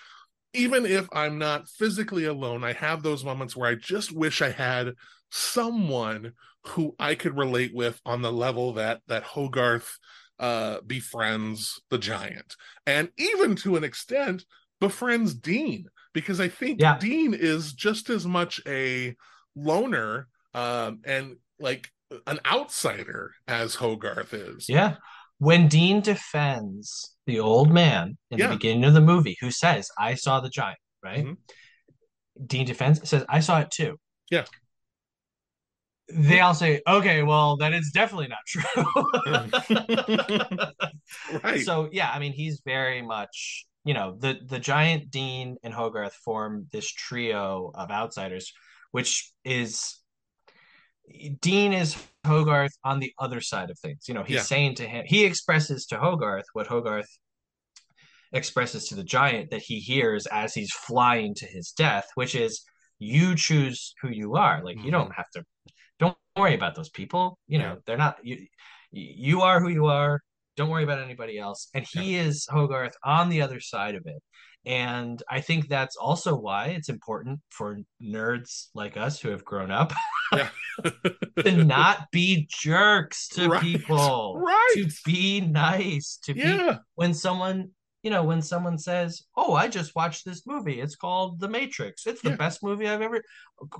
even 0.53 0.85
if 0.85 1.07
I'm 1.13 1.37
not 1.37 1.67
physically 1.67 2.25
alone, 2.25 2.63
I 2.63 2.73
have 2.73 3.03
those 3.03 3.23
moments 3.23 3.55
where 3.55 3.69
I 3.69 3.75
just 3.75 4.11
wish 4.11 4.41
I 4.41 4.51
had 4.51 4.93
someone 5.31 6.33
who 6.65 6.95
I 6.99 7.15
could 7.15 7.37
relate 7.37 7.73
with 7.73 8.01
on 8.05 8.21
the 8.21 8.31
level 8.31 8.73
that 8.73 9.01
that 9.07 9.23
Hogarth 9.23 9.97
uh 10.39 10.79
befriends 10.87 11.81
the 11.89 11.97
giant. 11.97 12.55
And 12.87 13.09
even 13.17 13.55
to 13.57 13.75
an 13.75 13.83
extent 13.83 14.45
befriends 14.79 15.33
Dean 15.33 15.85
because 16.13 16.39
I 16.39 16.47
think 16.47 16.79
Yeah. 16.79 16.97
Dean 16.97 17.33
is 17.33 17.73
just 17.73 18.09
as 18.09 18.25
much 18.25 18.61
a 18.65 19.15
loner 19.63 20.27
um 20.53 21.01
and 21.05 21.35
like 21.59 21.87
an 22.27 22.39
outsider 22.45 23.31
as 23.47 23.75
Hogarth 23.75 24.33
is. 24.33 24.67
Yeah. 24.67 24.95
When 25.37 25.67
Dean 25.67 26.01
defends 26.01 27.15
the 27.27 27.39
old 27.39 27.71
man 27.71 28.17
in 28.31 28.39
Yeah. 28.39 28.47
the 28.47 28.55
beginning 28.55 28.83
of 28.85 28.93
the 28.93 29.01
movie 29.01 29.37
who 29.41 29.51
says, 29.51 29.89
I 29.97 30.15
saw 30.15 30.39
the 30.39 30.49
giant, 30.49 30.79
right? 31.03 31.25
Mhm. 31.25 31.37
Dean 32.45 32.65
defends, 32.65 33.07
says, 33.07 33.25
I 33.29 33.39
saw 33.41 33.59
it 33.59 33.69
too. 33.71 33.99
Yeah. 34.31 34.45
They 36.11 36.39
all 36.39 36.55
say, 36.55 36.81
okay, 36.87 37.21
well, 37.21 37.55
then 37.57 37.73
it's 37.73 37.91
definitely 37.91 38.29
not 38.29 38.39
true. 38.47 38.85
Right. 41.43 41.61
So, 41.61 41.89
yeah, 41.91 42.09
I 42.11 42.19
mean, 42.19 42.33
he's 42.33 42.61
very 42.65 43.01
much, 43.01 43.65
you 43.83 43.93
know, 43.93 44.15
the, 44.17 44.37
the 44.45 44.59
giant 44.59 45.11
Dean 45.11 45.57
and 45.63 45.73
Hogarth 45.73 46.13
form 46.25 46.67
this 46.71 46.89
trio 46.91 47.71
of 47.75 47.91
outsiders, 47.91 48.51
which 48.91 49.31
is 49.43 49.95
Dean 51.41 51.73
is 51.73 51.95
Hogarth 52.25 52.73
on 52.83 52.99
the 52.99 53.13
other 53.17 53.41
side 53.41 53.69
of 53.71 53.79
things. 53.79 54.05
You 54.07 54.13
know, 54.13 54.23
he's 54.23 54.35
Yeah. 54.37 54.41
saying 54.43 54.75
to 54.75 54.87
him, 54.87 55.05
he 55.07 55.25
expresses 55.25 55.85
to 55.87 55.97
Hogarth 55.97 56.45
what 56.53 56.67
Hogarth 56.67 57.09
expresses 58.31 58.87
to 58.89 58.95
the 58.95 59.03
giant 59.03 59.49
that 59.51 59.61
he 59.61 59.79
hears 59.79 60.27
as 60.27 60.53
he's 60.53 60.71
flying 60.71 61.33
to 61.35 61.45
his 61.47 61.71
death, 61.71 62.07
which 62.15 62.35
is 62.35 62.63
you 62.99 63.35
choose 63.35 63.93
who 64.01 64.09
you 64.09 64.35
are. 64.35 64.63
Like 64.63 64.83
you 64.83 64.91
don't 64.91 65.13
have 65.15 65.29
to, 65.31 65.43
don't 65.99 66.17
worry 66.37 66.53
about 66.53 66.75
those 66.75 66.89
people. 66.89 67.39
You 67.47 67.57
know, 67.59 67.65
Mm-hmm. 67.65 67.73
Yeah. 67.75 67.81
they're 67.87 67.97
not, 67.97 68.17
you, 68.23 68.45
you 68.91 69.41
are 69.41 69.59
who 69.59 69.69
you 69.69 69.87
are. 69.87 70.21
Don't 70.57 70.69
worry 70.69 70.83
about 70.83 70.99
anybody 70.99 71.39
else. 71.39 71.69
And 71.73 71.87
he 71.89 72.17
is 72.17 72.45
Hogarth 72.51 72.95
on 73.03 73.29
the 73.29 73.41
other 73.41 73.59
side 73.59 73.95
of 73.95 74.03
it. 74.05 74.21
And 74.65 75.21
I 75.29 75.41
think 75.41 75.67
that's 75.67 75.95
also 75.95 76.35
why 76.35 76.67
it's 76.67 76.89
important 76.89 77.39
for 77.49 77.79
nerds 78.03 78.67
like 78.73 78.97
us 78.97 79.19
who 79.19 79.29
have 79.29 79.45
grown 79.45 79.71
up 79.71 79.93
Yeah. 80.33 80.49
to 81.43 81.63
not 81.63 82.11
be 82.11 82.47
jerks 82.51 83.27
to 83.29 83.47
Right. 83.49 83.61
people, 83.61 84.35
Right. 84.45 84.73
to 84.75 84.89
be 85.05 85.41
nice, 85.41 86.19
to 86.23 86.33
be 86.33 86.59
when 86.95 87.13
someone 87.13 87.69
you 88.03 88.09
know 88.11 88.23
when 88.23 88.41
someone 88.41 88.77
says 88.77 89.23
oh 89.35 89.55
i 89.55 89.67
just 89.67 89.93
watched 89.93 90.23
this 90.23 90.47
movie 90.47 90.79
it's 90.79 90.95
called 90.95 91.37
the 91.41 91.49
matrix 91.49 92.07
it's 92.07 92.21
the 92.21 92.29
Yeah. 92.29 92.37
best 92.37 92.63
movie 92.63 92.87
i've 92.87 93.01
ever 93.01 93.21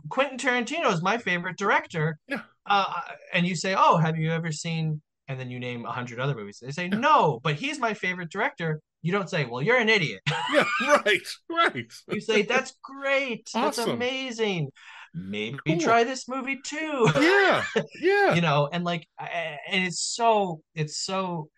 quentin 0.10 0.38
tarantino 0.38 0.92
is 0.92 1.02
my 1.02 1.18
favorite 1.18 1.58
director 1.58 2.18
Yeah. 2.28 2.42
uh, 2.66 3.00
and 3.34 3.48
you 3.48 3.56
say 3.56 3.76
oh 3.78 3.96
have 3.96 4.18
you 4.18 4.30
ever 4.34 4.52
seen 4.52 5.02
and 5.30 5.40
then 5.40 5.50
you 5.50 5.58
name 5.58 5.86
a 5.86 5.92
hundred 5.94 6.20
other 6.20 6.36
movies 6.36 6.60
they 6.62 6.72
say 6.72 6.90
no 6.90 7.40
but 7.46 7.56
he's 7.56 7.80
my 7.80 7.94
favorite 7.94 8.30
director 8.30 8.82
you 9.02 9.12
don't 9.12 9.30
say 9.30 9.46
well 9.46 9.62
you're 9.62 9.78
an 9.78 9.90
idiot 9.90 10.22
Yeah. 10.54 10.66
Right. 11.06 11.28
Right. 11.50 11.94
you 12.12 12.20
say 12.22 12.42
that's 12.44 12.74
great 12.84 13.50
that's 13.54 13.78
amazing 13.78 14.70
maybe 15.14 15.58
Cool. 15.66 15.80
try 15.80 16.04
this 16.04 16.28
movie 16.28 16.60
too 16.64 17.08
Yeah. 17.20 17.64
Yeah. 18.02 18.34
you 18.36 18.42
know 18.42 18.70
and 18.72 18.84
like 18.84 19.08
and 19.20 19.86
it's 19.86 20.00
so 20.02 20.62
it's 20.76 20.98
so 20.98 21.50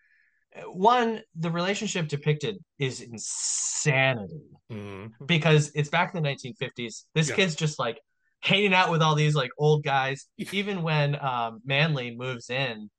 one 0.66 1.20
the 1.36 1.50
relationship 1.50 2.08
depicted 2.08 2.56
is 2.78 3.00
insanity 3.00 4.40
Mhm. 4.70 5.10
because 5.26 5.70
it's 5.74 5.88
back 5.90 6.14
in 6.14 6.22
the 6.22 6.28
1950s 6.28 7.04
this 7.14 7.28
Yeah. 7.28 7.34
kid's 7.36 7.54
just 7.56 7.78
like 7.78 7.98
hanging 8.40 8.74
out 8.74 8.90
with 8.90 9.02
all 9.02 9.14
these 9.14 9.34
like 9.34 9.50
old 9.58 9.84
guys 9.84 10.26
even 10.38 10.82
when 10.82 11.16
um 11.22 11.60
Mansley 11.64 12.14
moves 12.16 12.50
in 12.50 12.90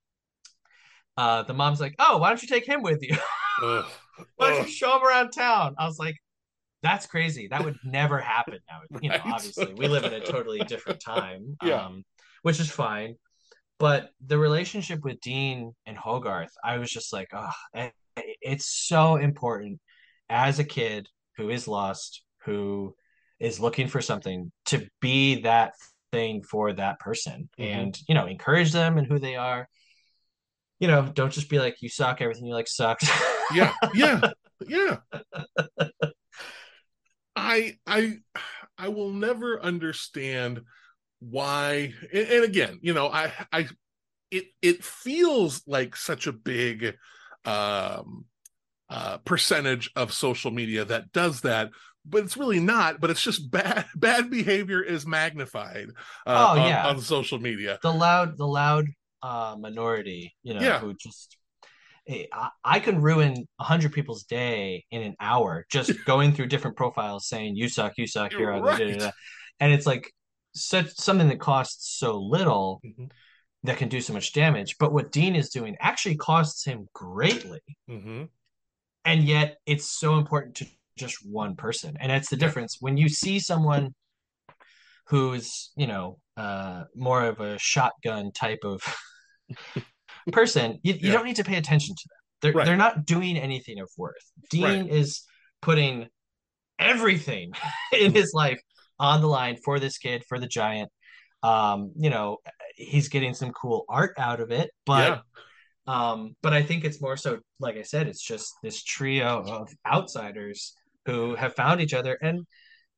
uh 1.18 1.44
the 1.44 1.54
mom's 1.54 1.80
like 1.82 1.96
oh 2.00 2.18
why 2.18 2.30
don't 2.30 2.42
you 2.42 2.48
take 2.48 2.66
him 2.68 2.82
with 2.82 3.00
you. 3.02 3.18
Why 4.36 4.50
don't 4.52 4.68
you 4.68 4.72
show 4.74 4.98
him 4.98 5.04
around 5.06 5.32
town 5.32 5.76
i 5.78 5.86
was 5.86 6.00
like 6.00 6.16
that's 6.82 7.06
crazy. 7.06 7.48
That 7.48 7.64
would 7.64 7.78
never 7.86 8.20
happen 8.20 8.60
now. 8.70 9.00
You 9.02 9.08
know, 9.12 9.22
obviously, 9.24 9.74
we 9.74 9.88
live 9.88 10.04
in 10.04 10.12
a 10.12 10.20
totally 10.20 10.60
different 10.66 11.00
time, 11.00 11.56
Yeah. 11.64 11.86
um, 11.86 12.04
which 12.42 12.60
is 12.60 12.70
fine. 12.70 13.16
But 13.80 14.10
the 14.26 14.38
relationship 14.38 15.00
with 15.02 15.22
Dean 15.22 15.72
and 15.86 15.96
Hogarth, 15.98 16.52
I 16.62 16.80
was 16.80 16.90
just 16.92 17.14
like, 17.14 17.30
oh, 17.34 17.90
it's 18.42 18.66
so 18.66 19.16
important 19.16 19.80
as 20.30 20.60
a 20.60 20.66
kid 20.66 21.08
who 21.38 21.50
is 21.50 21.70
lost, 21.70 22.22
who 22.44 22.94
is 23.40 23.62
looking 23.62 23.88
for 23.88 24.02
something 24.02 24.52
to 24.66 24.86
be 25.00 25.44
that 25.44 25.76
thing 26.12 26.44
for 26.44 26.74
that 26.74 27.00
person 27.00 27.50
Mhm. 27.58 27.64
and, 27.66 28.00
you 28.10 28.14
know, 28.14 28.26
encourage 28.26 28.74
them 28.74 28.98
and 28.98 29.08
who 29.08 29.20
they 29.20 29.38
are. 29.38 29.70
You 30.80 30.88
know, 30.88 31.10
don't 31.14 31.32
just 31.32 31.50
be 31.50 31.60
like, 31.60 31.82
you 31.82 31.90
suck, 31.90 32.22
everything 32.22 32.46
you 32.46 32.54
like 32.54 32.68
sucks. 32.68 33.08
yeah 33.56 33.74
yeah 33.94 34.32
yeah 34.68 34.98
i 37.36 37.76
i 37.88 38.14
i 38.78 38.88
will 38.88 39.12
never 39.12 39.62
understand 39.62 40.62
why 41.20 41.94
and, 42.12 42.28
and 42.28 42.44
again 42.44 42.80
you 42.82 42.94
know 42.94 43.08
i 43.10 43.32
i 43.52 43.68
it 44.32 44.46
it 44.62 44.84
feels 44.84 45.62
like 45.68 45.96
such 45.96 46.28
a 46.28 46.32
big 46.34 46.96
um 47.46 48.26
uh 48.90 49.18
percentage 49.20 49.92
of 49.96 50.14
social 50.14 50.52
media 50.52 50.86
that 50.86 51.12
does 51.12 51.42
that 51.42 51.70
but 52.06 52.24
it's 52.24 52.38
really 52.38 52.60
not 52.60 53.00
but 53.02 53.10
it's 53.10 53.24
just 53.24 53.50
bad 53.52 53.86
bad 53.96 54.30
behavior 54.30 54.82
is 54.82 55.06
magnified 55.06 55.90
uh, 56.28 56.48
Oh, 56.56 56.60
on- 56.62 56.70
yeah. 56.70 56.88
on 56.88 57.00
social 57.02 57.40
media 57.40 57.80
the 57.82 57.92
loud 57.94 58.38
the 58.38 58.48
loud 58.48 58.86
uh 59.24 59.56
minority 59.60 60.36
you 60.44 60.54
know 60.54 60.62
Yeah. 60.62 60.80
who 60.80 60.94
just 60.96 61.38
Hey, 62.06 62.28
I, 62.34 62.50
I 62.66 62.80
can 62.82 63.02
ruin 63.02 63.48
a 63.62 63.64
hundred 63.64 63.94
people's 63.94 64.24
day 64.24 64.84
in 64.92 65.02
an 65.04 65.16
hour 65.22 65.66
just 65.72 65.94
going 66.06 66.34
through 66.34 66.48
different 66.48 66.76
profiles 66.76 67.28
saying 67.30 67.56
you 67.56 67.70
suck 67.70 67.94
you 67.98 68.08
suck 68.08 68.32
You're 68.34 68.42
you're 68.42 68.52
da, 68.52 68.60
da, 68.60 68.88
right. 68.90 69.00
da." 69.00 69.12
and 69.62 69.72
it's 69.72 69.86
like 69.88 70.12
such 70.54 70.90
something 70.96 71.30
that 71.30 71.40
costs 71.40 71.98
so 71.98 72.20
little 72.20 72.82
Mhm. 72.86 73.10
that 73.64 73.78
can 73.78 73.88
do 73.88 74.02
so 74.02 74.12
much 74.12 74.34
damage 74.34 74.76
but 74.80 74.92
what 74.92 75.12
dean 75.14 75.34
is 75.36 75.50
doing 75.50 75.78
actually 75.80 76.18
costs 76.18 76.66
him 76.66 76.88
greatly 76.94 77.62
Mhm. 77.90 78.28
and 79.06 79.24
yet 79.24 79.56
it's 79.66 79.88
so 79.88 80.18
important 80.18 80.56
to 80.58 80.66
just 80.98 81.26
one 81.26 81.56
person 81.56 81.96
and 82.02 82.12
it's 82.12 82.30
the 82.30 82.36
difference 82.36 82.78
when 82.82 82.98
you 82.98 83.08
see 83.08 83.40
someone 83.40 83.96
who's 85.08 85.72
you 85.78 85.88
know 85.88 86.18
uh 86.38 86.84
more 86.96 87.24
of 87.24 87.40
a 87.40 87.58
shotgun 87.60 88.32
type 88.34 88.60
of 88.66 88.82
person 90.32 90.80
you, 90.84 90.94
you 90.94 91.00
Yeah. 91.04 91.14
don't 91.14 91.26
need 91.26 91.36
to 91.38 91.44
pay 91.44 91.58
attention 91.58 91.96
to 91.96 92.04
them 92.10 92.18
they're, 92.42 92.54
Right. 92.54 92.66
they're 92.66 92.78
not 92.78 93.06
doing 93.06 93.38
anything 93.38 93.80
of 93.80 93.90
worth 93.98 94.32
dean 94.50 94.64
Right. 94.64 94.90
is 94.90 95.24
putting 95.62 96.08
everything 96.80 97.52
in 97.94 98.14
his 98.14 98.34
life 98.34 98.62
on 99.00 99.22
the 99.22 99.28
line 99.28 99.58
for 99.64 99.80
this 99.80 99.98
kid 99.98 100.24
for 100.28 100.40
the 100.40 100.48
giant 100.48 100.90
um 101.44 101.92
you 101.98 102.10
know 102.10 102.38
he's 102.76 103.10
getting 103.10 103.34
some 103.34 103.52
cool 103.52 103.86
art 103.90 104.14
out 104.18 104.40
of 104.40 104.52
it 104.52 104.72
but 104.86 105.22
um, 105.86 106.36
but 106.42 106.54
I 106.54 106.64
think 106.64 106.86
it's 106.86 107.02
more 107.02 107.18
so, 107.18 107.40
like 107.60 107.76
I 107.76 107.82
said, 107.82 108.08
it's 108.08 108.24
just 108.24 108.54
this 108.64 108.82
trio 108.82 109.44
of 109.46 109.70
outsiders 109.86 110.74
who 111.06 111.36
have 111.36 111.56
found 111.56 111.82
each 111.82 111.94
other, 111.94 112.18
and 112.22 112.46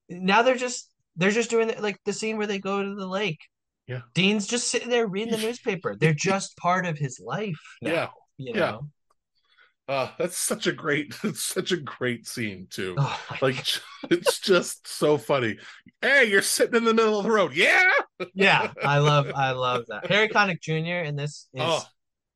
now 0.08 0.44
they're 0.44 0.56
just 0.56 0.92
they're 1.16 1.32
just 1.32 1.50
doing 1.50 1.70
the, 1.70 1.82
like 1.82 1.98
the 2.06 2.14
scene 2.14 2.38
where 2.38 2.46
they 2.46 2.60
go 2.60 2.84
to 2.84 2.94
the 2.96 3.08
lake. 3.08 3.40
Yeah. 3.88 4.02
Dean's 4.14 4.48
just 4.48 4.70
sitting 4.70 4.90
there 4.90 5.08
reading 5.08 5.32
the 5.32 5.38
newspaper. 5.46 5.96
They're 6.00 6.14
just 6.14 6.58
part 6.58 6.86
of 6.86 6.98
his 6.98 7.20
life 7.20 7.60
now. 7.82 7.92
Yeah. 7.92 8.08
You 8.38 8.52
Yeah. 8.54 8.60
know. 8.72 8.90
Uh, 9.88 10.10
that's 10.18 10.38
such 10.38 10.66
a 10.66 10.72
great, 10.72 11.14
it's 11.24 11.44
such 11.44 11.72
a 11.72 11.78
great 11.78 12.28
scene 12.28 12.66
too. 12.72 12.96
Oh 12.98 13.22
my 13.30 13.38
Like 13.42 13.64
it's 14.10 14.40
just 14.40 14.88
so 14.88 15.18
funny. 15.18 15.58
Hey, 16.02 16.26
you're 16.26 16.42
sitting 16.42 16.76
in 16.76 16.84
the 16.84 16.94
middle 16.94 17.20
of 17.20 17.24
the 17.26 17.32
road. 17.32 17.54
Yeah. 17.54 17.92
yeah, 18.34 18.72
I 18.84 18.98
love 18.98 19.32
I 19.36 19.52
love 19.52 19.84
that. 19.90 20.08
Harry 20.08 20.30
Connick 20.30 20.62
Jr. 20.62 21.06
in 21.08 21.16
this 21.16 21.48
is 21.54 21.62
Oh. 21.64 21.84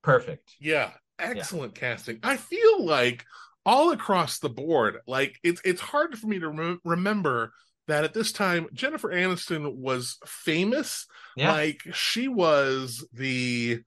perfect. 0.03 0.51
Yeah. 0.59 0.91
Excellent 1.17 1.73
casting. 1.75 2.19
I 2.23 2.37
feel 2.37 2.85
like 2.85 3.25
all 3.65 3.91
across 3.91 4.39
the 4.39 4.49
board, 4.49 4.99
like 5.07 5.37
it's 5.43 5.61
it's 5.65 5.81
hard 5.81 6.17
for 6.17 6.27
me 6.27 6.39
to 6.39 6.49
rem- 6.49 6.79
remember 6.85 7.51
that 7.89 8.03
at 8.03 8.13
this 8.13 8.31
time 8.31 8.67
Jennifer 8.73 9.09
Aniston 9.09 9.75
was 9.75 10.17
famous. 10.25 11.05
Yeah. 11.35 11.51
Like 11.51 11.81
she 11.93 12.27
was 12.27 13.05
the 13.13 13.81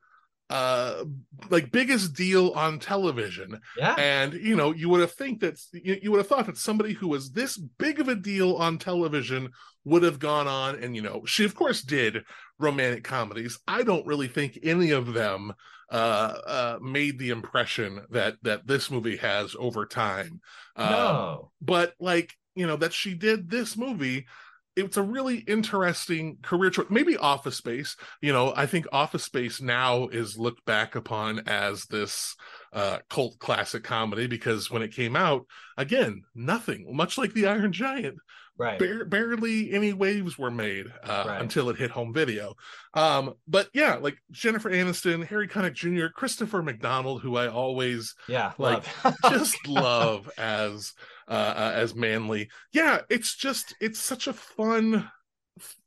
uh 0.51 1.05
like 1.51 1.73
biggest 1.73 2.13
deal 2.15 2.51
on 2.51 2.79
television 2.79 3.59
Yeah. 3.79 3.95
and 3.97 4.35
you 4.35 4.55
know 4.55 4.73
you 4.73 4.89
would 4.91 5.01
have 5.01 5.13
think 5.13 5.41
that 5.41 5.59
you, 5.73 5.99
you 6.03 6.11
would 6.11 6.19
have 6.19 6.27
thought 6.27 6.45
that 6.47 6.59
somebody 6.59 6.93
who 6.93 7.09
was 7.09 7.31
this 7.31 7.57
big 7.57 8.01
of 8.01 8.09
a 8.09 8.15
deal 8.15 8.57
on 8.57 8.77
television 8.77 9.51
would 9.85 10.03
have 10.03 10.19
gone 10.19 10.47
on 10.49 10.75
and 10.83 10.95
you 10.95 11.01
know 11.01 11.23
she 11.27 11.45
of 11.45 11.55
course 11.55 11.81
did 11.81 12.23
romantic 12.59 13.03
comedies 13.03 13.59
i 13.67 13.83
don't 13.83 14.07
really 14.07 14.29
think 14.29 14.59
any 14.63 14.91
of 14.91 15.15
them 15.15 15.53
uh 15.91 16.35
uh 16.47 16.79
made 16.83 17.19
the 17.19 17.31
impression 17.31 18.03
that 18.11 18.35
that 18.43 18.67
this 18.67 18.91
movie 18.91 19.17
has 19.17 19.57
over 19.59 19.87
time 19.87 20.41
Um, 20.77 20.91
no. 20.91 21.51
but 21.63 21.95
like 21.99 22.35
you 22.55 22.67
know 22.67 22.77
that 22.77 22.93
she 22.93 23.15
did 23.15 23.51
this 23.51 23.77
movie 23.77 24.27
it's 24.75 24.97
a 24.97 25.03
really 25.03 25.37
interesting 25.37 26.39
career 26.43 26.71
choice 26.71 26.87
maybe 26.89 27.17
office 27.19 27.57
space 27.57 27.95
you 28.23 28.33
know 28.33 28.53
i 28.57 28.65
think 28.65 28.87
office 28.93 29.23
space 29.25 29.61
now 29.61 30.09
is 30.09 30.39
looked 30.39 30.65
back 30.65 30.95
upon 30.95 31.41
as 31.47 31.85
this 31.87 32.35
uh 32.73 32.99
cult 33.11 33.39
classic 33.39 33.85
comedy 33.85 34.27
because 34.27 34.71
when 34.71 34.81
it 34.83 34.95
came 34.95 35.15
out 35.15 35.45
again 35.77 36.23
nothing 36.35 36.87
much 36.97 37.19
like 37.19 37.33
the 37.35 37.47
iron 37.47 37.73
giant 37.73 38.17
Right. 38.59 38.79
bar- 38.79 39.07
barely 39.07 39.73
any 39.73 39.95
waves 39.95 40.39
were 40.39 40.51
made 40.51 40.87
uh, 41.03 41.25
Right. 41.27 41.41
until 41.41 41.71
it 41.71 41.79
hit 41.79 41.91
home 41.91 42.13
video. 42.13 42.53
Um, 42.93 43.33
but 43.49 43.69
yeah, 43.73 43.95
like 43.97 44.19
Jennifer 44.31 44.71
Aniston, 44.71 45.27
Harry 45.27 45.49
Connick 45.49 45.73
Jr., 45.73 46.09
Christopher 46.15 46.63
McDonald, 46.63 47.23
who 47.23 47.37
I 47.37 47.49
always 47.49 48.15
Yeah. 48.29 48.53
like, 48.59 48.85
love. 49.05 49.17
just 49.31 49.67
love 49.67 50.31
as 50.37 50.93
uh, 51.29 51.55
uh 51.57 51.73
as 51.75 51.95
Mansley. 51.95 52.49
Yeah 52.73 53.01
it's 53.11 53.37
just 53.37 53.75
it's 53.81 53.99
such 54.01 54.27
a 54.27 54.33
fun 54.33 55.11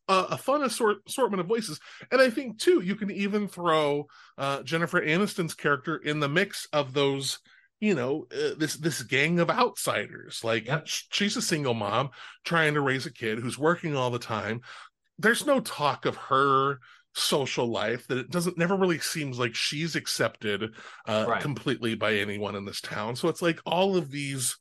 uh, 0.07 0.27
a 0.29 0.37
fun 0.37 0.61
assort- 0.63 1.01
assortment 1.07 1.41
of 1.41 1.47
voices. 1.47 1.79
And 2.11 2.21
i 2.21 2.29
think 2.29 2.59
too 2.59 2.81
you 2.81 2.95
can 2.95 3.09
even 3.11 3.47
throw 3.47 4.05
uh 4.37 4.61
jennifer 4.63 5.01
aniston's 5.01 5.53
character 5.55 5.97
in 5.97 6.19
the 6.19 6.29
mix 6.29 6.67
of 6.73 6.93
those 6.93 7.39
you 7.79 7.93
know 7.95 8.25
uh, 8.31 8.55
this 8.57 8.75
this 8.75 9.01
gang 9.03 9.39
of 9.39 9.49
outsiders. 9.49 10.43
Like 10.43 10.65
Yep. 10.67 10.83
she's 10.87 11.37
a 11.37 11.41
single 11.41 11.73
mom 11.73 12.11
trying 12.43 12.73
to 12.75 12.81
raise 12.81 13.05
a 13.05 13.11
kid 13.13 13.39
who's 13.39 13.57
working 13.59 13.95
all 13.95 14.11
the 14.11 14.19
time. 14.19 14.61
There's 15.19 15.45
no 15.45 15.59
talk 15.59 16.05
of 16.05 16.15
her 16.15 16.79
social 17.13 17.67
life 17.67 18.07
that 18.07 18.17
it 18.17 18.29
doesn't 18.29 18.57
never 18.57 18.75
really 18.75 18.99
seems 18.99 19.39
like 19.39 19.55
she's 19.55 19.95
accepted 19.95 20.73
uh 21.07 21.25
Right. 21.27 21.41
completely 21.41 21.95
by 21.95 22.15
anyone 22.15 22.55
in 22.55 22.65
this 22.65 22.81
town. 22.81 23.15
So 23.15 23.27
it's 23.29 23.41
like 23.41 23.59
all 23.65 23.95
of 23.97 24.11
these 24.11 24.57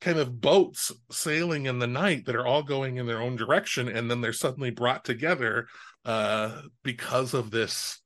kind 0.00 0.18
of 0.18 0.40
boats 0.40 0.92
sailing 1.10 1.66
in 1.66 1.78
the 1.78 1.86
night 1.86 2.26
that 2.26 2.36
are 2.36 2.46
all 2.46 2.62
going 2.62 2.96
in 2.96 3.06
their 3.06 3.20
own 3.20 3.36
direction 3.36 3.88
and 3.88 4.10
then 4.10 4.20
they're 4.20 4.32
suddenly 4.32 4.70
brought 4.70 5.04
together 5.04 5.66
uh 6.04 6.60
because 6.82 7.34
of 7.34 7.50
this 7.50 8.00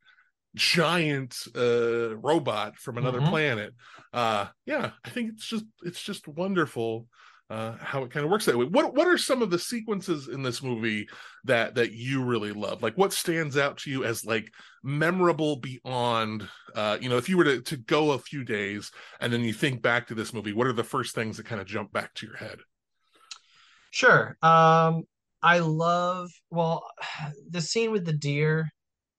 giant 0.54 1.36
uh 1.56 2.16
robot 2.16 2.76
from 2.76 2.98
another 2.98 3.20
Mhm. 3.20 3.28
planet 3.28 3.74
uh 4.12 4.46
yeah 4.66 4.90
i 5.04 5.10
think 5.10 5.30
it's 5.32 5.46
just 5.46 5.64
it's 5.82 6.02
just 6.02 6.26
wonderful 6.26 7.06
uh 7.50 7.76
how 7.80 8.02
it 8.02 8.10
kind 8.10 8.24
of 8.24 8.30
works 8.30 8.46
that 8.46 8.56
way. 8.56 8.64
What 8.64 8.94
what 8.94 9.08
are 9.08 9.18
some 9.18 9.42
of 9.42 9.50
the 9.50 9.58
sequences 9.58 10.28
in 10.28 10.42
this 10.42 10.62
movie 10.62 11.08
that 11.44 11.74
that 11.74 11.92
you 11.92 12.22
really 12.24 12.52
love? 12.52 12.82
Like 12.82 12.96
what 12.96 13.12
stands 13.12 13.58
out 13.58 13.78
to 13.78 13.90
you 13.90 14.04
as 14.04 14.24
like 14.24 14.52
memorable 14.82 15.56
beyond 15.56 16.48
uh 16.74 16.96
you 17.00 17.08
know 17.08 17.18
if 17.18 17.28
you 17.28 17.36
were 17.36 17.44
to, 17.44 17.60
to 17.62 17.76
go 17.76 18.12
a 18.12 18.18
few 18.18 18.44
days 18.44 18.90
and 19.20 19.32
then 19.32 19.42
you 19.42 19.52
think 19.52 19.82
back 19.82 20.06
to 20.06 20.14
this 20.14 20.32
movie 20.32 20.52
what 20.52 20.66
are 20.66 20.72
the 20.72 20.84
first 20.84 21.14
things 21.14 21.36
that 21.36 21.46
kind 21.46 21.60
of 21.60 21.66
jump 21.66 21.92
back 21.92 22.14
to 22.14 22.26
your 22.26 22.36
head? 22.36 22.58
Sure. 23.90 24.36
Um, 24.40 25.04
I 25.42 25.58
love, 25.58 26.30
well, 26.50 26.88
the 27.50 27.60
scene 27.60 27.90
with 27.90 28.04
the 28.04 28.12
deer 28.12 28.72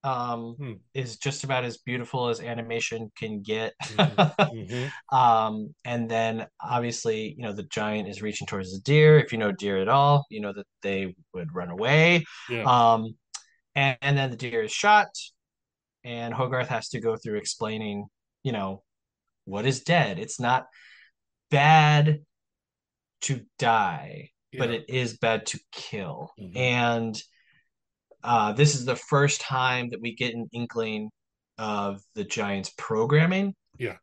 um 0.03 0.55
Hmm. 0.57 0.73
is 0.93 1.17
just 1.17 1.43
about 1.43 1.63
as 1.63 1.77
beautiful 1.77 2.29
as 2.29 2.39
animation 2.41 3.11
can 3.15 3.41
get. 3.41 3.73
Mhm. 3.81 4.91
Um, 5.11 5.75
and 5.85 6.09
then 6.09 6.47
obviously, 6.61 7.35
you 7.37 7.43
know, 7.43 7.53
the 7.53 7.63
giant 7.63 8.07
is 8.09 8.21
reaching 8.21 8.47
towards 8.47 8.73
the 8.73 8.79
deer. 8.81 9.19
If 9.19 9.31
you 9.31 9.37
know 9.37 9.51
deer 9.51 9.77
at 9.81 9.89
all, 9.89 10.25
you 10.29 10.41
know 10.41 10.53
that 10.53 10.67
they 10.81 11.15
would 11.33 11.53
run 11.53 11.69
away. 11.69 12.25
yeah 12.49 12.63
Um, 12.63 13.15
and, 13.75 13.97
and 14.01 14.17
then 14.17 14.31
the 14.31 14.37
deer 14.37 14.63
is 14.63 14.71
shot, 14.71 15.09
and 16.03 16.33
Hogarth 16.33 16.69
has 16.69 16.89
to 16.89 16.99
go 16.99 17.15
through 17.15 17.37
explaining, 17.37 18.07
you 18.43 18.51
know, 18.51 18.83
what 19.45 19.65
is 19.65 19.81
dead. 19.81 20.19
It's 20.19 20.39
not 20.39 20.67
bad 21.49 22.19
to 23.21 23.41
die, 23.59 24.31
but 24.57 24.69
it 24.69 24.85
is 24.89 25.17
bad 25.17 25.45
to 25.47 25.59
kill. 25.71 26.31
Mhm. 26.39 26.57
And 26.57 27.23
uh, 28.23 28.53
this 28.53 28.75
is 28.75 28.85
the 28.85 28.95
first 28.95 29.41
time 29.41 29.89
that 29.89 30.01
we 30.01 30.15
get 30.15 30.33
an 30.33 30.47
inkling 30.53 31.09
of 31.57 32.01
the 32.15 32.23
giant's 32.23 32.71
programming. 32.77 33.53
Yeah. 33.77 33.97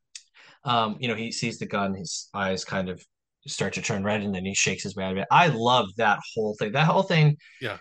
Um, 0.65 0.97
you 1.01 1.09
know, 1.09 1.15
he 1.15 1.33
sees 1.33 1.59
the 1.59 1.67
gun, 1.67 1.95
his 1.95 2.29
eyes 2.35 2.65
kind 2.65 2.89
of 2.89 3.03
start 3.47 3.73
to 3.75 3.83
turn 3.83 4.05
red 4.05 4.23
and 4.23 4.35
then 4.35 4.45
he 4.45 4.55
shakes 4.55 4.83
his 4.83 4.95
way 4.97 5.05
out 5.05 5.13
of 5.13 5.19
it. 5.19 5.29
I 5.31 5.49
love 5.49 5.89
that 5.97 6.19
whole 6.35 6.55
thing. 6.59 6.73
That 6.73 6.87
whole 6.87 7.03
thing 7.03 7.37
Yeah. 7.61 7.79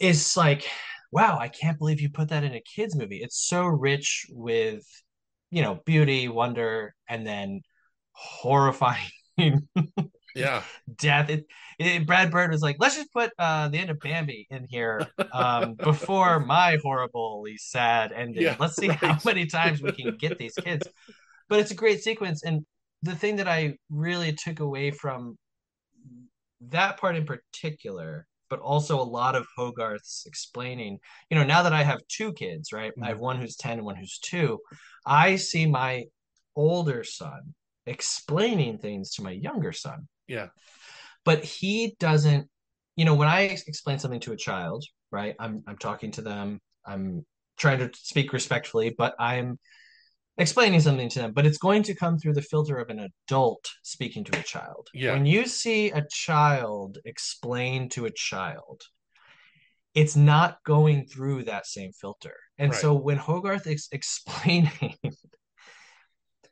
is 0.00 0.36
like, 0.36 0.68
wow, 1.12 1.38
I 1.38 1.48
can't 1.48 1.78
believe 1.78 2.00
you 2.00 2.10
put 2.10 2.28
that 2.28 2.44
in 2.44 2.54
a 2.54 2.62
kids 2.62 2.96
movie. 2.96 3.18
It's 3.22 3.46
so 3.46 3.64
rich 3.66 4.26
with, 4.30 4.84
you 5.50 5.62
know, 5.62 5.80
beauty, 5.84 6.28
wonder, 6.28 6.94
and 7.08 7.26
then 7.26 7.60
horrifying 8.12 9.10
Yeah. 10.34 10.62
death. 10.96 11.30
It, 11.30 11.46
it, 11.78 12.06
Brad 12.06 12.30
Bird 12.30 12.50
was 12.50 12.62
like, 12.62 12.76
let's 12.78 12.96
just 12.96 13.12
put 13.12 13.32
uh, 13.38 13.68
the 13.68 13.78
end 13.78 13.90
of 13.90 13.98
Bambi 14.00 14.46
in 14.50 14.66
here 14.68 15.06
um, 15.32 15.74
before 15.82 16.40
my 16.40 16.78
horribly 16.82 17.56
sad 17.56 18.12
ending. 18.12 18.42
Yeah, 18.42 18.56
let's 18.58 18.76
see 18.76 18.88
how 18.88 19.18
many 19.24 19.46
times 19.46 19.82
we 19.82 19.92
can 19.92 20.16
get 20.16 20.38
these 20.38 20.54
kids. 20.54 20.86
But 21.48 21.60
it's 21.60 21.70
a 21.70 21.76
great 21.76 22.02
sequence, 22.02 22.44
and 22.44 22.64
the 23.02 23.14
thing 23.14 23.36
that 23.36 23.48
I 23.48 23.74
really 23.90 24.32
took 24.32 24.60
away 24.60 24.90
from 24.90 25.36
that 26.68 26.98
part 26.98 27.16
in 27.16 27.24
particular, 27.24 28.26
but 28.48 28.60
also 28.60 29.00
a 29.00 29.02
lot 29.02 29.34
of 29.34 29.46
Hogarth's 29.56 30.24
explaining. 30.26 30.98
You 31.30 31.38
know, 31.38 31.44
now 31.44 31.62
that 31.62 31.72
I 31.72 31.82
have 31.82 32.00
two 32.08 32.32
kids, 32.32 32.72
right? 32.72 32.92
I 33.02 33.08
have 33.08 33.18
one 33.18 33.40
who's 33.40 33.56
ten 33.56 33.78
and 33.78 33.84
one 33.84 33.96
who's 33.96 34.18
two. 34.18 34.58
I 35.06 35.36
see 35.36 35.66
my 35.66 36.04
older 36.54 37.04
son 37.04 37.54
explaining 37.86 38.78
things 38.78 39.14
to 39.14 39.22
my 39.22 39.30
younger 39.30 39.72
son 39.72 40.06
Yeah. 40.30 40.48
but 41.24 41.44
he 41.44 41.96
doesn't 41.98 42.48
you 42.96 43.04
know 43.04 43.14
when 43.20 43.28
i 43.28 43.40
explain 43.72 43.98
something 43.98 44.20
to 44.20 44.32
a 44.32 44.36
child 44.36 44.84
right 45.10 45.34
i'm 45.38 45.62
i'm 45.66 45.76
talking 45.78 46.10
to 46.12 46.22
them 46.22 46.60
i'm 46.86 47.24
trying 47.56 47.78
to 47.80 47.90
speak 47.94 48.32
respectfully 48.32 48.94
but 48.96 49.14
i'm 49.18 49.58
explaining 50.38 50.80
something 50.80 51.08
to 51.10 51.18
them 51.18 51.32
but 51.32 51.44
it's 51.46 51.58
going 51.58 51.82
to 51.82 51.94
come 51.94 52.16
through 52.18 52.32
the 52.34 52.42
filter 52.52 52.76
of 52.78 52.88
an 52.88 53.00
adult 53.10 53.64
speaking 53.82 54.24
to 54.24 54.38
a 54.38 54.42
child 54.42 54.88
Yeah. 54.94 55.12
when 55.12 55.26
you 55.26 55.46
see 55.46 55.90
a 55.90 56.06
child 56.10 56.98
explain 57.04 57.88
to 57.90 58.06
a 58.06 58.10
child 58.10 58.80
it's 59.94 60.16
not 60.16 60.58
going 60.64 61.06
through 61.06 61.44
that 61.44 61.66
same 61.66 61.92
filter 61.92 62.36
and 62.58 62.70
Right. 62.70 62.80
so 62.80 62.94
when 62.94 63.16
hogarth 63.18 63.66
is 63.66 63.88
explaining 63.92 64.94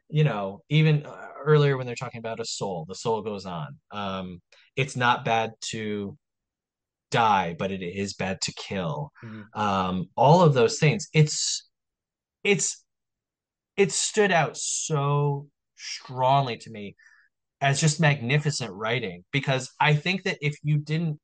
you 0.09 0.25
know, 0.25 0.63
even 0.69 1.07
uh, 1.07 1.29
earlier 1.45 1.77
when 1.77 1.87
they're 1.87 1.97
talking 1.97 2.19
about 2.19 2.41
a 2.41 2.45
soul, 2.45 2.85
the 2.89 2.95
soul 2.95 3.23
goes 3.23 3.47
on. 3.47 3.77
Um, 3.91 4.41
it's 4.77 4.97
not 4.97 5.25
bad 5.25 5.53
to 5.71 6.17
die, 7.11 7.57
but 7.59 7.71
it 7.73 7.83
is 7.83 8.15
bad 8.15 8.41
to 8.43 8.53
kill. 8.55 9.13
Mhm. 9.25 9.45
Um, 9.55 10.09
all 10.17 10.43
of 10.43 10.55
those 10.55 10.79
things. 10.79 11.09
It's 11.13 11.69
it's 12.45 12.85
it 13.77 13.93
stood 13.93 14.33
out 14.33 14.57
so 14.57 15.49
strongly 15.77 16.57
to 16.59 16.71
me 16.71 16.97
as 17.61 17.81
just 17.81 18.01
magnificent 18.01 18.73
writing 18.73 19.25
because 19.33 19.71
I 19.81 19.95
think 19.95 20.25
that 20.25 20.39
if 20.41 20.57
you 20.63 20.79
didn't 20.79 21.21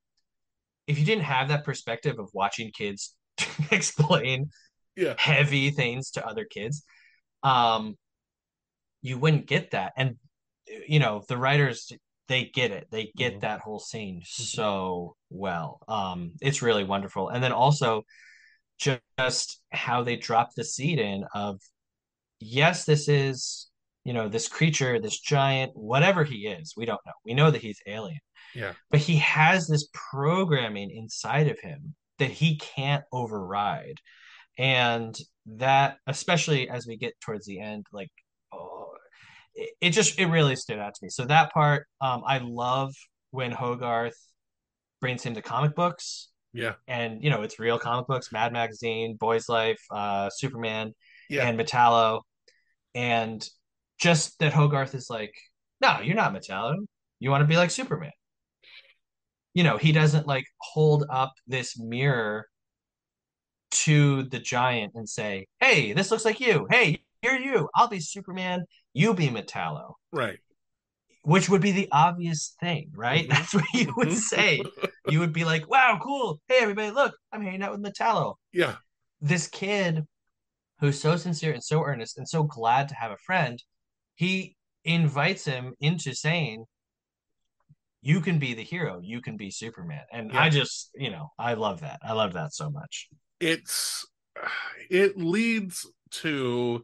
if 0.87 0.99
you 0.99 1.05
didn't 1.05 1.23
have 1.23 1.49
that 1.49 1.65
perspective 1.65 2.19
of 2.19 2.29
watching 2.33 2.71
kids 2.71 3.15
explain 3.71 4.49
Yeah. 4.95 5.15
heavy 5.17 5.71
things 5.71 6.11
to 6.11 6.25
other 6.25 6.45
kids, 6.45 6.83
um, 7.43 7.95
you 9.05 9.17
wouldn't 9.19 9.45
get 9.47 9.71
that. 9.71 9.93
And 9.97 10.15
you 10.87 10.99
know, 10.99 11.23
the 11.29 11.37
writers 11.37 11.91
they 12.27 12.45
get 12.45 12.71
it. 12.71 12.87
They 12.91 13.11
get 13.15 13.35
Mhm. 13.35 13.41
that 13.41 13.59
whole 13.61 13.79
scene 13.79 14.21
so 14.25 15.15
well. 15.29 15.79
Um, 15.87 16.33
it's 16.41 16.63
really 16.63 16.83
wonderful. 16.83 17.29
And 17.29 17.43
then 17.43 17.51
also 17.51 18.03
just 18.79 19.61
how 19.71 20.03
they 20.03 20.15
drop 20.17 20.49
the 20.55 20.63
seed 20.63 20.99
in 20.99 21.23
of 21.33 21.61
yes, 22.39 22.85
this 22.85 23.07
is, 23.07 23.69
you 24.03 24.13
know, 24.13 24.27
this 24.27 24.47
creature, 24.47 24.99
this 24.99 25.19
giant, 25.19 25.71
whatever 25.75 26.23
he 26.23 26.47
is, 26.47 26.73
we 26.77 26.85
don't 26.85 26.99
know. 27.05 27.13
We 27.25 27.33
know 27.33 27.51
that 27.51 27.61
he's 27.61 27.79
alien 27.87 28.19
Yeah. 28.55 28.73
but 28.89 28.99
he 29.01 29.17
has 29.17 29.67
this 29.67 29.87
programming 29.93 30.91
inside 30.91 31.47
of 31.47 31.59
him 31.59 31.95
that 32.19 32.31
he 32.31 32.57
can't 32.57 33.03
override 33.11 33.99
and 34.57 35.15
that 35.45 35.99
especially 36.07 36.69
as 36.69 36.87
we 36.87 36.97
get 36.97 37.19
towards 37.21 37.45
the 37.45 37.59
end 37.59 37.85
like 37.91 38.11
it, 39.55 39.69
it 39.81 39.89
just 39.91 40.19
it 40.19 40.27
really 40.27 40.55
stood 40.55 40.79
out 40.79 40.93
to 40.95 40.99
me. 41.03 41.09
So 41.09 41.25
that 41.25 41.51
part 41.53 41.87
um 42.01 42.23
i 42.27 42.37
love 42.39 42.93
when 43.31 43.51
hogarth 43.51 44.17
brings 45.01 45.23
him 45.23 45.33
to 45.35 45.41
comic 45.41 45.75
books. 45.75 46.29
Yeah. 46.53 46.75
and 46.87 47.21
you 47.23 47.29
know 47.29 47.41
it's 47.41 47.59
real 47.59 47.77
comic 47.77 48.07
books 48.07 48.31
mad 48.31 48.53
magazine 48.53 49.17
boys 49.19 49.49
life 49.49 49.81
uh 49.91 50.29
superman 50.29 50.93
Yeah. 51.29 51.47
and 51.47 51.59
metallo. 51.59 52.21
And 52.93 53.47
just 53.99 54.39
that 54.39 54.53
hogarth 54.53 54.95
is 54.95 55.07
like 55.09 55.33
no 55.81 55.99
you're 56.01 56.15
not 56.15 56.33
metallo. 56.33 56.75
You 57.19 57.29
want 57.31 57.41
to 57.41 57.47
be 57.47 57.57
like 57.57 57.71
superman. 57.71 58.11
You 59.53 59.63
know 59.63 59.77
he 59.77 59.91
doesn't 59.91 60.27
like 60.27 60.45
hold 60.61 61.05
up 61.09 61.33
this 61.47 61.77
mirror 61.79 62.47
to 63.71 64.23
the 64.23 64.39
giant 64.39 64.93
and 64.95 65.07
say 65.07 65.47
hey 65.59 65.93
this 65.93 66.11
looks 66.11 66.25
like 66.25 66.39
you. 66.39 66.67
Hey 66.69 67.01
you're 67.21 67.35
you. 67.39 67.67
I'll 67.75 67.87
be 67.87 67.99
superman 67.99 68.65
you 68.95 69.13
be 69.13 69.27
metallo. 69.27 69.93
Right. 70.11 70.39
which 71.23 71.49
would 71.49 71.61
be 71.61 71.71
the 71.71 71.89
obvious 71.91 72.55
thing 72.61 72.91
right? 72.95 73.25
Mhm. 73.25 73.29
that's 73.29 73.53
what 73.53 73.65
you 73.73 73.93
would 73.97 74.13
say. 74.13 74.61
You 75.09 75.19
would 75.19 75.33
be 75.33 75.43
like 75.43 75.69
wow 75.69 75.99
cool. 76.01 76.39
Hey 76.47 76.59
everybody 76.61 76.91
look 76.91 77.13
i'm 77.31 77.41
hanging 77.43 77.61
out 77.63 77.71
with 77.71 77.83
metallo. 77.83 78.35
Yeah. 78.53 78.75
this 79.21 79.47
kid 79.47 80.05
who's 80.79 80.99
so 80.99 81.15
sincere 81.17 81.53
and 81.53 81.63
so 81.63 81.83
earnest 81.83 82.17
and 82.17 82.27
so 82.27 82.43
glad 82.43 82.89
to 82.89 82.95
have 82.95 83.11
a 83.11 83.17
friend 83.17 83.61
he 84.15 84.55
invites 84.83 85.43
him 85.45 85.73
into 85.79 86.13
saying 86.13 86.65
you 88.01 88.21
can 88.21 88.37
be 88.37 88.53
the 88.53 88.61
hero. 88.63 88.99
You 89.03 89.19
can 89.19 89.35
be 89.35 89.49
superman. 89.49 90.03
And 90.11 90.31
Yeah. 90.31 90.43
i 90.43 90.49
just 90.49 90.91
you 90.95 91.09
know 91.09 91.31
i 91.49 91.51
love 91.55 91.81
that. 91.81 91.99
I 92.03 92.13
love 92.13 92.33
that 92.33 92.53
so 92.53 92.69
much. 92.69 93.09
It's 93.39 94.05
it 94.89 95.17
leads 95.17 95.75
to 96.21 96.83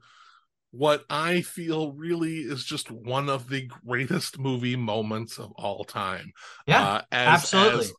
what 0.72 1.04
I 1.10 1.42
feel 1.42 1.92
really 1.92 2.38
is 2.40 2.64
just 2.64 2.90
one 2.90 3.28
of 3.30 3.50
the 3.50 3.68
greatest 3.86 4.40
movie 4.40 4.76
moments 4.78 5.38
of 5.38 5.52
all 5.58 5.84
time. 5.84 6.32
yeah 6.66 6.82
uh, 6.84 7.02
as, 7.12 7.28
absolutely. 7.54 7.86
as 7.86 7.94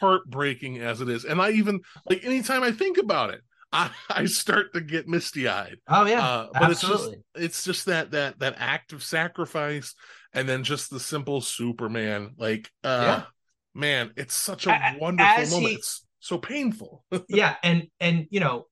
heartbreaking 0.00 0.78
as 0.78 1.00
it 1.00 1.08
is. 1.08 1.24
And 1.24 1.40
I 1.40 1.50
even 1.52 1.80
like 2.08 2.24
anytime 2.24 2.62
I 2.62 2.70
think 2.72 2.98
about 2.98 3.30
it, 3.30 3.40
I, 3.72 3.90
I 4.08 4.24
start 4.26 4.72
to 4.74 4.80
get 4.80 5.08
misty 5.08 5.46
eyed. 5.48 5.76
oh 5.88 6.06
yeah 6.06 6.24
uh, 6.26 6.48
but 6.52 6.70
it's 6.70 6.80
just 6.80 6.92
absolutely 6.92 7.18
it's 7.34 7.64
just 7.64 7.86
that 7.86 8.12
that 8.12 8.38
that 8.38 8.54
act 8.58 8.92
of 8.92 9.02
sacrifice 9.02 9.94
and 10.32 10.48
then 10.48 10.64
just 10.64 10.90
the 10.90 11.00
simple 11.00 11.40
Superman. 11.40 12.34
Like 12.38 12.70
uh 12.84 13.02
Yeah. 13.04 13.22
man, 13.74 14.12
it's 14.16 14.34
such 14.34 14.66
a 14.66 14.70
A- 14.70 14.96
a- 14.96 14.98
wonderful 14.98 15.46
moment. 15.50 15.68
he- 15.70 15.74
It's 15.74 16.04
so 16.20 16.38
painful. 16.38 17.04
yeah 17.28 17.56
and 17.62 17.88
and 18.00 18.26
you 18.30 18.40
know 18.40 18.66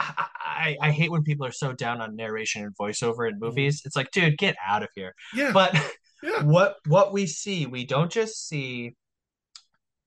I, 0.00 0.76
I 0.80 0.90
hate 0.90 1.10
when 1.10 1.22
people 1.22 1.46
are 1.46 1.52
so 1.52 1.72
down 1.72 2.00
on 2.00 2.16
narration 2.16 2.62
and 2.64 2.74
voiceover 2.76 3.28
in 3.28 3.38
movies. 3.38 3.82
It's 3.84 3.96
like, 3.96 4.10
dude, 4.10 4.38
get 4.38 4.56
out 4.66 4.82
of 4.82 4.88
here. 4.94 5.14
yeah. 5.34 5.52
But 5.52 5.74
yeah. 6.22 6.42
what 6.42 6.76
what 6.86 7.12
we 7.12 7.26
see, 7.26 7.66
we 7.66 7.84
don't 7.86 8.10
just 8.10 8.48
see 8.48 8.96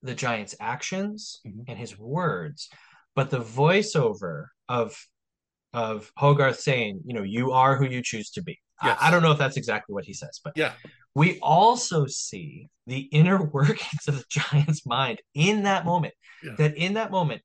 the 0.02 0.14
giant's 0.14 0.54
actions 0.60 1.40
Mhm. 1.46 1.64
and 1.68 1.78
his 1.78 1.98
words, 1.98 2.68
but 3.14 3.30
the 3.30 3.40
voiceover 3.40 4.46
of 4.68 4.96
of 5.72 6.12
Hogarth 6.16 6.60
saying, 6.60 7.00
you 7.04 7.14
know, 7.14 7.22
you 7.24 7.50
are 7.52 7.76
who 7.76 7.86
you 7.86 8.00
choose 8.02 8.30
to 8.32 8.42
be. 8.42 8.60
I- 8.80 8.96
I, 9.00 9.10
don't 9.10 9.22
know 9.22 9.32
if 9.32 9.38
that's 9.38 9.56
exactly 9.56 9.92
what 9.92 10.04
he 10.04 10.12
says, 10.12 10.40
but 10.44 10.52
Yeah. 10.56 10.72
we 11.16 11.38
also 11.40 12.06
see 12.06 12.68
the 12.86 13.00
inner 13.00 13.42
workings 13.52 14.06
of 14.06 14.16
the 14.18 14.24
giant's 14.28 14.86
mind 14.86 15.20
in 15.34 15.64
that 15.64 15.84
moment. 15.84 16.14
Yeah. 16.44 16.54
That 16.58 16.76
in 16.76 16.94
that 16.94 17.10
moment, 17.10 17.42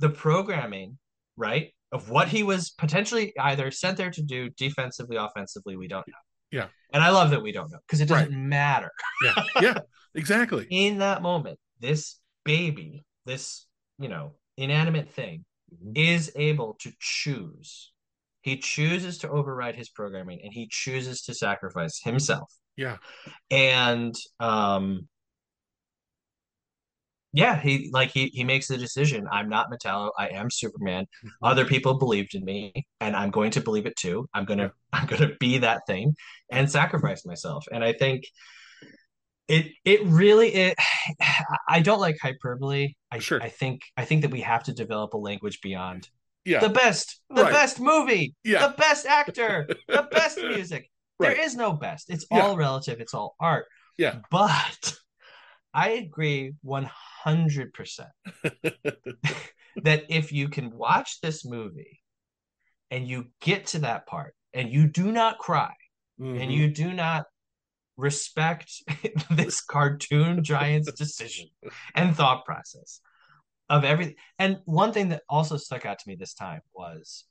the 0.00 0.10
programming, 0.10 0.98
right, 1.36 1.72
of 1.92 2.10
what 2.10 2.28
he 2.28 2.42
was 2.42 2.70
potentially 2.70 3.32
either 3.38 3.70
sent 3.70 3.96
there 3.96 4.10
to 4.10 4.22
do 4.22 4.50
defensively, 4.50 5.16
offensively, 5.16 5.76
we 5.76 5.88
don't 5.88 6.06
know. 6.08 6.14
Yeah. 6.50 6.66
And 6.92 7.02
I 7.02 7.10
love 7.10 7.30
that 7.30 7.42
we 7.42 7.52
don't 7.52 7.70
know 7.70 7.78
because 7.86 8.00
it 8.00 8.06
doesn't 8.08 8.32
matter. 8.32 8.90
Yeah. 9.22 9.34
Yeah. 9.62 9.78
Exactly. 10.14 10.66
In 10.70 10.98
that 10.98 11.20
moment, 11.22 11.58
this 11.80 12.18
baby, 12.44 13.04
this, 13.26 13.66
you 13.98 14.08
know, 14.08 14.32
inanimate 14.56 15.10
thing 15.12 15.44
Mhm. 15.74 15.96
is 15.98 16.32
able 16.36 16.74
to 16.80 16.92
choose. 17.00 17.92
He 18.42 18.56
chooses 18.58 19.18
to 19.18 19.28
override 19.28 19.74
his 19.74 19.88
programming 19.88 20.40
and 20.44 20.52
he 20.52 20.68
chooses 20.70 21.22
to 21.22 21.34
sacrifice 21.34 22.00
himself. 22.00 22.50
Yeah. 22.76 22.98
And 23.50 24.14
um 24.40 25.08
yeah, 27.32 27.60
he 27.60 27.90
like 27.92 28.10
he 28.10 28.26
he 28.28 28.44
makes 28.44 28.66
the 28.68 28.76
decision. 28.78 29.26
I'm 29.30 29.48
not 29.48 29.70
Metallo. 29.70 30.10
I 30.18 30.28
am 30.28 30.50
Superman. 30.50 31.04
Mm-hmm. 31.04 31.28
Other 31.44 31.64
people 31.64 31.94
believed 31.98 32.34
in 32.34 32.44
me, 32.44 32.86
and 33.00 33.14
I'm 33.16 33.30
going 33.30 33.50
to 33.52 33.60
believe 33.60 33.86
it 33.86 33.96
too. 33.96 34.28
I'm 34.32 34.44
gonna 34.44 34.72
I'm 34.92 35.06
gonna 35.06 35.30
be 35.38 35.58
that 35.58 35.82
thing 35.86 36.14
and 36.50 36.70
sacrifice 36.70 37.26
myself. 37.26 37.64
And 37.70 37.84
I 37.84 37.92
think 37.92 38.24
it 39.48 39.66
it 39.84 40.00
really 40.04 40.54
it 40.54 40.76
I 41.68 41.80
don't 41.80 42.00
like 42.00 42.16
hyperbole. 42.20 42.94
I 43.10 43.18
Sure. 43.18 43.42
I 43.42 43.48
think 43.48 43.82
I 43.96 44.04
think 44.04 44.22
that 44.22 44.30
we 44.30 44.40
have 44.40 44.64
to 44.64 44.72
develop 44.72 45.14
a 45.14 45.18
language 45.18 45.60
beyond 45.60 46.08
Yeah. 46.44 46.60
the 46.60 46.68
best, 46.70 47.20
the 47.30 47.42
Right. 47.44 47.52
best 47.52 47.80
movie, 47.80 48.34
Yeah. 48.44 48.66
the 48.68 48.74
best 48.76 49.06
actor, 49.06 49.68
the 49.88 50.06
best 50.10 50.38
music. 50.42 50.90
Right. 51.18 51.36
There 51.36 51.44
is 51.46 51.54
no 51.56 51.72
best. 51.72 52.10
It's 52.10 52.26
Yeah. 52.30 52.40
all 52.40 52.56
relative. 52.56 53.00
It's 53.00 53.14
all 53.14 53.36
art. 53.40 53.66
Yeah. 53.98 54.16
But 54.30 54.94
I 55.74 55.90
agree 55.90 56.52
100% 57.26 58.06
that 59.82 60.04
if 60.08 60.32
you 60.32 60.48
can 60.48 60.70
watch 60.76 61.20
this 61.20 61.44
movie 61.44 62.00
and 62.90 63.06
you 63.06 63.26
get 63.40 63.66
to 63.66 63.80
that 63.80 64.06
part 64.06 64.34
and 64.54 64.70
you 64.70 64.86
do 64.86 65.10
not 65.12 65.38
cry 65.38 65.74
Mhm. 66.18 66.40
and 66.42 66.52
you 66.52 66.68
do 66.72 66.92
not 66.94 67.26
respect 67.98 68.70
this 69.30 69.60
cartoon 69.60 70.42
giant's 70.42 70.90
decision 70.92 71.48
and 71.94 72.16
thought 72.16 72.44
process 72.46 73.00
of 73.68 73.84
everything. 73.84 74.14
And 74.38 74.58
one 74.64 74.92
thing 74.92 75.10
that 75.10 75.22
also 75.28 75.56
stuck 75.56 75.84
out 75.84 75.98
to 75.98 76.08
me 76.08 76.14
this 76.14 76.32
time 76.34 76.60
was, 76.72 77.24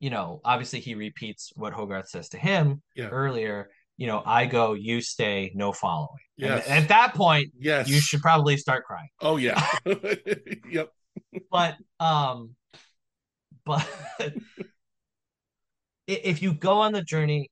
you 0.00 0.10
know, 0.10 0.40
obviously 0.44 0.80
he 0.80 0.94
repeats 0.94 1.52
what 1.54 1.72
Hogarth 1.74 2.08
says 2.08 2.28
to 2.30 2.38
him 2.38 2.82
Yeah. 2.96 3.08
earlier. 3.08 3.70
You 3.96 4.06
know, 4.06 4.22
I 4.24 4.46
go, 4.46 4.72
you 4.72 5.00
stay, 5.00 5.52
no 5.54 5.72
following. 5.72 6.18
And 6.38 6.48
Yes. 6.48 6.68
at 6.68 6.88
that 6.88 7.14
point, 7.14 7.52
yes. 7.58 7.88
you 7.88 8.00
should 8.00 8.20
probably 8.20 8.56
start 8.56 8.84
crying. 8.84 9.08
Oh 9.20 9.36
yeah. 9.36 9.64
yep. 10.70 10.90
But 11.50 11.76
um, 12.00 12.56
but 13.64 13.86
if 16.06 16.42
you 16.42 16.54
go 16.54 16.80
on 16.80 16.92
the 16.92 17.02
journey 17.02 17.50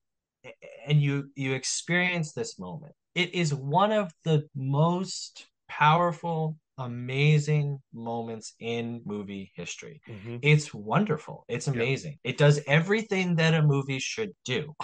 and 0.86 1.00
you 1.00 1.30
you 1.34 1.52
experience 1.54 2.32
this 2.32 2.58
moment, 2.58 2.94
it 3.14 3.34
is 3.34 3.54
one 3.54 3.92
of 3.92 4.10
the 4.24 4.48
most 4.54 5.46
powerful, 5.68 6.56
amazing 6.78 7.78
moments 7.92 8.54
in 8.58 9.02
movie 9.04 9.52
history. 9.54 10.00
Mhm. 10.08 10.40
It's 10.42 10.72
wonderful. 10.74 11.44
It's 11.48 11.68
amazing. 11.68 12.18
It 12.24 12.38
does 12.38 12.60
everything 12.66 13.36
that 13.36 13.54
a 13.54 13.62
movie 13.62 13.98
should 14.00 14.32
do. 14.44 14.74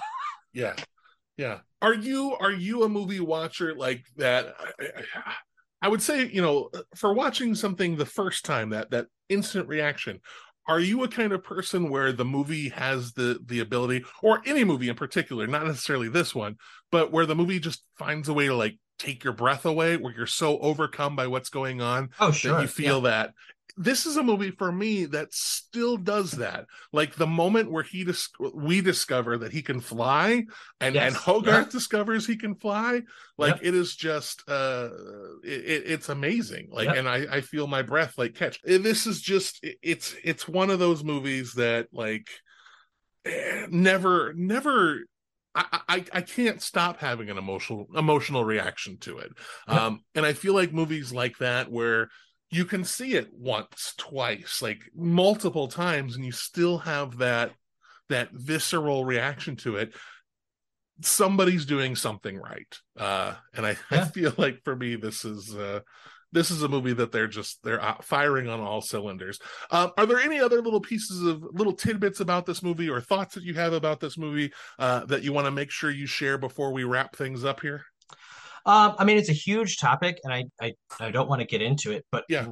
Yeah. 0.52 0.74
Yeah. 1.36 1.58
Are 1.82 1.94
you 1.94 2.34
are 2.40 2.52
you 2.52 2.84
a 2.84 2.88
movie 2.88 3.20
watcher 3.20 3.74
like 3.74 4.04
that? 4.16 4.54
I, 5.82 5.88
would 5.88 6.02
say, 6.02 6.26
you 6.26 6.40
know, 6.40 6.70
for 6.96 7.12
watching 7.12 7.54
something 7.54 7.96
the 7.96 8.06
first 8.06 8.44
time, 8.44 8.70
that 8.70 8.90
that 8.90 9.06
instant 9.28 9.68
reaction, 9.68 10.20
are 10.66 10.80
you 10.80 11.04
a 11.04 11.08
kind 11.08 11.32
of 11.32 11.44
person 11.44 11.90
where 11.90 12.12
the 12.12 12.24
movie 12.24 12.70
has 12.70 13.12
the 13.12 13.38
the 13.44 13.60
ability 13.60 14.04
or 14.22 14.42
any 14.46 14.64
movie 14.64 14.88
in 14.88 14.96
particular, 14.96 15.46
not 15.46 15.66
necessarily 15.66 16.08
this 16.08 16.34
one, 16.34 16.56
but 16.90 17.12
where 17.12 17.26
the 17.26 17.36
movie 17.36 17.60
just 17.60 17.82
finds 17.98 18.28
a 18.28 18.32
way 18.32 18.46
to 18.46 18.54
like 18.54 18.78
take 18.98 19.22
your 19.22 19.34
breath 19.34 19.66
away 19.66 19.96
where 19.96 20.14
you're 20.16 20.26
so 20.26 20.58
overcome 20.60 21.14
by 21.14 21.26
what's 21.26 21.50
going 21.50 21.82
on 21.82 22.08
Oh, 22.18 22.30
that 22.30 22.62
you 22.62 22.66
feel 22.66 23.02
that 23.02 23.32
this 23.78 24.06
is 24.06 24.16
a 24.16 24.22
movie 24.22 24.50
for 24.50 24.72
me 24.72 25.04
that 25.04 25.32
still 25.34 25.96
does 25.98 26.30
that 26.32 26.64
like 26.92 27.14
the 27.14 27.26
moment 27.26 27.70
where 27.70 27.82
he 27.82 28.04
dis- 28.04 28.30
we 28.54 28.80
discover 28.80 29.36
that 29.36 29.52
he 29.52 29.60
can 29.62 29.80
fly 29.80 30.44
and 30.80 30.94
Yes. 30.94 31.06
and 31.08 31.16
hogarth 31.16 31.66
Yeah. 31.66 31.72
discovers 31.72 32.26
he 32.26 32.36
can 32.36 32.54
fly 32.54 33.02
like 33.36 33.56
Yep. 33.56 33.64
it 33.64 33.74
is 33.74 33.94
just 33.94 34.42
uh 34.48 34.88
it, 35.44 35.64
it- 35.64 35.82
it's 35.86 36.08
amazing 36.08 36.68
like 36.70 36.86
Yep. 36.86 36.96
and 36.96 37.08
i 37.08 37.26
i 37.30 37.40
feel 37.42 37.66
my 37.66 37.82
breath 37.82 38.14
like 38.16 38.34
catch 38.34 38.60
this 38.62 39.06
is 39.06 39.20
just 39.20 39.60
it's 39.82 40.14
it's 40.24 40.48
one 40.48 40.70
of 40.70 40.78
those 40.78 41.04
movies 41.04 41.52
that 41.54 41.88
like 41.92 42.28
eh, 43.26 43.66
never 43.70 44.32
never 44.34 45.00
I, 45.54 45.80
I 45.88 46.04
I 46.12 46.20
can't 46.20 46.60
stop 46.60 47.00
having 47.00 47.30
an 47.30 47.38
emotional 47.38 47.86
emotional 47.96 48.44
reaction 48.44 48.98
to 49.00 49.18
it. 49.18 49.32
Um 49.66 50.02
and 50.14 50.26
I 50.26 50.34
feel 50.34 50.52
like 50.52 50.70
movies 50.72 51.12
like 51.14 51.38
that 51.38 51.70
where 51.72 52.08
you 52.50 52.64
can 52.64 52.84
see 52.84 53.14
it 53.14 53.28
once, 53.32 53.94
twice, 53.96 54.62
like 54.62 54.82
multiple 54.94 55.68
times 55.68 56.16
and 56.16 56.24
you 56.24 56.32
still 56.32 56.78
have 56.78 57.18
that 57.18 57.52
that 58.08 58.30
visceral 58.32 59.04
reaction 59.04 59.56
to 59.56 59.76
it. 59.76 59.94
Somebody's 61.02 61.66
doing 61.66 61.96
something 61.96 62.36
right. 62.36 62.78
Uh 62.98 63.34
and 63.54 63.66
I, 63.66 63.76
I 63.90 64.04
feel 64.04 64.32
like 64.36 64.62
for 64.64 64.76
me 64.76 64.96
this 64.96 65.24
is 65.24 65.54
uh 65.54 65.80
this 66.32 66.50
is 66.50 66.62
a 66.62 66.68
movie 66.68 66.92
that 66.92 67.12
they're 67.12 67.28
just 67.28 67.62
they're 67.62 67.80
firing 68.02 68.48
on 68.48 68.60
all 68.60 68.80
cylinders. 68.80 69.38
Um, 69.70 69.92
are 69.96 70.06
there 70.06 70.18
any 70.18 70.40
other 70.40 70.60
little 70.60 70.80
pieces 70.80 71.22
of 71.22 71.42
little 71.52 71.72
tidbits 71.72 72.20
about 72.20 72.46
this 72.46 72.62
movie 72.62 72.90
or 72.90 73.00
thoughts 73.00 73.34
that 73.34 73.44
you 73.44 73.54
have 73.54 73.72
about 73.72 74.00
this 74.00 74.18
movie 74.18 74.52
uh, 74.78 75.04
that 75.06 75.22
you 75.22 75.32
want 75.32 75.46
to 75.46 75.50
make 75.50 75.70
sure 75.70 75.90
you 75.90 76.06
share 76.06 76.36
before 76.36 76.72
we 76.72 76.84
wrap 76.84 77.16
things 77.16 77.44
up 77.44 77.60
here? 77.60 77.86
Um, 78.66 78.96
I 78.98 79.04
mean, 79.04 79.16
it's 79.16 79.28
a 79.28 79.32
huge 79.32 79.78
topic, 79.78 80.20
and 80.24 80.32
I 80.34 80.44
I, 80.60 80.74
I 81.00 81.10
don't 81.10 81.28
want 81.28 81.40
to 81.40 81.46
get 81.46 81.62
into 81.62 81.92
it, 81.92 82.04
but 82.10 82.24
Yeah. 82.28 82.48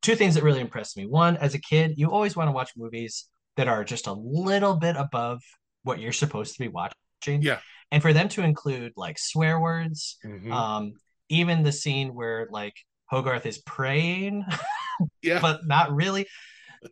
two 0.00 0.16
things 0.16 0.34
that 0.34 0.42
really 0.42 0.60
impressed 0.60 0.96
me. 0.96 1.06
One, 1.06 1.36
as 1.36 1.54
a 1.54 1.58
kid, 1.60 1.94
you 1.96 2.10
always 2.10 2.34
want 2.34 2.48
to 2.48 2.52
watch 2.52 2.70
movies 2.76 3.28
that 3.56 3.68
are 3.68 3.84
just 3.84 4.06
a 4.06 4.12
little 4.12 4.74
bit 4.74 4.96
above 4.96 5.40
what 5.84 6.00
you're 6.00 6.12
supposed 6.12 6.54
to 6.54 6.58
be 6.58 6.68
watching. 6.68 7.42
Yeah. 7.42 7.60
And 7.90 8.02
for 8.02 8.12
them 8.12 8.28
to 8.30 8.42
include 8.42 8.92
like 8.96 9.18
swear 9.18 9.60
words, 9.60 10.16
Mhm. 10.24 10.50
um, 10.50 10.92
even 11.28 11.62
the 11.62 11.72
scene 11.72 12.14
where 12.14 12.48
like 12.50 12.74
Hogarth 13.10 13.44
is 13.44 13.58
praying, 13.58 14.44
yeah, 15.22 15.40
but 15.40 15.66
not 15.66 15.92
really, 15.92 16.26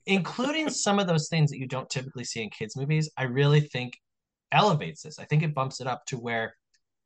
including 0.07 0.69
some 0.69 0.99
of 0.99 1.07
those 1.07 1.29
things 1.29 1.51
that 1.51 1.59
you 1.59 1.67
don't 1.67 1.89
typically 1.89 2.25
see 2.25 2.43
in 2.43 2.51
kids' 2.51 2.77
movies, 2.77 3.11
I 3.17 3.25
really 3.25 3.61
think 3.61 3.95
elevates 4.53 5.03
this. 5.03 5.19
I 5.19 5.25
think 5.25 5.43
it 5.43 5.55
bumps 5.55 5.81
it 5.81 5.87
up 5.87 6.05
to 6.07 6.19
where 6.19 6.55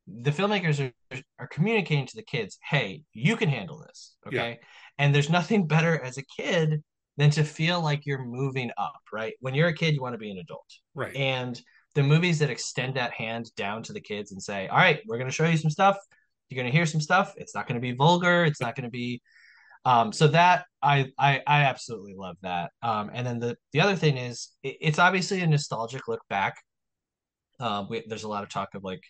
the 0.07 0.31
filmmakers 0.31 0.91
are, 1.11 1.21
are 1.39 1.47
communicating 1.47 2.05
to 2.05 2.15
the 2.15 2.23
kids, 2.23 2.57
hey, 2.67 3.03
you 3.13 3.35
can 3.35 3.49
handle 3.49 3.79
this. 3.79 4.15
Okay. 4.27 4.59
And 4.97 5.13
there's 5.13 5.29
nothing 5.29 5.67
better 5.75 6.01
as 6.01 6.17
a 6.17 6.23
kid 6.23 6.83
than 7.17 7.29
to 7.31 7.43
feel 7.43 7.81
like 7.81 8.05
you're 8.05 8.25
moving 8.25 8.71
up, 8.77 8.99
right? 9.11 9.33
When 9.39 9.55
you're 9.55 9.69
a 9.69 9.73
kid, 9.73 9.93
you 9.93 10.01
want 10.01 10.13
to 10.13 10.19
be 10.19 10.31
an 10.31 10.37
adult. 10.37 10.69
right. 10.93 11.15
And 11.15 11.59
the 11.95 12.03
movies 12.03 12.39
that 12.39 12.49
extend 12.49 12.95
that 12.95 13.13
hand 13.13 13.49
down 13.55 13.81
to 13.83 13.93
the 13.93 14.01
kids 14.01 14.33
and 14.33 14.41
say, 14.41 14.67
all 14.67 14.77
right, 14.77 14.99
we're 15.07 15.17
going 15.17 15.29
to 15.29 15.33
show 15.33 15.45
you 15.45 15.57
some 15.57 15.71
stuff. 15.71 15.97
You're 16.49 16.61
going 16.61 16.71
to 16.71 16.77
hear 16.77 16.85
some 16.85 17.01
stuff. 17.01 17.33
It's 17.37 17.55
not 17.55 17.67
going 17.67 17.75
to 17.75 17.81
be 17.81 17.93
vulgar. 17.93 18.43
It's 18.43 18.61
not 18.61 18.75
going 18.75 18.83
to 18.83 18.89
be. 18.89 19.21
Um, 19.85 20.11
so 20.11 20.27
that 20.29 20.65
I, 20.81 21.11
I 21.17 21.41
I 21.45 21.61
absolutely 21.63 22.15
love 22.15 22.37
that. 22.41 22.71
Um, 22.81 23.11
and 23.13 23.25
then 23.25 23.39
the 23.39 23.55
the 23.71 23.81
other 23.81 23.95
thing 23.95 24.17
is 24.17 24.49
it, 24.63 24.77
it's 24.81 24.99
obviously 24.99 25.41
a 25.41 25.47
nostalgic 25.47 26.07
look 26.07 26.21
back. 26.27 26.55
Um, 27.59 27.87
we, 27.89 28.03
there's 28.07 28.23
a 28.23 28.27
lot 28.27 28.43
of 28.43 28.49
talk 28.49 28.69
of 28.73 28.83
like 28.83 29.03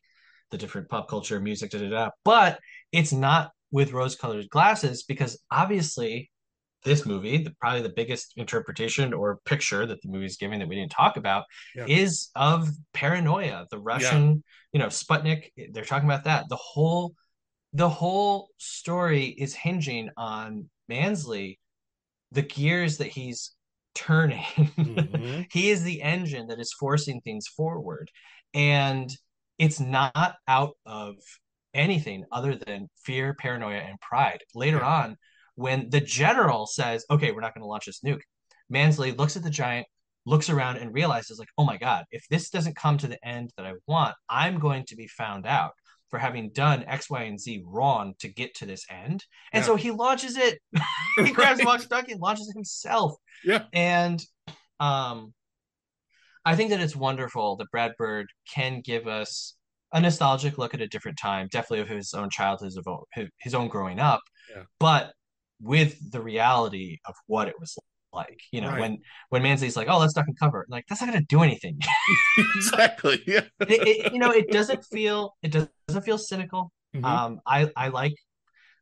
the 0.51 0.57
different 0.57 0.89
pop 0.89 1.07
culture, 1.09 1.39
music, 1.39 1.71
da 1.71 1.79
da 1.79 1.89
da, 1.89 2.09
but 2.23 2.59
it's 2.91 3.11
not 3.11 3.51
with 3.71 3.91
rose-colored 3.91 4.49
glasses 4.49 5.03
because 5.03 5.37
obviously 5.51 6.29
this 6.83 7.05
movie, 7.05 7.39
the, 7.43 7.51
probably 7.59 7.81
the 7.81 7.89
biggest 7.89 8.33
interpretation 8.37 9.11
or 9.13 9.39
picture 9.45 9.85
that 9.87 10.01
the 10.03 10.07
movie's 10.07 10.37
giving 10.37 10.59
that 10.59 10.67
we 10.67 10.75
didn't 10.75 10.91
talk 10.91 11.17
about, 11.17 11.45
Yeah. 11.75 11.85
is 11.87 12.29
of 12.35 12.69
paranoia. 12.93 13.65
The 13.71 13.79
Russian, 13.79 14.43
you 14.71 14.79
know, 14.79 14.87
Sputnik. 14.87 15.49
They're 15.71 15.83
talking 15.83 16.07
about 16.07 16.25
that. 16.25 16.47
The 16.47 16.55
whole, 16.57 17.15
the 17.73 17.89
whole 17.89 18.49
story 18.59 19.25
is 19.25 19.55
hinging 19.55 20.09
on 20.15 20.69
Mansley, 20.87 21.59
the 22.31 22.43
gears 22.43 22.97
that 22.99 23.07
he's 23.07 23.51
turning. 23.95 24.43
Mhm. 24.77 25.47
he 25.51 25.71
is 25.71 25.81
the 25.83 26.01
engine 26.03 26.47
that 26.47 26.59
is 26.59 26.71
forcing 26.79 27.19
things 27.21 27.47
forward, 27.47 28.11
and 28.53 29.09
it's 29.57 29.79
not 29.79 30.35
out 30.47 30.73
of 30.85 31.15
anything 31.73 32.23
other 32.31 32.55
than 32.55 32.89
fear, 33.03 33.33
paranoia, 33.33 33.77
and 33.79 33.99
pride. 33.99 34.39
Later 34.53 34.77
Yeah. 34.79 34.87
on, 35.03 35.17
when 35.55 35.89
the 35.89 36.01
general 36.01 36.65
says, 36.67 37.05
"Okay, 37.09 37.31
we're 37.31 37.41
not 37.41 37.53
going 37.53 37.61
to 37.63 37.67
launch 37.67 37.85
this 37.85 38.01
nuke," 38.01 38.21
Mansley 38.69 39.11
looks 39.11 39.35
at 39.37 39.43
the 39.43 39.49
giant, 39.49 39.87
looks 40.25 40.49
around, 40.49 40.77
and 40.77 40.93
realizes, 40.93 41.37
like, 41.39 41.49
"Oh 41.57 41.65
my 41.65 41.77
God, 41.77 42.05
if 42.11 42.25
this 42.29 42.49
doesn't 42.49 42.75
come 42.75 42.97
to 42.97 43.07
the 43.07 43.23
end 43.27 43.51
that 43.57 43.65
I 43.65 43.73
want, 43.87 44.15
I'm 44.29 44.59
going 44.59 44.85
to 44.87 44.95
be 44.95 45.07
found 45.07 45.45
out." 45.45 45.73
For 46.11 46.19
having 46.19 46.51
done 46.51 46.83
X, 46.87 47.09
Y, 47.09 47.23
and 47.23 47.37
Z 47.37 47.63
wrong 47.65 48.13
to 48.19 48.29
get 48.29 48.53
to 48.57 48.65
this 48.65 48.85
end. 48.89 49.25
And 49.51 49.61
Yeah. 49.63 49.65
so 49.65 49.75
he 49.75 49.91
launches 49.91 50.37
it. 50.37 50.61
he 51.25 51.31
grabs 51.31 51.59
Right. 51.59 51.65
walkie-talkie 51.65 52.11
and 52.13 52.21
launches 52.21 52.47
it 52.47 52.53
himself. 52.53 53.17
Yeah. 53.43 53.65
And 53.73 54.23
um 54.79 55.33
I 56.45 56.55
think 56.55 56.69
that 56.69 56.79
it's 56.79 56.95
wonderful 56.95 57.55
that 57.57 57.71
Brad 57.71 57.93
Bird 57.97 58.27
can 58.53 58.81
give 58.81 59.07
us 59.07 59.55
a 59.93 59.99
nostalgic 59.99 60.57
look 60.57 60.73
at 60.73 60.81
a 60.81 60.87
different 60.87 61.17
time, 61.17 61.47
definitely 61.51 61.79
of 61.79 61.87
his 61.89 62.13
own 62.13 62.29
childhood, 62.29 62.65
his 62.67 62.77
own, 62.85 63.03
his 63.39 63.55
own 63.55 63.67
growing 63.67 63.99
up, 63.99 64.21
Yeah. 64.53 64.63
but 64.79 65.13
with 65.61 65.95
the 66.11 66.21
reality 66.21 66.97
of 67.05 67.15
what 67.27 67.47
it 67.47 67.55
was 67.59 67.77
like. 68.13 68.39
You 68.51 68.61
know, 68.61 68.69
Right. 68.69 68.79
when 68.81 68.97
when 69.29 69.41
Mansley's 69.43 69.75
like, 69.75 69.87
"Oh, 69.89 69.97
let's 69.99 70.13
duck 70.13 70.27
and 70.27 70.37
cover," 70.39 70.65
like 70.69 70.85
that's 70.87 71.01
not 71.01 71.09
going 71.09 71.19
to 71.19 71.25
do 71.27 71.41
anything. 71.43 71.79
exactly. 72.55 73.21
Yeah. 73.27 73.41
it, 73.61 73.87
it- 74.05 74.13
you 74.13 74.19
know, 74.19 74.31
it 74.31 74.51
doesn't 74.51 74.83
feel 74.85 75.35
it 75.41 75.51
doesn't 75.51 76.03
feel 76.03 76.17
cynical. 76.17 76.71
Mhm. 76.95 77.03
Um, 77.05 77.39
I 77.45 77.69
I 77.75 77.87
like 77.89 78.15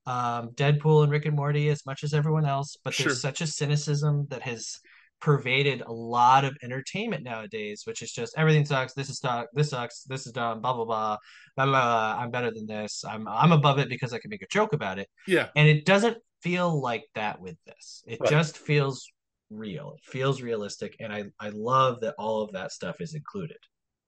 um, 0.06 0.50
Deadpool 0.52 1.04
and 1.04 1.12
Rick 1.12 1.26
and 1.26 1.36
Morty 1.36 1.70
as 1.70 1.86
much 1.86 2.04
as 2.04 2.14
everyone 2.14 2.46
else, 2.46 2.76
but 2.84 2.94
Sure. 2.94 3.06
there's 3.08 3.22
such 3.22 3.40
a 3.42 3.48
cynicism 3.48 4.28
that 4.30 4.42
has 4.42 4.80
pervaded 5.24 5.82
a 5.82 5.92
lot 5.92 6.44
of 6.44 6.56
entertainment 6.64 7.24
nowadays, 7.24 7.84
which 7.86 8.02
is 8.02 8.12
just 8.12 8.34
everything 8.38 8.66
sucks. 8.66 8.94
This 8.94 9.10
is 9.10 9.18
stuck. 9.18 9.48
This 9.54 9.70
sucks. 9.70 10.04
This 10.04 10.26
is 10.28 10.34
dumb. 10.34 10.62
Blah 10.62 10.74
blah 10.74 10.86
blah. 10.86 11.18
Blah 11.56 11.66
blah. 11.66 11.72
blah. 11.72 12.18
I'm 12.22 12.30
better 12.32 12.52
than 12.52 12.68
this. 12.68 13.04
I'm 13.08 13.28
I'm 13.28 13.54
above 13.54 13.80
it 13.80 13.88
because 13.90 14.12
I 14.14 14.20
can 14.20 14.30
make 14.30 14.42
a 14.44 14.48
joke 14.48 14.74
about 14.74 15.00
it, 15.00 15.08
yeah. 15.28 15.48
and 15.56 15.68
it 15.68 15.86
doesn't 15.86 16.18
feel 16.42 16.82
like 16.82 17.06
that 17.16 17.40
with 17.40 17.56
this. 17.66 18.04
It 18.06 18.20
Right. 18.20 18.30
just 18.30 18.58
feels 18.58 19.08
real. 19.50 19.96
It 19.98 20.04
feels 20.12 20.42
realistic, 20.42 20.98
and 21.00 21.14
I 21.14 21.24
I 21.40 21.50
love 21.54 22.02
that 22.02 22.16
all 22.18 22.42
of 22.44 22.52
that 22.52 22.72
stuff 22.74 22.98
is 23.00 23.14
included. 23.16 23.58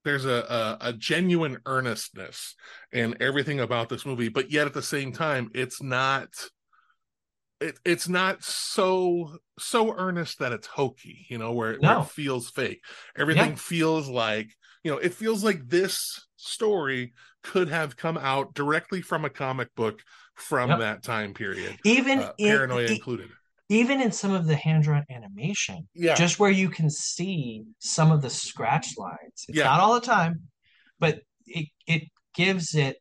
there's 0.03 0.25
a, 0.25 0.39
a 0.81 0.89
a 0.89 0.93
genuine 0.93 1.57
earnestness 1.65 2.55
in 2.91 3.15
everything 3.21 3.59
about 3.61 3.87
this 3.89 4.05
movie, 4.05 4.29
but 4.29 4.51
yet 4.51 4.67
at 4.67 4.73
the 4.73 4.83
same 4.95 5.11
time, 5.13 5.49
it's 5.55 5.81
not 5.81 6.27
it, 7.65 7.79
it's 7.85 8.07
not 8.07 8.43
so 8.43 9.37
so 9.59 9.93
earnest 9.95 10.39
that 10.39 10.51
it's 10.51 10.67
hokey, 10.67 11.25
you 11.29 11.37
know, 11.37 11.51
where, 11.53 11.71
it- 11.73 11.81
where 11.81 11.99
it 11.99 12.05
feels 12.05 12.49
fake. 12.49 12.81
Everything 13.17 13.51
Yeah. 13.51 13.55
feels 13.55 14.07
like 14.09 14.49
you 14.83 14.91
know, 14.91 14.97
it 14.99 15.15
feels 15.15 15.43
like 15.43 15.67
this 15.67 16.27
story 16.35 17.13
could 17.41 17.69
have 17.69 17.97
come 17.97 18.17
out 18.19 18.53
directly 18.53 19.01
from 19.01 19.25
a 19.25 19.29
comic 19.31 19.73
book 19.75 19.99
from 20.35 20.69
Yep. 20.69 20.79
that 20.79 21.03
time 21.03 21.33
period, 21.33 21.75
even 21.83 22.19
uh, 22.19 22.33
in, 22.37 22.51
paranoia 22.51 22.89
e- 22.89 22.95
included. 22.95 23.29
even 23.69 23.99
in 23.99 24.11
some 24.11 24.31
of 24.31 24.45
the 24.45 24.55
hand-drawn 24.55 25.03
animation 25.09 25.87
Yeah, 25.95 26.13
just 26.13 26.37
where 26.39 26.51
you 26.51 26.69
can 26.69 26.89
see 26.91 27.63
some 27.79 28.11
of 28.11 28.21
the 28.21 28.29
scratch 28.29 28.89
lines 28.97 29.45
it's 29.47 29.57
Yeah. 29.57 29.63
not 29.63 29.79
all 29.79 29.95
the 29.95 30.05
time 30.05 30.41
but 30.99 31.21
it 31.47 31.67
it 31.87 32.03
gives 32.35 32.75
it 32.75 32.97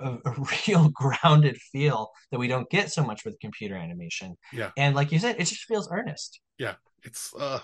a, 0.00 0.18
a 0.24 0.34
real 0.68 0.88
grounded 0.90 1.56
feel 1.72 2.10
that 2.30 2.38
we 2.38 2.48
don't 2.48 2.68
get 2.70 2.90
so 2.92 3.04
much 3.04 3.24
with 3.24 3.38
computer 3.40 3.76
animation 3.76 4.36
Yeah. 4.52 4.70
and 4.76 4.94
like 4.94 5.12
you 5.12 5.18
said 5.18 5.36
it 5.38 5.44
just 5.44 5.64
feels 5.64 5.88
earnest 5.90 6.40
Yeah. 6.58 6.74
it's 7.02 7.32
uh 7.38 7.60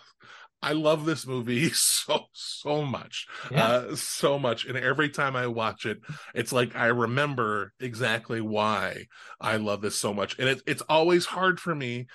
I 0.63 0.73
love 0.73 1.05
this 1.05 1.27
movie 1.27 1.69
so 1.75 2.25
so 2.33 2.83
much. 2.87 3.27
yeah 3.51 3.67
uh, 3.67 3.97
so 3.97 4.39
much. 4.39 4.65
And 4.65 4.79
every 4.79 5.11
time 5.11 5.37
I 5.37 5.47
watch 5.47 5.85
it, 5.85 5.99
it's 6.35 6.53
like 6.53 6.75
I 6.75 6.87
remember 6.87 7.75
exactly 7.81 8.41
why 8.41 9.07
I 9.39 9.57
love 9.57 9.83
this 9.83 9.97
so 9.97 10.15
much. 10.15 10.39
And 10.39 10.49
it, 10.49 10.63
it's 10.67 10.81
always 10.89 11.27
hard 11.27 11.61
for 11.61 11.75
me 11.75 12.07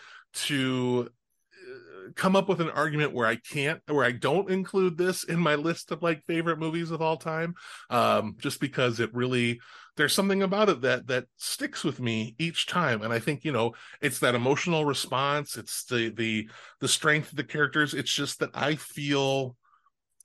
to 0.47 1.09
uh, 1.53 2.11
come 2.15 2.35
up 2.35 2.49
with 2.49 2.59
an 2.59 2.71
argument 2.71 3.13
where 3.13 3.27
I 3.27 3.35
can't, 3.35 3.81
where 3.87 4.05
I 4.05 4.11
don't 4.13 4.49
include 4.49 4.97
this 4.97 5.23
in 5.23 5.39
my 5.39 5.53
list 5.53 5.91
of 5.91 6.01
like 6.01 6.25
favorite 6.25 6.57
movies 6.57 6.89
of 6.89 7.03
all 7.03 7.17
time, 7.17 7.53
um, 7.91 8.35
just 8.39 8.59
because 8.59 8.99
it 8.99 9.13
really. 9.13 9.59
There's 9.99 10.15
something 10.15 10.43
about 10.43 10.69
it 10.69 10.79
that 10.81 11.07
that 11.07 11.25
sticks 11.35 11.83
with 11.83 11.99
me 11.99 12.33
each 12.39 12.67
time, 12.67 13.01
and 13.01 13.11
I 13.11 13.19
think 13.19 13.43
you 13.43 13.51
know 13.51 13.73
it's 14.01 14.19
that 14.19 14.33
emotional 14.33 14.85
response. 14.85 15.57
It's 15.57 15.83
the 15.83 16.09
the 16.09 16.49
the 16.79 16.87
strength 16.87 17.31
of 17.31 17.35
the 17.35 17.43
characters. 17.43 17.93
It's 17.93 18.13
just 18.13 18.39
that 18.39 18.51
I 18.53 18.75
feel 18.75 19.57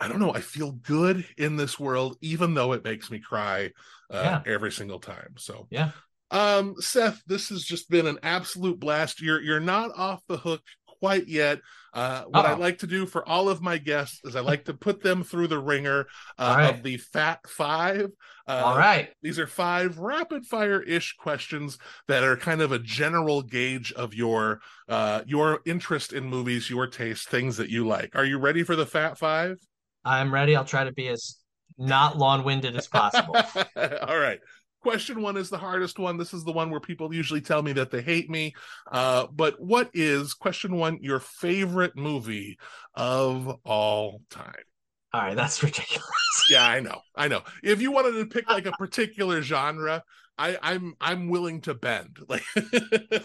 I 0.01 0.07
don't 0.07 0.21
know. 0.21 0.33
I 0.33 0.43
feel 0.43 0.71
good 0.71 1.27
in 1.37 1.57
this 1.57 1.77
world, 1.81 2.17
even 2.21 2.55
though 2.55 2.73
it 2.73 2.85
makes 2.85 3.11
me 3.11 3.19
cry 3.19 3.73
uh, 4.11 4.43
every 4.47 4.71
single 4.71 5.01
time. 5.01 5.35
So, 5.39 5.67
Yeah. 5.71 5.91
Um, 6.31 6.77
Seth, 6.79 7.21
this 7.27 7.49
has 7.49 7.65
just 7.65 7.91
been 7.91 8.07
an 8.07 8.21
absolute 8.23 8.79
blast. 8.79 9.21
You're 9.21 9.43
you're 9.43 9.59
not 9.59 9.91
off 9.97 10.23
the 10.29 10.37
hook 10.37 10.63
quite 11.05 11.28
yet. 11.28 11.60
Uh, 11.93 12.22
what 12.22 12.47
I 12.47 12.52
Uh-oh. 12.52 12.60
like 12.60 12.78
to 12.78 12.86
do 12.86 13.05
for 13.05 13.28
all 13.28 13.51
of 13.51 13.60
my 13.60 13.76
guests 13.76 14.20
is 14.24 14.35
I 14.35 14.40
like 14.40 14.64
to 14.64 14.74
put 14.74 15.02
them 15.02 15.22
through 15.22 15.48
the 15.48 15.59
ringer 15.59 16.06
uh, 16.39 16.55
right. 16.56 16.74
of 16.74 16.82
the 16.82 16.97
Fat 16.97 17.40
Five. 17.47 18.10
Uh, 18.47 18.62
all 18.64 18.76
right 18.76 19.09
these 19.22 19.39
are 19.39 19.47
five 19.47 19.98
rapid 19.98 20.44
fire 20.44 20.82
ish 20.82 21.14
questions 21.16 21.78
that 22.09 22.22
are 22.22 22.36
kind 22.36 22.60
of 22.60 22.72
a 22.72 22.78
general 22.78 23.40
gauge 23.40 23.90
of 23.93 24.12
your 24.12 24.60
uh 24.89 25.22
your 25.26 25.60
interest 25.64 26.12
in 26.12 26.24
movies, 26.24 26.68
your 26.68 26.86
taste, 26.86 27.28
things 27.28 27.56
that 27.59 27.68
you 27.68 27.86
like. 27.86 28.14
Are 28.16 28.24
you 28.24 28.39
ready 28.39 28.62
for 28.62 28.76
the 28.76 28.86
Fat 28.86 29.18
Five? 29.18 29.59
i'm 30.06 30.32
ready 30.32 30.55
i'll 30.55 30.66
try 30.66 30.85
to 30.85 30.93
be 30.93 31.09
as 31.09 31.36
not 31.78 32.18
long-winded 32.18 32.76
as 32.76 32.86
possible 32.86 33.35
All 33.76 34.18
right. 34.18 34.40
Question 34.85 35.23
one 35.23 35.36
is 35.39 35.48
the 35.48 35.56
hardest 35.59 35.98
one. 35.98 36.19
This 36.19 36.35
is 36.35 36.44
the 36.44 36.52
one 36.52 36.70
where 36.70 36.78
people 36.78 37.12
usually 37.15 37.40
tell 37.40 37.62
me 37.62 37.73
that 37.73 37.90
they 37.90 38.02
hate 38.02 38.28
me. 38.28 38.55
Uh, 38.93 39.27
but 39.32 39.59
what 39.59 39.90
is 39.94 40.35
question 40.35 40.77
one 40.77 40.98
your 41.01 41.20
favorite 41.20 41.97
movie 41.97 42.59
of 42.94 43.48
all 43.65 44.20
time? 44.28 44.52
all 45.15 45.23
right 45.23 45.36
that's 45.36 45.62
ridiculous 45.62 46.44
Yeah, 46.51 46.65
I 46.66 46.81
know, 46.81 47.01
I 47.16 47.28
know. 47.28 47.43
If 47.62 47.81
you 47.81 47.90
wanted 47.93 48.12
to 48.19 48.27
pick 48.27 48.48
like 48.51 48.66
a 48.66 48.73
particular 48.78 49.40
genre, 49.40 50.02
I, 50.36 50.59
I'm 50.61 50.94
I'm 51.01 51.28
willing 51.31 51.62
to 51.62 51.74
bend. 51.74 52.19
Like, 52.28 52.43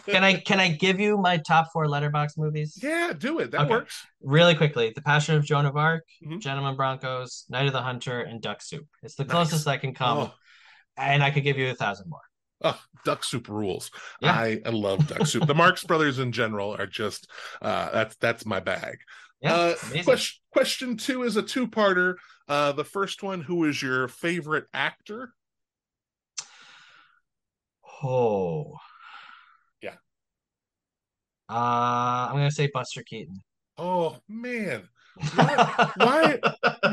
can 0.07 0.23
i 0.23 0.36
can 0.40 0.60
i 0.60 0.69
give 0.69 0.99
you 0.99 1.18
my 1.18 1.38
top 1.38 1.68
four 1.73 1.88
Letterboxd 1.88 2.38
movies 2.38 2.77
Yeah, 2.81 3.11
do 3.18 3.40
it. 3.40 3.52
That 3.52 3.61
Okay. 3.61 3.72
works. 3.72 4.02
really 4.22 4.56
quickly 4.56 4.94
the 4.95 5.02
passion 5.02 5.36
of 5.36 5.44
joan 5.44 5.65
of 5.65 5.76
arc 5.76 6.03
Mhm. 6.26 6.40
gentlemen 6.40 6.76
broncos 6.76 7.45
night 7.49 7.65
of 7.68 7.73
the 7.73 7.81
hunter 7.81 8.22
and 8.22 8.41
duck 8.41 8.61
soup 8.61 8.88
it's 9.03 9.15
the 9.15 9.23
Nice. 9.23 9.31
closest 9.31 9.68
i 9.68 9.77
can 9.77 9.94
come 9.94 10.19
Oh, 10.19 10.34
and 11.00 11.24
i 11.24 11.32
could 11.32 11.44
give 11.44 11.58
you 11.58 11.70
a 11.70 11.76
thousand 11.76 12.10
more 12.10 12.20
oh, 12.62 12.80
duck 13.06 13.24
soup 13.24 13.48
rules. 13.48 13.90
Yeah. 14.22 14.34
I, 14.34 14.60
I 14.66 14.70
love 14.70 15.08
duck 15.08 15.26
soup. 15.26 15.48
The 15.48 15.56
Marx 15.56 15.84
Brothers 15.86 16.20
in 16.20 16.32
general 16.34 16.76
are 16.78 16.88
just 16.88 17.30
uh, 17.62 17.90
that's 17.92 18.16
that's 18.18 18.46
my 18.46 18.60
bag. 18.60 18.98
yeah 19.42 19.54
uh, 19.56 19.76
question, 20.04 20.42
question 20.52 20.98
two 20.98 21.24
is 21.24 21.38
a 21.38 21.42
two-parter. 21.42 22.16
Uh, 22.50 22.74
the 22.74 22.84
first 22.84 23.24
one, 23.24 23.42
who 23.42 23.64
is 23.64 23.82
your 23.82 24.08
favorite 24.10 24.66
actor? 24.74 25.34
oh 28.04 28.78
Yeah. 29.82 29.96
uh 31.50 32.28
i'm 32.30 32.36
gonna 32.36 32.52
say 32.52 32.70
buster 32.74 33.04
keaton 33.04 33.42
Oh 33.82 34.18
man, 34.28 34.90
why 35.36 35.90
why, 35.98 36.40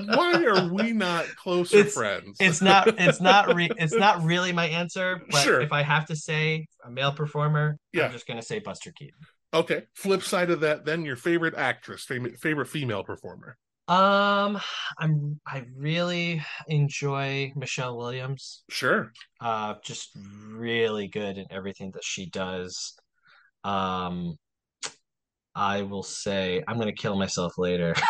why 0.07 0.45
are 0.45 0.73
we 0.73 0.93
not 0.93 1.27
closer 1.37 1.79
It's- 1.79 1.95
friends? 1.95 2.37
it's 2.41 2.61
not 2.61 2.89
it's 3.01 3.21
not 3.21 3.55
re- 3.55 3.71
it's 3.79 3.95
not 3.95 4.23
really 4.23 4.53
my 4.53 4.67
answer 4.69 5.23
but 5.31 5.43
Sure. 5.43 5.61
if 5.61 5.73
i 5.73 5.83
have 5.83 6.07
to 6.07 6.17
say 6.17 6.67
a 6.85 6.91
male 6.91 7.13
performer 7.13 7.79
Yeah. 7.93 8.07
i'm 8.07 8.13
just 8.13 8.27
gonna 8.27 8.43
say 8.43 8.59
buster 8.59 8.93
keaton 8.93 9.19
okay. 9.55 9.85
Flip 9.95 10.23
side 10.23 10.51
of 10.51 10.61
that, 10.61 10.85
then 10.85 11.05
your 11.05 11.17
favorite 11.17 11.55
actress, 11.55 12.05
favorite 12.05 12.39
favorite 12.39 12.67
female 12.67 13.03
performer. 13.05 13.57
um 13.89 14.61
i'm 14.99 15.41
i 15.47 15.65
really 15.77 16.43
enjoy 16.69 17.53
michelle 17.55 17.97
williams 17.97 18.65
Sure. 18.69 19.13
uh 19.41 19.75
just 19.85 20.11
really 20.51 21.07
good 21.09 21.39
in 21.39 21.47
everything 21.51 21.93
that 21.93 22.03
she 22.05 22.27
does 22.27 22.95
um 23.65 24.37
i 25.57 25.81
will 25.83 26.03
say 26.05 26.63
i'm 26.69 26.79
gonna 26.79 26.93
kill 26.93 27.17
myself 27.17 27.55
later 27.59 27.95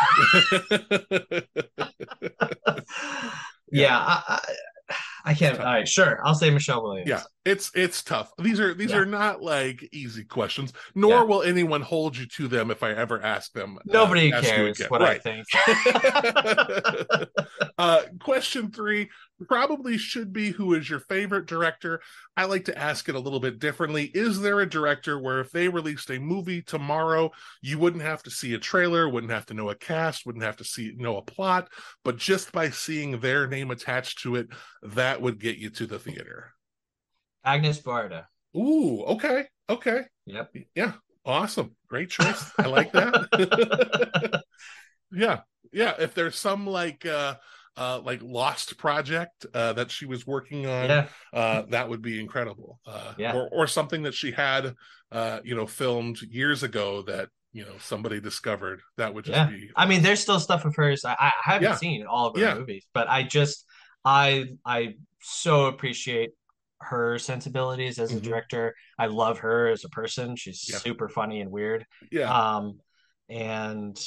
yeah 3.71 3.97
I, 3.97 4.21
I 4.27 4.39
i 5.25 5.33
can't 5.33 5.59
all 5.59 5.65
right 5.65 5.87
sure 5.87 6.19
i'll 6.25 6.35
say 6.35 6.49
michelle 6.49 6.83
williams 6.83 7.09
yeah, 7.09 7.21
it's 7.45 7.71
it's 7.75 8.03
tough. 8.03 8.31
These 8.39 8.59
are 8.59 8.73
these 8.73 8.91
Yeah. 8.91 8.97
are 8.99 9.05
not 9.05 9.41
like 9.41 9.87
easy 9.93 10.25
questions. 10.25 10.73
Nor 10.95 11.11
Yeah. 11.19 11.23
will 11.23 11.43
anyone 11.43 11.81
hold 11.81 12.17
you 12.17 12.25
to 12.35 12.49
them 12.49 12.71
if 12.71 12.83
I 12.83 12.91
ever 12.91 13.21
ask 13.21 13.53
them. 13.53 13.77
uh, 13.77 13.81
nobody 13.85 14.33
ask 14.33 14.43
cares 14.49 14.79
what 14.89 14.99
Right. 14.99 15.15
i 15.15 15.19
think 15.19 15.45
uh, 17.77 18.01
question 18.19 18.69
three 18.71 19.09
probably 19.47 19.97
should 19.97 20.33
be 20.33 20.51
who 20.51 20.73
is 20.73 20.89
your 20.89 20.99
favorite 20.99 21.45
director? 21.45 22.01
I 22.35 22.45
like 22.45 22.65
to 22.65 22.77
ask 22.77 23.07
it 23.09 23.15
a 23.15 23.19
little 23.19 23.39
bit 23.39 23.59
differently. 23.59 24.05
Is 24.13 24.41
there 24.41 24.59
a 24.59 24.69
director 24.69 25.19
where 25.19 25.39
if 25.39 25.51
they 25.51 25.67
released 25.69 26.09
a 26.09 26.19
movie 26.19 26.61
tomorrow, 26.61 27.31
you 27.61 27.77
wouldn't 27.77 28.03
have 28.03 28.23
to 28.23 28.31
see 28.31 28.53
a 28.53 28.59
trailer, 28.59 29.07
wouldn't 29.09 29.31
have 29.33 29.45
to 29.47 29.53
know 29.53 29.69
a 29.69 29.75
cast, 29.75 30.25
wouldn't 30.25 30.43
have 30.45 30.57
to 30.57 30.63
see 30.63 30.93
know 30.97 31.17
a 31.17 31.21
plot, 31.21 31.69
but 32.03 32.17
just 32.17 32.51
by 32.51 32.69
seeing 32.69 33.19
their 33.19 33.47
name 33.47 33.71
attached 33.71 34.19
to 34.23 34.35
it, 34.35 34.47
that 34.81 35.21
would 35.21 35.39
get 35.39 35.57
you 35.57 35.69
to 35.71 35.85
the 35.85 35.99
theater? 35.99 36.53
agnes 37.43 37.79
varda 37.81 38.25
Ooh, 38.55 39.03
okay, 39.03 39.45
okay, 39.69 40.03
yep 40.25 40.51
yeah, 40.75 40.93
awesome, 41.25 41.75
great 41.87 42.09
choice. 42.09 42.51
I 42.57 42.67
like 42.67 42.91
that. 42.93 44.43
yeah 45.11 45.41
yeah 45.71 45.93
if 45.99 46.13
there's 46.13 46.35
some 46.35 46.65
like 46.65 47.05
uh 47.05 47.35
uh 47.77 47.99
like 48.03 48.21
lost 48.23 48.77
project 48.77 49.45
uh 49.53 49.73
that 49.73 49.91
she 49.91 50.05
was 50.05 50.25
working 50.25 50.65
on 50.65 50.87
yeah 50.87 51.07
uh 51.33 51.63
that 51.69 51.87
would 51.89 52.01
be 52.01 52.19
incredible 52.19 52.79
uh 52.87 53.13
Yeah. 53.17 53.33
or, 53.35 53.49
or 53.51 53.67
something 53.67 54.03
that 54.03 54.13
she 54.13 54.31
had 54.31 54.73
uh 55.11 55.39
you 55.43 55.55
know 55.55 55.67
filmed 55.67 56.21
years 56.23 56.63
ago 56.63 57.01
that 57.03 57.29
you 57.53 57.63
know 57.63 57.73
somebody 57.79 58.19
discovered 58.19 58.81
that 58.97 59.13
would 59.13 59.25
just 59.25 59.35
Yeah. 59.35 59.47
be 59.47 59.69
I 59.75 59.85
mean, 59.85 60.01
there's 60.01 60.19
still 60.19 60.39
stuff 60.39 60.65
of 60.65 60.75
hers. 60.75 61.05
I, 61.05 61.15
I 61.19 61.31
haven't 61.43 61.75
seen 61.75 62.05
all 62.05 62.27
of 62.27 62.35
her 62.35 62.55
movies, 62.59 62.85
but 62.93 63.07
I 63.09 63.23
just 63.23 63.65
I 64.05 64.45
I 64.65 64.95
so 65.21 65.65
appreciate 65.65 66.31
her 66.81 67.17
sensibilities 67.17 67.99
as 67.99 68.13
a 68.13 68.15
Mhm. 68.15 68.23
director. 68.23 68.75
I 68.99 69.07
love 69.07 69.39
her 69.39 69.67
as 69.67 69.83
a 69.83 69.89
person. 69.89 70.35
She's 70.35 70.61
super 70.61 71.09
funny 71.09 71.41
and 71.41 71.51
weird. 71.51 71.85
yeah 72.11 72.31
Um, 72.31 72.79
and 73.29 73.97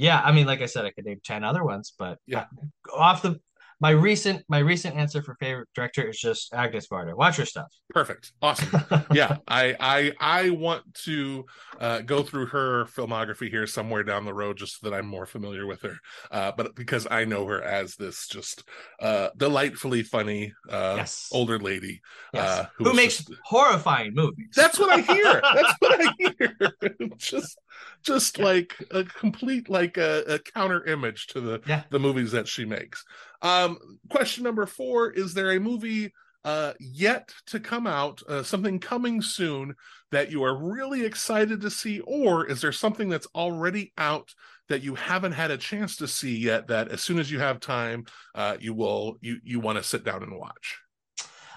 yeah, 0.00 0.22
I 0.24 0.32
mean, 0.32 0.46
like 0.46 0.62
I 0.62 0.66
said, 0.66 0.86
I 0.86 0.90
could 0.92 1.04
name 1.04 1.20
ten 1.22 1.44
other 1.44 1.62
ones, 1.62 1.92
but 1.98 2.18
Yeah. 2.26 2.46
off 2.94 3.20
the 3.20 3.38
my 3.80 3.90
recent 3.90 4.44
my 4.48 4.58
recent 4.58 4.94
answer 4.96 5.22
for 5.22 5.34
favorite 5.36 5.68
director 5.74 6.08
is 6.08 6.18
just 6.18 6.52
Agnes 6.52 6.86
Varda. 6.88 7.16
Watch 7.16 7.36
her 7.38 7.46
stuff. 7.46 7.68
Perfect. 7.90 8.32
Awesome. 8.42 8.68
yeah, 9.12 9.38
I 9.48 9.74
I 9.80 10.12
I 10.20 10.50
want 10.50 10.92
to 11.04 11.46
uh, 11.80 12.00
go 12.02 12.22
through 12.22 12.46
her 12.46 12.84
filmography 12.86 13.48
here 13.48 13.66
somewhere 13.66 14.02
down 14.02 14.24
the 14.24 14.34
road, 14.34 14.58
just 14.58 14.80
so 14.80 14.90
that 14.90 14.96
I'm 14.96 15.06
more 15.06 15.26
familiar 15.26 15.66
with 15.66 15.80
her. 15.82 15.96
Uh, 16.30 16.52
but 16.56 16.74
because 16.74 17.06
I 17.10 17.24
know 17.24 17.46
her 17.46 17.62
as 17.62 17.96
this 17.96 18.26
just 18.28 18.64
uh, 19.00 19.30
delightfully 19.36 20.02
funny 20.02 20.52
uh, 20.68 20.94
Yes. 20.98 21.28
older 21.32 21.58
lady 21.58 22.00
Yes. 22.34 22.48
uh, 22.48 22.66
Who 22.76 22.90
is 22.90 22.96
makes 22.96 23.16
just- 23.24 23.32
horrifying 23.44 24.14
movies. 24.14 24.48
That's 24.54 24.78
what 24.78 24.90
I 24.90 25.00
hear. 25.00 25.40
That's 25.54 25.74
what 25.78 26.00
I 26.00 26.14
hear. 26.18 27.08
just 27.16 27.58
just 28.02 28.38
like 28.38 28.74
a 28.90 29.04
complete 29.04 29.68
like 29.70 29.96
a, 29.96 30.22
a 30.34 30.38
counter 30.38 30.84
image 30.86 31.26
to 31.28 31.40
the 31.40 31.60
Yeah. 31.66 31.82
the 31.90 31.98
movies 31.98 32.32
that 32.32 32.46
she 32.46 32.64
makes. 32.64 33.04
Um 33.42 33.78
question 34.10 34.44
number 34.44 34.66
4 34.66 35.10
is 35.12 35.34
there 35.34 35.52
a 35.52 35.60
movie 35.60 36.12
uh 36.44 36.72
yet 36.80 37.32
to 37.46 37.60
come 37.60 37.86
out, 37.86 38.22
uh, 38.28 38.42
something 38.42 38.78
coming 38.78 39.20
soon 39.22 39.74
that 40.10 40.30
you 40.30 40.42
are 40.42 40.56
really 40.56 41.04
excited 41.04 41.60
to 41.60 41.70
see 41.70 42.00
or 42.00 42.46
is 42.46 42.60
there 42.60 42.72
something 42.72 43.08
that's 43.08 43.28
already 43.34 43.92
out 43.98 44.34
that 44.68 44.82
you 44.82 44.94
haven't 44.94 45.32
had 45.32 45.50
a 45.50 45.56
chance 45.58 45.96
to 45.96 46.08
see 46.08 46.36
yet 46.38 46.68
that 46.68 46.88
as 46.88 47.02
soon 47.02 47.18
as 47.18 47.30
you 47.30 47.38
have 47.38 47.60
time 47.60 48.04
uh 48.34 48.56
you 48.60 48.72
will 48.74 49.16
you 49.20 49.38
you 49.44 49.60
want 49.60 49.76
to 49.78 49.84
sit 49.84 50.04
down 50.04 50.22
and 50.22 50.36
watch? 50.38 50.78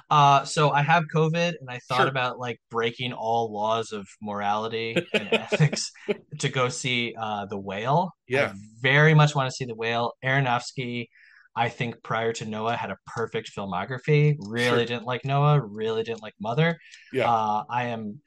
Uh, 0.09 0.43
so 0.43 0.69
I 0.69 0.83
have 0.83 1.05
COVID, 1.11 1.53
and 1.59 1.69
I 1.69 1.79
thought 1.87 1.99
Sure. 2.01 2.07
about 2.07 2.37
like 2.37 2.59
breaking 2.69 3.13
all 3.13 3.51
laws 3.51 3.93
of 3.93 4.05
morality 4.21 4.95
and 5.13 5.29
ethics 5.33 5.91
to 6.39 6.49
go 6.49 6.69
see 6.69 7.15
uh, 7.17 7.45
the 7.47 7.57
Whale. 7.57 8.11
Yeah. 8.27 8.51
I 8.53 8.57
very 8.81 9.13
much 9.15 9.33
want 9.33 9.49
to 9.49 9.55
see 9.55 9.65
the 9.65 9.73
Whale. 9.73 10.11
Aronofsky, 10.23 11.07
I 11.55 11.69
think 11.69 12.01
prior 12.03 12.33
to 12.33 12.45
Noah 12.45 12.75
had 12.75 12.91
a 12.91 12.97
perfect 13.07 13.51
filmography. 13.55 14.35
Really 14.39 14.67
Sure. 14.69 14.85
didn't 14.85 15.05
like 15.05 15.23
Noah. 15.25 15.61
Really 15.61 16.03
didn't 16.03 16.21
like 16.23 16.33
Mother. 16.41 16.77
Yeah. 17.11 17.29
Uh, 17.31 17.63
I 17.69 17.85
am 17.85 18.21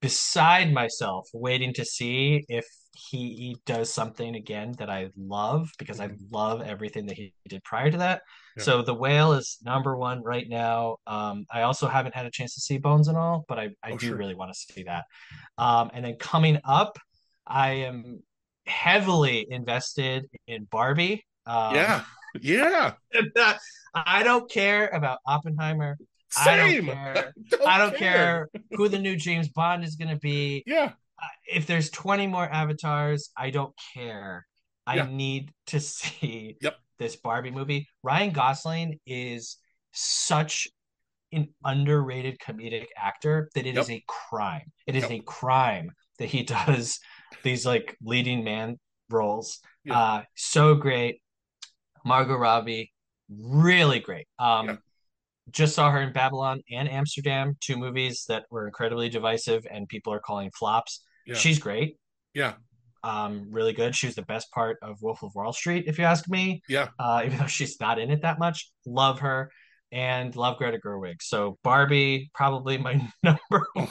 beside 0.00 0.72
myself 0.72 1.28
waiting 1.34 1.74
to 1.74 1.84
see 1.84 2.44
if 2.48 2.64
he, 2.94 3.34
he 3.34 3.56
does 3.66 3.92
something 3.92 4.36
again 4.36 4.74
that 4.78 4.88
I 4.88 5.08
love 5.16 5.70
because 5.78 5.98
I 6.00 6.10
love 6.30 6.62
everything 6.62 7.06
that 7.06 7.16
he 7.16 7.32
did 7.48 7.62
prior 7.64 7.90
to 7.90 7.98
that. 7.98 8.22
Yeah. 8.56 8.62
So 8.62 8.82
the 8.82 8.94
whale 8.94 9.32
is 9.32 9.58
number 9.64 9.96
one 9.96 10.22
right 10.22 10.46
now. 10.48 10.98
Um, 11.06 11.46
I 11.52 11.62
also 11.62 11.88
haven't 11.88 12.14
had 12.14 12.26
a 12.26 12.30
chance 12.30 12.54
to 12.54 12.60
see 12.60 12.78
Bones 12.78 13.08
and 13.08 13.16
all, 13.16 13.44
but 13.48 13.58
I, 13.58 13.70
I 13.82 13.92
Oh, 13.92 13.96
do 13.98 14.08
sure. 14.08 14.16
really 14.16 14.34
want 14.36 14.52
to 14.52 14.58
see 14.72 14.84
that. 14.84 15.04
Um, 15.58 15.90
and 15.94 16.04
then 16.04 16.14
coming 16.20 16.58
up, 16.64 16.96
I 17.46 17.70
am 17.70 18.22
heavily 18.66 19.46
invested 19.50 20.26
in 20.46 20.64
Barbie. 20.64 21.24
Um, 21.46 21.74
yeah. 21.74 22.04
Yeah. 22.42 22.94
uh, 23.36 23.54
I 23.94 24.22
don't 24.22 24.50
care 24.50 24.88
about 24.88 25.18
Oppenheimer. 25.26 25.96
I 26.36 26.56
don't 26.56 26.70
Same. 26.70 26.86
care. 26.86 27.32
Don't 27.50 27.66
I 27.66 27.78
don't 27.78 27.96
care 27.96 28.48
who 28.72 28.88
the 28.88 28.98
new 28.98 29.16
James 29.16 29.48
Bond 29.48 29.82
is 29.82 29.96
going 29.96 30.10
to 30.10 30.20
be. 30.20 30.62
Yeah. 30.66 30.92
If 31.50 31.66
there's 31.66 31.90
20 31.90 32.26
more 32.26 32.44
avatars, 32.46 33.30
I 33.36 33.48
don't 33.50 33.72
care. 33.94 34.46
I 34.86 34.96
Yeah. 34.96 35.06
need 35.10 35.52
to 35.68 35.80
see 35.96 36.56
Yep. 36.60 36.76
this 36.98 37.16
Barbie 37.16 37.50
movie. 37.50 37.88
Ryan 38.02 38.30
Gosling 38.32 39.00
is 39.06 39.56
such 39.92 40.68
an 41.32 41.48
underrated 41.64 42.38
comedic 42.38 42.86
actor 42.96 43.48
that 43.54 43.66
it 43.66 43.78
is 43.78 43.88
Yep. 43.88 43.98
a 43.98 44.04
crime. 44.06 44.70
It 44.86 44.96
is 44.96 45.04
Yep. 45.04 45.10
a 45.12 45.20
crime 45.24 45.92
that 46.18 46.26
he 46.26 46.42
does 46.42 47.00
these 47.42 47.64
like 47.64 47.96
leading 48.02 48.44
man 48.44 48.78
roles. 49.08 49.60
Uh 49.90 50.22
so 50.34 50.74
great. 50.74 51.22
Margot 52.08 52.36
Robbie, 52.36 52.92
really 53.30 54.00
great. 54.00 54.26
Um 54.38 54.66
Yeah. 54.66 54.76
just 55.50 55.74
saw 55.74 55.90
her 55.90 56.00
in 56.02 56.12
Babylon 56.12 56.60
and 56.70 56.90
Amsterdam, 56.90 57.56
two 57.60 57.76
movies 57.76 58.24
that 58.28 58.44
were 58.50 58.66
incredibly 58.66 59.08
divisive 59.08 59.66
and 59.70 59.88
people 59.88 60.12
are 60.12 60.20
calling 60.20 60.50
flops. 60.50 61.04
Yeah. 61.26 61.34
She's 61.34 61.58
great. 61.58 61.96
Yeah. 62.34 62.54
Um, 63.04 63.46
really 63.50 63.72
good. 63.72 63.94
She 63.94 64.06
was 64.06 64.16
the 64.16 64.22
best 64.22 64.50
part 64.50 64.76
of 64.82 65.00
Wolf 65.00 65.22
of 65.22 65.34
Wall 65.34 65.52
Street, 65.52 65.84
if 65.86 65.98
you 65.98 66.04
ask 66.04 66.28
me. 66.28 66.62
Yeah. 66.68 66.88
Uh, 66.98 67.22
even 67.24 67.38
though 67.38 67.46
she's 67.46 67.78
not 67.80 67.98
in 67.98 68.10
it 68.10 68.22
that 68.22 68.38
much. 68.38 68.70
Love 68.86 69.20
her 69.20 69.50
and 69.92 70.34
love 70.36 70.58
Greta 70.58 70.78
Gerwig. 70.84 71.22
So 71.22 71.58
Barbie, 71.62 72.30
probably 72.34 72.76
my 72.76 72.94
number 73.22 73.66
one 73.74 73.88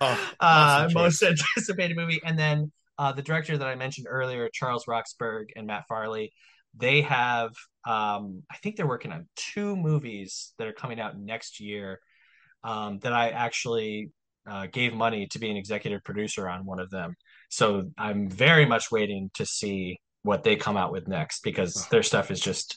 Oh, 0.00 0.32
uh, 0.40 0.88
most 0.92 1.22
anticipated 1.22 1.96
movie. 1.96 2.20
And 2.24 2.36
then 2.38 2.72
uh, 2.98 3.12
the 3.12 3.22
director 3.22 3.56
that 3.58 3.68
I 3.68 3.74
mentioned 3.76 4.06
earlier, 4.10 4.48
Charles 4.52 4.86
Roxburgh 4.88 5.48
and 5.54 5.66
Matt 5.66 5.84
Farley, 5.88 6.32
they 6.76 7.02
have, 7.02 7.50
um, 7.86 8.42
I 8.50 8.56
think 8.62 8.76
they're 8.76 8.86
working 8.86 9.12
on 9.12 9.28
two 9.36 9.76
movies 9.76 10.52
that 10.58 10.66
are 10.66 10.72
coming 10.72 11.00
out 11.00 11.18
next 11.18 11.60
year 11.60 12.00
um, 12.62 12.98
that 13.00 13.12
I 13.12 13.30
actually 13.30 14.10
uh, 14.48 14.66
gave 14.72 14.94
money 14.94 15.26
to 15.28 15.38
be 15.38 15.50
an 15.50 15.56
executive 15.56 16.02
producer 16.04 16.48
on 16.48 16.66
one 16.66 16.80
of 16.80 16.90
them. 16.90 17.14
So 17.50 17.90
I'm 17.98 18.28
very 18.28 18.66
much 18.66 18.90
waiting 18.90 19.30
to 19.34 19.46
see 19.46 20.00
what 20.22 20.42
they 20.42 20.56
come 20.56 20.76
out 20.76 20.92
with 20.92 21.06
next 21.08 21.42
because 21.42 21.86
their 21.90 22.02
stuff 22.02 22.30
is 22.30 22.40
just, 22.40 22.76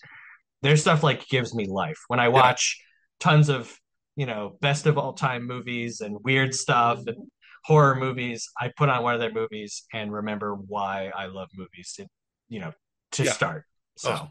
their 0.61 0.77
stuff 0.77 1.03
like 1.03 1.27
gives 1.27 1.53
me 1.55 1.65
life. 1.67 1.97
When 2.07 2.19
I 2.19 2.29
watch 2.29 2.81
tons 3.19 3.49
of 3.49 3.75
you 4.15 4.25
know 4.25 4.57
best 4.61 4.85
of 4.85 4.97
all 4.97 5.13
time 5.13 5.45
movies 5.45 6.01
and 6.01 6.17
weird 6.23 6.53
stuff 6.53 6.99
and 7.07 7.15
horror 7.63 7.95
movies 7.95 8.49
i 8.59 8.69
put 8.75 8.89
on 8.89 9.03
one 9.03 9.13
of 9.13 9.19
their 9.19 9.31
movies 9.31 9.83
and 9.93 10.11
remember 10.11 10.55
why 10.55 11.11
i 11.15 11.27
love 11.27 11.47
movies 11.55 11.93
to, 11.95 12.05
you 12.49 12.59
know 12.59 12.71
to 13.11 13.23
Yeah. 13.23 13.31
start 13.31 13.65
so 13.97 14.11
Oh, 14.11 14.29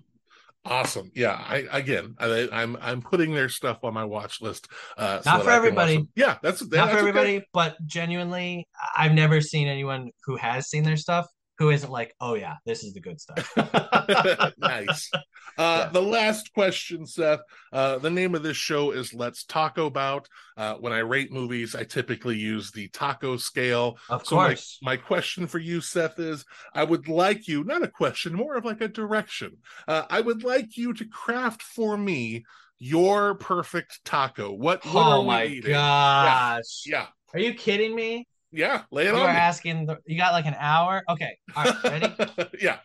awesome. 0.64 1.12
Yeah. 1.14 1.32
I 1.34 1.64
again, 1.70 2.16
I, 2.18 2.48
I'm 2.52 2.76
I'm 2.80 3.02
putting 3.02 3.32
their 3.32 3.48
stuff 3.48 3.84
on 3.84 3.94
my 3.94 4.05
watch 4.05 4.40
list. 4.40 4.68
Uh, 4.97 5.20
so 5.20 5.30
Not 5.30 5.44
for 5.44 5.51
I 5.51 5.55
can 5.59 5.74
watch 5.74 5.88
everybody. 5.88 6.09
Yeah, 6.16 6.38
that's 6.43 6.60
not 6.62 6.70
that's 6.70 6.90
for 6.90 6.98
okay. 6.98 7.09
everybody 7.09 7.47
but 7.52 7.76
genuinely 7.86 8.66
i've 8.97 9.12
never 9.12 9.40
seen 9.40 9.68
anyone 9.68 10.10
who 10.24 10.36
has 10.36 10.68
seen 10.68 10.82
their 10.82 10.97
stuff 10.97 11.26
who 11.58 11.70
isn't 11.70 11.90
like 11.90 12.14
oh 12.20 12.34
yeah 12.34 12.56
this 12.64 12.84
is 12.84 12.92
the 12.92 13.00
good 13.00 13.20
stuff 13.20 13.52
nice. 14.58 15.10
Uh, 15.58 15.84
Yeah. 15.86 15.88
The 15.92 16.02
last 16.02 16.52
question, 16.52 17.06
Seth. 17.06 17.40
Uh, 17.72 17.98
the 17.98 18.10
name 18.10 18.34
of 18.34 18.42
this 18.42 18.56
show 18.56 18.90
is 18.90 19.14
Let's 19.14 19.44
Taco 19.44 19.88
'Bout. 19.88 20.28
Uh, 20.56 20.74
when 20.74 20.92
I 20.92 20.98
rate 20.98 21.32
movies, 21.32 21.74
I 21.74 21.84
typically 21.84 22.36
use 22.36 22.70
the 22.70 22.88
taco 22.88 23.36
scale. 23.36 23.98
of 24.10 24.26
So 24.26 24.36
my, 24.36 24.48
course 24.48 24.78
my 24.82 24.96
question 24.96 25.46
for 25.46 25.58
you, 25.58 25.80
Seth, 25.80 26.18
is 26.18 26.44
I 26.74 26.84
would 26.84 27.08
like 27.08 27.48
you, 27.48 27.64
not 27.64 27.82
a 27.82 27.88
question, 27.88 28.34
more 28.34 28.56
of 28.56 28.64
like 28.64 28.80
a 28.82 28.88
direction. 28.88 29.56
Uh, 29.88 30.04
I 30.10 30.20
would 30.20 30.44
like 30.44 30.76
you 30.76 30.92
to 30.94 31.04
craft 31.06 31.62
for 31.62 31.96
me 31.96 32.44
your 32.78 33.34
perfect 33.36 34.04
taco. 34.04 34.52
What, 34.52 34.84
what 34.84 35.06
oh 35.06 35.22
my 35.22 35.44
eating? 35.46 35.70
gosh 35.70 36.82
Yeah. 36.86 37.06
are 37.32 37.40
you 37.40 37.54
kidding 37.54 37.94
me 37.94 38.26
Yeah. 38.52 38.82
Lay 38.90 39.06
it 39.06 39.14
on 39.14 39.20
me. 39.20 39.27
asking 39.27 39.86
the, 39.86 39.98
you 40.06 40.16
got 40.16 40.32
like 40.32 40.47
an 40.47 40.56
hour 40.59 41.02
okay 41.09 41.36
all 41.55 41.64
right 41.64 41.85
ready 41.85 42.14
yeah. 42.60 42.78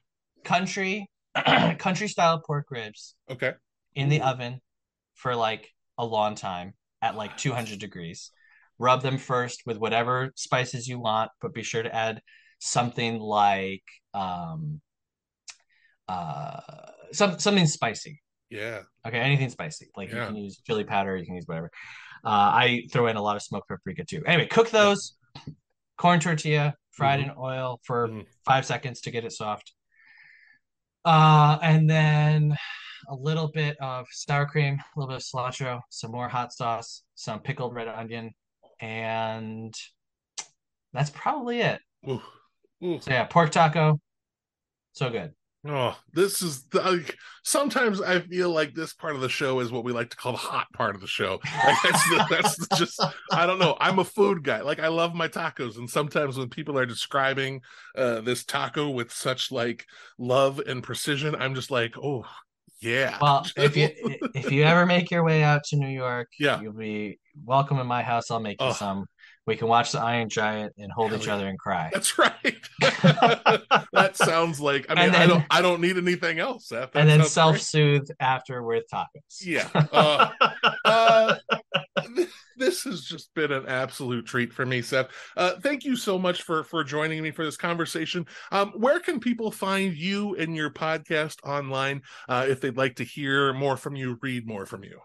country 0.44 1.08
country 1.78 2.08
style 2.08 2.42
pork 2.46 2.68
ribs 2.72 3.16
Okay. 3.30 3.54
in 3.96 4.10
the 4.10 4.22
oven 4.22 4.60
for 5.16 5.36
like 5.36 5.70
a 5.98 6.06
long 6.06 6.36
time 6.36 6.74
at 7.02 7.16
like 7.16 7.38
200 7.38 7.80
degrees. 7.80 8.32
Rub 8.80 9.02
them 9.04 9.18
first 9.18 9.62
with 9.66 9.78
whatever 9.78 10.32
spices 10.36 10.88
you 10.88 11.00
want, 11.00 11.30
but 11.42 11.54
be 11.54 11.62
sure 11.64 11.84
to 11.84 11.96
add 11.96 12.22
something 12.60 13.20
like 13.20 13.84
um 14.14 14.82
uh 16.08 16.60
some 17.14 17.40
something 17.40 17.68
spicy. 17.68 18.22
Yeah. 18.50 18.82
Okay, 19.08 19.20
anything 19.20 19.50
spicy. 19.50 19.90
Like 19.96 20.10
Yeah. 20.12 20.22
you 20.22 20.26
can 20.28 20.36
use 20.36 20.62
chili 20.66 20.84
powder, 20.84 21.16
you 21.16 21.26
can 21.26 21.36
use 21.36 21.46
whatever. 21.48 21.70
Uh 22.24 22.30
I 22.54 22.84
throw 22.92 23.08
in 23.08 23.16
a 23.16 23.22
lot 23.22 23.36
of 23.36 23.42
smoked 23.44 23.68
paprika 23.70 24.04
too. 24.04 24.24
Anyway, 24.26 24.48
cook 24.48 24.70
those 24.72 25.16
corn 26.02 26.20
tortilla 26.20 26.74
fried 26.90 27.20
Mhm. 27.20 27.24
in 27.26 27.32
oil 27.38 27.80
for 27.84 28.08
Mhm. 28.08 28.26
5 28.44 28.66
seconds 28.66 29.02
to 29.02 29.12
get 29.12 29.24
it 29.24 29.32
soft. 29.32 29.72
Uh 31.06 31.60
and 31.62 31.88
then 31.88 32.58
a 33.08 33.16
little 33.16 33.48
bit 33.52 33.78
of 33.80 34.08
sour 34.12 34.48
cream, 34.48 34.76
a 34.80 35.00
little 35.00 35.10
bit 35.14 35.22
of 35.22 35.24
cilantro, 35.24 35.82
some 35.90 36.12
more 36.12 36.28
hot 36.28 36.54
sauce, 36.54 37.04
some 37.14 37.40
pickled 37.40 37.76
red 37.76 37.88
onion, 37.88 38.34
and 38.80 39.74
that's 40.92 41.12
probably 41.12 41.62
it. 41.62 41.80
Ooh. 42.10 42.22
Ooh. 42.84 43.00
So 43.00 43.12
yeah, 43.12 43.26
pork 43.26 43.52
taco, 43.52 44.00
so 44.94 45.10
good. 45.12 45.36
Oh, 45.68 45.96
this 46.12 46.42
is 46.42 46.64
the, 46.70 46.82
like 46.82 47.16
sometimes 47.44 48.02
I 48.02 48.20
feel 48.22 48.50
like 48.50 48.74
this 48.74 48.94
part 48.94 49.14
of 49.14 49.22
the 49.22 49.30
show 49.30 49.60
is 49.60 49.72
what 49.72 49.84
we 49.84 49.92
like 49.92 50.10
to 50.10 50.18
call 50.18 50.32
the 50.32 50.40
hot 50.40 50.66
part 50.74 50.96
of 50.96 51.02
the 51.02 51.08
show. 51.08 51.40
Like 51.64 51.78
that's 51.84 52.10
the, 52.10 52.26
that's 52.32 52.68
just 52.80 53.00
I 53.32 53.46
don't 53.46 53.60
know. 53.60 53.78
I'm 53.80 54.00
a 54.00 54.04
food 54.04 54.44
guy. 54.44 54.62
Like 54.62 54.80
I 54.80 54.88
love 54.88 55.14
my 55.14 55.28
tacos, 55.28 55.78
and 55.78 55.88
sometimes 55.88 56.36
when 56.38 56.50
people 56.50 56.80
are 56.80 56.86
describing 56.88 57.62
uh, 57.96 58.22
this 58.22 58.44
taco 58.44 58.90
with 58.90 59.12
such 59.12 59.52
like 59.52 59.86
love 60.18 60.60
and 60.66 60.82
precision, 60.82 61.36
I'm 61.36 61.54
just 61.54 61.70
like, 61.70 61.94
oh 61.96 62.26
yeah. 62.80 63.20
Well, 63.22 63.46
if 63.56 63.78
you 63.78 63.90
if 64.34 64.52
you 64.52 64.64
ever 64.64 64.88
make 64.88 65.12
your 65.12 65.24
way 65.24 65.44
out 65.44 65.64
to 65.66 65.76
New 65.76 65.90
York, 65.90 66.30
Yeah. 66.40 66.60
you'll 66.60 66.74
be 66.74 67.20
welcome 67.46 67.78
in 67.78 67.86
my 67.86 68.02
house. 68.02 68.32
I'll 68.32 68.40
make 68.40 68.60
you 68.60 68.68
Oh. 68.70 68.74
some. 68.74 69.06
We 69.48 69.56
can 69.56 69.68
watch 69.68 69.92
the 69.92 70.00
Iron 70.00 70.30
Giant 70.30 70.74
and 70.78 70.92
hold 70.92 71.12
Hell 71.12 71.20
each 71.20 71.28
yeah. 71.28 71.36
other 71.36 71.48
and 71.48 71.58
cry. 71.58 71.90
That's 71.92 72.18
right. 72.18 72.58
that 72.82 74.12
sounds 74.16 74.60
like 74.60 74.86
I 74.90 74.96
mean 74.96 75.06
And 75.06 75.16
I 75.16 75.20
then- 75.20 75.30
don't 75.30 75.46
I 75.50 75.62
don't 75.62 75.82
need 75.82 75.98
anything 75.98 76.40
else. 76.40 76.68
That, 76.68 76.92
that 76.94 77.00
and 77.00 77.10
then 77.10 77.24
self 77.24 77.60
soothe 77.60 78.08
after 78.20 78.64
with 78.64 78.86
tacos. 78.92 79.08
Yeah. 79.44 79.68
Uh, 79.94 80.30
uh, 80.86 81.36
this 82.58 82.84
has 82.84 83.04
just 83.04 83.34
been 83.34 83.52
an 83.52 83.66
absolute 83.68 84.26
treat 84.26 84.54
for 84.54 84.66
me, 84.66 84.82
Seth. 84.82 85.08
Uh, 85.36 85.54
thank 85.62 85.84
you 85.84 85.96
so 85.96 86.18
much 86.18 86.44
for 86.44 86.64
for 86.64 86.84
joining 86.84 87.22
me 87.22 87.32
for 87.32 87.44
this 87.44 87.58
conversation. 87.58 88.26
Um, 88.52 88.70
where 88.72 89.00
can 89.00 89.20
people 89.20 89.52
find 89.52 89.96
you 89.96 90.36
and 90.36 90.56
your 90.56 90.70
podcast 90.70 91.38
online 91.44 92.02
uh, 92.30 92.46
if 92.50 92.62
they'd 92.62 92.78
like 92.78 92.96
to 92.96 93.04
hear 93.04 93.54
more 93.54 93.78
from 93.78 93.96
you, 93.96 94.18
read 94.22 94.48
more 94.48 94.66
from 94.66 94.84
you? 94.84 95.00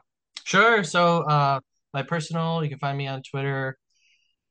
Sure. 0.44 0.84
So, 0.84 1.22
uh, 1.22 1.60
my 1.92 2.02
personal, 2.02 2.62
you 2.62 2.70
can 2.70 2.78
find 2.78 2.96
me 2.96 3.06
on 3.06 3.22
Twitter 3.22 3.76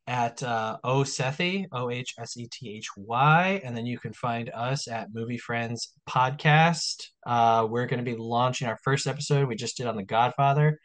at 0.07 0.43
uh, 0.43 0.77
ohsethy, 0.85 1.65
O 1.71 1.89
H 1.89 2.13
S 2.19 2.37
E 2.37 2.47
T 2.51 2.75
H 2.77 2.89
Y, 2.95 3.61
and 3.63 3.75
then 3.75 3.85
you 3.85 3.97
can 3.97 4.13
find 4.13 4.49
us 4.53 4.87
at 4.87 5.07
Movie 5.13 5.37
Friends 5.37 5.93
Podcast. 6.07 7.07
Uh, 7.25 7.65
we're 7.69 7.87
going 7.87 8.03
to 8.03 8.09
be 8.11 8.17
launching 8.17 8.67
our 8.67 8.77
first 8.83 9.07
episode. 9.07 9.47
We 9.47 9.55
just 9.55 9.77
did 9.77 9.87
on 9.87 9.95
The 9.95 10.03
Godfather. 10.03 10.79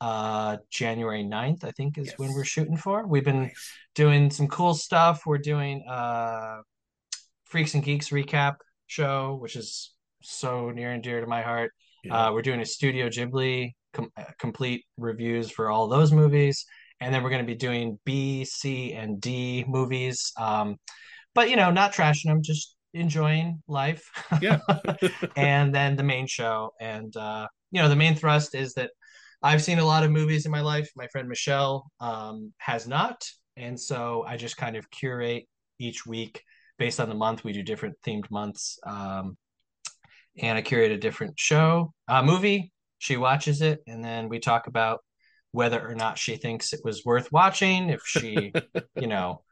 Uh, 0.00 0.56
January 0.70 1.22
9th, 1.24 1.64
I 1.64 1.70
think, 1.70 1.98
is 1.98 2.12
when 2.16 2.32
we're 2.34 2.44
shooting 2.44 2.76
for. 2.76 3.06
We've 3.06 3.24
been 3.24 3.42
Nice. 3.44 3.70
doing 3.94 4.30
some 4.30 4.48
cool 4.48 4.74
stuff. 4.74 5.22
We're 5.24 5.38
doing 5.38 5.84
uh 5.88 6.56
Freaks 7.44 7.74
and 7.74 7.84
Geeks 7.84 8.08
recap 8.08 8.56
show, 8.88 9.36
which 9.40 9.54
is 9.54 9.92
so 10.22 10.70
near 10.70 10.90
and 10.92 11.02
dear 11.02 11.20
to 11.20 11.26
my 11.26 11.42
heart. 11.42 11.70
Yeah. 12.02 12.26
Uh, 12.28 12.32
we're 12.32 12.42
doing 12.42 12.60
a 12.60 12.66
Studio 12.66 13.08
Ghibli 13.08 13.72
com- 13.92 14.10
uh, 14.16 14.24
complete 14.38 14.84
reviews 14.98 15.50
for 15.50 15.70
all 15.70 15.86
those 15.88 16.12
movies, 16.12 16.66
and 17.04 17.14
then 17.14 17.22
we're 17.22 17.28
going 17.28 17.42
to 17.42 17.46
be 17.46 17.54
doing 17.54 17.98
B, 18.06 18.46
C, 18.46 18.94
and 18.94 19.20
D 19.20 19.62
movies. 19.68 20.32
Um, 20.38 20.76
but 21.34 21.50
you 21.50 21.56
know, 21.56 21.70
not 21.70 21.92
trashing 21.92 22.24
them, 22.24 22.42
just 22.42 22.76
enjoying 22.94 23.62
life. 23.68 24.10
Yeah. 24.40 24.60
and 25.36 25.74
then 25.74 25.96
the 25.96 26.02
main 26.02 26.26
show, 26.26 26.72
and 26.80 27.14
uh, 27.14 27.46
you 27.70 27.82
know, 27.82 27.90
the 27.90 27.96
main 27.96 28.14
thrust 28.14 28.54
is 28.54 28.72
that 28.74 28.90
I've 29.42 29.62
seen 29.62 29.80
a 29.80 29.84
lot 29.84 30.02
of 30.02 30.12
movies 30.12 30.46
in 30.46 30.52
my 30.52 30.62
life. 30.62 30.88
My 30.96 31.06
friend 31.08 31.28
Michelle 31.28 31.90
um, 32.00 32.54
has 32.56 32.88
not, 32.88 33.22
and 33.58 33.78
so 33.78 34.24
I 34.26 34.38
just 34.38 34.56
kind 34.56 34.74
of 34.74 34.90
curate 34.90 35.44
each 35.78 36.06
week 36.06 36.42
based 36.78 37.00
on 37.00 37.10
the 37.10 37.14
month. 37.14 37.44
We 37.44 37.52
do 37.52 37.62
different 37.62 37.96
themed 38.06 38.30
months. 38.30 38.78
Um, 38.86 39.36
and 40.38 40.56
I 40.56 40.62
curate 40.62 40.90
a 40.90 40.96
different 40.96 41.38
show, 41.38 41.92
uh, 42.08 42.22
movie. 42.22 42.72
She 42.98 43.18
watches 43.18 43.60
it, 43.60 43.80
and 43.86 44.02
then 44.02 44.30
we 44.30 44.38
talk 44.38 44.68
about 44.68 45.00
whether 45.54 45.88
or 45.88 45.94
not 45.94 46.18
she 46.18 46.34
thinks 46.34 46.72
it 46.72 46.80
was 46.82 47.04
worth 47.04 47.30
watching. 47.30 47.88
If 47.88 48.02
she, 48.04 48.52
you 48.96 49.06
know, 49.06 49.42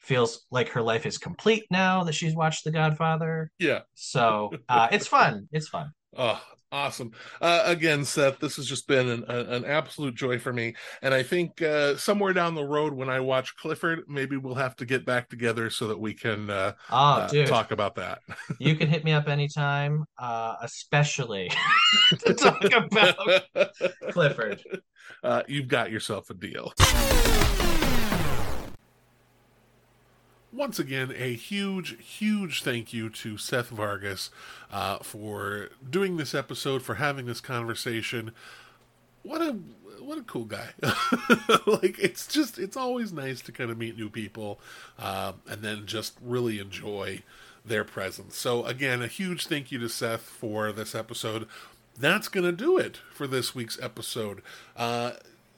feels 0.00 0.44
like 0.50 0.68
her 0.70 0.82
life 0.82 1.06
is 1.06 1.16
complete 1.16 1.64
now 1.70 2.04
that 2.04 2.12
she's 2.12 2.34
watched 2.34 2.64
The 2.64 2.70
Godfather. 2.70 3.50
yeah. 3.58 3.80
So 3.94 4.50
uh, 4.68 4.88
it's 4.92 5.06
fun. 5.06 5.48
It's 5.50 5.68
fun. 5.68 5.90
Oh, 6.16 6.40
awesome. 6.74 7.12
Uh, 7.40 7.62
again, 7.64 8.04
Seth, 8.04 8.40
this 8.40 8.56
has 8.56 8.66
just 8.66 8.86
been 8.88 9.08
an, 9.08 9.24
a- 9.28 9.54
an 9.54 9.64
absolute 9.64 10.14
joy 10.14 10.38
for 10.38 10.52
me. 10.52 10.74
And 11.02 11.14
I 11.14 11.22
think 11.22 11.62
uh, 11.62 11.96
somewhere 11.96 12.32
down 12.32 12.54
the 12.56 12.64
road 12.64 12.92
when 12.92 13.08
I 13.08 13.20
watch 13.20 13.56
Clifford, 13.56 14.02
maybe 14.08 14.36
we'll 14.36 14.56
have 14.56 14.74
to 14.76 14.84
get 14.84 15.06
back 15.06 15.28
together 15.28 15.70
so 15.70 15.86
that 15.88 15.98
we 15.98 16.12
can 16.14 16.50
uh, 16.50 16.72
Oh, 16.90 16.96
uh, 16.96 17.28
dude, 17.28 17.46
talk 17.46 17.70
about 17.70 17.94
that. 17.94 18.18
you 18.58 18.74
can 18.74 18.88
hit 18.88 19.04
me 19.04 19.12
up 19.12 19.28
anytime, 19.28 20.04
uh, 20.18 20.56
especially 20.62 21.50
to 22.26 22.34
talk 22.38 22.64
about 22.64 23.44
Clifford. 24.10 24.62
Uh, 25.22 25.42
you've 25.46 25.68
got 25.68 25.90
yourself 25.92 26.28
a 26.30 26.34
deal. 26.34 26.72
Once 30.54 30.78
again, 30.78 31.12
a 31.16 31.34
huge, 31.34 32.00
huge 32.00 32.62
thank 32.62 32.92
you 32.92 33.10
to 33.10 33.36
Seth 33.36 33.70
Vargas 33.70 34.30
uh, 34.70 34.98
for 34.98 35.70
doing 35.88 36.16
this 36.16 36.32
episode, 36.32 36.80
for 36.80 36.94
having 36.94 37.26
this 37.26 37.40
conversation. 37.40 38.30
What 39.22 39.40
a 39.40 39.58
what 39.98 40.18
a 40.18 40.22
cool 40.22 40.44
guy! 40.44 40.68
like 41.66 41.98
it's 41.98 42.28
just 42.28 42.60
it's 42.60 42.76
always 42.76 43.12
nice 43.12 43.40
to 43.42 43.52
kind 43.52 43.68
of 43.68 43.78
meet 43.78 43.96
new 43.98 44.08
people, 44.08 44.60
um, 44.96 45.40
and 45.48 45.62
then 45.62 45.86
just 45.86 46.16
really 46.22 46.60
enjoy 46.60 47.22
their 47.64 47.82
presence. 47.82 48.36
So 48.36 48.64
again, 48.64 49.02
a 49.02 49.08
huge 49.08 49.48
thank 49.48 49.72
you 49.72 49.80
to 49.80 49.88
Seth 49.88 50.22
for 50.22 50.70
this 50.70 50.94
episode. 50.94 51.48
That's 51.98 52.28
gonna 52.28 52.52
do 52.52 52.78
it 52.78 53.00
for 53.12 53.26
this 53.26 53.56
week's 53.56 53.80
episode. 53.82 54.40
Uh, 54.76 55.12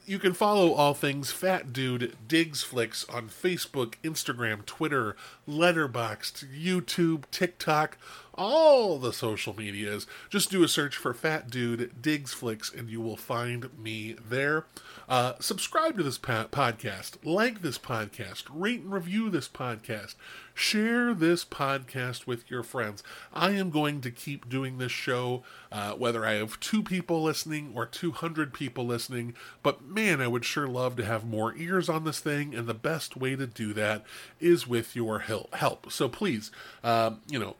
you 0.07 0.19
can 0.19 0.31
follow 0.31 0.71
all 0.71 0.93
things 0.93 1.31
Fat 1.31 1.73
Dude 1.73 2.15
Digs 2.27 2.63
Flicks 2.63 3.05
on 3.09 3.27
Facebook, 3.27 3.95
Instagram, 4.03 4.65
Twitter, 4.65 5.17
Letterboxd, 5.47 6.45
YouTube, 6.57 7.25
TikTok, 7.29 7.97
all 8.37 8.99
the 8.99 9.11
social 9.11 9.55
medias. 9.55 10.05
Just 10.29 10.51
do 10.51 10.63
a 10.63 10.67
search 10.67 10.95
for 10.95 11.13
Fat 11.13 11.49
Dude 11.49 12.01
Digs 12.01 12.33
Flicks 12.33 12.71
and 12.71 12.89
you 12.89 13.01
will 13.01 13.17
find 13.17 13.77
me 13.77 14.15
there. 14.29 14.65
Uh, 15.09 15.33
subscribe 15.39 15.97
to 15.97 16.03
this 16.03 16.17
po- 16.17 16.47
podcast, 16.51 17.13
like 17.23 17.61
this 17.61 17.77
podcast, 17.77 18.43
rate 18.51 18.81
and 18.81 18.91
review 18.91 19.29
this 19.29 19.47
podcast, 19.47 20.15
share 20.53 21.13
this 21.13 21.45
podcast 21.45 22.27
with 22.27 22.49
your 22.51 22.61
friends. 22.61 23.03
I 23.33 23.51
am 23.51 23.69
going 23.69 24.01
to 24.01 24.11
keep 24.11 24.49
doing 24.49 24.77
this 24.77 24.91
show, 24.91 25.43
uh, 25.71 25.93
whether 25.93 26.25
I 26.25 26.33
have 26.33 26.59
two 26.59 26.83
people 26.83 27.23
listening 27.23 27.71
or 27.73 27.85
200 27.85 28.53
people 28.53 28.85
listening, 28.85 29.33
but 29.63 29.85
man, 29.85 30.19
I 30.19 30.27
would 30.27 30.43
sure 30.43 30.67
love 30.67 30.97
to 30.97 31.05
have 31.05 31.25
more 31.25 31.55
ears 31.55 31.87
on 31.87 32.03
this 32.03 32.19
thing, 32.19 32.53
and 32.53 32.67
the 32.67 32.73
best 32.73 33.15
way 33.15 33.35
to 33.37 33.47
do 33.47 33.73
that 33.73 34.03
is 34.41 34.67
with 34.67 34.93
your 34.93 35.19
help. 35.19 35.91
So 35.91 36.09
please, 36.09 36.51
um, 36.83 37.21
you 37.29 37.39
know, 37.39 37.55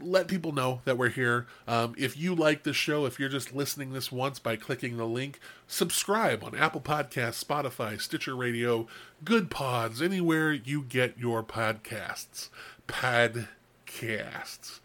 let 0.00 0.28
people 0.28 0.52
know 0.52 0.80
that 0.84 0.98
we're 0.98 1.08
here. 1.08 1.46
Um, 1.68 1.94
if 1.96 2.16
you 2.16 2.34
like 2.34 2.64
this 2.64 2.76
show, 2.76 3.06
if 3.06 3.20
you're 3.20 3.28
just 3.28 3.54
listening 3.54 3.92
this 3.92 4.10
once 4.10 4.38
by 4.38 4.56
clicking 4.56 4.96
the 4.96 5.06
link, 5.06 5.38
subscribe 5.66 6.42
on 6.42 6.56
Apple 6.56 6.80
Podcasts, 6.80 7.42
Spotify, 7.42 8.00
Stitcher 8.00 8.34
Radio, 8.34 8.86
Good 9.24 9.50
Pods, 9.50 10.02
anywhere 10.02 10.52
you 10.52 10.82
get 10.82 11.18
your 11.18 11.42
podcasts. 11.42 12.48
Podcasts. 12.88 14.80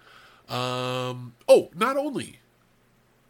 Um, 0.47 1.33
oh, 1.47 1.69
not 1.75 1.97
only 1.97 2.39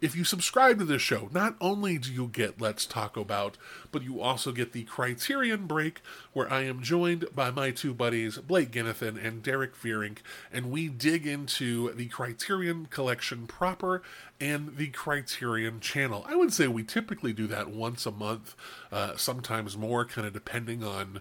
if 0.00 0.14
you 0.14 0.24
subscribe 0.24 0.78
to 0.78 0.84
this 0.84 1.02
show, 1.02 1.28
not 1.32 1.56
only 1.60 1.98
do 1.98 2.12
you 2.12 2.28
get 2.28 2.60
Let's 2.60 2.86
Taco 2.86 3.24
'Bout, 3.24 3.56
but 3.90 4.02
you 4.02 4.20
also 4.20 4.52
get 4.52 4.72
the 4.72 4.84
Criterion 4.84 5.66
Break, 5.66 6.00
where 6.32 6.50
I 6.52 6.62
am 6.62 6.82
joined 6.82 7.26
by 7.34 7.50
my 7.50 7.70
two 7.70 7.92
buddies, 7.94 8.38
Blake 8.38 8.70
Ginnathan 8.70 9.22
and 9.22 9.42
Derek 9.42 9.74
Fearink, 9.74 10.18
and 10.52 10.70
we 10.70 10.88
dig 10.88 11.26
into 11.26 11.92
the 11.92 12.06
Criterion 12.06 12.86
Collection 12.86 13.46
proper 13.46 14.02
and 14.40 14.76
the 14.76 14.88
Criterion 14.88 15.80
channel. 15.80 16.24
I 16.28 16.36
would 16.36 16.52
say 16.52 16.68
we 16.68 16.84
typically 16.84 17.32
do 17.32 17.48
that 17.48 17.70
once 17.70 18.06
a 18.06 18.12
month, 18.12 18.54
uh, 18.92 19.16
sometimes 19.16 19.76
more, 19.76 20.04
kind 20.04 20.26
of 20.26 20.32
depending 20.32 20.84
on 20.84 21.20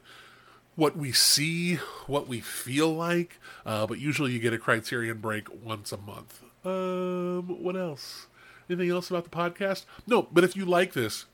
what 0.75 0.95
we 0.95 1.11
see, 1.11 1.75
what 2.05 2.27
we 2.27 2.39
feel 2.39 2.93
like, 2.93 3.39
uh, 3.65 3.87
but 3.87 3.97
usually 3.97 4.31
you 4.31 4.39
get 4.39 4.53
a 4.53 4.59
Criterion 4.59 5.17
break 5.17 5.47
once 5.63 5.91
a 5.91 5.97
month. 5.97 6.43
Um, 6.63 7.63
what 7.63 7.75
else? 7.75 8.27
Anything 8.69 8.89
else 8.89 9.09
about 9.09 9.23
the 9.23 9.29
podcast? 9.29 9.85
No, 10.05 10.27
but 10.31 10.43
if 10.43 10.55
you 10.55 10.65
like 10.65 10.93
this, 10.93 11.25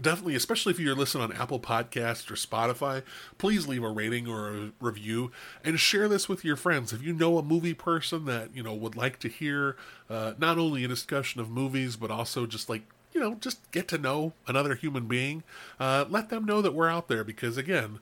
definitely, 0.00 0.34
especially 0.34 0.72
if 0.72 0.80
you're 0.80 0.94
listening 0.94 1.24
on 1.24 1.32
Apple 1.32 1.60
Podcasts 1.60 2.30
or 2.30 2.34
Spotify, 2.34 3.02
please 3.38 3.66
leave 3.66 3.82
a 3.82 3.88
rating 3.88 4.26
or 4.26 4.54
a 4.54 4.72
review 4.80 5.30
and 5.64 5.78
share 5.78 6.08
this 6.08 6.28
with 6.28 6.44
your 6.44 6.56
friends. 6.56 6.92
If 6.92 7.02
you 7.02 7.12
know 7.12 7.38
a 7.38 7.42
movie 7.42 7.74
person 7.74 8.24
that 8.26 8.54
you 8.54 8.62
know 8.62 8.74
would 8.74 8.96
like 8.96 9.18
to 9.20 9.28
hear 9.28 9.76
uh, 10.08 10.34
not 10.38 10.58
only 10.58 10.84
a 10.84 10.88
discussion 10.88 11.40
of 11.40 11.50
movies 11.50 11.96
but 11.96 12.10
also 12.10 12.46
just 12.46 12.68
like 12.68 12.82
you 13.12 13.20
know 13.20 13.34
just 13.36 13.70
get 13.70 13.88
to 13.88 13.98
know 13.98 14.32
another 14.46 14.74
human 14.74 15.06
being, 15.06 15.42
uh, 15.78 16.04
let 16.08 16.30
them 16.30 16.44
know 16.44 16.62
that 16.62 16.74
we're 16.74 16.88
out 16.88 17.08
there 17.08 17.24
because 17.24 17.56
again, 17.56 17.98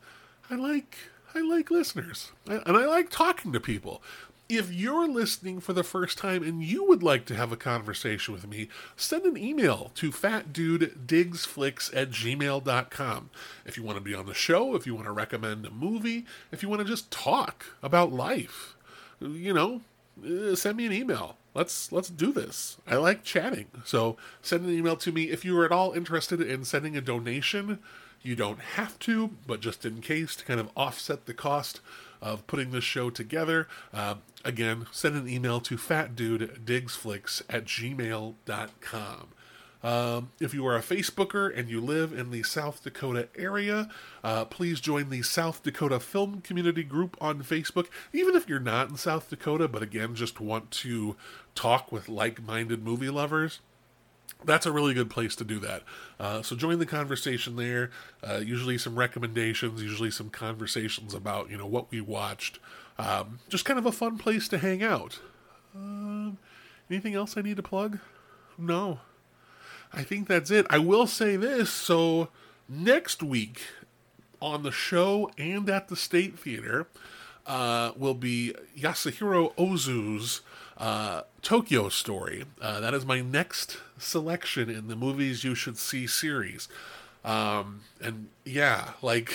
I 0.50 0.54
like 0.56 0.96
I 1.34 1.40
like 1.40 1.70
listeners 1.70 2.32
and 2.46 2.76
I 2.76 2.86
like 2.86 3.10
talking 3.10 3.52
to 3.52 3.60
people. 3.60 4.02
If 4.50 4.72
you're 4.72 5.06
listening 5.06 5.60
for 5.60 5.72
the 5.72 5.84
first 5.84 6.18
time 6.18 6.42
and 6.42 6.60
you 6.60 6.84
would 6.86 7.04
like 7.04 7.24
to 7.26 7.36
have 7.36 7.52
a 7.52 7.56
conversation 7.56 8.34
with 8.34 8.48
me, 8.48 8.66
send 8.96 9.24
an 9.24 9.36
email 9.36 9.92
to 9.94 10.10
fatdudedigsflicks 10.10 11.96
at 11.96 12.10
gmail.com. 12.10 13.30
If 13.64 13.76
you 13.76 13.84
want 13.84 13.98
to 13.98 14.02
be 14.02 14.12
on 14.12 14.26
the 14.26 14.34
show, 14.34 14.74
if 14.74 14.88
you 14.88 14.96
want 14.96 15.06
to 15.06 15.12
recommend 15.12 15.66
a 15.66 15.70
movie, 15.70 16.26
if 16.50 16.64
you 16.64 16.68
want 16.68 16.80
to 16.80 16.88
just 16.88 17.12
talk 17.12 17.66
about 17.80 18.12
life, 18.12 18.74
you 19.20 19.54
know, 19.54 19.82
uh, 20.26 20.56
send 20.56 20.76
me 20.76 20.86
an 20.86 20.92
email. 20.92 21.36
Let's 21.54 21.92
let's 21.92 22.10
do 22.10 22.32
this. 22.32 22.78
I 22.88 22.96
like 22.96 23.22
chatting. 23.22 23.66
So 23.84 24.16
send 24.42 24.64
an 24.64 24.76
email 24.76 24.96
to 24.96 25.12
me 25.12 25.30
if 25.30 25.44
you 25.44 25.56
are 25.60 25.64
at 25.64 25.70
all 25.70 25.92
interested 25.92 26.40
in 26.40 26.64
sending 26.64 26.96
a 26.96 27.00
donation. 27.00 27.78
You 28.20 28.34
don't 28.34 28.60
have 28.60 28.98
to, 29.00 29.30
but 29.46 29.60
just 29.60 29.86
in 29.86 30.00
case 30.00 30.34
to 30.36 30.44
kind 30.44 30.58
of 30.58 30.70
offset 30.76 31.26
the 31.26 31.34
cost 31.34 31.80
of 32.20 32.46
putting 32.46 32.70
this 32.70 32.84
show 32.84 33.10
together, 33.10 33.68
uh, 33.92 34.16
again, 34.44 34.86
send 34.90 35.16
an 35.16 35.28
email 35.28 35.60
to 35.60 35.76
fatdudedigsflicks 35.76 37.42
at 37.48 37.64
gmail.com. 37.64 39.28
Um, 39.82 40.30
if 40.38 40.52
you 40.52 40.66
are 40.66 40.76
a 40.76 40.82
Facebooker 40.82 41.56
and 41.56 41.70
you 41.70 41.80
live 41.80 42.12
in 42.12 42.30
the 42.30 42.42
South 42.42 42.82
Dakota 42.82 43.28
area, 43.34 43.88
uh, 44.22 44.44
please 44.44 44.78
join 44.80 45.08
the 45.08 45.22
South 45.22 45.62
Dakota 45.62 45.98
Film 45.98 46.42
Community 46.42 46.82
Group 46.82 47.16
on 47.20 47.42
Facebook. 47.42 47.86
Even 48.12 48.34
if 48.34 48.48
you're 48.48 48.60
not 48.60 48.90
in 48.90 48.96
South 48.96 49.30
Dakota, 49.30 49.68
but 49.68 49.82
again, 49.82 50.14
just 50.14 50.38
want 50.38 50.70
to 50.70 51.16
talk 51.54 51.90
with 51.90 52.08
like 52.08 52.42
minded 52.42 52.84
movie 52.84 53.08
lovers, 53.08 53.60
that's 54.44 54.66
a 54.66 54.72
really 54.72 54.94
good 54.94 55.10
place 55.10 55.36
to 55.36 55.44
do 55.44 55.58
that. 55.60 55.82
Uh, 56.18 56.42
so 56.42 56.56
join 56.56 56.78
the 56.78 56.86
conversation 56.86 57.56
there. 57.56 57.90
Uh, 58.22 58.36
usually 58.36 58.78
some 58.78 58.98
recommendations, 58.98 59.82
usually 59.82 60.10
some 60.10 60.30
conversations 60.30 61.14
about 61.14 61.50
you 61.50 61.56
know 61.56 61.66
what 61.66 61.90
we 61.90 62.00
watched. 62.00 62.58
Um, 62.98 63.38
just 63.48 63.64
kind 63.64 63.78
of 63.78 63.86
a 63.86 63.92
fun 63.92 64.18
place 64.18 64.48
to 64.48 64.58
hang 64.58 64.82
out. 64.82 65.20
Um, 65.74 66.38
anything 66.90 67.14
else 67.14 67.36
I 67.36 67.42
need 67.42 67.56
to 67.56 67.62
plug? 67.62 67.98
No. 68.58 69.00
I 69.92 70.02
think 70.02 70.28
that's 70.28 70.50
it. 70.50 70.66
I 70.70 70.78
will 70.78 71.06
say 71.06 71.36
this. 71.36 71.70
So 71.70 72.28
next 72.68 73.22
week 73.22 73.62
on 74.40 74.62
the 74.62 74.72
show 74.72 75.30
and 75.36 75.68
at 75.68 75.88
the 75.88 75.96
State 75.96 76.38
Theater 76.38 76.86
uh, 77.46 77.92
will 77.96 78.14
be 78.14 78.54
Yasuhiro 78.78 79.54
Ozu's 79.56 80.40
uh, 80.80 81.22
Tokyo 81.42 81.88
Story. 81.90 82.44
Uh, 82.60 82.80
that 82.80 82.94
is 82.94 83.04
my 83.04 83.20
next 83.20 83.76
selection 83.98 84.70
in 84.70 84.88
the 84.88 84.96
movies 84.96 85.44
you 85.44 85.54
should 85.54 85.76
see 85.78 86.06
series. 86.06 86.68
Um, 87.24 87.82
and 88.00 88.28
yeah, 88.46 88.92
like 89.02 89.32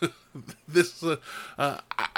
this, 0.68 1.02
uh, 1.02 1.16
uh, 1.58 1.78
I, 1.98 2.08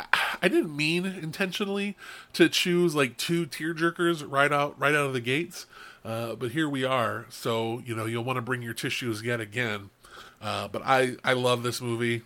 I 0.41 0.49
didn't 0.49 0.75
mean 0.75 1.05
intentionally 1.05 1.97
to 2.35 2.49
choose 2.49 2.95
like 2.95 3.17
two 3.17 3.45
tearjerkers 3.47 4.25
right 4.27 4.53
out 4.53 4.79
right 4.79 4.95
out 4.95 5.07
of 5.07 5.13
the 5.13 5.21
gates. 5.21 5.67
Uh, 6.05 6.37
but 6.37 6.53
here 6.53 6.69
we 6.69 6.85
are. 6.85 7.27
So 7.29 7.83
you 7.85 7.95
know 7.97 8.07
you'll 8.07 8.25
want 8.25 8.37
to 8.37 8.43
bring 8.43 8.63
your 8.63 8.75
tissues 8.75 9.23
yet 9.23 9.41
again. 9.41 9.91
Uh, 10.41 10.69
but 10.69 10.83
I 10.85 11.17
I 11.25 11.33
love 11.33 11.65
this 11.65 11.81
movie. 11.81 12.23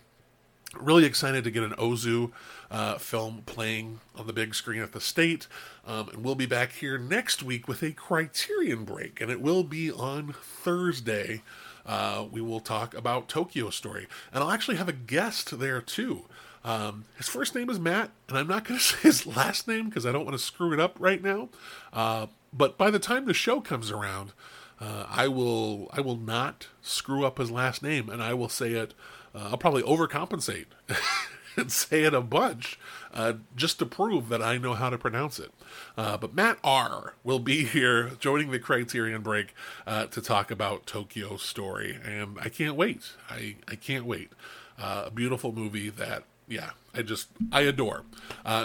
Really 0.79 1.05
excited 1.05 1.43
to 1.43 1.51
get 1.51 1.63
an 1.63 1.71
Ozu 1.71 2.31
uh, 2.71 2.97
film 2.97 3.43
playing 3.45 3.99
on 4.15 4.27
the 4.27 4.33
big 4.33 4.55
screen 4.55 4.81
at 4.81 4.91
the 4.91 5.01
state. 5.01 5.47
Um, 5.85 6.09
and 6.09 6.23
we'll 6.23 6.35
be 6.35 6.45
back 6.45 6.73
here 6.73 6.97
next 6.97 7.43
week 7.43 7.67
with 7.67 7.83
a 7.83 7.91
Criterion 7.91 8.83
break, 8.83 9.21
and 9.21 9.29
it 9.29 9.41
will 9.41 9.63
be 9.63 9.91
on 9.91 10.33
Thursday. 10.41 11.41
Uh, 11.85 12.25
we 12.31 12.41
will 12.41 12.59
talk 12.59 12.93
about 12.93 13.27
Tokyo 13.27 13.69
Story, 13.69 14.07
and 14.31 14.43
I'll 14.43 14.51
actually 14.51 14.77
have 14.77 14.89
a 14.89 14.93
guest 14.93 15.59
there 15.59 15.81
too. 15.81 16.25
Um, 16.63 17.05
his 17.17 17.27
first 17.27 17.55
name 17.55 17.69
is 17.69 17.79
Matt, 17.79 18.11
and 18.29 18.37
I'm 18.37 18.47
not 18.47 18.65
going 18.65 18.79
to 18.79 18.83
say 18.83 18.97
his 18.99 19.25
last 19.25 19.67
name 19.67 19.89
because 19.89 20.05
I 20.05 20.11
don't 20.11 20.25
want 20.25 20.37
to 20.37 20.43
screw 20.43 20.73
it 20.73 20.79
up 20.79 20.95
right 20.99 21.21
now. 21.21 21.49
Uh, 21.91 22.27
but 22.51 22.77
by 22.77 22.89
the 22.89 22.99
time 22.99 23.25
the 23.25 23.33
show 23.33 23.59
comes 23.61 23.91
around, 23.91 24.31
uh, 24.79 25.05
I 25.09 25.27
will 25.27 25.89
I 25.93 26.01
will 26.01 26.17
not 26.17 26.67
screw 26.81 27.25
up 27.25 27.37
his 27.37 27.51
last 27.51 27.83
name, 27.83 28.09
and 28.09 28.21
I 28.23 28.33
will 28.33 28.49
say 28.49 28.71
it. 28.71 28.93
Uh, 29.33 29.49
I'll 29.51 29.57
probably 29.57 29.83
overcompensate 29.83 30.65
and 31.57 31.71
say 31.71 32.03
it 32.03 32.13
a 32.13 32.21
bunch 32.21 32.79
uh, 33.13 33.33
just 33.55 33.79
to 33.79 33.85
prove 33.85 34.29
that 34.29 34.41
I 34.41 34.57
know 34.57 34.73
how 34.73 34.89
to 34.89 34.97
pronounce 34.97 35.39
it. 35.39 35.51
Uh, 35.97 36.17
but 36.17 36.33
Matt 36.33 36.57
R 36.63 37.13
will 37.23 37.39
be 37.39 37.63
here 37.65 38.11
joining 38.19 38.51
the 38.51 38.59
Criterion 38.59 39.21
break 39.21 39.53
uh, 39.85 40.05
to 40.07 40.21
talk 40.21 40.51
about 40.51 40.85
Tokyo 40.85 41.37
Story, 41.37 41.97
and 42.03 42.37
I 42.41 42.49
can't 42.49 42.75
wait. 42.75 43.11
I 43.29 43.55
I 43.67 43.75
can't 43.75 44.05
wait. 44.05 44.31
Uh, 44.79 45.03
a 45.07 45.11
beautiful 45.11 45.51
movie 45.51 45.89
that 45.89 46.23
yeah 46.47 46.71
I 46.93 47.03
just 47.03 47.27
I 47.51 47.61
adore. 47.61 48.03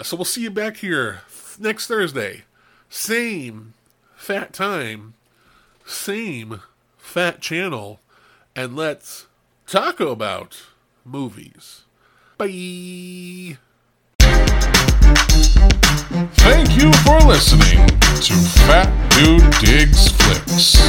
so 0.03 0.15
we'll 0.15 0.25
see 0.25 0.41
you 0.41 0.51
back 0.51 0.77
here 0.77 1.21
next 1.59 1.87
Thursday, 1.87 2.43
same 2.89 3.73
fat 4.15 4.53
time, 4.53 5.13
same 5.85 6.61
fat 6.97 7.41
channel, 7.41 7.99
and 8.55 8.75
let's 8.75 9.25
talk 9.69 9.99
about 9.99 10.63
movies. 11.05 11.83
Bye. 12.39 13.57
Thank 16.37 16.75
you 16.81 16.91
for 17.03 17.19
listening 17.27 17.85
to 17.87 18.33
Fat 18.65 18.89
Dude 19.11 19.51
Digs 19.61 20.07
Flicks. 20.07 20.79